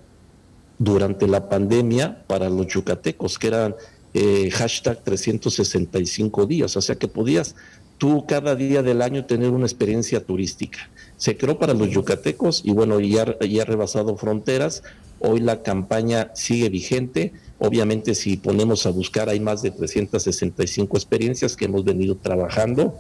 durante 0.78 1.28
la 1.28 1.50
pandemia 1.50 2.24
para 2.28 2.48
los 2.48 2.68
yucatecos, 2.68 3.40
que 3.40 3.48
eran 3.48 3.76
eh, 4.18 4.50
hashtag 4.50 5.04
365 5.04 6.46
días, 6.46 6.78
o 6.78 6.82
sea 6.82 6.96
que 6.96 7.10
podías 7.10 7.54
tú 7.98 8.26
cada 8.26 8.56
día 8.56 8.82
del 8.82 9.02
año 9.02 9.26
tener 9.26 9.50
una 9.50 9.66
experiencia 9.66 10.24
turística. 10.24 10.90
Se 11.18 11.36
creó 11.36 11.60
para 11.60 11.74
los 11.74 11.90
yucatecos 11.90 12.62
y 12.64 12.72
bueno, 12.72 13.02
ya, 13.02 13.38
ya 13.40 13.64
ha 13.64 13.66
rebasado 13.66 14.16
fronteras. 14.16 14.84
Hoy 15.20 15.42
la 15.42 15.64
campaña 15.64 16.32
sigue 16.34 16.70
vigente. 16.70 17.34
Obviamente 17.60 18.16
si 18.16 18.38
ponemos 18.38 18.86
a 18.86 18.92
buscar 18.92 19.28
hay 19.28 19.42
más 19.42 19.62
de 19.62 19.72
365 19.72 20.96
experiencias 20.96 21.58
que 21.58 21.66
hemos 21.66 21.84
venido 21.84 22.16
trabajando 22.16 22.96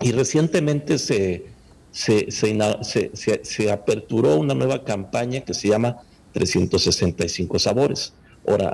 Y 0.00 0.12
recientemente 0.12 0.98
se, 0.98 1.46
se, 1.90 2.30
se, 2.30 3.40
se, 3.42 3.70
aperturó 3.72 4.36
una 4.36 4.54
nueva 4.54 4.84
campaña 4.84 5.40
que 5.40 5.54
se 5.54 5.68
llama 5.68 5.96
365 6.34 7.58
sabores. 7.58 8.12
Ahora, 8.46 8.72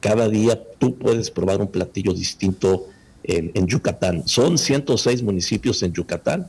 cada 0.00 0.28
día 0.28 0.62
tú 0.78 0.96
puedes 0.96 1.30
probar 1.30 1.60
un 1.60 1.68
platillo 1.68 2.12
distinto 2.12 2.86
en, 3.24 3.66
Yucatán. 3.66 4.26
Son 4.26 4.58
106 4.58 5.22
municipios 5.22 5.82
en 5.82 5.92
Yucatán, 5.92 6.48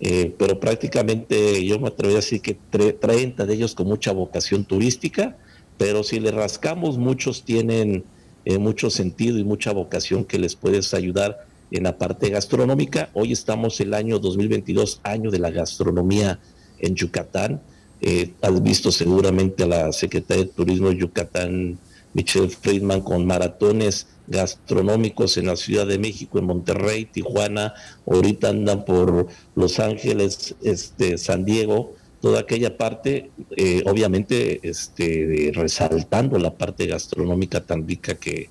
eh, 0.00 0.34
pero 0.38 0.58
prácticamente 0.58 1.64
yo 1.64 1.78
me 1.78 1.88
atrevería 1.88 2.18
a 2.18 2.22
decir 2.22 2.40
que 2.40 2.54
30 2.54 3.44
de 3.46 3.54
ellos 3.54 3.74
con 3.74 3.86
mucha 3.86 4.12
vocación 4.12 4.64
turística, 4.64 5.36
pero 5.78 6.02
si 6.02 6.20
le 6.20 6.30
rascamos, 6.30 6.98
muchos 6.98 7.44
tienen 7.44 8.04
eh, 8.44 8.58
mucho 8.58 8.90
sentido 8.90 9.38
y 9.38 9.44
mucha 9.44 9.72
vocación 9.72 10.24
que 10.24 10.38
les 10.38 10.56
puedes 10.56 10.94
ayudar 10.94 11.46
en 11.70 11.84
la 11.84 11.98
parte 11.98 12.30
gastronómica. 12.30 13.10
Hoy 13.14 13.32
estamos 13.32 13.80
el 13.80 13.94
año 13.94 14.18
2022, 14.18 15.00
año 15.04 15.30
de 15.30 15.38
la 15.38 15.50
gastronomía 15.50 16.38
en 16.78 16.94
Yucatán. 16.94 17.60
Eh, 18.04 18.32
has 18.42 18.62
visto 18.62 18.90
seguramente 18.90 19.62
a 19.62 19.68
la 19.68 19.92
secretaria 19.92 20.44
de 20.44 20.50
Turismo 20.50 20.88
de 20.88 20.96
Yucatán, 20.96 21.78
Michelle 22.14 22.48
Friedman, 22.48 23.00
con 23.00 23.24
maratones 23.24 24.08
gastronómicos 24.26 25.36
en 25.36 25.46
la 25.46 25.54
Ciudad 25.54 25.86
de 25.86 26.00
México, 26.00 26.40
en 26.40 26.46
Monterrey, 26.46 27.04
Tijuana, 27.04 27.74
ahorita 28.04 28.48
andan 28.48 28.84
por 28.84 29.28
Los 29.54 29.78
Ángeles, 29.78 30.56
este, 30.62 31.16
San 31.16 31.44
Diego, 31.44 31.94
toda 32.20 32.40
aquella 32.40 32.76
parte, 32.76 33.30
eh, 33.56 33.84
obviamente 33.86 34.60
este, 34.68 35.52
resaltando 35.54 36.38
la 36.40 36.54
parte 36.54 36.86
gastronómica 36.86 37.60
tan 37.60 37.86
rica 37.86 38.14
que, 38.16 38.50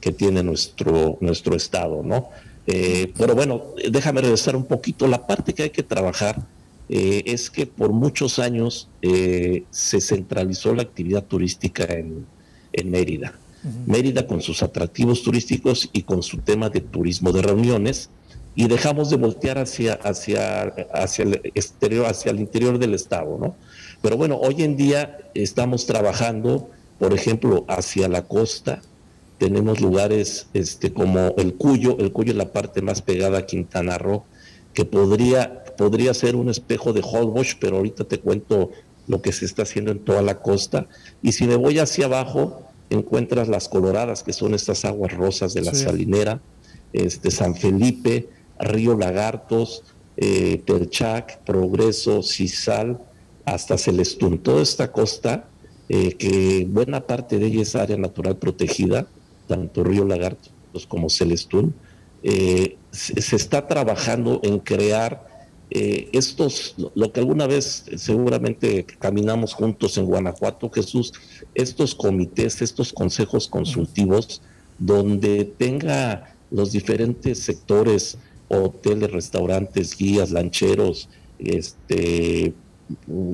que 0.00 0.12
tiene 0.12 0.44
nuestro, 0.44 1.18
nuestro 1.20 1.56
estado, 1.56 2.02
¿no? 2.04 2.28
Eh, 2.66 3.12
pero 3.18 3.34
bueno, 3.34 3.74
déjame 3.90 4.20
regresar 4.20 4.56
un 4.56 4.64
poquito. 4.64 5.06
La 5.06 5.26
parte 5.26 5.52
que 5.52 5.64
hay 5.64 5.70
que 5.70 5.82
trabajar 5.82 6.42
eh, 6.88 7.22
es 7.26 7.50
que 7.50 7.66
por 7.66 7.92
muchos 7.92 8.38
años 8.38 8.88
eh, 9.02 9.64
se 9.70 10.00
centralizó 10.00 10.74
la 10.74 10.82
actividad 10.82 11.24
turística 11.24 11.84
en, 11.84 12.26
Mérida. 12.84 13.38
Mérida 13.86 14.26
con 14.26 14.42
sus 14.42 14.62
atractivos 14.62 15.22
turísticos 15.22 15.88
y 15.92 16.02
con 16.02 16.24
su 16.24 16.38
tema 16.38 16.70
de 16.70 16.80
turismo 16.80 17.30
de 17.32 17.40
reuniones 17.40 18.10
y 18.56 18.66
dejamos 18.68 19.10
de 19.10 19.16
voltear 19.16 19.58
hacia, 19.58 19.94
hacia, 19.94 20.62
hacia 20.92 21.22
el 21.24 21.40
exterior, 21.54 22.06
hacia 22.06 22.32
el 22.32 22.40
interior 22.40 22.78
del 22.78 22.94
estado, 22.94 23.38
¿no? 23.38 23.56
Pero 24.02 24.16
bueno, 24.16 24.36
hoy 24.36 24.62
en 24.62 24.76
día 24.76 25.18
estamos 25.34 25.86
trabajando, 25.86 26.68
por 26.98 27.14
ejemplo, 27.14 27.64
hacia 27.68 28.08
la 28.08 28.22
costa, 28.26 28.82
tenemos 29.38 29.80
lugares 29.80 30.48
este, 30.52 30.92
como 30.92 31.34
el 31.36 31.54
Cuyo, 31.54 31.96
el 31.98 32.12
Cuyo 32.12 32.32
es 32.32 32.36
la 32.36 32.52
parte 32.52 32.82
más 32.82 33.02
pegada 33.02 33.38
a 33.38 33.46
Quintana 33.46 33.98
Roo, 33.98 34.24
que 34.72 34.84
podría, 34.84 35.63
podría 35.76 36.14
ser 36.14 36.36
un 36.36 36.48
espejo 36.48 36.92
de 36.92 37.02
Holbox, 37.02 37.56
pero 37.60 37.76
ahorita 37.76 38.04
te 38.04 38.18
cuento 38.18 38.70
lo 39.06 39.20
que 39.20 39.32
se 39.32 39.44
está 39.44 39.62
haciendo 39.62 39.90
en 39.90 39.98
toda 39.98 40.22
la 40.22 40.40
costa. 40.40 40.86
Y 41.22 41.32
si 41.32 41.46
me 41.46 41.56
voy 41.56 41.78
hacia 41.78 42.06
abajo, 42.06 42.62
encuentras 42.90 43.48
las 43.48 43.68
coloradas, 43.68 44.22
que 44.22 44.32
son 44.32 44.54
estas 44.54 44.84
aguas 44.84 45.12
rosas 45.12 45.54
de 45.54 45.62
la 45.62 45.74
salinera, 45.74 46.40
este, 46.92 47.30
San 47.30 47.54
Felipe, 47.54 48.28
Río 48.58 48.96
Lagartos, 48.96 49.82
eh, 50.16 50.62
Perchac, 50.64 51.38
Progreso, 51.44 52.22
Cisal, 52.22 53.00
hasta 53.44 53.76
Celestún. 53.76 54.38
Toda 54.38 54.62
esta 54.62 54.92
costa, 54.92 55.48
eh, 55.88 56.14
que 56.14 56.66
buena 56.68 57.06
parte 57.06 57.38
de 57.38 57.46
ella 57.46 57.62
es 57.62 57.74
área 57.74 57.96
natural 57.96 58.36
protegida, 58.36 59.06
tanto 59.48 59.84
Río 59.84 60.04
Lagartos 60.04 60.52
como 60.88 61.10
Celestún, 61.10 61.74
eh, 62.22 62.78
se, 62.90 63.36
está 63.36 63.66
trabajando 63.66 64.40
en 64.42 64.58
crear 64.58 65.26
eh, 65.70 66.08
estos, 66.12 66.74
lo 66.94 67.12
que 67.12 67.20
alguna 67.20 67.46
vez 67.46 67.84
seguramente 67.96 68.84
caminamos 68.98 69.54
juntos 69.54 69.96
en 69.98 70.06
Guanajuato, 70.06 70.70
Jesús, 70.70 71.12
estos 71.54 71.94
comités, 71.94 72.62
estos 72.62 72.92
consejos 72.92 73.48
consultivos, 73.48 74.42
donde 74.78 75.44
tenga 75.44 76.36
los 76.50 76.72
diferentes 76.72 77.40
sectores, 77.40 78.18
hoteles, 78.48 79.10
restaurantes, 79.10 79.96
guías, 79.96 80.30
lancheros, 80.30 81.08
este, 81.38 82.52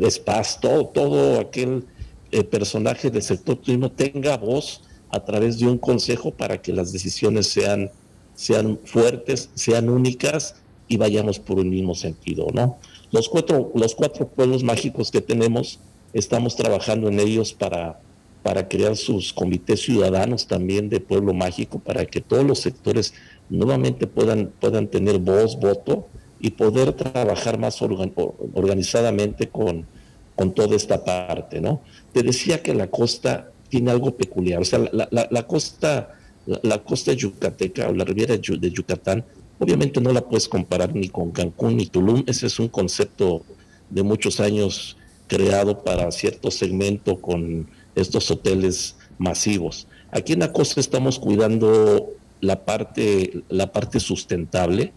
spas, 0.09 0.61
todo, 0.61 0.87
todo 0.87 1.41
aquel 1.41 1.85
eh, 2.31 2.45
personaje 2.45 3.11
del 3.11 3.23
sector 3.23 3.57
turismo 3.57 3.91
tenga 3.91 4.37
voz 4.37 4.83
a 5.11 5.25
través 5.25 5.59
de 5.59 5.67
un 5.67 5.79
consejo 5.79 6.31
para 6.31 6.63
que 6.63 6.73
las 6.73 6.93
decisiones 6.93 7.49
sean, 7.49 7.91
sean 8.35 8.79
fuertes, 8.85 9.51
sean 9.55 9.89
únicas 9.89 10.55
y 10.91 10.97
vayamos 10.97 11.39
por 11.39 11.61
un 11.61 11.71
mismo 11.71 11.95
sentido, 11.95 12.49
¿no? 12.53 12.79
Los 13.13 13.29
cuatro, 13.29 13.71
los 13.77 13.95
cuatro 13.95 14.27
pueblos 14.27 14.65
mágicos 14.65 15.13
que 15.13 15.21
tenemos, 15.21 15.79
estamos 16.13 16.57
trabajando 16.57 17.07
en 17.07 17.21
ellos 17.21 17.55
para, 17.55 18.01
para 18.43 18.67
crear 18.67 18.97
sus 18.97 19.33
comités 19.33 19.83
ciudadanos 19.83 20.49
también 20.49 20.89
de 20.89 20.99
pueblo 20.99 21.33
mágico, 21.33 21.79
para 21.79 22.05
que 22.07 22.21
todos 22.21 22.45
los 22.45 22.59
sectores 22.59 23.15
nuevamente 23.49 24.09
puedan, 24.09 24.51
puedan 24.59 24.89
tener 24.89 25.21
voz, 25.21 25.61
voto 25.61 26.09
y 26.41 26.51
poder 26.51 26.93
trabajar 26.95 27.57
más 27.57 27.81
organizadamente 27.83 29.49
con, 29.49 29.87
con 30.35 30.53
toda 30.53 30.75
esta 30.75 31.05
parte, 31.05 31.61
¿no? 31.61 31.83
Te 32.13 32.25
decía 32.25 32.65
que 32.65 32.75
la 32.75 32.89
costa 32.89 33.53
tiene 33.69 33.93
algo 33.93 34.17
peculiar. 34.17 34.61
O 34.61 34.65
sea, 34.65 34.81
la, 34.91 35.47
costa, 35.47 36.19
la, 36.47 36.83
costa 36.83 37.13
yucateca 37.13 37.89
o 37.89 37.93
la 37.93 38.05
riviera 38.05 38.37
de 38.37 38.71
Yucatán, 38.73 39.25
obviamente 39.61 40.01
no 40.01 40.13
la 40.13 40.23
puedes 40.23 40.49
comparar 40.49 40.95
ni 40.95 41.09
con 41.09 41.31
Cancún 41.31 41.77
ni 41.77 41.87
Tulum. 41.87 42.25
Ese 42.27 42.47
es 42.47 42.59
un 42.59 42.69
concepto 42.69 43.43
de 43.91 44.03
muchos 44.03 44.41
años 44.41 44.97
creado 45.29 45.85
para 45.85 46.11
cierto 46.11 46.51
segmento 46.51 47.21
con 47.21 47.69
estos 47.95 48.31
hoteles 48.31 48.97
masivos. 49.19 49.87
Aquí 50.11 50.33
en 50.33 50.41
la 50.41 50.53
costa 50.53 50.81
estamos 50.81 51.19
cuidando 51.19 52.11
la 52.41 52.65
parte, 52.65 53.43
la 53.49 53.71
parte 53.71 54.01
sustentable. 54.01 54.93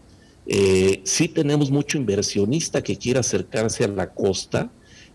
Eh, 0.46 1.02
sí 1.04 1.28
tenemos 1.28 1.70
mucho 1.70 1.98
inversionista 1.98 2.82
que 2.82 2.96
quiere 2.96 3.20
acercarse 3.20 3.84
a 3.84 3.88
la 3.88 4.10
costa, 4.10 4.70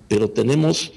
pero 0.07 0.29
tenemos 0.29 0.93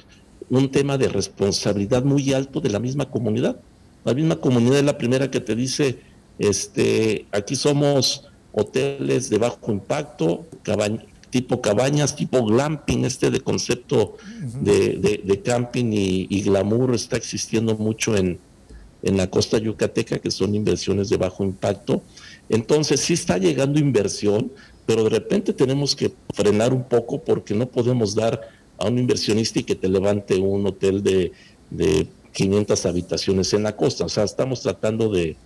un 0.50 0.70
tema 0.70 0.98
de 0.98 1.08
responsabilidad 1.08 2.04
muy 2.04 2.32
alto 2.32 2.60
de 2.60 2.70
la 2.70 2.78
misma 2.78 3.10
comunidad. 3.10 3.56
La 4.04 4.14
misma 4.14 4.36
comunidad 4.36 4.78
es 4.78 4.84
la 4.84 4.98
primera 4.98 5.30
que 5.30 5.40
te 5.40 5.56
dice, 5.56 6.00
este, 6.38 7.26
aquí 7.32 7.56
somos 7.56 8.28
hoteles 8.52 9.30
de 9.30 9.38
bajo 9.38 9.72
impacto, 9.72 10.46
tipo 11.30 11.62
cabañas, 11.62 12.14
tipo 12.14 12.44
glamping, 12.44 13.04
este 13.04 13.30
de 13.30 13.40
concepto 13.40 14.16
de, 14.60 15.40
camping 15.44 15.90
y, 15.92 16.42
glamour 16.42 16.94
está 16.94 17.16
existiendo 17.16 17.76
mucho 17.76 18.16
en, 18.16 18.38
en 19.02 19.16
la 19.16 19.28
costa 19.28 19.58
yucateca, 19.58 20.18
que 20.18 20.30
son 20.30 20.54
inversiones 20.54 21.08
de 21.08 21.16
bajo 21.16 21.42
impacto. 21.42 22.02
Entonces 22.48 23.00
sí 23.00 23.14
está 23.14 23.38
llegando 23.38 23.80
inversión, 23.80 24.52
pero 24.84 25.04
de 25.04 25.10
repente 25.10 25.52
tenemos 25.52 25.96
que 25.96 26.12
frenar 26.34 26.74
un 26.74 26.84
poco 26.84 27.22
porque 27.22 27.54
no 27.54 27.66
podemos 27.66 28.14
dar 28.14 28.40
a 28.78 28.88
un 28.88 28.98
inversionista 28.98 29.60
y 29.60 29.64
que 29.64 29.74
te 29.74 29.88
levante 29.88 30.36
un 30.36 30.66
hotel 30.66 31.02
de, 31.02 31.32
de 31.70 32.06
500 32.32 32.84
habitaciones 32.86 33.52
en 33.54 33.62
la 33.62 33.76
costa. 33.76 34.04
O 34.04 34.08
sea, 34.08 34.24
estamos 34.24 34.60
tratando 34.60 35.10
de, 35.10 35.36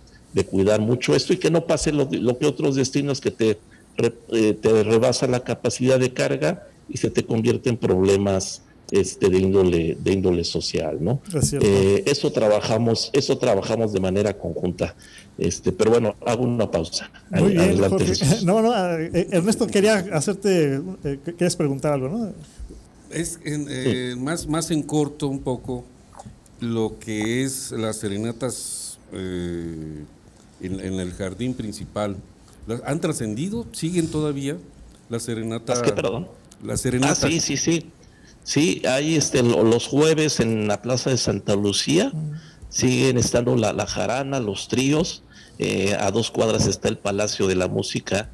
cuidar 0.45 0.79
mucho 0.81 1.15
esto 1.15 1.33
y 1.33 1.37
que 1.37 1.49
no 1.49 1.65
pase 1.65 1.91
lo, 1.91 2.09
que 2.09 2.45
otros 2.45 2.75
destinos 2.75 3.21
que 3.21 3.31
te, 3.31 3.57
eh, 3.97 4.53
te 4.53 4.83
rebasan 4.83 5.31
la 5.31 5.43
capacidad 5.43 5.99
de 5.99 6.13
carga 6.13 6.67
y 6.89 6.97
se 6.97 7.09
te 7.09 7.25
convierte 7.25 7.69
en 7.69 7.77
problemas 7.77 8.61
este, 8.91 9.29
de 9.29 9.39
índole 9.39 9.97
de 9.99 10.13
índole 10.13 10.43
social, 10.45 10.97
¿no? 11.01 11.21
Eh, 11.61 12.03
eso 12.05 12.31
trabajamos 12.31 13.09
eso 13.11 13.37
trabajamos 13.37 13.91
de 13.91 13.99
manera 13.99 14.37
conjunta, 14.37 14.95
este, 15.37 15.73
pero 15.73 15.91
bueno 15.91 16.15
hago 16.25 16.45
una 16.45 16.71
pausa. 16.71 17.11
Muy 17.31 17.51
bien, 17.51 17.77
No, 18.45 18.61
no, 18.61 18.73
eh, 18.97 19.27
Ernesto 19.31 19.67
quería 19.67 20.05
hacerte, 20.13 20.81
quieres 21.37 21.57
preguntar 21.57 21.93
algo, 21.93 22.07
¿no? 22.07 22.33
Es 23.09 23.39
eh, 23.43 24.15
más, 24.17 24.47
más 24.47 24.71
en 24.71 24.83
corto 24.83 25.27
un 25.27 25.39
poco 25.39 25.83
lo 26.61 26.97
que 26.97 27.43
es 27.43 27.71
las 27.71 27.97
serenatas 27.97 28.99
en, 30.61 30.79
el 30.79 31.13
jardín 31.13 31.53
principal. 31.53 32.17
¿Han 32.85 32.99
trascendido? 32.99 33.65
¿Siguen 33.71 34.09
todavía 34.09 34.57
las 35.09 35.23
serenatas? 35.23 35.79
¿Las 35.79 35.87
qué, 35.87 35.93
perdón? 35.93 36.27
Las 36.63 36.81
serenatas. 36.81 37.23
Ah, 37.23 37.27
sí, 37.27 37.39
sí, 37.39 37.57
sí. 37.57 37.91
Sí, 38.43 38.81
hay 38.87 39.15
este, 39.15 39.43
los 39.43 39.87
jueves 39.87 40.39
en 40.39 40.67
la 40.67 40.81
Plaza 40.81 41.09
de 41.09 41.17
Santa 41.17 41.55
Lucía. 41.55 42.11
Siguen 42.69 43.17
estando 43.17 43.55
la, 43.55 43.73
la 43.73 43.85
jarana, 43.85 44.39
los 44.39 44.67
tríos. 44.67 45.23
Eh, 45.59 45.95
a 45.99 46.11
dos 46.11 46.31
cuadras 46.31 46.67
está 46.67 46.87
el 46.87 46.97
Palacio 46.97 47.47
de 47.47 47.55
la 47.55 47.67
Música 47.67 48.29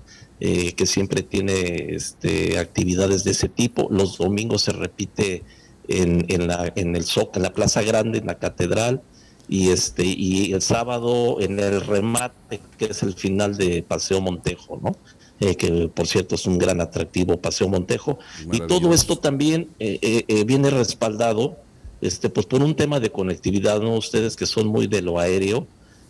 eh, 0.46 0.74
que 0.74 0.86
siempre 0.86 1.24
tiene 1.24 1.96
este, 1.96 2.60
actividades 2.60 3.24
de 3.24 3.32
ese 3.32 3.48
tipo. 3.48 3.88
Los 3.90 4.18
domingos 4.18 4.64
se 4.64 4.74
repite 4.74 5.44
en, 5.88 6.26
en, 6.28 6.48
la, 6.48 6.74
en 6.76 6.96
el 6.98 7.06
en 7.34 7.42
la 7.42 7.54
Plaza 7.54 7.82
Grande, 7.82 8.18
en 8.18 8.26
la 8.26 8.40
Catedral, 8.40 9.02
y, 9.48 9.70
este, 9.70 10.06
y 10.06 10.54
el 10.54 10.62
sábado 10.62 11.42
en 11.42 11.60
el 11.60 11.82
remate, 11.82 12.62
que 12.78 12.86
es 12.86 13.04
el 13.04 13.14
final 13.14 13.58
de 13.58 13.84
Paseo 13.84 14.22
Montejo, 14.22 14.80
¿no? 14.82 14.96
eh, 15.40 15.56
que 15.56 15.90
por 15.94 16.08
cierto 16.08 16.36
es 16.36 16.46
un 16.46 16.58
gran 16.58 16.80
atractivo 16.80 17.38
Paseo 17.38 17.68
Montejo. 17.68 18.20
Y 18.52 18.60
todo 18.62 18.94
esto 18.94 19.18
también 19.18 19.70
eh, 19.80 20.44
viene 20.46 20.70
respaldado 20.70 21.58
este, 22.02 22.30
pues 22.30 22.46
por 22.46 22.64
un 22.64 22.76
tema 22.76 23.00
de 23.00 23.12
conectividad, 23.12 23.82
¿no? 23.82 23.96
Ustedes 23.96 24.36
que 24.36 24.46
son 24.46 24.68
muy 24.68 24.88
de 24.88 25.02
lo 25.02 25.20
aéreo, 25.20 25.68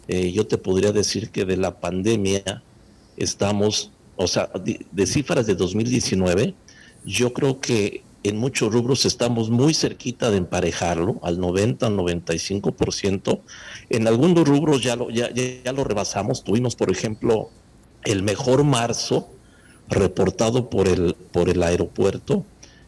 yo 0.07 0.45
te 0.45 0.57
podría 0.57 0.91
decir 0.91 1.30
que 1.30 1.45
de 1.45 1.55
la 1.55 1.80
pandemia 1.80 2.61
estamos, 3.15 3.91
o 4.18 4.27
sea, 4.27 4.51
de 4.91 5.07
cifras 5.07 5.45
de 5.45 5.55
2019, 5.55 6.55
yo 7.05 7.34
creo 7.34 7.60
que 7.60 8.03
en 8.24 8.38
muchos 8.38 8.72
rubros 8.72 9.06
estamos 9.06 9.50
muy 9.50 9.74
cerquita 9.74 10.32
de 10.32 10.38
emparejarlo, 10.38 11.20
al 11.24 11.40
90, 11.40 11.88
al 11.88 11.98
95%. 11.98 13.41
En 13.90 14.08
algunos 14.08 14.48
rubros 14.48 14.82
ya 14.82 14.95
lo, 14.95 15.10
ya, 15.10 15.30
ya 15.32 15.74
lo 15.74 15.84
rebasamos. 15.84 16.44
Tuvimos, 16.44 16.76
por 16.76 16.90
ejemplo, 16.90 17.50
el 18.06 18.24
mejor 18.24 18.64
marzo 18.64 19.30
reportado 19.90 20.70
por 20.70 20.88
el, 20.88 21.16
por 21.32 21.50
el 21.50 21.62
aeropuerto 21.62 22.45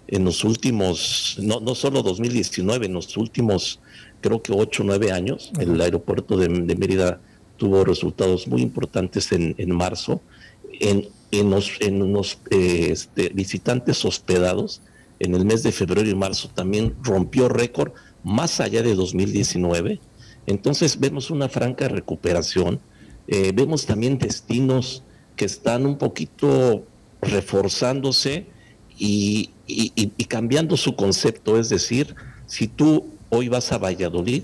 en 0.08 0.24
los 0.24 0.44
últimos, 0.44 1.38
no, 1.42 1.60
no 1.60 1.76
solo 1.76 2.04
2019, 2.04 2.86
en 2.86 2.94
los 2.94 3.18
últimos, 3.18 3.80
creo 4.22 4.42
que 4.42 4.54
8 4.54 4.84
o 4.84 4.86
9 4.86 5.12
años. 5.12 5.52
El 5.60 5.80
aeropuerto 5.82 6.38
de, 6.38 6.48
Mérida 6.48 7.20
tuvo 7.58 7.84
resultados 7.84 8.48
muy 8.48 8.62
importantes 8.62 9.32
en, 9.32 9.56
en 9.58 9.76
marzo. 9.76 10.22
En, 10.80 11.08
en 11.32 11.50
los, 11.50 11.72
en 11.80 12.14
los 12.14 12.40
eh, 12.52 12.90
este, 12.92 13.30
visitantes 13.30 14.06
hospedados, 14.06 14.82
en 15.20 15.36
el 15.36 15.46
mes 15.46 15.64
de 15.64 15.72
febrero 15.72 16.08
y 16.08 16.16
marzo 16.16 16.50
también 16.54 16.96
rompió 17.02 17.50
récord 17.50 17.94
más 18.24 18.60
allá 18.60 18.82
de 18.82 18.96
2019. 18.96 20.00
Entonces 20.48 21.00
vemos 21.00 21.32
una 21.32 21.50
franca 21.50 21.88
recuperación. 21.88 22.80
Eh, 23.28 23.52
vemos 23.54 23.86
también 23.86 24.18
destinos 24.18 25.04
que 25.36 25.46
están 25.46 25.86
un 25.86 25.98
poquito 25.98 26.84
reforzándose 27.22 28.46
y, 28.98 29.52
cambiando 30.28 30.78
su 30.78 30.96
concepto. 30.96 31.60
Es 31.60 31.70
decir, 31.70 32.16
si 32.46 32.68
tú 32.68 33.06
hoy 33.30 33.50
vas 33.50 33.72
a 33.72 33.78
Valladolid, 33.78 34.44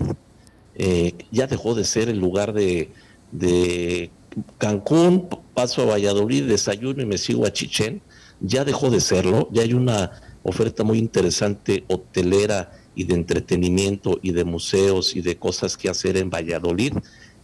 eh, 0.74 1.14
ya 1.30 1.46
dejó 1.46 1.74
de 1.74 1.84
ser 1.84 2.08
el 2.08 2.18
lugar 2.18 2.52
de, 2.52 2.90
de 3.30 4.10
Cancún, 4.58 5.28
paso 5.54 5.82
a 5.82 5.86
Valladolid, 5.86 6.48
desayuno 6.48 7.02
y 7.02 7.06
me 7.06 7.18
sigo 7.18 7.46
a 7.46 7.52
Chichén, 7.52 8.00
ya 8.40 8.64
dejó 8.64 8.90
de 8.90 9.00
serlo, 9.00 9.48
ya 9.52 9.62
hay 9.62 9.74
una 9.74 10.10
oferta 10.42 10.84
muy 10.84 10.98
interesante 10.98 11.84
hotelera 11.88 12.72
y 12.94 13.04
de 13.04 13.14
entretenimiento 13.14 14.18
y 14.22 14.32
de 14.32 14.44
museos 14.44 15.16
y 15.16 15.22
de 15.22 15.36
cosas 15.36 15.76
que 15.76 15.88
hacer 15.88 16.16
en 16.16 16.30
Valladolid, 16.30 16.94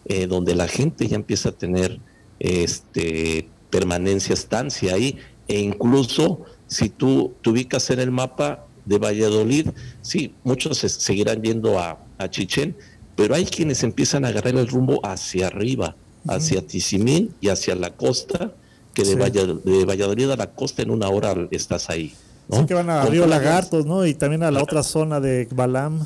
eh, 0.05 0.27
donde 0.27 0.55
la 0.55 0.69
gente 0.69 1.07
ya 1.07 1.16
empieza 1.16 1.51
a 1.51 1.53
tener 1.53 2.01
este, 2.39 3.49
permanencia, 3.70 4.35
estancia 4.35 4.95
ahí, 4.95 5.19
e 5.47 5.61
incluso 5.61 6.45
si 6.66 6.91
tú 6.91 7.35
te 7.43 7.51
ubicas 7.51 7.91
en 7.91 8.01
el 8.01 8.11
mapa 8.11 8.66
de 8.85 8.99
Valladolid, 8.99 9.69
sí, 10.03 10.35
muchos 10.45 10.79
se 10.79 10.89
seguirán 10.89 11.43
yendo 11.43 11.79
a, 11.79 11.99
a 12.19 12.31
Chichén, 12.31 12.77
pero 13.16 13.35
hay 13.35 13.45
quienes 13.47 13.83
empiezan 13.83 14.25
a 14.25 14.29
agarrar 14.29 14.55
el 14.57 14.69
rumbo 14.69 15.05
hacia 15.05 15.49
arriba, 15.49 15.97
hacia 16.27 16.66
Tizimín 16.66 17.35
y 17.41 17.49
hacia 17.49 17.75
la 17.75 17.97
costa, 17.97 18.53
que 18.95 19.05
de, 19.05 19.15
de 19.16 19.85
Valladolid 19.85 20.31
a 20.31 20.37
la 20.37 20.53
costa 20.53 20.83
en 20.83 20.91
una 20.91 21.09
hora 21.09 21.35
estás 21.51 21.89
ahí. 21.91 22.15
Sí 22.51 22.65
que 22.66 22.75
van 22.75 22.89
a 22.91 23.05
Río 23.05 23.27
Lagartos, 23.27 23.85
¿no? 23.87 24.07
Y 24.07 24.15
también 24.15 24.43
a 24.43 24.51
la 24.51 24.62
otra 24.62 24.83
zona 24.83 25.20
de 25.20 25.49
Balam. 25.53 26.05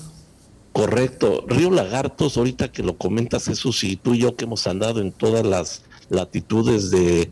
Correcto. 0.72 1.44
Río 1.46 1.70
Lagartos, 1.70 2.36
ahorita 2.36 2.72
que 2.72 2.82
lo 2.82 2.96
comentas, 2.96 3.48
eso 3.48 3.72
sí, 3.72 3.96
tú 3.96 4.14
y 4.14 4.18
yo 4.18 4.36
que 4.36 4.44
hemos 4.44 4.66
andado 4.66 5.00
en 5.00 5.12
todas 5.12 5.46
las 5.46 5.82
latitudes 6.08 6.90
de, 6.90 7.30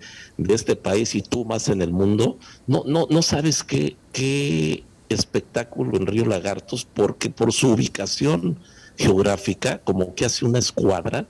este 0.48 0.76
país 0.76 1.14
y 1.14 1.22
tú 1.22 1.44
más 1.44 1.68
en 1.68 1.82
el 1.82 1.92
mundo, 1.92 2.38
no, 2.66 2.82
no, 2.86 3.06
no 3.10 3.22
sabes 3.22 3.62
qué, 3.62 3.96
qué 4.12 4.84
espectáculo 5.08 5.96
en 5.96 6.06
Río 6.06 6.24
Lagartos, 6.26 6.86
porque 6.92 7.30
por 7.30 7.52
su 7.52 7.68
ubicación 7.72 8.58
geográfica, 8.96 9.78
como 9.78 10.14
que 10.14 10.24
hace 10.24 10.44
una 10.44 10.58
escuadra, 10.58 11.26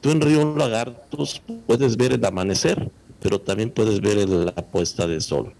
tú 0.00 0.10
en 0.10 0.20
Río 0.20 0.56
Lagartos 0.56 1.42
puedes 1.66 1.96
ver 1.96 2.12
el 2.12 2.24
amanecer, 2.24 2.90
pero 3.20 3.40
también 3.40 3.70
puedes 3.70 4.00
ver 4.00 4.28
la 4.28 4.52
puesta 4.52 5.06
de 5.06 5.20
sol. 5.20 5.52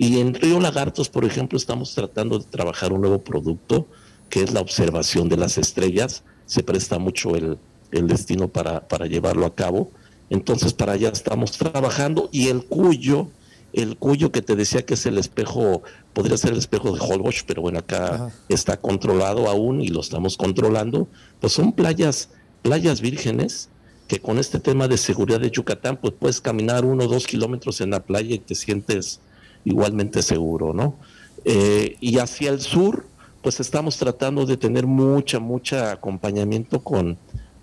Y 0.00 0.20
en 0.20 0.32
Río 0.32 0.60
Lagartos, 0.60 1.08
por 1.08 1.24
ejemplo, 1.24 1.58
estamos 1.58 1.92
tratando 1.92 2.38
de 2.38 2.44
trabajar 2.44 2.92
un 2.92 3.00
nuevo 3.00 3.18
producto 3.18 3.88
que 4.30 4.42
es 4.42 4.52
la 4.52 4.60
observación 4.60 5.28
de 5.28 5.36
las 5.36 5.58
estrellas. 5.58 6.22
Se 6.46 6.62
presta 6.62 7.00
mucho 7.00 7.34
el, 7.34 7.58
destino 7.90 8.46
para, 8.46 8.86
para, 8.86 9.06
llevarlo 9.06 9.44
a 9.44 9.56
cabo. 9.56 9.90
Entonces, 10.30 10.72
para 10.72 10.92
allá 10.92 11.08
estamos 11.08 11.50
trabajando. 11.52 12.28
Y 12.30 12.46
el 12.46 12.64
cuyo, 12.64 13.28
el 13.72 13.96
cuyo 13.96 14.30
que 14.30 14.40
te 14.40 14.54
decía 14.54 14.86
que 14.86 14.94
es 14.94 15.04
el 15.04 15.18
espejo, 15.18 15.82
podría 16.12 16.36
ser 16.36 16.52
el 16.52 16.58
espejo 16.58 16.92
de 16.92 17.00
Holbox, 17.00 17.42
pero 17.42 17.62
bueno, 17.62 17.80
acá 17.80 18.30
está 18.48 18.76
controlado 18.76 19.48
aún 19.48 19.80
y 19.80 19.88
lo 19.88 20.00
estamos 20.00 20.36
controlando. 20.36 21.08
Pues 21.40 21.54
son 21.54 21.72
playas, 21.72 22.28
playas 22.62 23.00
vírgenes 23.00 23.68
que 24.06 24.20
con 24.20 24.38
este 24.38 24.60
tema 24.60 24.86
de 24.86 24.96
seguridad 24.96 25.40
de 25.40 25.50
Yucatán, 25.50 25.96
pues 25.96 26.14
puedes 26.16 26.40
caminar 26.40 26.84
uno 26.84 27.04
o 27.04 27.08
dos 27.08 27.26
kilómetros 27.26 27.80
en 27.80 27.90
la 27.90 28.04
playa 28.04 28.36
y 28.36 28.38
te 28.38 28.54
sientes 28.54 29.20
igualmente 29.64 30.22
seguro, 30.22 30.72
¿no? 30.72 30.96
Eh, 31.44 31.96
y 32.00 32.18
hacia 32.18 32.50
el 32.50 32.60
sur, 32.60 33.06
pues 33.42 33.60
estamos 33.60 33.96
tratando 33.96 34.44
de 34.46 34.56
tener 34.56 34.86
mucha, 34.86 35.38
mucha 35.38 35.92
acompañamiento 35.92 36.82
con 36.82 37.16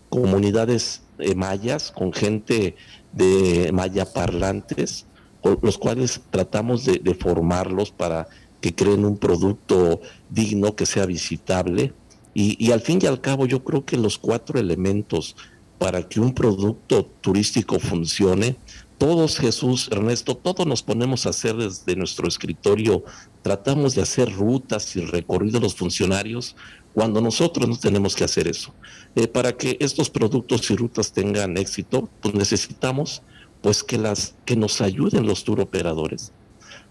comunidades 0.09 1.01
eh, 1.19 1.35
mayas, 1.35 1.91
con 1.91 2.13
gente 2.13 2.75
de 3.11 3.71
maya 3.73 4.05
parlantes, 4.05 5.05
los 5.61 5.77
cuales 5.77 6.21
tratamos 6.31 6.85
de, 6.85 7.17
formarlos 7.19 7.91
para 7.91 8.27
que 8.61 8.73
creen 8.73 9.05
un 9.05 9.17
producto 9.17 10.01
digno, 10.29 10.75
que 10.75 10.85
sea 10.85 11.05
visitable. 11.05 11.93
Y, 12.33 12.57
y 12.65 12.71
al 12.71 12.81
fin 12.81 12.99
y 13.01 13.05
al 13.05 13.21
cabo 13.21 13.45
yo 13.45 13.63
creo 13.63 13.85
que 13.85 13.97
los 13.97 14.17
cuatro 14.17 14.59
elementos 14.59 15.35
para 15.77 16.07
que 16.07 16.19
un 16.19 16.33
producto 16.33 17.05
turístico 17.21 17.79
funcione 17.79 18.55
todos, 18.97 19.37
Jesús, 19.37 19.89
Ernesto, 19.91 20.35
todos 20.35 20.65
nos 20.65 20.81
ponemos 20.81 21.25
a 21.25 21.29
hacer 21.29 21.55
desde 21.55 21.95
nuestro 21.95 22.27
escritorio, 22.27 23.03
tratamos 23.41 23.95
de 23.95 24.01
hacer 24.01 24.31
rutas 24.33 24.95
y 24.95 25.01
recorridos 25.01 25.61
los 25.61 25.75
funcionarios 25.75 26.55
cuando 26.93 27.19
nosotros 27.19 27.67
no 27.67 27.77
tenemos 27.77 28.15
que 28.15 28.23
hacer 28.23 28.47
eso. 28.47 28.73
Eh, 29.15 29.27
para 29.27 29.57
que 29.57 29.77
estos 29.81 30.09
productos 30.09 30.69
y 30.71 30.75
rutas 30.75 31.11
tengan 31.11 31.57
éxito, 31.57 32.09
pues 32.21 32.33
necesitamos 32.35 33.21
pues 33.61 33.83
que, 33.83 33.97
las, 33.97 34.35
que 34.45 34.55
nos 34.55 34.79
ayuden 34.79 35.27
los 35.27 35.43
tour 35.43 35.59
operadores, 35.59 36.31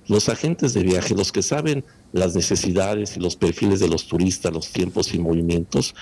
los 0.07 0.29
agentes 0.29 0.75
de 0.75 0.83
viaje, 0.83 1.15
los 1.15 1.33
que 1.33 1.43
saben 1.43 1.85
las 2.13 2.35
necesidades 2.35 3.17
y 3.17 3.21
los 3.21 3.37
perfiles 3.37 3.81
de 3.81 3.89
los 3.89 4.07
turistas, 4.07 4.53
los 4.53 4.71
tiempos 4.71 5.15
y 5.15 5.19
movimientos. 5.19 5.95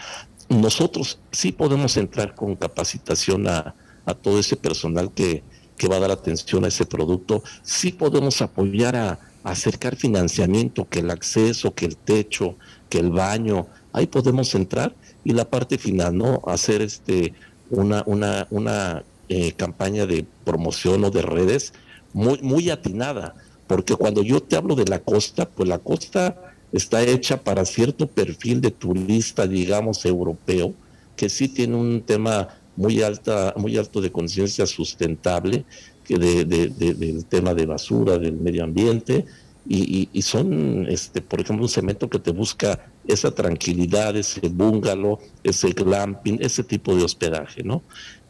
Nosotros 0.48 1.20
sí 1.30 1.52
podemos 1.52 1.96
entrar 1.96 2.34
con 2.34 2.56
capacitación 2.56 3.46
a, 3.46 3.76
a 4.04 4.14
todo 4.14 4.40
ese 4.40 4.56
personal 4.56 5.12
que, 5.14 5.44
que 5.82 5.88
va 5.88 5.96
a 5.96 6.00
dar 6.00 6.12
atención 6.12 6.64
a 6.64 6.68
ese 6.68 6.86
producto. 6.86 7.42
Sí 7.64 7.90
podemos 7.90 8.40
apoyar 8.40 8.94
a, 8.94 9.18
acercar 9.42 9.96
financiamiento, 9.96 10.88
que 10.88 11.00
el 11.00 11.10
acceso, 11.10 11.74
que 11.74 11.86
el 11.86 11.96
techo, 11.96 12.54
que 12.88 13.00
el 13.00 13.10
baño, 13.10 13.66
ahí 13.92 14.06
podemos 14.06 14.54
entrar 14.54 14.94
y 15.24 15.32
la 15.32 15.50
parte 15.50 15.78
final, 15.78 16.16
¿no? 16.16 16.40
Hacer 16.46 16.80
este 16.82 17.34
una, 17.68 18.04
una, 18.06 18.46
una 18.50 19.02
eh, 19.28 19.50
campaña 19.54 20.06
de 20.06 20.24
promoción 20.44 21.02
o 21.02 21.10
de 21.10 21.22
redes 21.22 21.72
muy, 22.12 22.40
muy 22.42 22.70
atinada, 22.70 23.34
porque 23.66 23.96
cuando 23.96 24.22
yo 24.22 24.40
te 24.40 24.54
hablo 24.54 24.76
de 24.76 24.84
la 24.84 25.00
costa, 25.00 25.48
pues 25.48 25.68
la 25.68 25.80
costa 25.80 26.54
está 26.70 27.02
hecha 27.02 27.42
para 27.42 27.64
cierto 27.64 28.06
perfil 28.06 28.60
de 28.60 28.70
turista, 28.70 29.48
digamos, 29.48 30.04
europeo, 30.04 30.72
que 31.16 31.28
sí 31.28 31.48
tiene 31.48 31.74
un 31.74 32.02
tema 32.02 32.61
muy 32.76 33.02
alta, 33.02 33.54
muy 33.56 33.76
alto 33.76 34.00
de 34.00 34.10
conciencia 34.10 34.66
sustentable, 34.66 35.64
que 36.04 36.18
de, 36.18 36.44
del 36.44 37.24
tema 37.26 37.54
de 37.54 37.66
basura, 37.66 38.18
del 38.18 38.34
medio 38.34 38.64
ambiente, 38.64 39.24
y, 39.64 40.22
son, 40.22 40.86
este, 40.88 41.22
por 41.22 41.40
ejemplo, 41.40 41.64
un 41.64 41.68
cemento 41.68 42.10
que 42.10 42.18
te 42.18 42.32
busca 42.32 42.84
esa 43.06 43.30
tranquilidad, 43.32 44.16
ese 44.16 44.48
bungalow, 44.48 45.20
ese 45.44 45.70
glamping, 45.70 46.38
ese 46.40 46.64
tipo 46.64 46.96
de 46.96 47.04
hospedaje, 47.04 47.62
¿no? 47.62 47.82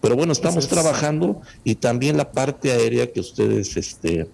Pero 0.02 0.14
bueno, 0.14 0.32
estamos 0.32 0.68
trabajando 0.68 1.40
y 1.64 1.76
también 1.76 2.16
la 2.18 2.32
parte 2.32 2.72
aérea 2.72 3.10
que 3.10 3.20
ustedes 3.20 3.76
este, 3.76 4.28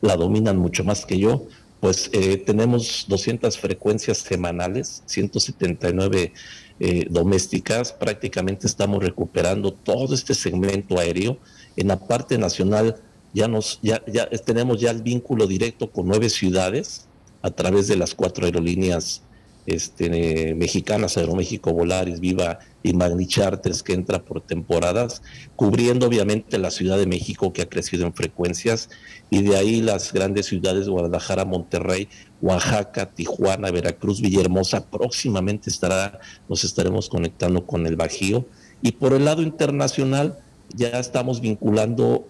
la 0.00 0.16
dominan 0.16 0.56
mucho 0.56 0.82
más 0.82 1.06
que 1.06 1.18
yo, 1.18 1.46
pues 1.80 2.08
eh, 2.12 2.38
tenemos 2.38 3.04
200 3.08 3.58
frecuencias 3.58 4.18
semanales, 4.18 5.02
179 5.06 6.32
eh, 6.80 7.06
domésticas, 7.08 7.92
prácticamente 7.92 8.66
estamos 8.66 9.02
recuperando 9.02 9.72
todo 9.72 10.14
este 10.14 10.34
segmento 10.34 10.98
aéreo. 10.98 11.38
En 11.76 11.88
la 11.88 11.98
parte 11.98 12.38
nacional 12.38 12.96
ya, 13.32 13.48
nos, 13.48 13.78
ya, 13.82 14.02
ya 14.06 14.28
tenemos 14.28 14.80
ya 14.80 14.90
el 14.90 15.02
vínculo 15.02 15.46
directo 15.46 15.90
con 15.90 16.06
nueve 16.06 16.28
ciudades 16.30 17.06
a 17.42 17.50
través 17.50 17.88
de 17.88 17.96
las 17.96 18.14
cuatro 18.14 18.46
aerolíneas 18.46 19.22
este, 19.66 20.54
mexicanas, 20.54 21.16
Aeroméxico 21.16 21.72
Volaris, 21.72 22.20
Viva 22.20 22.58
y 22.84 22.92
Magni 22.92 23.26
Charters, 23.26 23.82
que 23.82 23.94
entra 23.94 24.22
por 24.22 24.42
temporadas, 24.42 25.22
cubriendo 25.56 26.06
obviamente 26.06 26.58
la 26.58 26.70
Ciudad 26.70 26.98
de 26.98 27.06
México, 27.06 27.52
que 27.52 27.62
ha 27.62 27.68
crecido 27.68 28.06
en 28.06 28.12
frecuencias, 28.12 28.90
y 29.30 29.42
de 29.42 29.56
ahí 29.56 29.80
las 29.80 30.12
grandes 30.12 30.46
ciudades, 30.46 30.86
Guadalajara, 30.86 31.46
Monterrey, 31.46 32.08
Oaxaca, 32.42 33.10
Tijuana, 33.10 33.70
Veracruz, 33.70 34.20
Villahermosa. 34.20 34.84
Próximamente 34.84 35.70
estará, 35.70 36.20
nos 36.46 36.62
estaremos 36.62 37.08
conectando 37.08 37.66
con 37.66 37.86
el 37.86 37.96
Bajío. 37.96 38.44
Y 38.82 38.92
por 38.92 39.14
el 39.14 39.24
lado 39.24 39.40
internacional, 39.40 40.38
ya 40.76 41.00
estamos 41.00 41.40
vinculando 41.40 42.28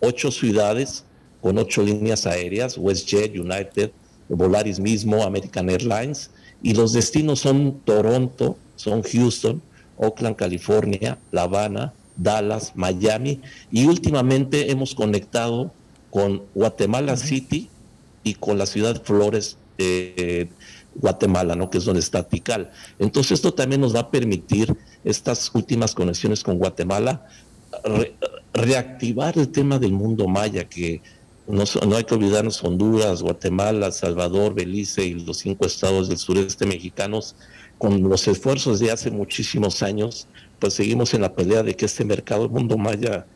ocho 0.00 0.32
ciudades 0.32 1.04
con 1.40 1.58
ocho 1.58 1.82
líneas 1.82 2.26
aéreas, 2.26 2.76
WestJet, 2.76 3.38
United, 3.38 3.92
Volaris 4.28 4.80
mismo, 4.80 5.22
American 5.22 5.70
Airlines, 5.70 6.30
y 6.60 6.74
los 6.74 6.92
destinos 6.92 7.38
son 7.38 7.80
Toronto, 7.84 8.56
son 8.74 9.02
Houston, 9.02 9.62
Oakland, 9.96 10.36
California, 10.36 11.18
La 11.30 11.42
Habana, 11.42 11.92
Dallas, 12.16 12.72
Miami 12.74 13.40
y 13.70 13.86
últimamente 13.86 14.70
hemos 14.70 14.94
conectado 14.94 15.72
con 16.10 16.42
Guatemala 16.54 17.16
City 17.16 17.70
y 18.24 18.34
con 18.34 18.58
la 18.58 18.66
ciudad 18.66 19.02
Flores, 19.02 19.56
de 19.78 20.48
Guatemala, 20.94 21.54
¿no? 21.56 21.70
que 21.70 21.78
es 21.78 21.84
donde 21.84 22.00
está 22.00 22.28
Tical. 22.28 22.70
Entonces 22.98 23.32
esto 23.32 23.54
también 23.54 23.80
nos 23.80 23.94
va 23.94 24.00
a 24.00 24.10
permitir 24.10 24.76
estas 25.04 25.50
últimas 25.54 25.94
conexiones 25.94 26.42
con 26.42 26.58
Guatemala 26.58 27.26
reactivar 28.52 29.38
el 29.38 29.48
tema 29.48 29.78
del 29.78 29.92
mundo 29.92 30.28
maya 30.28 30.68
que 30.68 31.00
no, 31.48 31.64
no, 31.86 31.96
hay 31.96 32.04
que 32.04 32.14
olvidarnos 32.14 32.62
Honduras, 32.62 33.22
Guatemala, 33.22 33.90
Salvador, 33.90 34.54
Belice 34.54 35.04
y 35.04 35.14
los 35.14 35.38
cinco 35.38 35.66
estados 35.66 36.08
del 36.08 36.18
sureste 36.18 36.66
mexicanos, 36.66 37.34
con 37.82 38.00
los 38.08 38.28
esfuerzos 38.28 38.78
de 38.78 38.92
hace 38.92 39.10
muchísimos 39.10 39.82
años, 39.82 40.28
pues 40.60 40.74
seguimos 40.74 41.14
en 41.14 41.22
la 41.22 41.34
pelea 41.34 41.64
de 41.64 41.74
que 41.74 41.86
este 41.86 42.04
mercado, 42.04 42.44
el 42.44 42.50
mundo 42.50 42.78
maya, 42.78 43.26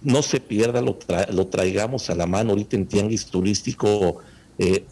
no 0.00 0.22
se 0.22 0.38
pierda, 0.38 0.80
lo, 0.80 0.96
lo 1.32 1.48
traigamos 1.48 2.08
a 2.08 2.14
la 2.14 2.24
mano 2.24 2.50
ahorita 2.50 2.76
en 2.76 2.86
tianguis 2.86 3.26
turístico. 3.26 4.18
Eh, 4.60 4.84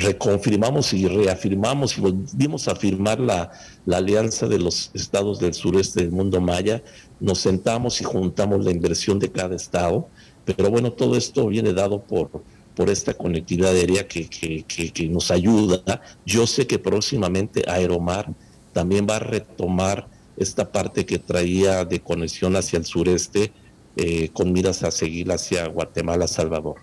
reconfirmamos 0.00 0.92
y 0.92 1.06
reafirmamos 1.06 1.96
y 1.98 2.00
volvimos 2.00 2.66
a 2.66 2.74
firmar 2.74 3.20
la, 3.20 3.52
la 3.84 3.98
alianza 3.98 4.48
de 4.48 4.58
los 4.58 4.90
estados 4.92 5.38
del 5.38 5.54
sureste 5.54 6.00
del 6.00 6.10
mundo 6.10 6.40
maya, 6.40 6.82
nos 7.20 7.38
sentamos 7.38 8.00
y 8.00 8.04
juntamos 8.04 8.64
la 8.64 8.72
inversión 8.72 9.20
de 9.20 9.30
cada 9.30 9.54
estado 9.54 10.08
pero 10.46 10.70
bueno, 10.70 10.92
todo 10.92 11.16
esto 11.16 11.48
viene 11.48 11.72
dado 11.72 12.00
por, 12.02 12.30
por 12.76 12.90
esta 12.90 13.14
conectividad 13.14 13.72
aérea 13.72 14.06
que, 14.06 14.28
que, 14.28 15.08
nos 15.08 15.30
ayuda. 15.30 16.02
Yo 16.26 16.46
sé 16.46 16.66
que 16.66 16.78
próximamente 16.78 17.64
Aeromar 17.66 18.32
también 18.74 19.06
va 19.08 19.16
a 19.16 19.20
retomar 19.20 20.06
esta 20.36 20.70
parte 20.70 21.06
que 21.06 21.18
traía 21.18 21.86
de 21.86 22.00
conexión 22.00 22.54
hacia 22.54 22.78
el 22.78 22.84
sureste 22.84 23.50
eh, 23.96 24.28
con 24.34 24.52
miras 24.52 24.82
a 24.82 24.90
seguir 24.90 25.32
hacia 25.32 25.66
Guatemala, 25.68 26.28
Salvador. 26.28 26.76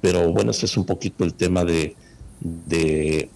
Pero 0.00 0.32
bueno, 0.32 0.50
ese 0.52 0.64
es 0.64 0.78
un 0.78 0.86
poquito 0.86 1.24
el 1.24 1.34
tema 1.34 1.62
de, 1.62 1.94
de, 2.40 3.28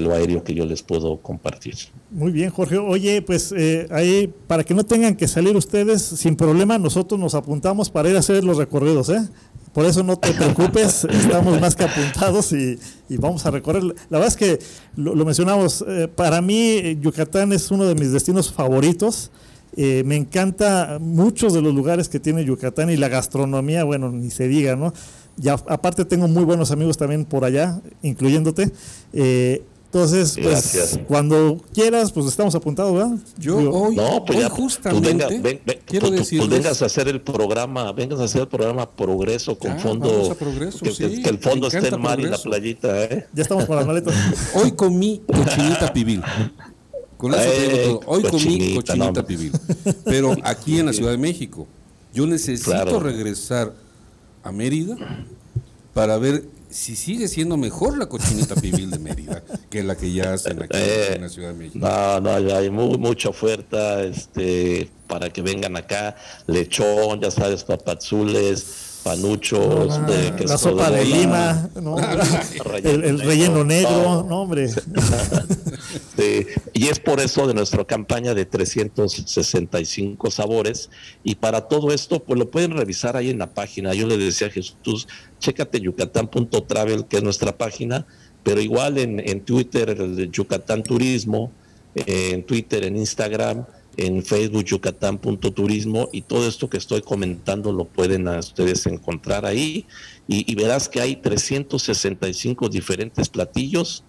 lo 0.00 0.14
aéreo 0.14 0.44
que 0.44 0.54
yo 0.54 0.64
les 0.64 0.82
puedo 0.82 1.18
compartir. 1.18 1.74
Muy 2.12 2.30
bien, 2.30 2.50
Jorge. 2.50 2.78
Oye, 2.78 3.22
pues 3.22 3.52
eh, 3.56 3.88
ahí, 3.90 4.32
para 4.46 4.62
que 4.62 4.74
no 4.74 4.84
tengan 4.84 5.16
que 5.16 5.26
salir 5.26 5.56
ustedes 5.56 6.02
sin 6.02 6.36
problema, 6.36 6.78
nosotros 6.78 7.18
nos 7.18 7.34
apuntamos 7.34 7.90
para 7.90 8.08
ir 8.08 8.16
a 8.16 8.20
hacer 8.20 8.44
los 8.44 8.56
recorridos, 8.56 9.08
¿eh? 9.08 9.28
Por 9.76 9.84
eso 9.84 10.02
no 10.02 10.16
te 10.16 10.32
preocupes, 10.32 11.04
estamos 11.10 11.60
más 11.60 11.76
que 11.76 11.84
apuntados 11.84 12.50
y, 12.52 12.78
vamos 13.10 13.44
a 13.44 13.50
recorrer. 13.50 13.82
La 14.08 14.18
verdad 14.18 14.28
es 14.28 14.36
que 14.36 14.58
lo, 14.96 15.22
mencionamos, 15.22 15.84
eh, 15.86 16.08
para 16.08 16.40
mí 16.40 16.96
Yucatán 17.02 17.52
es 17.52 17.70
uno 17.70 17.84
de 17.84 17.94
mis 17.94 18.10
destinos 18.10 18.50
favoritos. 18.50 19.30
Eh, 19.76 20.02
me 20.06 20.16
encanta 20.16 20.96
muchos 20.98 21.52
de 21.52 21.60
los 21.60 21.74
lugares 21.74 22.08
que 22.08 22.18
tiene 22.18 22.42
Yucatán 22.42 22.88
y 22.88 22.96
la 22.96 23.08
gastronomía, 23.08 23.84
bueno, 23.84 24.10
ni 24.10 24.30
se 24.30 24.48
diga, 24.48 24.76
¿no? 24.76 24.94
Ya, 25.36 25.52
aparte 25.68 26.06
tengo 26.06 26.26
muy 26.26 26.44
buenos 26.44 26.70
amigos 26.70 26.96
también 26.96 27.26
por 27.26 27.44
allá, 27.44 27.78
incluyéndote. 28.00 28.72
Eh, 29.12 29.62
entonces, 29.86 30.36
pues, 30.42 30.98
cuando 31.06 31.58
quieras, 31.72 32.12
pues 32.12 32.26
estamos 32.26 32.54
apuntados, 32.54 32.92
¿verdad? 32.92 33.16
Yo 33.38 33.56
hoy, 33.70 33.94
no, 33.94 34.24
pues 34.24 34.40
ya, 34.40 34.50
justamente 34.50 35.38
ven, 35.38 35.60
quiero 35.86 36.10
decir 36.10 36.46
vengas 36.48 36.82
a 36.82 36.86
hacer 36.86 37.08
el 37.08 37.20
programa, 37.20 37.92
vengas 37.92 38.20
a 38.20 38.24
hacer 38.24 38.42
el 38.42 38.48
programa 38.48 38.90
Progreso 38.90 39.56
con 39.58 39.78
fondo, 39.78 40.36
que, 40.36 41.28
el 41.28 41.38
fondo 41.38 41.68
esté 41.68 41.88
en 41.88 42.00
mar 42.00 42.18
y 42.20 42.24
la 42.24 42.36
playita, 42.36 43.04
¿eh? 43.04 43.26
Ya 43.32 43.42
estamos 43.42 43.64
con 43.64 43.76
las 43.76 43.86
maletas. 43.86 44.14
hoy 44.54 44.72
comí 44.72 45.22
cochinita 45.26 45.92
pibil. 45.92 46.22
Con 47.16 47.32
eso 47.32 47.42
eh, 47.44 47.82
todo. 47.84 48.00
Hoy 48.06 48.22
comí 48.24 48.74
cochinita 48.74 49.24
pibil. 49.24 49.52
Pero 50.04 50.36
aquí 50.42 50.78
en 50.80 50.86
la 50.86 50.92
Ciudad 50.92 51.12
de 51.12 51.18
México. 51.18 51.66
Yo 52.12 52.26
necesito 52.26 53.00
regresar 53.00 53.72
a 54.42 54.50
Mérida 54.50 54.96
para 55.94 56.18
ver 56.18 56.44
si 56.70 56.96
sigue 56.96 57.28
siendo 57.28 57.56
mejor 57.56 57.98
la 57.98 58.06
cochinita 58.06 58.54
pibil 58.60 58.90
de 58.90 58.98
Mérida 58.98 59.42
que 59.70 59.82
la 59.82 59.96
que 59.96 60.12
ya 60.12 60.32
hacen 60.32 60.62
aquí 60.62 60.78
en 60.78 61.22
la 61.22 61.28
Ciudad 61.28 61.48
de 61.48 61.54
México. 61.54 61.78
No, 61.78 62.20
no, 62.20 62.30
hay 62.34 62.70
mucha 62.70 63.28
oferta 63.28 64.02
este, 64.02 64.90
para 65.06 65.30
que 65.30 65.42
vengan 65.42 65.76
acá. 65.76 66.16
Lechón, 66.46 67.20
ya 67.20 67.30
sabes, 67.30 67.64
papazules 67.64 68.85
panuchos, 69.06 70.00
ah, 70.00 70.36
la 70.44 70.58
sopa 70.58 70.90
de, 70.90 71.04
lima, 71.04 71.70
el, 72.82 73.20
relleno 73.20 73.62
negro, 73.62 74.26
no 74.28 74.42
hombre. 74.42 74.68
y 76.72 76.88
es 76.88 76.98
por 76.98 77.20
eso 77.20 77.46
de 77.46 77.54
nuestra 77.54 77.84
campaña 77.84 78.34
de 78.34 78.46
365 78.46 80.28
sabores 80.32 80.90
y 81.22 81.36
para 81.36 81.68
todo 81.68 81.92
esto 81.92 82.24
pues 82.24 82.36
lo 82.36 82.50
pueden 82.50 82.72
revisar 82.72 83.16
ahí 83.16 83.30
en 83.30 83.38
la 83.38 83.54
página. 83.54 83.94
Yo 83.94 84.08
le 84.08 84.18
decía 84.18 84.48
a 84.48 84.50
Jesús, 84.50 85.06
chécate 85.38 85.80
yucatán.travel 85.80 87.06
que 87.06 87.18
es 87.18 87.22
nuestra 87.22 87.56
página, 87.56 88.08
pero 88.42 88.60
igual 88.60 88.98
en, 88.98 89.20
en 89.20 89.42
Twitter 89.42 89.90
el 89.90 90.32
Yucatán 90.32 90.82
Turismo, 90.82 91.52
en 91.94 92.42
Twitter, 92.42 92.82
en 92.82 92.96
Instagram 92.96 93.66
en 93.96 94.22
Facebook 94.22 94.64
yucatán.turismo 94.64 96.08
y 96.12 96.22
todo 96.22 96.46
esto 96.46 96.68
que 96.68 96.76
estoy 96.76 97.00
comentando 97.02 97.72
lo 97.72 97.86
pueden 97.86 98.28
a 98.28 98.38
ustedes 98.38 98.86
encontrar 98.86 99.46
ahí 99.46 99.86
y, 100.28 100.54
verás 100.54 100.88
que 100.88 101.00
hay 101.00 101.16
365 101.16 102.68
diferentes 102.68 103.28
platillos, 103.28 104.02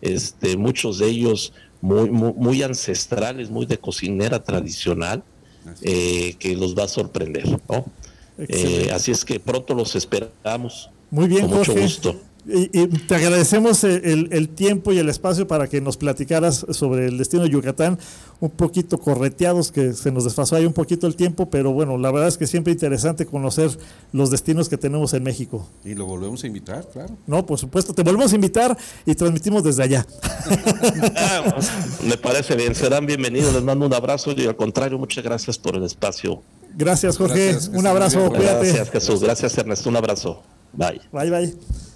este, 0.00 0.56
muchos 0.56 0.98
de 0.98 1.06
ellos 1.06 1.52
muy, 1.82 2.10
muy, 2.10 2.62
ancestrales, 2.62 3.50
muy 3.50 3.66
de 3.66 3.78
cocinera 3.78 4.42
tradicional, 4.42 5.22
eh, 5.82 6.34
que 6.38 6.56
los 6.56 6.76
va 6.76 6.84
a 6.84 6.88
sorprender. 6.88 7.46
¿no? 7.68 7.84
Eh, 8.38 8.90
así 8.92 9.10
es 9.10 9.24
que 9.24 9.38
pronto 9.38 9.74
los 9.74 9.94
esperamos. 9.94 10.90
Muy 11.10 11.28
bien, 11.28 11.46
Con 11.46 11.58
mucho 11.58 11.74
gusto. 11.74 12.20
Y, 12.46 12.86
te 13.06 13.14
agradecemos 13.14 13.84
el, 13.84 14.48
tiempo 14.48 14.92
y 14.92 14.98
el 14.98 15.08
espacio 15.08 15.46
para 15.46 15.68
que 15.68 15.80
nos 15.80 15.96
platicaras 15.96 16.66
sobre 16.70 17.06
el 17.06 17.18
destino 17.18 17.42
de 17.42 17.50
Yucatán, 17.50 17.98
un 18.40 18.50
poquito 18.50 18.98
correteados, 18.98 19.70
que 19.70 19.92
se 19.92 20.10
nos 20.10 20.24
desfasó 20.24 20.56
ahí 20.56 20.64
un 20.64 20.72
poquito 20.72 21.06
el 21.06 21.16
tiempo, 21.16 21.50
pero 21.50 21.72
bueno, 21.72 21.98
la 21.98 22.10
verdad 22.10 22.28
es 22.28 22.38
que 22.38 22.46
siempre 22.46 22.72
interesante 22.72 23.26
conocer 23.26 23.70
los 24.12 24.30
destinos 24.30 24.68
que 24.68 24.78
tenemos 24.78 25.12
en 25.12 25.22
México. 25.22 25.68
Y 25.84 25.94
lo 25.94 26.06
volvemos 26.06 26.42
a 26.42 26.46
invitar, 26.46 26.88
claro. 26.90 27.16
No, 27.26 27.44
por 27.44 27.58
supuesto, 27.58 27.92
te 27.92 28.02
volvemos 28.02 28.32
a 28.32 28.34
invitar 28.34 28.76
y 29.04 29.14
transmitimos 29.14 29.62
desde 29.62 29.82
allá. 29.82 30.06
Me 32.04 32.16
parece 32.16 32.56
bien, 32.56 32.74
serán 32.74 33.06
bienvenidos, 33.06 33.52
les 33.52 33.62
mando 33.62 33.86
un 33.86 33.94
abrazo 33.94 34.32
y 34.36 34.46
al 34.46 34.56
contrario, 34.56 34.98
muchas 34.98 35.22
gracias 35.22 35.58
por 35.58 35.76
el 35.76 35.84
espacio. 35.84 36.42
Gracias, 36.76 37.18
Jorge, 37.18 37.58
un 37.72 37.86
abrazo, 37.86 38.28
cuídate. 38.30 38.68
Gracias, 38.68 38.90
Jesús, 38.90 39.22
gracias, 39.22 39.58
Ernesto, 39.58 39.88
un 39.88 39.96
abrazo. 39.96 40.42
Bye. 40.72 41.00
Bye, 41.12 41.30
bye. 41.30 41.89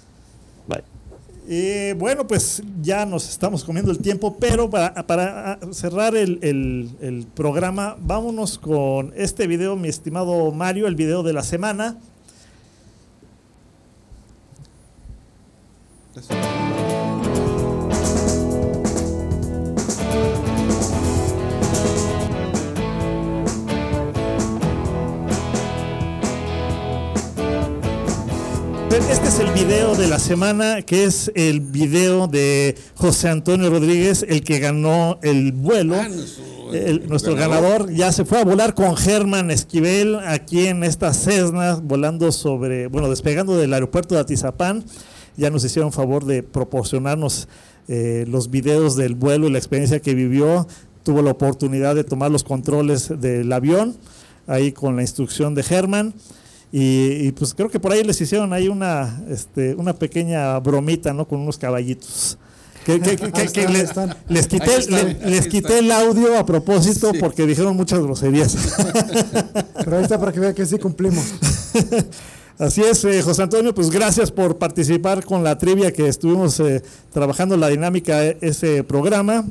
Eh, 1.47 1.93
bueno, 1.97 2.25
pues 2.25 2.63
ya 2.81 3.05
nos 3.05 3.29
estamos 3.29 3.63
comiendo 3.63 3.91
el 3.91 3.99
tiempo, 3.99 4.35
pero 4.39 4.67
para, 4.69 5.59
cerrar 5.71 6.15
el, 6.15 7.27
programa, 7.35 7.95
vámonos 7.99 8.57
con 8.57 9.13
este 9.15 9.45
video, 9.45 9.75
mi 9.75 9.87
estimado 9.87 10.51
Mario, 10.51 10.87
el 10.87 10.95
video 10.95 11.21
de 11.21 11.33
la 11.33 11.43
semana. 11.43 11.97
Video 29.67 29.95
de 29.95 30.07
la 30.07 30.19
semana, 30.19 30.83
que 30.83 31.05
es 31.05 31.31
el 31.33 31.59
video 31.59 32.27
de 32.27 32.75
José 32.93 33.29
Antonio 33.29 33.71
Rodríguez, 33.71 34.23
el 34.27 34.43
que 34.43 34.59
ganó 34.59 35.17
el 35.23 35.53
vuelo. 35.53 35.95
Ah, 35.95 36.07
nuestro, 37.07 37.35
ganador. 37.35 37.91
ya 37.91 38.11
se 38.11 38.25
fue 38.25 38.39
a 38.39 38.45
volar 38.45 38.75
con 38.75 38.95
Germán 38.95 39.49
Esquivel 39.49 40.19
aquí 40.19 40.67
en 40.67 40.83
estas 40.83 41.23
Cessnas, 41.23 41.81
volando 41.81 42.31
sobre, 42.31 42.87
bueno, 42.87 43.09
despegando 43.09 43.57
del 43.57 43.73
aeropuerto 43.73 44.13
de 44.13 44.21
Atizapán. 44.21 44.83
Ya 45.35 45.49
nos 45.49 45.63
hicieron 45.63 45.91
favor 45.91 46.25
de 46.25 46.43
proporcionarnos 46.43 47.47
eh, 47.87 48.25
los 48.27 48.51
videos 48.51 48.95
del 48.95 49.15
vuelo 49.15 49.47
y 49.47 49.51
la 49.51 49.57
experiencia 49.57 49.99
que 49.99 50.13
vivió. 50.13 50.67
Tuvo 51.01 51.23
la 51.23 51.31
oportunidad 51.31 51.95
de 51.95 52.03
tomar 52.03 52.29
los 52.29 52.43
controles 52.43 53.11
del 53.19 53.51
avión, 53.51 53.95
ahí 54.45 54.71
con 54.71 54.95
la 54.95 55.01
instrucción 55.01 55.55
de 55.55 55.65
Herman. 55.67 56.13
Y, 56.77 57.31
pues 57.31 57.53
creo 57.53 57.69
que 57.69 57.79
por 57.79 57.93
ahí 57.93 58.03
les 58.03 58.19
hicieron 58.19 58.51
ahí 58.51 58.67
una, 58.67 59.21
este, 59.29 59.75
una 59.75 59.93
pequeña 59.93 60.59
bromita, 60.59 61.13
¿no? 61.13 61.25
Con 61.25 61.39
unos 61.39 61.57
caballitos. 61.57 62.37
Que, 62.83 62.99
les, 62.99 64.47
quité, 64.47 64.81
les 65.25 65.47
quité 65.47 65.79
el 65.79 65.89
audio 65.89 66.37
a 66.37 66.45
propósito 66.45 67.13
porque 67.17 67.47
dijeron 67.47 67.77
muchas 67.77 67.99
groserías. 67.99 68.57
Pero 69.85 69.97
ahí 69.97 70.03
está 70.03 70.19
para 70.19 70.33
que 70.33 70.41
vean 70.41 70.53
que 70.53 70.65
sí 70.65 70.77
cumplimos. 70.77 71.23
Así 72.57 72.81
es, 72.81 73.03
eh, 73.03 73.21
José 73.21 73.43
Antonio, 73.43 73.75
pues 73.75 73.89
gracias 73.89 74.31
por 74.31 74.57
participar 74.57 75.25
con 75.25 75.43
la 75.43 75.57
trivia 75.57 75.91
que 75.91 76.07
estuvimos 76.07 76.57
eh, 76.61 76.81
trabajando 77.11 77.57
la 77.57 77.67
dinámica 77.67 78.19
de 78.19 78.37
ese 78.39 78.83
programa. 78.83 79.45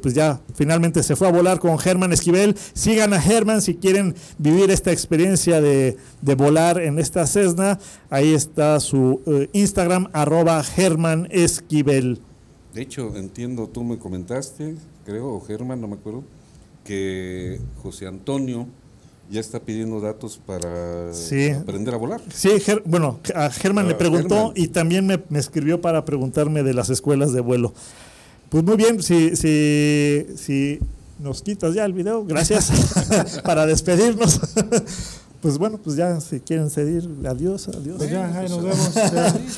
pues 0.00 0.14
ya 0.14 0.40
finalmente 0.54 1.02
se 1.02 1.16
fue 1.16 1.26
a 1.26 1.32
volar 1.32 1.58
con 1.58 1.76
Germán 1.76 2.12
Esquivel. 2.12 2.54
Sigan 2.72 3.12
a 3.14 3.20
Germán 3.20 3.62
si 3.62 3.74
quieren 3.74 4.14
vivir 4.38 4.70
esta 4.70 4.92
experiencia 4.92 5.60
de, 5.60 5.96
volar 6.36 6.80
en 6.80 6.98
esta 6.98 7.26
Cessna. 7.26 7.78
Ahí 8.10 8.32
está 8.32 8.78
su 8.80 9.20
eh, 9.26 9.48
Instagram, 9.52 10.08
arroba 10.12 10.62
Germán 10.62 11.28
Esquivel. 11.30 12.20
De 12.74 12.82
hecho, 12.82 13.16
entiendo, 13.16 13.68
tú 13.68 13.82
me 13.82 13.98
comentaste, 13.98 14.76
creo, 15.04 15.34
o 15.34 15.40
Germán, 15.40 15.80
no 15.80 15.88
me 15.88 15.94
acuerdo, 15.94 16.24
que 16.84 17.58
José 17.82 18.06
Antonio 18.06 18.68
ya 19.30 19.40
está 19.40 19.60
pidiendo 19.60 20.00
datos 20.00 20.40
para 20.44 21.10
aprender 21.60 21.94
a 21.94 21.96
volar. 21.96 22.20
Sí, 22.32 22.50
bueno, 22.84 23.20
a 23.34 23.50
Germán 23.50 23.88
le 23.88 23.94
preguntó 23.94 24.52
y 24.54 24.68
también 24.68 25.06
me, 25.06 25.20
escribió 25.38 25.80
para 25.80 26.04
preguntarme 26.04 26.62
de 26.62 26.74
las 26.74 26.90
escuelas 26.90 27.32
de 27.32 27.40
vuelo. 27.40 27.72
Pues 28.48 28.62
muy 28.62 28.76
bien, 28.76 29.02
si, 29.02 29.34
si, 29.34 30.26
si 30.36 30.80
nos 31.18 31.42
quitas 31.42 31.74
ya 31.74 31.84
el 31.84 31.92
video, 31.92 32.24
gracias 32.24 32.70
para 33.44 33.66
despedirnos. 33.66 34.40
pues 35.42 35.58
bueno, 35.58 35.78
pues 35.82 35.96
ya 35.96 36.20
si 36.20 36.40
quieren 36.40 36.70
seguir, 36.70 37.08
adiós, 37.26 37.68
adiós. 37.68 37.96
Pues 37.98 38.10
ya, 38.10 38.38
ahí 38.38 38.48
nos 38.48 38.62
vemos 38.62 38.96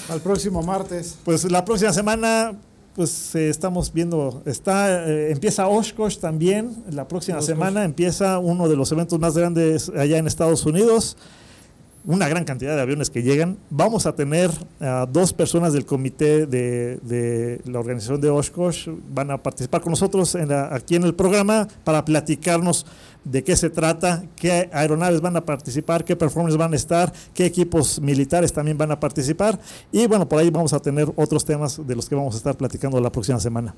al 0.09 0.20
próximo 0.20 0.62
martes. 0.62 1.16
Pues 1.24 1.51
la 1.51 1.65
próxima 1.65 1.93
semana 1.93 2.57
pues 2.99 3.33
eh, 3.37 3.49
estamos 3.49 3.93
viendo, 3.93 4.43
está, 4.45 5.09
eh, 5.09 5.31
empieza 5.31 5.69
Oshkosh 5.69 6.19
también, 6.19 6.83
la 6.91 7.07
próxima 7.07 7.41
semana 7.41 7.85
empieza 7.85 8.41
uno 8.41 8.69
de 8.69 8.75
los 8.75 8.91
eventos 8.91 9.20
más 9.20 9.39
grandes 9.39 9.89
allá 9.91 10.19
en 10.19 10.27
Estados 10.27 10.66
Unidos, 10.66 11.16
una 12.05 12.29
gran 12.29 12.43
cantidad 12.43 12.75
de 12.75 12.83
aviones 12.83 13.09
que 13.09 13.23
llegan. 13.23 13.57
Vamos 13.70 14.07
a 14.07 14.16
tener 14.16 14.51
a 14.81 15.07
dos 15.09 15.33
personas 15.33 15.73
del 15.75 15.87
comité 15.87 16.47
de, 16.47 17.61
la 17.66 17.79
organización 17.79 18.20
de 18.20 18.31
Oshkosh, 18.31 18.89
van 19.15 19.31
a 19.31 19.41
participar 19.41 19.81
con 19.81 19.93
nosotros 19.93 20.37
aquí 20.73 20.97
en 20.97 21.05
el 21.05 21.15
programa 21.15 21.69
para 21.85 22.05
platicarnos 22.05 22.85
de 23.30 23.44
qué 23.44 23.56
se 23.56 23.70
trata, 23.70 24.24
qué 24.36 24.68
aeronaves 24.72 25.20
van 25.20 25.36
a 25.36 25.44
participar, 25.44 26.05
qué 26.05 26.16
performance 26.16 26.56
van 26.56 26.72
a 26.72 26.76
estar, 26.76 27.12
qué 27.34 27.44
equipos 27.46 28.00
militares 28.00 28.52
también 28.52 28.78
van 28.78 28.90
a 28.90 29.00
participar. 29.00 29.59
Y 29.92 30.06
bueno, 30.06 30.28
por 30.28 30.38
ahí 30.38 30.50
vamos 30.50 30.72
a 30.72 30.80
tener 30.80 31.10
otros 31.16 31.44
temas 31.44 31.86
de 31.86 31.94
los 31.96 32.09
que 32.09 32.14
vamos 32.14 32.34
a 32.34 32.38
estar 32.38 32.56
platicando 32.56 33.00
la 33.00 33.10
próxima 33.10 33.40
semana. 33.40 33.74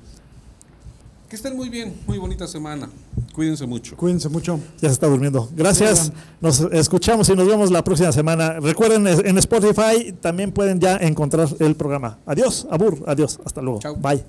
Que 1.31 1.37
estén 1.37 1.55
muy 1.55 1.69
bien, 1.69 1.93
muy 2.05 2.17
bonita 2.17 2.45
semana. 2.45 2.89
Cuídense 3.33 3.65
mucho. 3.65 3.95
Cuídense 3.95 4.27
mucho. 4.27 4.59
Ya 4.81 4.89
se 4.89 4.93
está 4.93 5.07
durmiendo. 5.07 5.49
Gracias. 5.55 6.11
Nos 6.41 6.59
escuchamos 6.59 7.29
y 7.29 7.35
nos 7.35 7.47
vemos 7.47 7.71
la 7.71 7.85
próxima 7.85 8.11
semana. 8.11 8.59
Recuerden, 8.59 9.07
en 9.07 9.37
Spotify 9.37 10.11
también 10.19 10.51
pueden 10.51 10.81
ya 10.81 10.97
encontrar 10.97 11.47
el 11.59 11.75
programa. 11.75 12.17
Adiós, 12.25 12.67
Abur. 12.69 13.01
Adiós. 13.07 13.39
Hasta 13.45 13.61
luego. 13.61 13.79
Bye. 13.99 14.25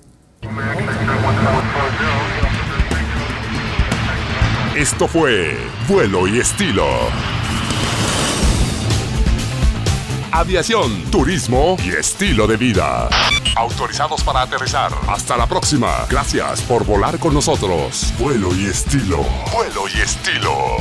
Esto 4.75 5.07
fue 5.07 5.55
Vuelo 5.87 6.27
y 6.27 6.39
Estilo. 6.39 6.87
Aviación, 10.31 11.03
turismo 11.11 11.77
y 11.83 11.89
estilo 11.89 12.47
de 12.47 12.57
vida. 12.57 13.07
Autorizados 13.55 14.23
para 14.23 14.41
aterrizar. 14.41 14.91
Hasta 15.07 15.37
la 15.37 15.45
próxima. 15.45 16.07
Gracias 16.09 16.63
por 16.63 16.85
volar 16.85 17.19
con 17.19 17.35
nosotros. 17.35 18.11
Vuelo 18.17 18.49
y 18.55 18.65
estilo. 18.65 19.23
Vuelo 19.53 19.83
y 19.95 20.01
estilo. 20.01 20.77